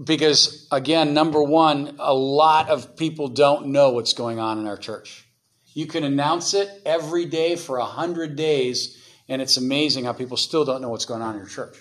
because 0.03 0.67
again, 0.71 1.15
number 1.15 1.43
one, 1.43 1.97
a 1.99 2.15
lot 2.15 2.69
of 2.69 2.97
people 2.97 3.29
don't 3.29 3.69
know 3.69 3.91
what's 3.91 4.13
going 4.13 4.39
on 4.39 4.59
in 4.59 4.67
our 4.67 4.77
church. 4.77 5.27
You 5.75 5.87
can 5.87 6.05
announce 6.05 6.55
it 6.55 6.69
every 6.85 7.25
day 7.25 7.57
for 7.57 7.79
a 7.79 7.85
hundred 7.85 8.37
days, 8.37 8.97
and 9.29 9.41
it's 9.43 9.57
amazing 9.57 10.05
how 10.05 10.13
people 10.13 10.37
still 10.37 10.65
don't 10.65 10.81
know 10.81 10.89
what's 10.89 11.05
going 11.05 11.23
on 11.23 11.35
in 11.35 11.41
your 11.41 11.49
church. 11.49 11.77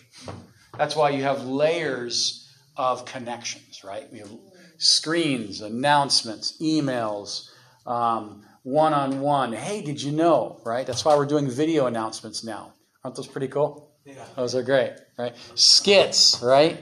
That's 0.77 0.95
why 0.95 1.11
you 1.11 1.23
have 1.23 1.45
layers 1.45 2.47
of 2.75 3.05
connections, 3.05 3.83
right? 3.83 4.11
We 4.11 4.19
have 4.19 4.29
screens, 4.77 5.61
announcements, 5.61 6.57
emails, 6.61 7.49
um, 7.87 8.43
one 8.67 8.93
on 8.93 9.21
one. 9.21 9.53
Hey, 9.53 9.81
did 9.81 10.03
you 10.03 10.11
know, 10.11 10.59
right? 10.65 10.85
That's 10.85 11.05
why 11.05 11.15
we're 11.15 11.25
doing 11.25 11.49
video 11.49 11.85
announcements 11.85 12.43
now. 12.43 12.73
Aren't 13.01 13.15
those 13.15 13.25
pretty 13.25 13.47
cool? 13.47 13.93
Yeah. 14.05 14.25
Those 14.35 14.55
are 14.55 14.61
great, 14.63 14.91
right? 15.17 15.33
Skits, 15.55 16.41
right? 16.43 16.77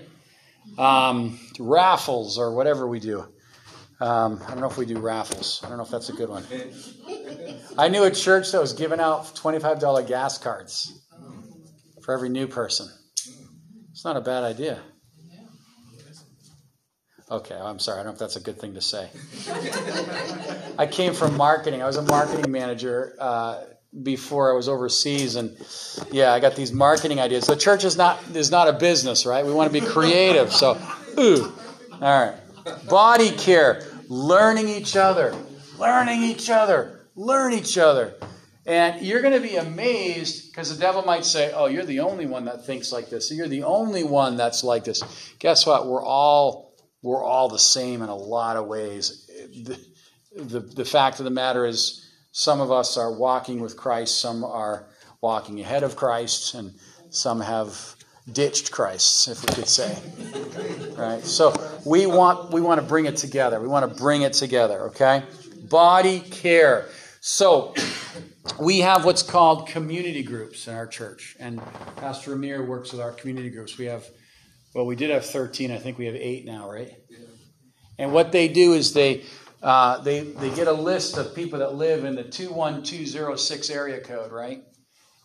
Um, 0.80 1.40
raffles 1.60 2.40
or 2.40 2.56
whatever 2.56 2.88
we 2.88 3.00
do. 3.00 3.28
Um, 4.02 4.42
I 4.44 4.50
don't 4.50 4.62
know 4.62 4.68
if 4.68 4.78
we 4.78 4.88
do 4.88 4.98
raffles. 4.98 5.62
I 5.64 5.70
don't 5.70 5.78
know 5.78 5.84
if 5.84 5.92
that's 5.92 6.10
a 6.10 6.14
good 6.14 6.28
one. 6.28 6.44
I 7.78 7.88
knew 7.88 8.04
a 8.04 8.12
church 8.12 8.52
that 8.52 8.60
was 8.60 8.74
giving 8.74 9.00
out 9.00 9.36
$25 9.36 10.08
gas 10.08 10.40
cards 10.40 10.92
for 12.02 12.16
every 12.16 12.30
new 12.30 12.48
person. 12.48 12.90
It's 13.92 14.04
not 14.04 14.18
a 14.18 14.22
bad 14.22 14.44
idea. 14.44 14.80
Okay, 17.30 17.56
I'm 17.56 17.80
sorry. 17.80 18.02
I 18.02 18.04
don't 18.04 18.12
know 18.12 18.14
if 18.14 18.20
that's 18.20 18.36
a 18.36 18.40
good 18.40 18.60
thing 18.60 18.76
to 18.76 18.82
say. 18.82 19.10
I 20.78 20.86
came 20.86 21.14
from 21.16 21.36
marketing. 21.36 21.82
I 21.82 21.88
was 21.88 21.96
a 21.96 22.04
marketing 22.04 22.52
manager 22.52 23.16
uh, 23.20 23.64
before 24.04 24.52
I 24.52 24.56
was 24.56 24.70
overseas, 24.70 25.36
and 25.36 25.58
yeah, 26.12 26.34
I 26.34 26.40
got 26.40 26.56
these 26.56 26.72
marketing 26.72 27.20
ideas. 27.20 27.48
The 27.48 27.56
church 27.56 27.84
is 27.84 27.98
not 27.98 28.22
is 28.36 28.52
not 28.52 28.68
a 28.68 28.74
business, 28.74 29.26
right? 29.26 29.44
We 29.44 29.54
want 29.54 29.74
to 29.74 29.82
be 29.82 29.84
creative. 29.84 30.54
So, 30.54 30.80
ooh, 31.18 31.52
all 31.94 32.00
right. 32.00 32.36
Body 32.88 33.32
care, 33.32 33.88
learning 34.08 34.70
each 34.70 34.96
other, 34.96 35.36
learning 35.80 36.22
each 36.22 36.52
other, 36.52 37.08
learn 37.16 37.54
each 37.54 37.80
other. 37.80 38.14
And 38.68 39.06
you're 39.06 39.22
going 39.22 39.34
to 39.34 39.48
be 39.48 39.58
amazed 39.58 40.52
because 40.52 40.76
the 40.76 40.82
devil 40.82 41.04
might 41.04 41.24
say, 41.24 41.52
Oh, 41.54 41.68
you're 41.68 41.86
the 41.86 42.00
only 42.00 42.26
one 42.26 42.46
that 42.46 42.66
thinks 42.66 42.92
like 42.92 43.10
this. 43.10 43.32
You're 43.32 43.48
the 43.48 43.64
only 43.64 44.04
one 44.04 44.38
that's 44.38 44.64
like 44.64 44.84
this. 44.84 45.04
Guess 45.38 45.68
what? 45.68 45.88
We're 45.88 46.04
all 46.04 46.65
we're 47.06 47.24
all 47.24 47.48
the 47.48 47.60
same 47.60 48.02
in 48.02 48.10
a 48.10 48.16
lot 48.16 48.58
of 48.58 48.66
ways. 48.66 49.30
The, 49.54 49.80
the, 50.36 50.60
the 50.60 50.84
fact 50.84 51.20
of 51.20 51.26
the 51.26 51.32
matter 51.32 51.64
is, 51.64 52.02
some 52.32 52.60
of 52.60 52.72
us 52.72 52.98
are 52.98 53.12
walking 53.12 53.62
with 53.62 53.78
Christ, 53.78 54.20
some 54.20 54.44
are 54.44 54.88
walking 55.22 55.62
ahead 55.62 55.84
of 55.84 55.96
Christ, 55.96 56.56
and 56.56 56.74
some 57.12 57.40
have 57.42 57.96
ditched 58.34 58.72
Christ, 58.72 59.28
if 59.28 59.42
we 59.42 59.54
could 59.54 59.68
say. 59.68 59.98
Right? 60.96 61.26
So 61.26 61.54
we 61.86 62.06
want 62.06 62.54
we 62.54 62.62
want 62.62 62.80
to 62.80 62.88
bring 62.88 63.04
it 63.04 63.18
together. 63.18 63.60
We 63.60 63.68
want 63.68 63.90
to 63.90 64.02
bring 64.02 64.22
it 64.22 64.32
together, 64.32 64.84
okay? 64.84 65.24
Body 65.70 66.22
care. 66.22 66.88
So 67.20 67.74
we 68.58 68.80
have 68.80 69.04
what's 69.04 69.22
called 69.22 69.68
community 69.68 70.24
groups 70.24 70.70
in 70.70 70.74
our 70.74 70.88
church, 70.88 71.36
and 71.38 71.62
Pastor 71.98 72.32
Amir 72.32 72.64
works 72.64 72.94
with 72.94 73.02
our 73.02 73.12
community 73.12 73.50
groups. 73.50 73.78
We 73.78 73.86
have 73.88 74.06
well, 74.76 74.86
we 74.86 74.98
did 74.98 75.10
have 75.10 75.26
13. 75.26 75.72
I 75.72 75.78
think 75.78 75.98
we 75.98 76.06
have 76.06 76.16
eight 76.16 76.46
now, 76.46 76.70
right? 76.70 76.94
And 77.98 78.12
what 78.12 78.34
they 78.34 78.50
do 78.50 78.74
is 78.74 78.94
they 78.94 79.24
uh, 79.64 80.00
they 80.00 80.20
they 80.20 80.50
get 80.54 80.68
a 80.68 80.74
list 80.74 81.18
of 81.18 81.34
people 81.34 81.60
that 81.60 81.76
live 81.76 82.04
in 82.04 82.16
the 82.16 82.26
21206 82.26 83.70
area 83.70 84.02
code, 84.02 84.34
right? 84.34 84.62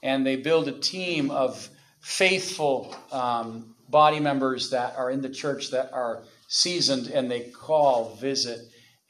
And 0.05 0.25
they 0.25 0.37
build 0.37 0.69
a 0.69 0.73
team 0.73 1.33
of 1.33 1.69
faithful 2.01 2.95
um, 3.11 3.75
body 3.89 4.21
members 4.21 4.71
that 4.71 4.97
are 4.97 5.11
in 5.11 5.21
the 5.21 5.29
church 5.29 5.73
that 5.73 5.93
are 5.93 6.23
seasoned, 6.47 7.09
and 7.09 7.29
they 7.29 7.51
call, 7.51 8.15
visit, 8.15 8.61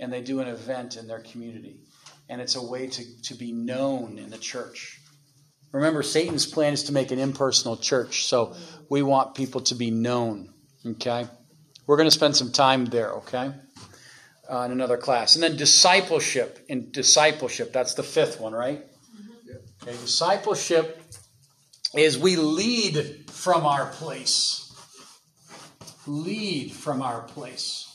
and 0.01 0.11
they 0.11 0.23
do 0.23 0.41
an 0.41 0.49
event 0.49 0.97
in 0.97 1.07
their 1.07 1.21
community. 1.21 1.83
And 2.31 2.41
it's 2.41 2.57
a 2.57 2.65
way 2.65 2.87
to, 2.87 3.23
to 3.23 3.35
be 3.35 3.53
known 3.53 4.19
in 4.19 4.31
the 4.31 4.39
church. 4.39 5.00
Remember, 5.73 6.03
Satan's 6.03 6.47
plan 6.47 6.73
is 6.73 6.85
to 6.85 6.93
make 6.93 7.11
an 7.13 7.19
impersonal 7.19 7.77
church, 7.77 8.25
so 8.27 8.55
we 8.89 9.03
want 9.03 9.35
people 9.35 9.61
to 9.63 9.75
be 9.75 9.91
known. 9.91 10.53
Okay? 10.85 11.27
We're 11.87 11.97
going 11.97 12.09
to 12.09 12.15
spend 12.15 12.37
some 12.37 12.51
time 12.53 12.87
there, 12.87 13.13
okay? 13.15 13.53
Uh, 14.51 14.63
in 14.63 14.73
another 14.73 14.97
class. 14.97 15.37
And 15.37 15.43
then 15.43 15.57
discipleship. 15.57 16.65
In 16.69 16.91
discipleship, 16.91 17.73
that's 17.73 17.95
the 17.95 18.03
fifth 18.03 18.41
one, 18.41 18.53
right? 18.53 18.85
Okay, 19.83 19.93
discipleship 19.93 21.03
is 21.95 22.19
we 22.19 22.37
lead 22.37 23.31
from 23.31 23.65
our 23.65 23.87
place. 23.87 24.73
Lead 26.07 26.73
from 26.73 27.03
our 27.03 27.23
place. 27.23 27.87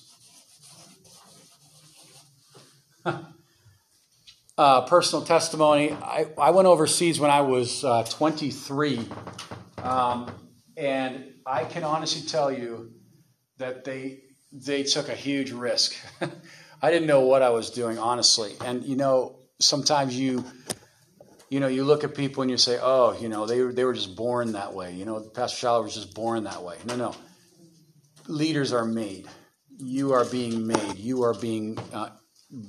Uh, 4.58 4.86
personal 4.86 5.26
testimony. 5.26 5.92
I, 5.92 6.28
I 6.40 6.52
went 6.52 6.66
overseas 6.68 7.20
when 7.20 7.30
I 7.30 7.42
was 7.42 7.84
uh, 7.84 8.04
23. 8.04 9.06
Um, 9.84 10.32
and 10.78 11.34
I 11.46 11.66
can 11.66 11.84
honestly 11.84 12.26
tell 12.26 12.52
you 12.52 12.92
that 13.58 13.84
they 13.84 14.22
they 14.54 14.84
took 14.84 15.10
a 15.10 15.14
huge 15.16 15.52
risk. 15.52 15.94
I 16.82 16.90
didn't 16.90 17.08
know 17.08 17.22
what 17.22 17.42
I 17.42 17.50
was 17.50 17.70
doing, 17.70 17.98
honestly. 17.98 18.54
And 18.64 18.84
you 18.86 18.96
know, 18.96 19.40
sometimes 19.60 20.18
you 20.18 20.46
you 21.50 21.60
know, 21.60 21.68
you 21.68 21.84
look 21.84 22.04
at 22.04 22.16
people 22.16 22.42
and 22.42 22.50
you 22.50 22.58
say, 22.58 22.80
"Oh, 22.82 23.18
you 23.20 23.30
know, 23.30 23.46
they 23.46 23.60
they 23.62 23.84
were 23.84 23.94
just 23.94 24.16
born 24.16 24.54
that 24.54 24.74
way." 24.74 24.94
You 24.94 25.06
know, 25.06 25.20
Pastor 25.20 25.68
Schaller 25.68 25.84
was 25.84 25.96
just 25.96 26.14
born 26.14 26.46
that 26.46 26.64
way. 26.64 26.78
No, 26.86 26.96
no. 26.96 27.16
Leaders 28.28 28.74
are 28.74 28.86
made. 28.86 29.28
You 29.78 30.14
are 30.14 30.26
being 30.26 30.66
made. 30.66 30.96
You 30.98 31.24
are 31.24 31.34
being 31.34 31.78
uh, 31.94 32.10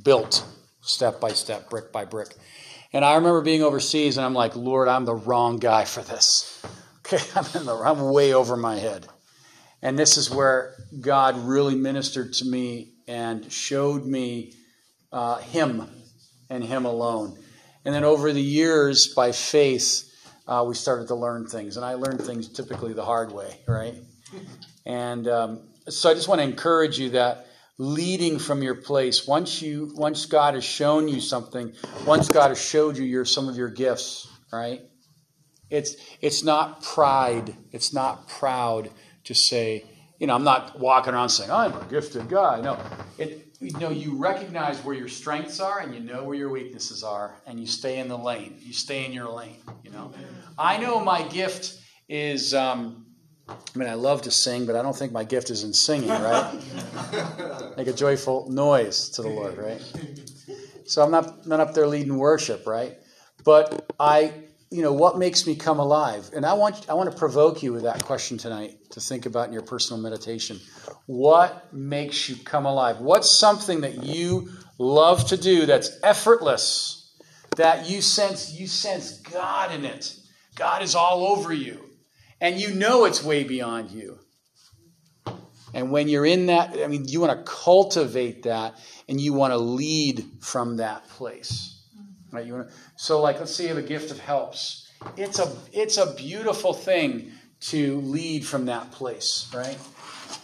built 0.03 0.45
step 0.87 1.21
by 1.21 1.31
step, 1.31 1.69
brick 1.69 1.93
by 1.93 2.05
brick. 2.05 2.35
And 2.93 3.05
I 3.05 3.17
remember 3.17 3.43
being 3.43 3.63
overseas, 3.63 4.17
and 4.17 4.25
I'm 4.25 4.35
like, 4.35 4.57
Lord, 4.57 4.89
I'm 4.89 5.05
the 5.05 5.15
wrong 5.15 5.59
guy 5.59 5.85
for 5.85 6.03
this. 6.03 6.53
Okay, 7.07 7.23
I'm, 7.37 7.45
in 7.55 7.67
the, 7.67 7.77
I'm 7.77 8.11
way 8.11 8.35
over 8.35 8.57
my 8.57 8.79
head. 8.81 9.07
And 9.81 9.97
this 9.97 10.17
is 10.17 10.29
where 10.29 10.75
God 11.01 11.39
really 11.39 11.77
ministered 11.77 12.33
to 12.33 12.45
me 12.45 12.95
and 13.07 13.53
showed 13.53 14.05
me 14.05 14.55
uh, 15.13 15.37
Him 15.39 15.89
and 16.51 16.65
Him 16.65 16.85
alone. 16.85 17.39
And 17.85 17.95
then 17.95 18.03
over 18.03 18.33
the 18.33 18.43
years, 18.43 19.15
by 19.15 19.31
faith, 19.31 20.13
uh, 20.49 20.65
we 20.67 20.75
started 20.75 21.07
to 21.07 21.15
learn 21.15 21.47
things. 21.47 21.77
And 21.77 21.87
I 21.87 21.95
learned 21.95 22.23
things 22.23 22.49
typically 22.49 22.93
the 22.93 23.05
hard 23.05 23.31
way, 23.31 23.61
right? 23.69 23.95
And 24.85 25.27
um, 25.27 25.69
so 25.89 26.11
I 26.11 26.15
just 26.15 26.29
want 26.29 26.41
to 26.41 26.45
encourage 26.45 26.99
you 26.99 27.11
that 27.11 27.46
leading 27.79 28.39
from 28.39 28.63
your 28.63 28.75
place, 28.75 29.27
once 29.27 29.61
you 29.61 29.93
once 29.95 30.27
God 30.27 30.55
has 30.55 30.65
shown 30.65 31.09
you 31.09 31.21
something, 31.21 31.73
once 32.07 32.29
God 32.29 32.49
has 32.49 32.61
showed 32.61 32.97
you 32.97 33.05
your 33.05 33.25
some 33.25 33.49
of 33.49 33.57
your 33.57 33.69
gifts, 33.69 34.29
right? 34.53 34.83
It's 35.71 35.97
it's 36.21 36.43
not 36.43 36.83
pride. 36.83 37.57
It's 37.73 37.93
not 37.93 38.29
proud 38.29 38.91
to 39.25 39.35
say, 39.35 39.85
you 40.19 40.27
know, 40.27 40.35
I'm 40.35 40.45
not 40.45 40.79
walking 40.79 41.13
around 41.13 41.29
saying, 41.31 41.51
I'm 41.51 41.75
a 41.75 41.85
gifted 41.91 42.29
guy. 42.29 42.61
No. 42.61 42.79
It 43.19 43.47
you 43.61 43.73
know, 43.79 43.91
you 43.91 44.17
recognize 44.17 44.79
where 44.85 44.95
your 44.95 45.09
strengths 45.09 45.61
are 45.61 45.81
and 45.81 45.95
you 45.95 46.01
know 46.01 46.25
where 46.25 46.37
your 46.37 46.51
weaknesses 46.51 47.03
are, 47.03 47.41
and 47.47 47.59
you 47.59 47.67
stay 47.67 47.99
in 47.99 48.09
the 48.09 48.19
lane. 48.19 48.57
You 48.61 48.73
stay 48.73 49.07
in 49.07 49.13
your 49.13 49.31
lane, 49.31 49.57
you 49.83 49.91
know. 49.91 50.13
I 50.59 50.77
know 50.77 51.01
my 51.01 51.27
gift 51.29 51.79
is 52.09 52.53
um, 52.53 53.06
I 53.49 53.79
mean, 53.79 53.89
I 53.89 53.95
love 53.95 54.23
to 54.23 54.31
sing, 54.31 54.67
but 54.67 54.75
I 54.75 54.83
don't 54.83 54.97
think 54.97 55.13
my 55.13 55.25
gift 55.25 55.51
is 55.51 55.63
in 55.63 55.73
singing, 55.73 56.09
right? 56.09 56.61
Make 57.77 57.87
a 57.87 57.93
joyful 57.93 58.51
noise 58.51 59.11
to 59.11 59.23
the 59.23 59.29
Lord, 59.29 59.57
right? 59.57 59.81
So 60.87 61.03
I'm 61.03 61.11
not, 61.11 61.47
not 61.47 61.61
up 61.61 61.75
there 61.75 61.87
leading 61.87 62.17
worship, 62.17 62.67
right? 62.67 62.97
But 63.45 63.93
I, 64.01 64.33
you 64.71 64.83
know, 64.83 64.93
what 64.93 65.19
makes 65.19 65.47
me 65.47 65.55
come 65.55 65.79
alive? 65.79 66.31
And 66.35 66.45
I 66.45 66.55
want, 66.55 66.89
I 66.89 66.95
want 66.95 67.11
to 67.11 67.17
provoke 67.17 67.63
you 67.63 67.73
with 67.73 67.83
that 67.83 68.03
question 68.03 68.37
tonight 68.37 68.79
to 68.91 69.01
think 69.01 69.27
about 69.27 69.49
in 69.49 69.53
your 69.53 69.63
personal 69.63 70.03
meditation. 70.03 70.59
What 71.07 71.73
makes 71.73 72.29
you 72.29 72.37
come 72.37 72.67
alive? 72.67 72.99
What's 72.99 73.31
something 73.31 73.83
that 73.83 74.03
you 74.03 74.49
love 74.79 75.29
to 75.29 75.37
do 75.37 75.67
that's 75.67 75.91
effortless, 76.03 77.15
that 77.57 77.89
you 77.89 78.01
sense, 78.01 78.59
you 78.59 78.67
sense 78.67 79.21
God 79.21 79.73
in 79.73 79.85
it? 79.85 80.17
God 80.57 80.83
is 80.83 80.97
all 80.97 81.25
over 81.27 81.53
you 81.53 81.87
and 82.41 82.61
you 82.61 82.75
know 82.75 83.05
it's 83.05 83.23
way 83.23 83.45
beyond 83.45 83.91
you. 83.91 84.19
And 85.75 85.91
when 85.91 86.09
you're 86.09 86.25
in 86.25 86.47
that, 86.47 86.79
I 86.83 86.87
mean, 86.87 87.07
you 87.07 87.21
want 87.21 87.37
to 87.39 87.53
cultivate 87.53 88.45
that 88.45 88.79
and 89.09 89.21
you 89.21 89.35
want 89.35 89.53
to 89.53 89.59
lead 89.59 90.25
from 90.41 90.79
that 90.79 91.07
place. 91.09 91.85
Right? 92.33 92.47
You 92.47 92.55
want 92.55 92.69
to, 92.69 92.75
so, 92.97 93.21
like, 93.21 93.39
let's 93.39 93.55
say 93.55 93.65
you 93.65 93.69
have 93.71 93.79
a 93.79 93.83
gift 93.83 94.11
of 94.11 94.19
helps. 94.19 94.91
It's 95.17 95.39
a, 95.39 95.55
it's 95.73 95.99
a 95.99 96.15
beautiful 96.15 96.73
thing 96.73 97.33
to 97.61 98.01
lead 98.01 98.47
from 98.47 98.67
that 98.67 98.91
place, 98.93 99.51
right? 99.55 99.79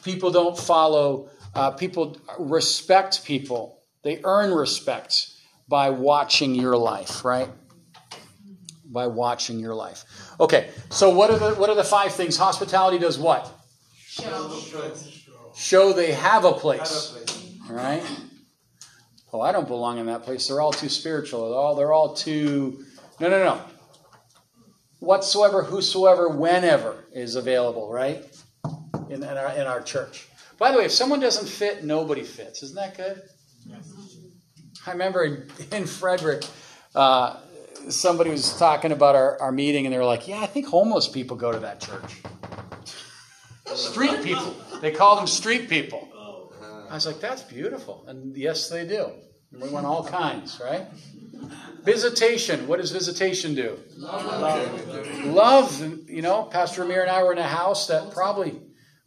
People 0.03 0.31
don't 0.31 0.59
follow, 0.59 1.31
uh, 1.55 1.71
people 1.73 2.17
respect 2.39 3.25
people. 3.25 3.79
They 4.03 4.21
earn 4.25 4.53
respect 4.53 5.29
by 5.69 5.91
watching 5.91 6.55
your 6.55 6.77
life, 6.77 7.25
right? 7.25 7.49
By 8.93 9.07
watching 9.07 9.59
your 9.59 9.75
life. 9.75 10.05
Okay, 10.39 10.69
so 10.91 11.09
what 11.09 11.31
are 11.31 11.39
the 11.39 11.55
what 11.55 11.71
are 11.71 11.75
the 11.75 11.83
five 11.83 12.13
things? 12.13 12.37
Hospitality 12.37 12.99
does 12.99 13.19
what? 13.19 13.51
Show. 13.97 14.61
Show 15.55 15.93
they 15.95 16.13
have 16.13 16.45
a 16.45 16.53
place. 16.53 17.17
All 17.69 17.75
right. 17.75 18.03
Oh, 19.33 19.41
I 19.41 19.51
don't 19.51 19.67
belong 19.67 19.99
in 19.99 20.07
that 20.07 20.25
place. 20.25 20.47
They're 20.47 20.61
all 20.61 20.73
too 20.73 20.91
spiritual. 20.91 21.49
They're 21.49 21.59
all 21.59 21.75
they're 21.75 21.93
all 21.93 22.15
too. 22.15 22.85
No, 23.19 23.31
no, 23.31 23.43
no. 23.43 23.61
Whatsoever, 24.99 25.63
whosoever, 25.63 26.29
whenever 26.29 27.07
is 27.13 27.35
available, 27.35 27.91
right? 27.91 28.25
In, 29.09 29.23
in 29.23 29.25
our 29.25 29.53
in 29.55 29.67
our 29.67 29.81
church. 29.81 30.29
By 30.59 30.71
the 30.71 30.79
way, 30.79 30.85
if 30.85 30.93
someone 30.93 31.19
doesn't 31.19 31.49
fit, 31.49 31.83
nobody 31.83 32.25
fits. 32.25 32.63
Isn't 32.63 32.77
that 32.77 32.97
good? 32.97 33.23
Yes. 33.67 33.91
I 34.87 34.93
remember 34.93 35.25
in, 35.25 35.47
in 35.73 35.87
Frederick. 35.87 36.45
Uh, 36.95 37.39
somebody 37.89 38.31
was 38.31 38.57
talking 38.59 38.93
about 38.93 39.15
our, 39.15 39.41
our 39.41 39.53
meeting 39.53 39.87
and 39.87 39.93
they 39.93 39.99
were 39.99 40.05
like, 40.05 40.29
Yeah, 40.29 40.41
I 40.41 40.47
think 40.47 40.67
homeless 40.67 41.09
people 41.09 41.37
go 41.37 41.53
to 41.53 41.59
that 41.61 41.81
church. 41.81 42.23
Street 43.67 44.23
people. 44.23 44.55
They 44.81 44.91
call 44.91 45.17
them 45.17 45.27
street 45.27 45.69
people. 45.69 46.09
I 46.91 46.95
was 46.95 47.07
like, 47.07 47.21
That's 47.21 47.43
beautiful. 47.43 48.05
And 48.07 48.37
yes, 48.37 48.69
they 48.69 48.87
do. 48.87 49.11
And 49.53 49.63
we 49.63 49.69
want 49.69 49.87
all 49.87 50.05
kinds, 50.05 50.61
right? 50.63 50.87
Visitation. 51.83 52.67
What 52.69 52.81
does 52.81 52.91
visitation 52.91 53.55
do? 53.55 53.79
Love. 53.97 55.25
Love. 55.27 56.09
You 56.09 56.23
know, 56.23 56.45
Pastor 56.45 56.85
Amir 56.85 57.03
and 57.03 57.11
I 57.11 57.23
were 57.23 57.33
in 57.33 57.39
a 57.39 57.43
house 57.43 57.89
that 57.89 58.13
probably, 58.13 58.61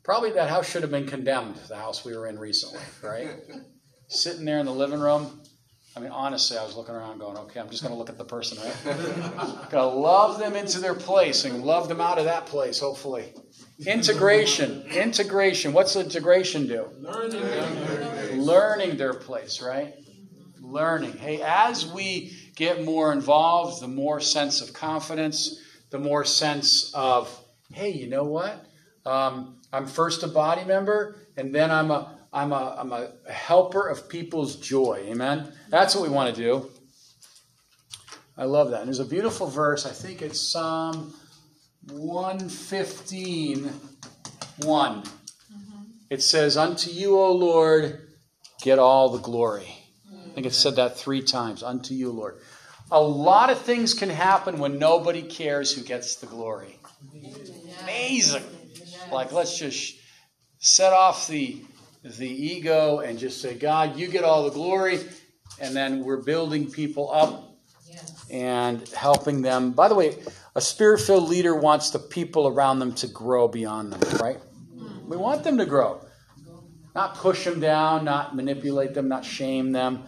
probably 0.03 0.31
that 0.31 0.49
house 0.49 0.69
should 0.69 0.81
have 0.81 0.91
been 0.91 1.07
condemned, 1.07 1.55
the 1.67 1.77
house 1.77 2.03
we 2.03 2.15
were 2.15 2.27
in 2.27 2.37
recently, 2.37 2.81
right? 3.01 3.29
Sitting 4.07 4.45
there 4.45 4.59
in 4.59 4.65
the 4.65 4.73
living 4.73 4.99
room, 4.99 5.41
I 5.97 6.01
mean, 6.01 6.11
honestly, 6.11 6.57
I 6.57 6.63
was 6.63 6.75
looking 6.75 6.93
around 6.93 7.19
going, 7.19 7.37
okay, 7.37 7.59
I'm 7.59 7.69
just 7.69 7.81
going 7.81 7.93
to 7.93 7.97
look 7.97 8.09
at 8.09 8.17
the 8.17 8.25
person, 8.25 8.57
right? 8.57 8.83
going 9.69 9.69
to 9.69 9.85
love 9.85 10.39
them 10.39 10.55
into 10.55 10.79
their 10.79 10.93
place 10.93 11.45
and 11.45 11.63
love 11.63 11.87
them 11.87 12.01
out 12.01 12.17
of 12.17 12.25
that 12.25 12.47
place, 12.47 12.79
hopefully. 12.79 13.33
Integration. 13.85 14.81
Integration. 14.91 15.71
What's 15.71 15.95
integration 15.95 16.67
do? 16.67 16.89
Learning 16.99 18.43
Learning 18.45 18.97
their 18.97 19.13
place, 19.13 19.61
right? 19.61 19.93
Learning. 20.59 21.13
Hey, 21.13 21.41
as 21.41 21.87
we 21.87 22.33
get 22.55 22.83
more 22.83 23.13
involved, 23.13 23.81
the 23.81 23.87
more 23.87 24.19
sense 24.19 24.59
of 24.59 24.73
confidence, 24.73 25.61
the 25.91 25.99
more 25.99 26.25
sense 26.25 26.93
of, 26.93 27.29
hey, 27.71 27.91
you 27.91 28.07
know 28.07 28.25
what? 28.25 28.65
Um, 29.05 29.61
I'm 29.71 29.87
first 29.87 30.23
a 30.23 30.27
body 30.27 30.65
member, 30.65 31.15
and 31.37 31.55
then 31.55 31.71
I'm 31.71 31.91
a 31.91 32.14
I'm 32.35 32.51
a, 32.51 32.75
I'm 32.77 32.91
a 32.91 33.11
helper 33.31 33.87
of 33.87 34.09
people's 34.09 34.57
joy. 34.57 35.05
Amen? 35.07 35.53
That's 35.69 35.95
what 35.95 36.03
we 36.03 36.13
want 36.13 36.35
to 36.35 36.41
do. 36.41 36.69
I 38.37 38.43
love 38.43 38.71
that. 38.71 38.81
And 38.81 38.87
there's 38.89 38.99
a 38.99 39.05
beautiful 39.05 39.47
verse. 39.47 39.85
I 39.85 39.91
think 39.91 40.21
it's 40.21 40.41
Psalm 40.41 41.13
115 41.89 43.71
1. 44.63 45.03
It 46.09 46.21
says, 46.21 46.57
Unto 46.57 46.91
you, 46.91 47.17
O 47.17 47.31
Lord, 47.31 48.05
get 48.61 48.79
all 48.79 49.09
the 49.09 49.19
glory. 49.19 49.69
I 50.13 50.33
think 50.33 50.45
it 50.45 50.53
said 50.53 50.75
that 50.75 50.97
three 50.97 51.21
times. 51.21 51.63
Unto 51.63 51.93
you, 51.93 52.11
Lord. 52.11 52.35
A 52.91 53.01
lot 53.01 53.49
of 53.49 53.61
things 53.61 53.93
can 53.93 54.09
happen 54.09 54.59
when 54.59 54.77
nobody 54.77 55.21
cares 55.21 55.73
who 55.73 55.81
gets 55.81 56.17
the 56.17 56.27
glory. 56.27 56.77
Amazing. 57.83 58.43
Like, 59.09 59.31
let's 59.31 59.57
just 59.57 59.95
set 60.59 60.91
off 60.91 61.27
the 61.27 61.61
the 62.05 62.29
ego 62.29 62.99
and 62.99 63.17
just 63.17 63.41
say, 63.41 63.55
God, 63.55 63.97
you 63.97 64.07
get 64.07 64.23
all 64.23 64.43
the 64.43 64.51
glory. 64.51 64.99
And 65.59 65.75
then 65.75 66.03
we're 66.03 66.21
building 66.21 66.69
people 66.69 67.11
up 67.11 67.57
and 68.29 68.87
helping 68.89 69.41
them. 69.41 69.71
By 69.71 69.87
the 69.87 69.95
way, 69.95 70.17
a 70.55 70.61
spirit 70.61 71.01
filled 71.01 71.29
leader 71.29 71.55
wants 71.55 71.89
the 71.89 71.99
people 71.99 72.47
around 72.47 72.79
them 72.79 72.93
to 72.95 73.07
grow 73.07 73.47
beyond 73.47 73.93
them, 73.93 74.19
right? 74.19 74.37
Hmm. 74.77 75.09
We 75.09 75.17
want 75.17 75.43
them 75.43 75.57
to 75.57 75.65
grow. 75.65 76.01
Not 76.93 77.15
push 77.15 77.43
them 77.43 77.59
down, 77.59 78.05
not 78.05 78.35
manipulate 78.35 78.93
them, 78.93 79.09
not 79.09 79.25
shame 79.25 79.71
them, 79.71 80.03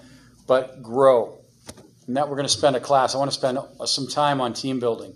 but 0.45 0.82
grow. 0.82 1.41
And 2.07 2.15
that 2.15 2.30
we're 2.30 2.38
going 2.38 2.48
to 2.48 2.53
spend 2.53 2.76
a 2.76 2.80
class. 2.80 3.14
I 3.14 3.18
want 3.18 3.30
to 3.32 3.38
spend 3.38 3.57
uh, 3.57 3.86
some 3.86 4.07
time 4.07 4.40
on 4.40 4.53
team 4.53 4.80
building. 4.80 5.14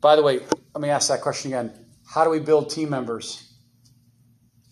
By 0.00 0.14
the 0.14 0.22
way, 0.22 0.40
let 0.74 0.80
me 0.80 0.90
ask 0.90 1.08
that 1.08 1.20
question 1.20 1.52
again. 1.52 1.72
How 2.08 2.22
do 2.22 2.30
we 2.30 2.38
build 2.38 2.70
team 2.70 2.90
members? 2.90 3.52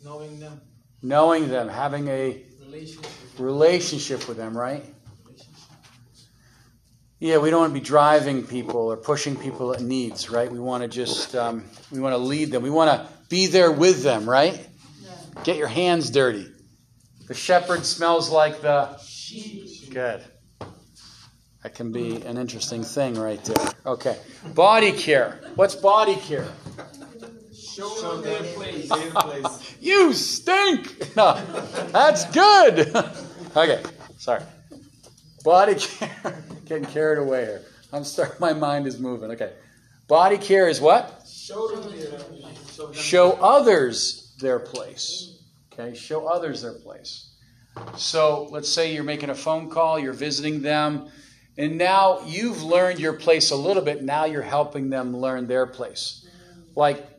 Knowing 0.05 0.39
them. 0.39 0.61
Knowing 1.07 1.49
them, 1.49 1.69
having 1.69 2.09
a 2.09 2.43
Relationship. 2.67 3.11
relationship 3.39 4.29
with 4.29 4.37
them, 4.37 4.59
right? 4.59 4.85
Yeah, 7.21 7.39
we 7.39 7.49
don't 7.51 7.61
want 7.61 7.73
to 7.75 7.81
be 7.81 7.85
driving 7.85 8.45
people 8.45 8.81
or 8.93 8.97
pushing 8.97 9.37
people 9.37 9.73
at 9.73 9.81
needs, 9.81 10.29
right? 10.29 10.51
We 10.51 10.59
want 10.59 10.83
to 10.83 10.89
just 10.89 11.35
um, 11.35 11.65
we 11.93 12.01
want 12.01 12.13
to 12.13 12.19
lead 12.19 12.51
them. 12.51 12.63
We 12.63 12.71
want 12.71 12.91
to 12.91 13.09
be 13.29 13.47
there 13.47 13.71
with 13.71 14.03
them, 14.03 14.29
right? 14.29 14.67
Get 15.45 15.57
your 15.57 15.69
hands 15.69 16.11
dirty. 16.11 16.49
The 17.29 17.35
shepherd 17.35 17.85
smells 17.85 18.29
like 18.31 18.61
the 18.61 18.99
good. 19.91 20.23
That 21.63 21.75
can 21.75 21.91
be 21.93 22.17
an 22.23 22.37
interesting 22.37 22.83
thing 22.83 23.15
right 23.15 23.43
there. 23.45 23.69
Okay, 23.87 24.19
body 24.55 24.93
care. 24.93 25.41
What's 25.55 25.75
body 25.77 26.17
care? 26.17 26.47
Show 27.77 28.21
them 28.21 28.23
their 28.23 28.43
place. 28.55 28.89
Their 28.89 29.11
place. 29.11 29.77
You 29.81 30.15
stink. 30.15 30.95
No, 31.17 31.35
that's 31.93 32.25
good. 32.31 32.95
okay, 33.57 33.83
sorry. 34.19 34.43
Body 35.45 35.75
care. 35.75 36.43
Getting 36.65 36.87
carried 36.87 37.19
away 37.19 37.45
here. 37.45 37.63
I'm 37.93 38.05
sorry. 38.05 38.31
My 38.39 38.53
mind 38.53 38.87
is 38.87 38.99
moving. 38.99 39.31
Okay. 39.31 39.53
Body 40.09 40.39
care 40.39 40.69
is 40.69 40.81
what? 40.81 41.23
Show 41.27 41.69
them 41.69 41.91
their 41.91 42.19
show 42.75 42.87
them 42.87 42.95
Show 42.95 43.33
others 43.33 44.35
their 44.41 44.59
place. 44.59 45.39
Okay. 45.73 45.95
Show 45.95 46.27
others 46.27 46.63
their 46.63 46.75
place. 46.75 47.31
So 47.97 48.49
let's 48.51 48.71
say 48.71 48.95
you're 48.95 49.05
making 49.05 49.31
a 49.31 49.35
phone 49.35 49.71
call. 49.71 49.99
You're 49.99 50.13
visiting 50.13 50.63
them. 50.63 51.09
And 51.59 51.79
now 51.79 52.21
you've 52.27 52.63
learned 52.63 53.01
your 53.01 53.15
place 53.15 53.51
a 53.51 53.57
little 53.57 53.83
bit. 53.83 54.03
Now 54.03 54.25
you're 54.25 54.43
helping 54.43 54.91
them 54.91 55.17
learn 55.17 55.47
their 55.47 55.67
place. 55.67 56.27
Like 56.75 57.16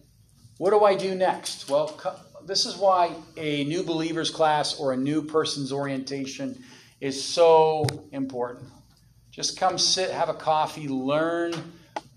what 0.57 0.71
do 0.71 0.83
I 0.83 0.95
do 0.95 1.15
next? 1.15 1.69
Well, 1.69 1.99
this 2.45 2.65
is 2.65 2.77
why 2.77 3.13
a 3.35 3.63
new 3.65 3.83
believers 3.83 4.31
class 4.31 4.79
or 4.79 4.93
a 4.93 4.97
new 4.97 5.21
person's 5.21 5.71
orientation 5.71 6.63
is 7.01 7.23
so 7.23 7.85
important. 8.11 8.69
Just 9.31 9.59
come 9.59 9.77
sit, 9.77 10.09
have 10.09 10.29
a 10.29 10.33
coffee, 10.33 10.87
learn 10.87 11.53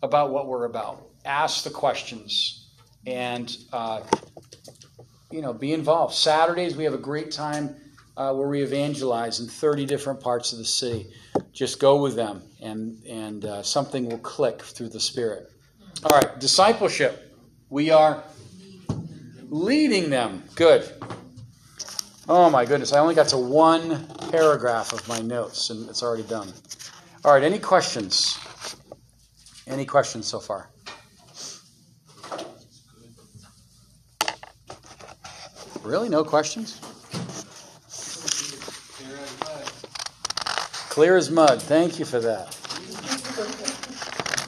about 0.03 0.31
what 0.31 0.47
we're 0.47 0.65
about, 0.65 1.07
ask 1.25 1.65
the 1.65 1.71
questions, 1.71 2.71
and 3.07 3.57
uh, 3.73 4.01
you 5.31 5.43
know, 5.43 5.53
be 5.53 5.73
involved. 5.73 6.15
Saturdays 6.15 6.77
we 6.77 6.85
have 6.85 6.95
a 6.95 6.99
great 6.99 7.31
time 7.31 7.77
uh, 8.17 8.33
where 8.33 8.49
we 8.49 8.63
evangelize 8.63 9.41
in 9.41 9.47
30 9.49 9.85
different 9.85 10.21
parts 10.21 10.53
of 10.53 10.59
the 10.59 10.65
city. 10.65 11.07
Just 11.53 11.79
go 11.79 12.01
with 12.01 12.17
them, 12.17 12.43
and 12.63 13.03
and 13.05 13.45
uh, 13.45 13.63
something 13.63 14.09
will 14.09 14.19
click 14.19 14.63
through 14.63 14.89
the 14.89 15.01
Spirit. 15.01 15.51
All 16.05 16.19
right, 16.19 16.39
discipleship. 16.41 17.27
We 17.69 17.91
are 17.91 18.23
leading 19.51 20.09
them. 20.11 20.45
Good. 20.55 20.89
Oh 22.29 22.49
my 22.49 22.65
goodness, 22.65 22.93
I 22.93 23.01
only 23.01 23.15
got 23.17 23.29
to 23.29 23.37
one 23.37 24.07
paragraph 24.31 24.93
of 24.93 25.07
my 25.09 25.19
notes, 25.19 25.71
and 25.71 25.89
it's 25.91 26.03
already 26.03 26.23
done. 26.23 26.49
All 27.25 27.35
right, 27.35 27.43
any 27.43 27.59
questions? 27.59 28.39
Any 29.67 29.85
questions 29.85 30.27
so 30.27 30.39
far? 30.39 30.71
Really? 35.83 36.09
No 36.09 36.23
questions? 36.23 36.81
Clear 40.91 41.17
as 41.17 41.31
mud. 41.31 41.61
Thank 41.63 41.99
you 41.99 42.05
for 42.05 42.21
that. 42.21 42.57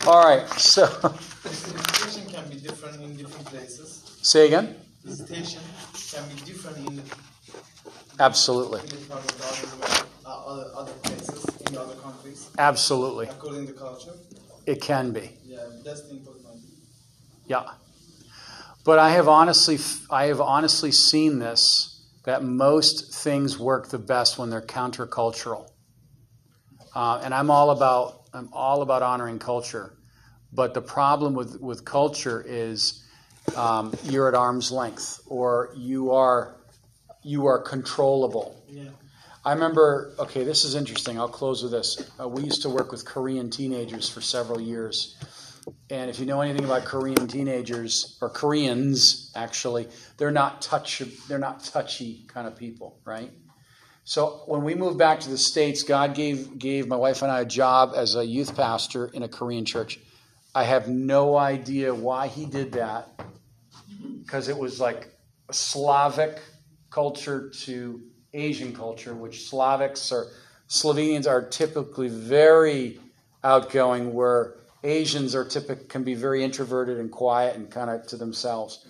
All 0.06 0.24
right, 0.24 0.48
so 0.50 0.86
The 1.42 1.48
station 1.48 2.30
can 2.30 2.48
be 2.48 2.56
different 2.56 3.02
in 3.02 3.16
different 3.16 3.46
places. 3.46 4.18
say 4.22 4.46
again? 4.46 4.76
The 5.04 5.16
station 5.16 5.60
can 6.10 6.28
be 6.28 6.40
different 6.42 6.76
in 6.88 7.02
Absolutely. 8.20 8.80
in 8.80 8.86
the 8.86 8.96
part 9.08 9.24
of 9.24 9.38
the 9.38 10.28
other, 10.28 10.42
other, 10.46 10.70
other 10.76 10.92
places, 10.92 11.44
in 11.66 11.76
other 11.76 11.94
countries, 11.94 12.50
Absolutely. 12.58 13.26
according 13.26 13.66
to 13.66 13.72
culture. 13.72 14.12
It 14.66 14.80
can 14.80 15.12
be. 15.12 15.30
Yeah, 15.44 15.58
that's 15.84 16.02
the 16.02 16.12
important. 16.12 16.46
Yeah. 17.46 17.64
But 18.84 18.98
I 18.98 19.10
have 19.10 19.28
honestly 19.28 19.78
I 20.10 20.26
have 20.26 20.40
honestly 20.40 20.92
seen 20.92 21.38
this 21.38 21.88
that 22.24 22.44
most 22.44 23.12
things 23.14 23.58
work 23.58 23.88
the 23.88 23.98
best 23.98 24.38
when 24.38 24.50
they're 24.50 24.62
countercultural. 24.62 25.70
Uh, 26.94 27.20
and 27.24 27.34
I'm 27.34 27.50
all 27.50 27.70
about 27.70 28.22
I'm 28.32 28.48
all 28.52 28.82
about 28.82 29.02
honoring 29.02 29.38
culture. 29.38 29.94
But 30.52 30.74
the 30.74 30.82
problem 30.82 31.34
with, 31.34 31.60
with 31.60 31.84
culture 31.84 32.44
is 32.46 33.01
um, 33.56 33.94
you're 34.04 34.28
at 34.28 34.34
arm's 34.34 34.70
length 34.70 35.20
or 35.26 35.70
you 35.76 36.12
are 36.12 36.56
you 37.22 37.46
are 37.46 37.60
controllable. 37.60 38.64
Yeah. 38.68 38.84
I 39.44 39.52
remember, 39.52 40.14
okay, 40.20 40.44
this 40.44 40.64
is 40.64 40.74
interesting. 40.74 41.18
I'll 41.18 41.28
close 41.28 41.62
with 41.62 41.72
this. 41.72 42.10
Uh, 42.20 42.28
we 42.28 42.42
used 42.42 42.62
to 42.62 42.68
work 42.68 42.92
with 42.92 43.04
Korean 43.04 43.50
teenagers 43.50 44.08
for 44.08 44.20
several 44.20 44.60
years. 44.60 45.16
And 45.90 46.10
if 46.10 46.20
you 46.20 46.26
know 46.26 46.40
anything 46.40 46.64
about 46.64 46.84
Korean 46.84 47.26
teenagers, 47.26 48.18
or 48.20 48.30
Koreans 48.30 49.32
actually, 49.34 49.88
they're 50.16 50.30
not 50.30 50.62
touch, 50.62 51.02
they're 51.28 51.38
not 51.38 51.64
touchy 51.64 52.24
kind 52.28 52.46
of 52.46 52.56
people, 52.56 53.00
right? 53.04 53.30
So 54.04 54.42
when 54.46 54.62
we 54.62 54.74
moved 54.74 54.98
back 54.98 55.20
to 55.20 55.28
the 55.28 55.38
States, 55.38 55.82
God 55.82 56.14
gave, 56.14 56.58
gave 56.58 56.88
my 56.88 56.96
wife 56.96 57.22
and 57.22 57.30
I 57.30 57.40
a 57.40 57.44
job 57.44 57.92
as 57.96 58.16
a 58.16 58.24
youth 58.24 58.56
pastor 58.56 59.06
in 59.06 59.22
a 59.22 59.28
Korean 59.28 59.64
church. 59.64 60.00
I 60.54 60.64
have 60.64 60.88
no 60.88 61.36
idea 61.36 61.94
why 61.94 62.28
he 62.28 62.44
did 62.44 62.72
that, 62.72 63.08
because 64.22 64.48
it 64.48 64.56
was 64.56 64.78
like 64.80 65.08
a 65.48 65.54
Slavic 65.54 66.40
culture 66.90 67.50
to 67.62 68.00
Asian 68.34 68.74
culture, 68.74 69.14
which 69.14 69.50
Slavics 69.50 70.12
or 70.12 70.28
Slovenians 70.68 71.26
are 71.26 71.42
typically 71.42 72.08
very 72.08 73.00
outgoing, 73.42 74.12
where 74.12 74.56
Asians 74.84 75.34
are 75.34 75.44
typic 75.44 75.88
can 75.88 76.04
be 76.04 76.14
very 76.14 76.44
introverted 76.44 76.98
and 76.98 77.10
quiet 77.10 77.56
and 77.56 77.70
kind 77.70 77.88
of 77.88 78.06
to 78.08 78.16
themselves. 78.16 78.86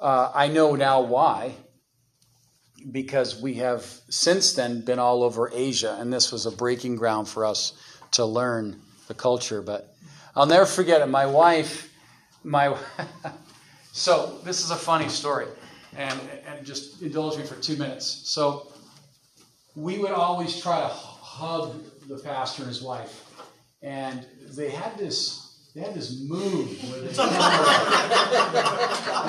Uh, 0.00 0.30
I 0.34 0.48
know 0.48 0.74
now 0.74 1.00
why, 1.02 1.54
because 2.90 3.40
we 3.40 3.54
have 3.54 3.82
since 4.08 4.54
then 4.54 4.84
been 4.84 4.98
all 4.98 5.22
over 5.22 5.50
Asia, 5.52 5.96
and 5.98 6.12
this 6.12 6.32
was 6.32 6.46
a 6.46 6.50
breaking 6.50 6.96
ground 6.96 7.28
for 7.28 7.44
us 7.44 7.72
to 8.12 8.24
learn 8.24 8.80
the 9.08 9.14
culture. 9.14 9.62
But 9.62 9.95
I'll 10.36 10.46
never 10.46 10.66
forget 10.66 11.00
it. 11.00 11.06
My 11.06 11.24
wife, 11.24 11.90
my 12.44 12.76
so 13.92 14.38
this 14.44 14.62
is 14.62 14.70
a 14.70 14.76
funny 14.76 15.08
story, 15.08 15.46
and 15.96 16.20
and 16.46 16.64
just 16.64 17.00
indulge 17.00 17.38
me 17.38 17.44
for 17.44 17.54
two 17.54 17.76
minutes. 17.76 18.04
So 18.24 18.70
we 19.74 19.98
would 19.98 20.12
always 20.12 20.60
try 20.60 20.80
to 20.80 20.88
hug 20.88 21.82
the 22.06 22.18
pastor 22.18 22.62
and 22.62 22.68
his 22.68 22.82
wife, 22.82 23.24
and 23.82 24.26
they 24.54 24.68
had 24.68 24.98
this. 24.98 25.42
They 25.74 25.82
had 25.82 25.94
this 25.94 26.22
move 26.22 26.68
where 26.90 27.00
they 27.00 27.08
and 27.08 27.18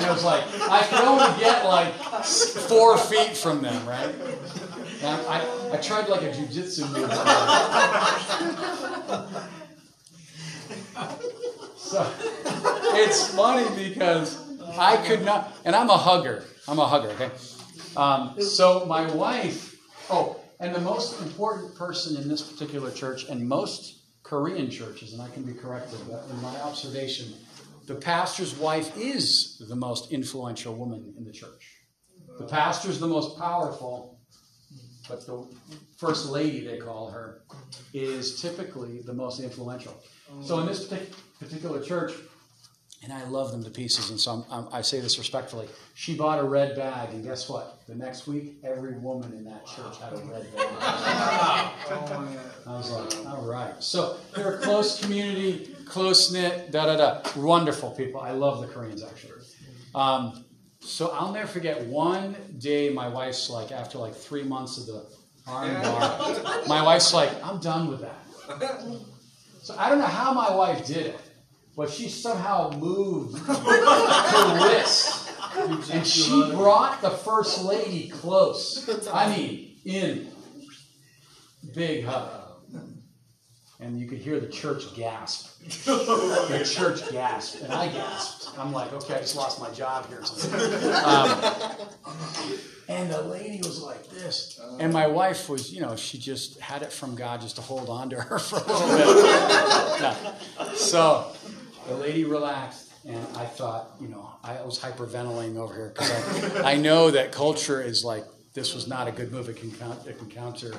it 0.02 0.10
was 0.10 0.24
like 0.24 0.44
I 0.70 0.82
could 0.88 1.00
only 1.04 1.38
get 1.38 1.64
like 1.66 1.92
four 2.24 2.96
feet 2.96 3.36
from 3.36 3.60
them, 3.60 3.86
right? 3.86 4.14
And 5.02 5.26
I, 5.26 5.44
I 5.74 5.76
tried 5.76 6.08
like 6.08 6.22
a 6.22 6.30
jujitsu 6.30 6.90
move. 6.90 7.10
So 11.76 12.12
it's 12.94 13.34
funny 13.34 13.88
because 13.88 14.38
I 14.78 14.96
could 14.98 15.24
not, 15.24 15.56
and 15.64 15.74
I'm 15.74 15.90
a 15.90 15.96
hugger. 15.96 16.44
I'm 16.66 16.78
a 16.78 16.86
hugger, 16.86 17.08
okay? 17.10 17.30
Um, 17.96 18.40
so 18.40 18.84
my 18.86 19.10
wife, 19.12 19.76
oh, 20.10 20.40
and 20.60 20.74
the 20.74 20.80
most 20.80 21.20
important 21.22 21.74
person 21.74 22.16
in 22.20 22.28
this 22.28 22.42
particular 22.42 22.90
church 22.90 23.24
and 23.28 23.48
most 23.48 24.02
Korean 24.22 24.70
churches, 24.70 25.14
and 25.14 25.22
I 25.22 25.28
can 25.30 25.44
be 25.44 25.54
corrected, 25.54 25.98
but 26.08 26.24
in 26.30 26.42
my 26.42 26.54
observation, 26.60 27.32
the 27.86 27.94
pastor's 27.94 28.54
wife 28.56 28.94
is 28.98 29.62
the 29.66 29.76
most 29.76 30.12
influential 30.12 30.74
woman 30.74 31.14
in 31.16 31.24
the 31.24 31.32
church. 31.32 31.76
The 32.38 32.44
pastor's 32.44 33.00
the 33.00 33.06
most 33.06 33.38
powerful, 33.38 34.17
but 35.08 35.26
the 35.26 35.44
first 35.96 36.28
lady, 36.28 36.66
they 36.66 36.78
call 36.78 37.10
her, 37.10 37.42
is 37.94 38.40
typically 38.40 39.00
the 39.00 39.14
most 39.14 39.40
influential. 39.40 39.96
So 40.42 40.58
in 40.60 40.66
this 40.66 40.86
particular 41.38 41.82
church, 41.82 42.12
and 43.02 43.12
I 43.12 43.24
love 43.28 43.52
them 43.52 43.62
to 43.62 43.70
pieces, 43.70 44.10
and 44.10 44.18
so 44.18 44.32
I'm, 44.32 44.44
I'm, 44.50 44.74
I 44.74 44.82
say 44.82 44.98
this 44.98 45.18
respectfully. 45.18 45.68
She 45.94 46.16
bought 46.16 46.40
a 46.40 46.42
red 46.42 46.74
bag, 46.74 47.10
and 47.10 47.22
guess 47.24 47.48
what? 47.48 47.80
The 47.86 47.94
next 47.94 48.26
week, 48.26 48.56
every 48.64 48.98
woman 48.98 49.32
in 49.32 49.44
that 49.44 49.64
church 49.66 49.98
had 50.00 50.14
a 50.14 50.16
red 50.16 50.52
bag. 50.54 50.66
I 50.80 51.72
was 52.66 52.90
like, 52.90 53.26
all 53.26 53.46
right. 53.46 53.72
So 53.82 54.16
they're 54.34 54.56
a 54.56 54.58
close 54.58 55.00
community, 55.00 55.76
close 55.84 56.32
knit, 56.32 56.72
da 56.72 56.86
da 56.86 56.96
da. 56.96 57.40
Wonderful 57.40 57.92
people. 57.92 58.20
I 58.20 58.32
love 58.32 58.60
the 58.60 58.66
Koreans 58.66 59.04
actually. 59.04 59.42
Um, 59.94 60.44
so 60.80 61.10
I'll 61.10 61.32
never 61.32 61.46
forget 61.46 61.86
one 61.86 62.36
day. 62.58 62.90
My 62.90 63.08
wife's 63.08 63.50
like, 63.50 63.72
after 63.72 63.98
like 63.98 64.14
three 64.14 64.42
months 64.42 64.78
of 64.78 64.86
the 64.86 65.06
arm 65.46 65.74
bar, 65.82 66.64
my 66.66 66.82
wife's 66.82 67.12
like, 67.12 67.30
I'm 67.44 67.58
done 67.60 67.88
with 67.88 68.00
that. 68.00 68.24
So 69.62 69.74
I 69.78 69.88
don't 69.88 69.98
know 69.98 70.06
how 70.06 70.32
my 70.32 70.54
wife 70.54 70.86
did 70.86 71.06
it, 71.06 71.20
but 71.76 71.90
she 71.90 72.08
somehow 72.08 72.70
moved 72.78 73.38
her 73.46 74.68
wrist. 74.68 75.30
And 75.92 76.06
she 76.06 76.30
brought 76.52 77.00
the 77.02 77.10
first 77.10 77.64
lady 77.64 78.08
close. 78.08 78.88
I 79.12 79.28
mean, 79.36 79.76
in. 79.84 80.30
Big 81.74 82.04
hug. 82.04 82.37
And 83.80 84.00
you 84.00 84.08
could 84.08 84.18
hear 84.18 84.40
the 84.40 84.48
church 84.48 84.94
gasp. 84.94 85.46
The 85.86 86.64
church 86.64 87.10
gasped, 87.12 87.62
and 87.62 87.72
I 87.72 87.88
gasped. 87.88 88.58
I'm 88.58 88.72
like, 88.72 88.92
okay, 88.92 89.14
I 89.14 89.18
just 89.18 89.36
lost 89.36 89.60
my 89.60 89.70
job 89.70 90.08
here. 90.08 90.22
Um, 91.04 91.54
and 92.88 93.10
the 93.10 93.20
lady 93.22 93.58
was 93.58 93.82
like 93.82 94.08
this. 94.08 94.58
And 94.80 94.92
my 94.92 95.06
wife 95.06 95.48
was, 95.48 95.72
you 95.72 95.82
know, 95.82 95.94
she 95.94 96.16
just 96.18 96.58
had 96.58 96.82
it 96.82 96.90
from 96.90 97.14
God 97.14 97.42
just 97.42 97.56
to 97.56 97.62
hold 97.62 97.90
on 97.90 98.08
to 98.10 98.16
her 98.16 98.38
for 98.50 98.56
a 98.56 98.66
little 98.66 99.14
bit. 99.14 100.00
Yeah. 100.00 100.72
So 100.74 101.32
the 101.86 101.94
lady 101.94 102.24
relaxed, 102.24 102.92
and 103.06 103.24
I 103.36 103.44
thought, 103.44 103.90
you 104.00 104.08
know, 104.08 104.30
I 104.42 104.62
was 104.62 104.78
hyperventilating 104.78 105.56
over 105.56 105.74
here 105.74 105.92
because 105.94 106.56
I, 106.56 106.72
I 106.72 106.76
know 106.76 107.10
that 107.10 107.30
culture 107.30 107.82
is 107.82 108.04
like, 108.04 108.24
this 108.54 108.74
was 108.74 108.88
not 108.88 109.06
a 109.06 109.12
good 109.12 109.32
move. 109.32 109.50
It 109.50 109.56
can, 109.56 109.70
count, 109.70 110.06
it 110.06 110.18
can 110.18 110.30
counter, 110.30 110.72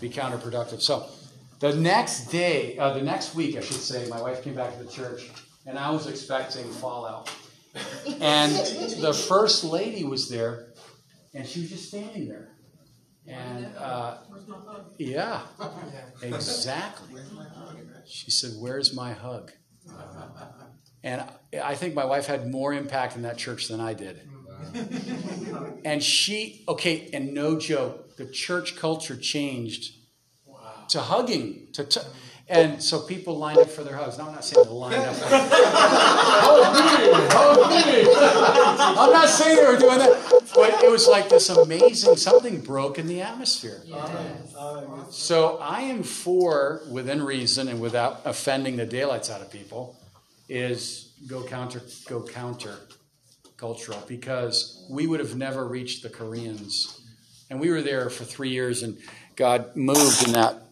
be 0.00 0.08
counterproductive. 0.08 0.80
So 0.80 1.08
the 1.60 1.74
next 1.74 2.26
day, 2.26 2.76
uh, 2.78 2.94
the 2.94 3.02
next 3.02 3.34
week, 3.34 3.56
I 3.56 3.60
should 3.60 3.76
say, 3.76 4.08
my 4.08 4.20
wife 4.20 4.42
came 4.42 4.54
back 4.54 4.76
to 4.76 4.82
the 4.82 4.90
church, 4.90 5.30
and 5.66 5.78
I 5.78 5.90
was 5.90 6.06
expecting 6.06 6.64
fallout. 6.64 7.30
And 8.20 8.52
the 9.00 9.12
first 9.12 9.62
lady 9.62 10.02
was 10.02 10.28
there, 10.28 10.72
and 11.34 11.46
she 11.46 11.60
was 11.60 11.70
just 11.70 11.88
standing 11.88 12.26
there. 12.26 12.48
And 13.28 13.66
uh, 13.76 14.18
yeah, 14.98 15.42
exactly. 16.22 17.20
She 18.06 18.30
said, 18.30 18.52
"Where's 18.58 18.92
my 18.94 19.12
hug?" 19.12 19.52
And 21.04 21.22
I 21.62 21.74
think 21.74 21.94
my 21.94 22.04
wife 22.04 22.26
had 22.26 22.50
more 22.50 22.72
impact 22.72 23.14
in 23.14 23.22
that 23.22 23.38
church 23.38 23.68
than 23.68 23.80
I 23.80 23.94
did. 23.94 24.28
And 25.84 26.02
she, 26.02 26.64
okay, 26.68 27.08
and 27.12 27.32
no 27.32 27.58
joke, 27.58 28.16
the 28.16 28.26
church 28.26 28.76
culture 28.76 29.16
changed 29.16 29.99
to 30.90 31.00
hugging, 31.00 31.66
to, 31.72 31.84
to 31.84 32.04
and 32.50 32.82
so 32.82 32.98
people 32.98 33.38
lined 33.38 33.58
up 33.58 33.70
for 33.70 33.84
their 33.84 33.94
hugs. 33.94 34.18
No, 34.18 34.26
I'm 34.26 34.34
not 34.34 34.44
saying 34.44 34.66
they 34.66 34.72
lined 34.72 34.96
up. 34.96 35.16
I'm 38.98 39.12
not 39.12 39.28
saying 39.28 39.56
they 39.56 39.66
were 39.66 39.78
doing 39.78 39.98
that, 39.98 40.50
but 40.52 40.82
it 40.82 40.90
was 40.90 41.06
like 41.06 41.28
this 41.28 41.48
amazing 41.48 42.16
something 42.16 42.60
broke 42.60 42.98
in 42.98 43.06
the 43.06 43.22
atmosphere. 43.22 43.80
So 45.10 45.58
I 45.58 45.82
am 45.82 46.02
for, 46.02 46.82
within 46.90 47.22
reason 47.22 47.68
and 47.68 47.80
without 47.80 48.22
offending 48.24 48.76
the 48.76 48.86
daylights 48.86 49.30
out 49.30 49.42
of 49.42 49.52
people, 49.52 49.96
is 50.48 51.12
go 51.28 51.44
counter, 51.44 51.80
go 52.08 52.20
counter 52.24 52.74
cultural 53.56 54.02
because 54.08 54.84
we 54.90 55.06
would 55.06 55.20
have 55.20 55.36
never 55.36 55.68
reached 55.68 56.02
the 56.02 56.10
Koreans, 56.10 57.00
and 57.48 57.60
we 57.60 57.70
were 57.70 57.80
there 57.80 58.10
for 58.10 58.24
three 58.24 58.48
years, 58.48 58.82
and 58.82 58.98
God 59.36 59.76
moved 59.76 60.26
in 60.26 60.32
that 60.32 60.64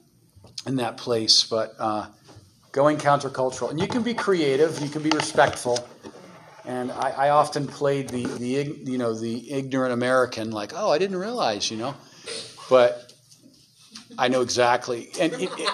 in 0.69 0.77
that 0.77 0.99
place. 0.99 1.43
But 1.43 1.75
uh, 1.79 2.07
going 2.71 2.99
countercultural, 2.99 3.71
and 3.71 3.81
you 3.81 3.89
can 3.89 4.03
be 4.03 4.15
creative, 4.15 4.79
you 4.81 4.89
can 4.89 5.03
be 5.03 5.11
respectful. 5.11 5.79
And 6.65 6.93
I, 6.93 7.11
I 7.11 7.29
often 7.31 7.67
played 7.67 8.11
the, 8.11 8.27
the 8.27 8.47
you 8.85 8.99
know 8.99 9.15
the 9.15 9.51
ignorant 9.51 9.93
American, 9.93 10.51
like 10.51 10.73
oh 10.77 10.93
I 10.93 10.99
didn't 10.99 11.17
realize 11.17 11.71
you 11.71 11.79
know, 11.79 11.95
but 12.69 13.13
I 14.19 14.29
know 14.29 14.43
exactly. 14.43 15.09
And, 15.19 15.33
it, 15.33 15.51
it, 15.57 15.71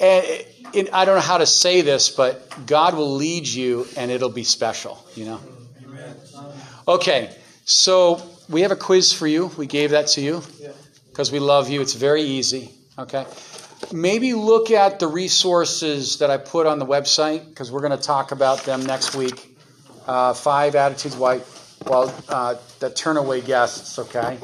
and 0.00 0.74
it, 0.74 0.94
I 0.94 1.04
don't 1.04 1.16
know 1.16 1.20
how 1.20 1.38
to 1.38 1.46
say 1.46 1.82
this, 1.82 2.08
but 2.08 2.66
God 2.66 2.94
will 2.94 3.14
lead 3.14 3.46
you, 3.46 3.86
and 3.96 4.10
it'll 4.10 4.30
be 4.30 4.44
special. 4.44 5.04
You 5.14 5.26
know. 5.26 5.40
Okay, 6.88 7.36
so 7.64 8.22
we 8.48 8.62
have 8.62 8.72
a 8.72 8.76
quiz 8.76 9.12
for 9.12 9.26
you. 9.26 9.50
We 9.58 9.66
gave 9.66 9.90
that 9.90 10.06
to 10.08 10.22
you 10.22 10.42
because 11.10 11.30
we 11.30 11.40
love 11.40 11.68
you. 11.68 11.82
It's 11.82 11.94
very 11.94 12.22
easy. 12.22 12.70
Okay. 12.98 13.26
Maybe 13.90 14.34
look 14.34 14.70
at 14.70 15.00
the 15.00 15.06
resources 15.06 16.18
that 16.18 16.30
I 16.30 16.36
put 16.36 16.66
on 16.66 16.78
the 16.78 16.86
website 16.86 17.48
because 17.48 17.72
we're 17.72 17.80
going 17.80 17.96
to 17.98 18.02
talk 18.02 18.32
about 18.32 18.64
them 18.64 18.84
next 18.86 19.14
week. 19.14 19.56
Uh, 20.06 20.34
five 20.34 20.74
attitudes 20.74 21.16
why, 21.16 21.40
well, 21.86 22.14
uh, 22.28 22.56
that 22.80 22.96
turn 22.96 23.16
away 23.16 23.40
guests. 23.40 23.98
Okay. 23.98 24.38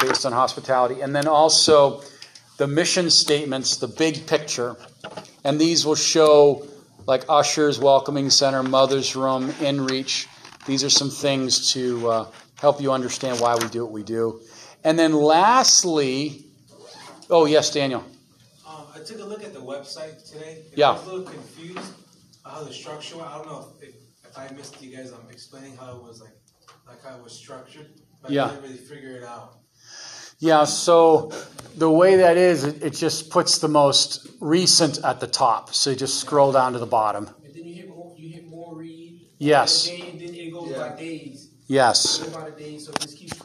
based 0.00 0.26
on 0.26 0.32
hospitality, 0.32 1.00
and 1.00 1.14
then 1.14 1.26
also 1.28 2.02
the 2.56 2.66
mission 2.66 3.10
statements, 3.10 3.76
the 3.76 3.88
big 3.88 4.26
picture, 4.26 4.76
and 5.44 5.60
these 5.60 5.86
will 5.86 5.94
show 5.94 6.66
like 7.06 7.24
ushers, 7.28 7.78
welcoming 7.78 8.30
center, 8.30 8.62
mother's 8.62 9.14
room, 9.14 9.50
in 9.60 9.84
reach. 9.84 10.26
These 10.66 10.82
are 10.82 10.90
some 10.90 11.10
things 11.10 11.72
to 11.72 12.08
uh, 12.08 12.26
help 12.58 12.80
you 12.80 12.92
understand 12.92 13.40
why 13.40 13.54
we 13.54 13.68
do 13.68 13.84
what 13.84 13.92
we 13.92 14.02
do. 14.02 14.40
And 14.82 14.98
then 14.98 15.12
lastly, 15.12 16.45
oh 17.30 17.46
yes, 17.46 17.70
Daniel. 17.72 18.04
Um, 18.66 18.84
I 18.94 18.98
took 19.00 19.20
a 19.20 19.24
look 19.24 19.44
at 19.44 19.52
the 19.52 19.60
website 19.60 20.30
today. 20.30 20.62
and 20.68 20.78
Yeah. 20.78 20.90
I 20.90 20.92
was 20.92 21.02
a 21.02 21.06
little 21.06 21.24
confused 21.24 21.92
how 22.44 22.62
the 22.62 22.72
structure. 22.72 23.16
I 23.20 23.36
don't 23.38 23.46
know 23.46 23.68
if, 23.80 23.88
if 24.24 24.38
I 24.38 24.48
missed 24.54 24.80
you 24.82 24.96
guys. 24.96 25.12
I'm 25.12 25.28
explaining 25.30 25.76
how 25.76 25.96
it 25.96 26.02
was 26.02 26.20
like, 26.20 26.36
like 26.86 27.02
how 27.04 27.16
it 27.16 27.22
was 27.24 27.32
structured, 27.32 27.88
but 28.22 28.30
Yeah. 28.30 28.46
I 28.46 28.50
didn't 28.50 28.62
really 28.62 28.76
figure 28.76 29.16
it 29.16 29.24
out. 29.24 29.58
Yeah, 30.38 30.64
so 30.64 31.32
the 31.76 31.90
way 31.90 32.16
that 32.16 32.36
is, 32.36 32.64
it, 32.64 32.82
it 32.82 32.90
just 32.90 33.30
puts 33.30 33.58
the 33.58 33.68
most 33.68 34.28
recent 34.40 35.02
at 35.02 35.18
the 35.18 35.26
top. 35.26 35.74
So 35.74 35.90
you 35.90 35.96
just 35.96 36.20
scroll 36.20 36.52
down 36.52 36.74
to 36.74 36.78
the 36.78 36.86
bottom. 36.86 37.30
And 37.44 37.54
then 37.54 37.64
you 37.64 37.74
hit 37.74 37.88
more, 37.88 38.14
you 38.18 38.28
hit 38.34 38.46
more 38.46 38.76
read. 38.76 39.28
Yes. 39.38 39.88
And 39.88 40.02
then, 40.02 40.18
then 40.18 40.34
it 40.34 40.52
goes 40.52 40.72
by 40.74 40.94
days. 40.94 41.50
Yes. 41.68 42.20
It 42.20 42.24
goes 42.24 42.36
by 42.36 42.50
the 42.50 42.60
days, 42.60 42.84
so 42.84 42.92
it 42.92 43.00
just 43.00 43.16
keeps 43.16 43.32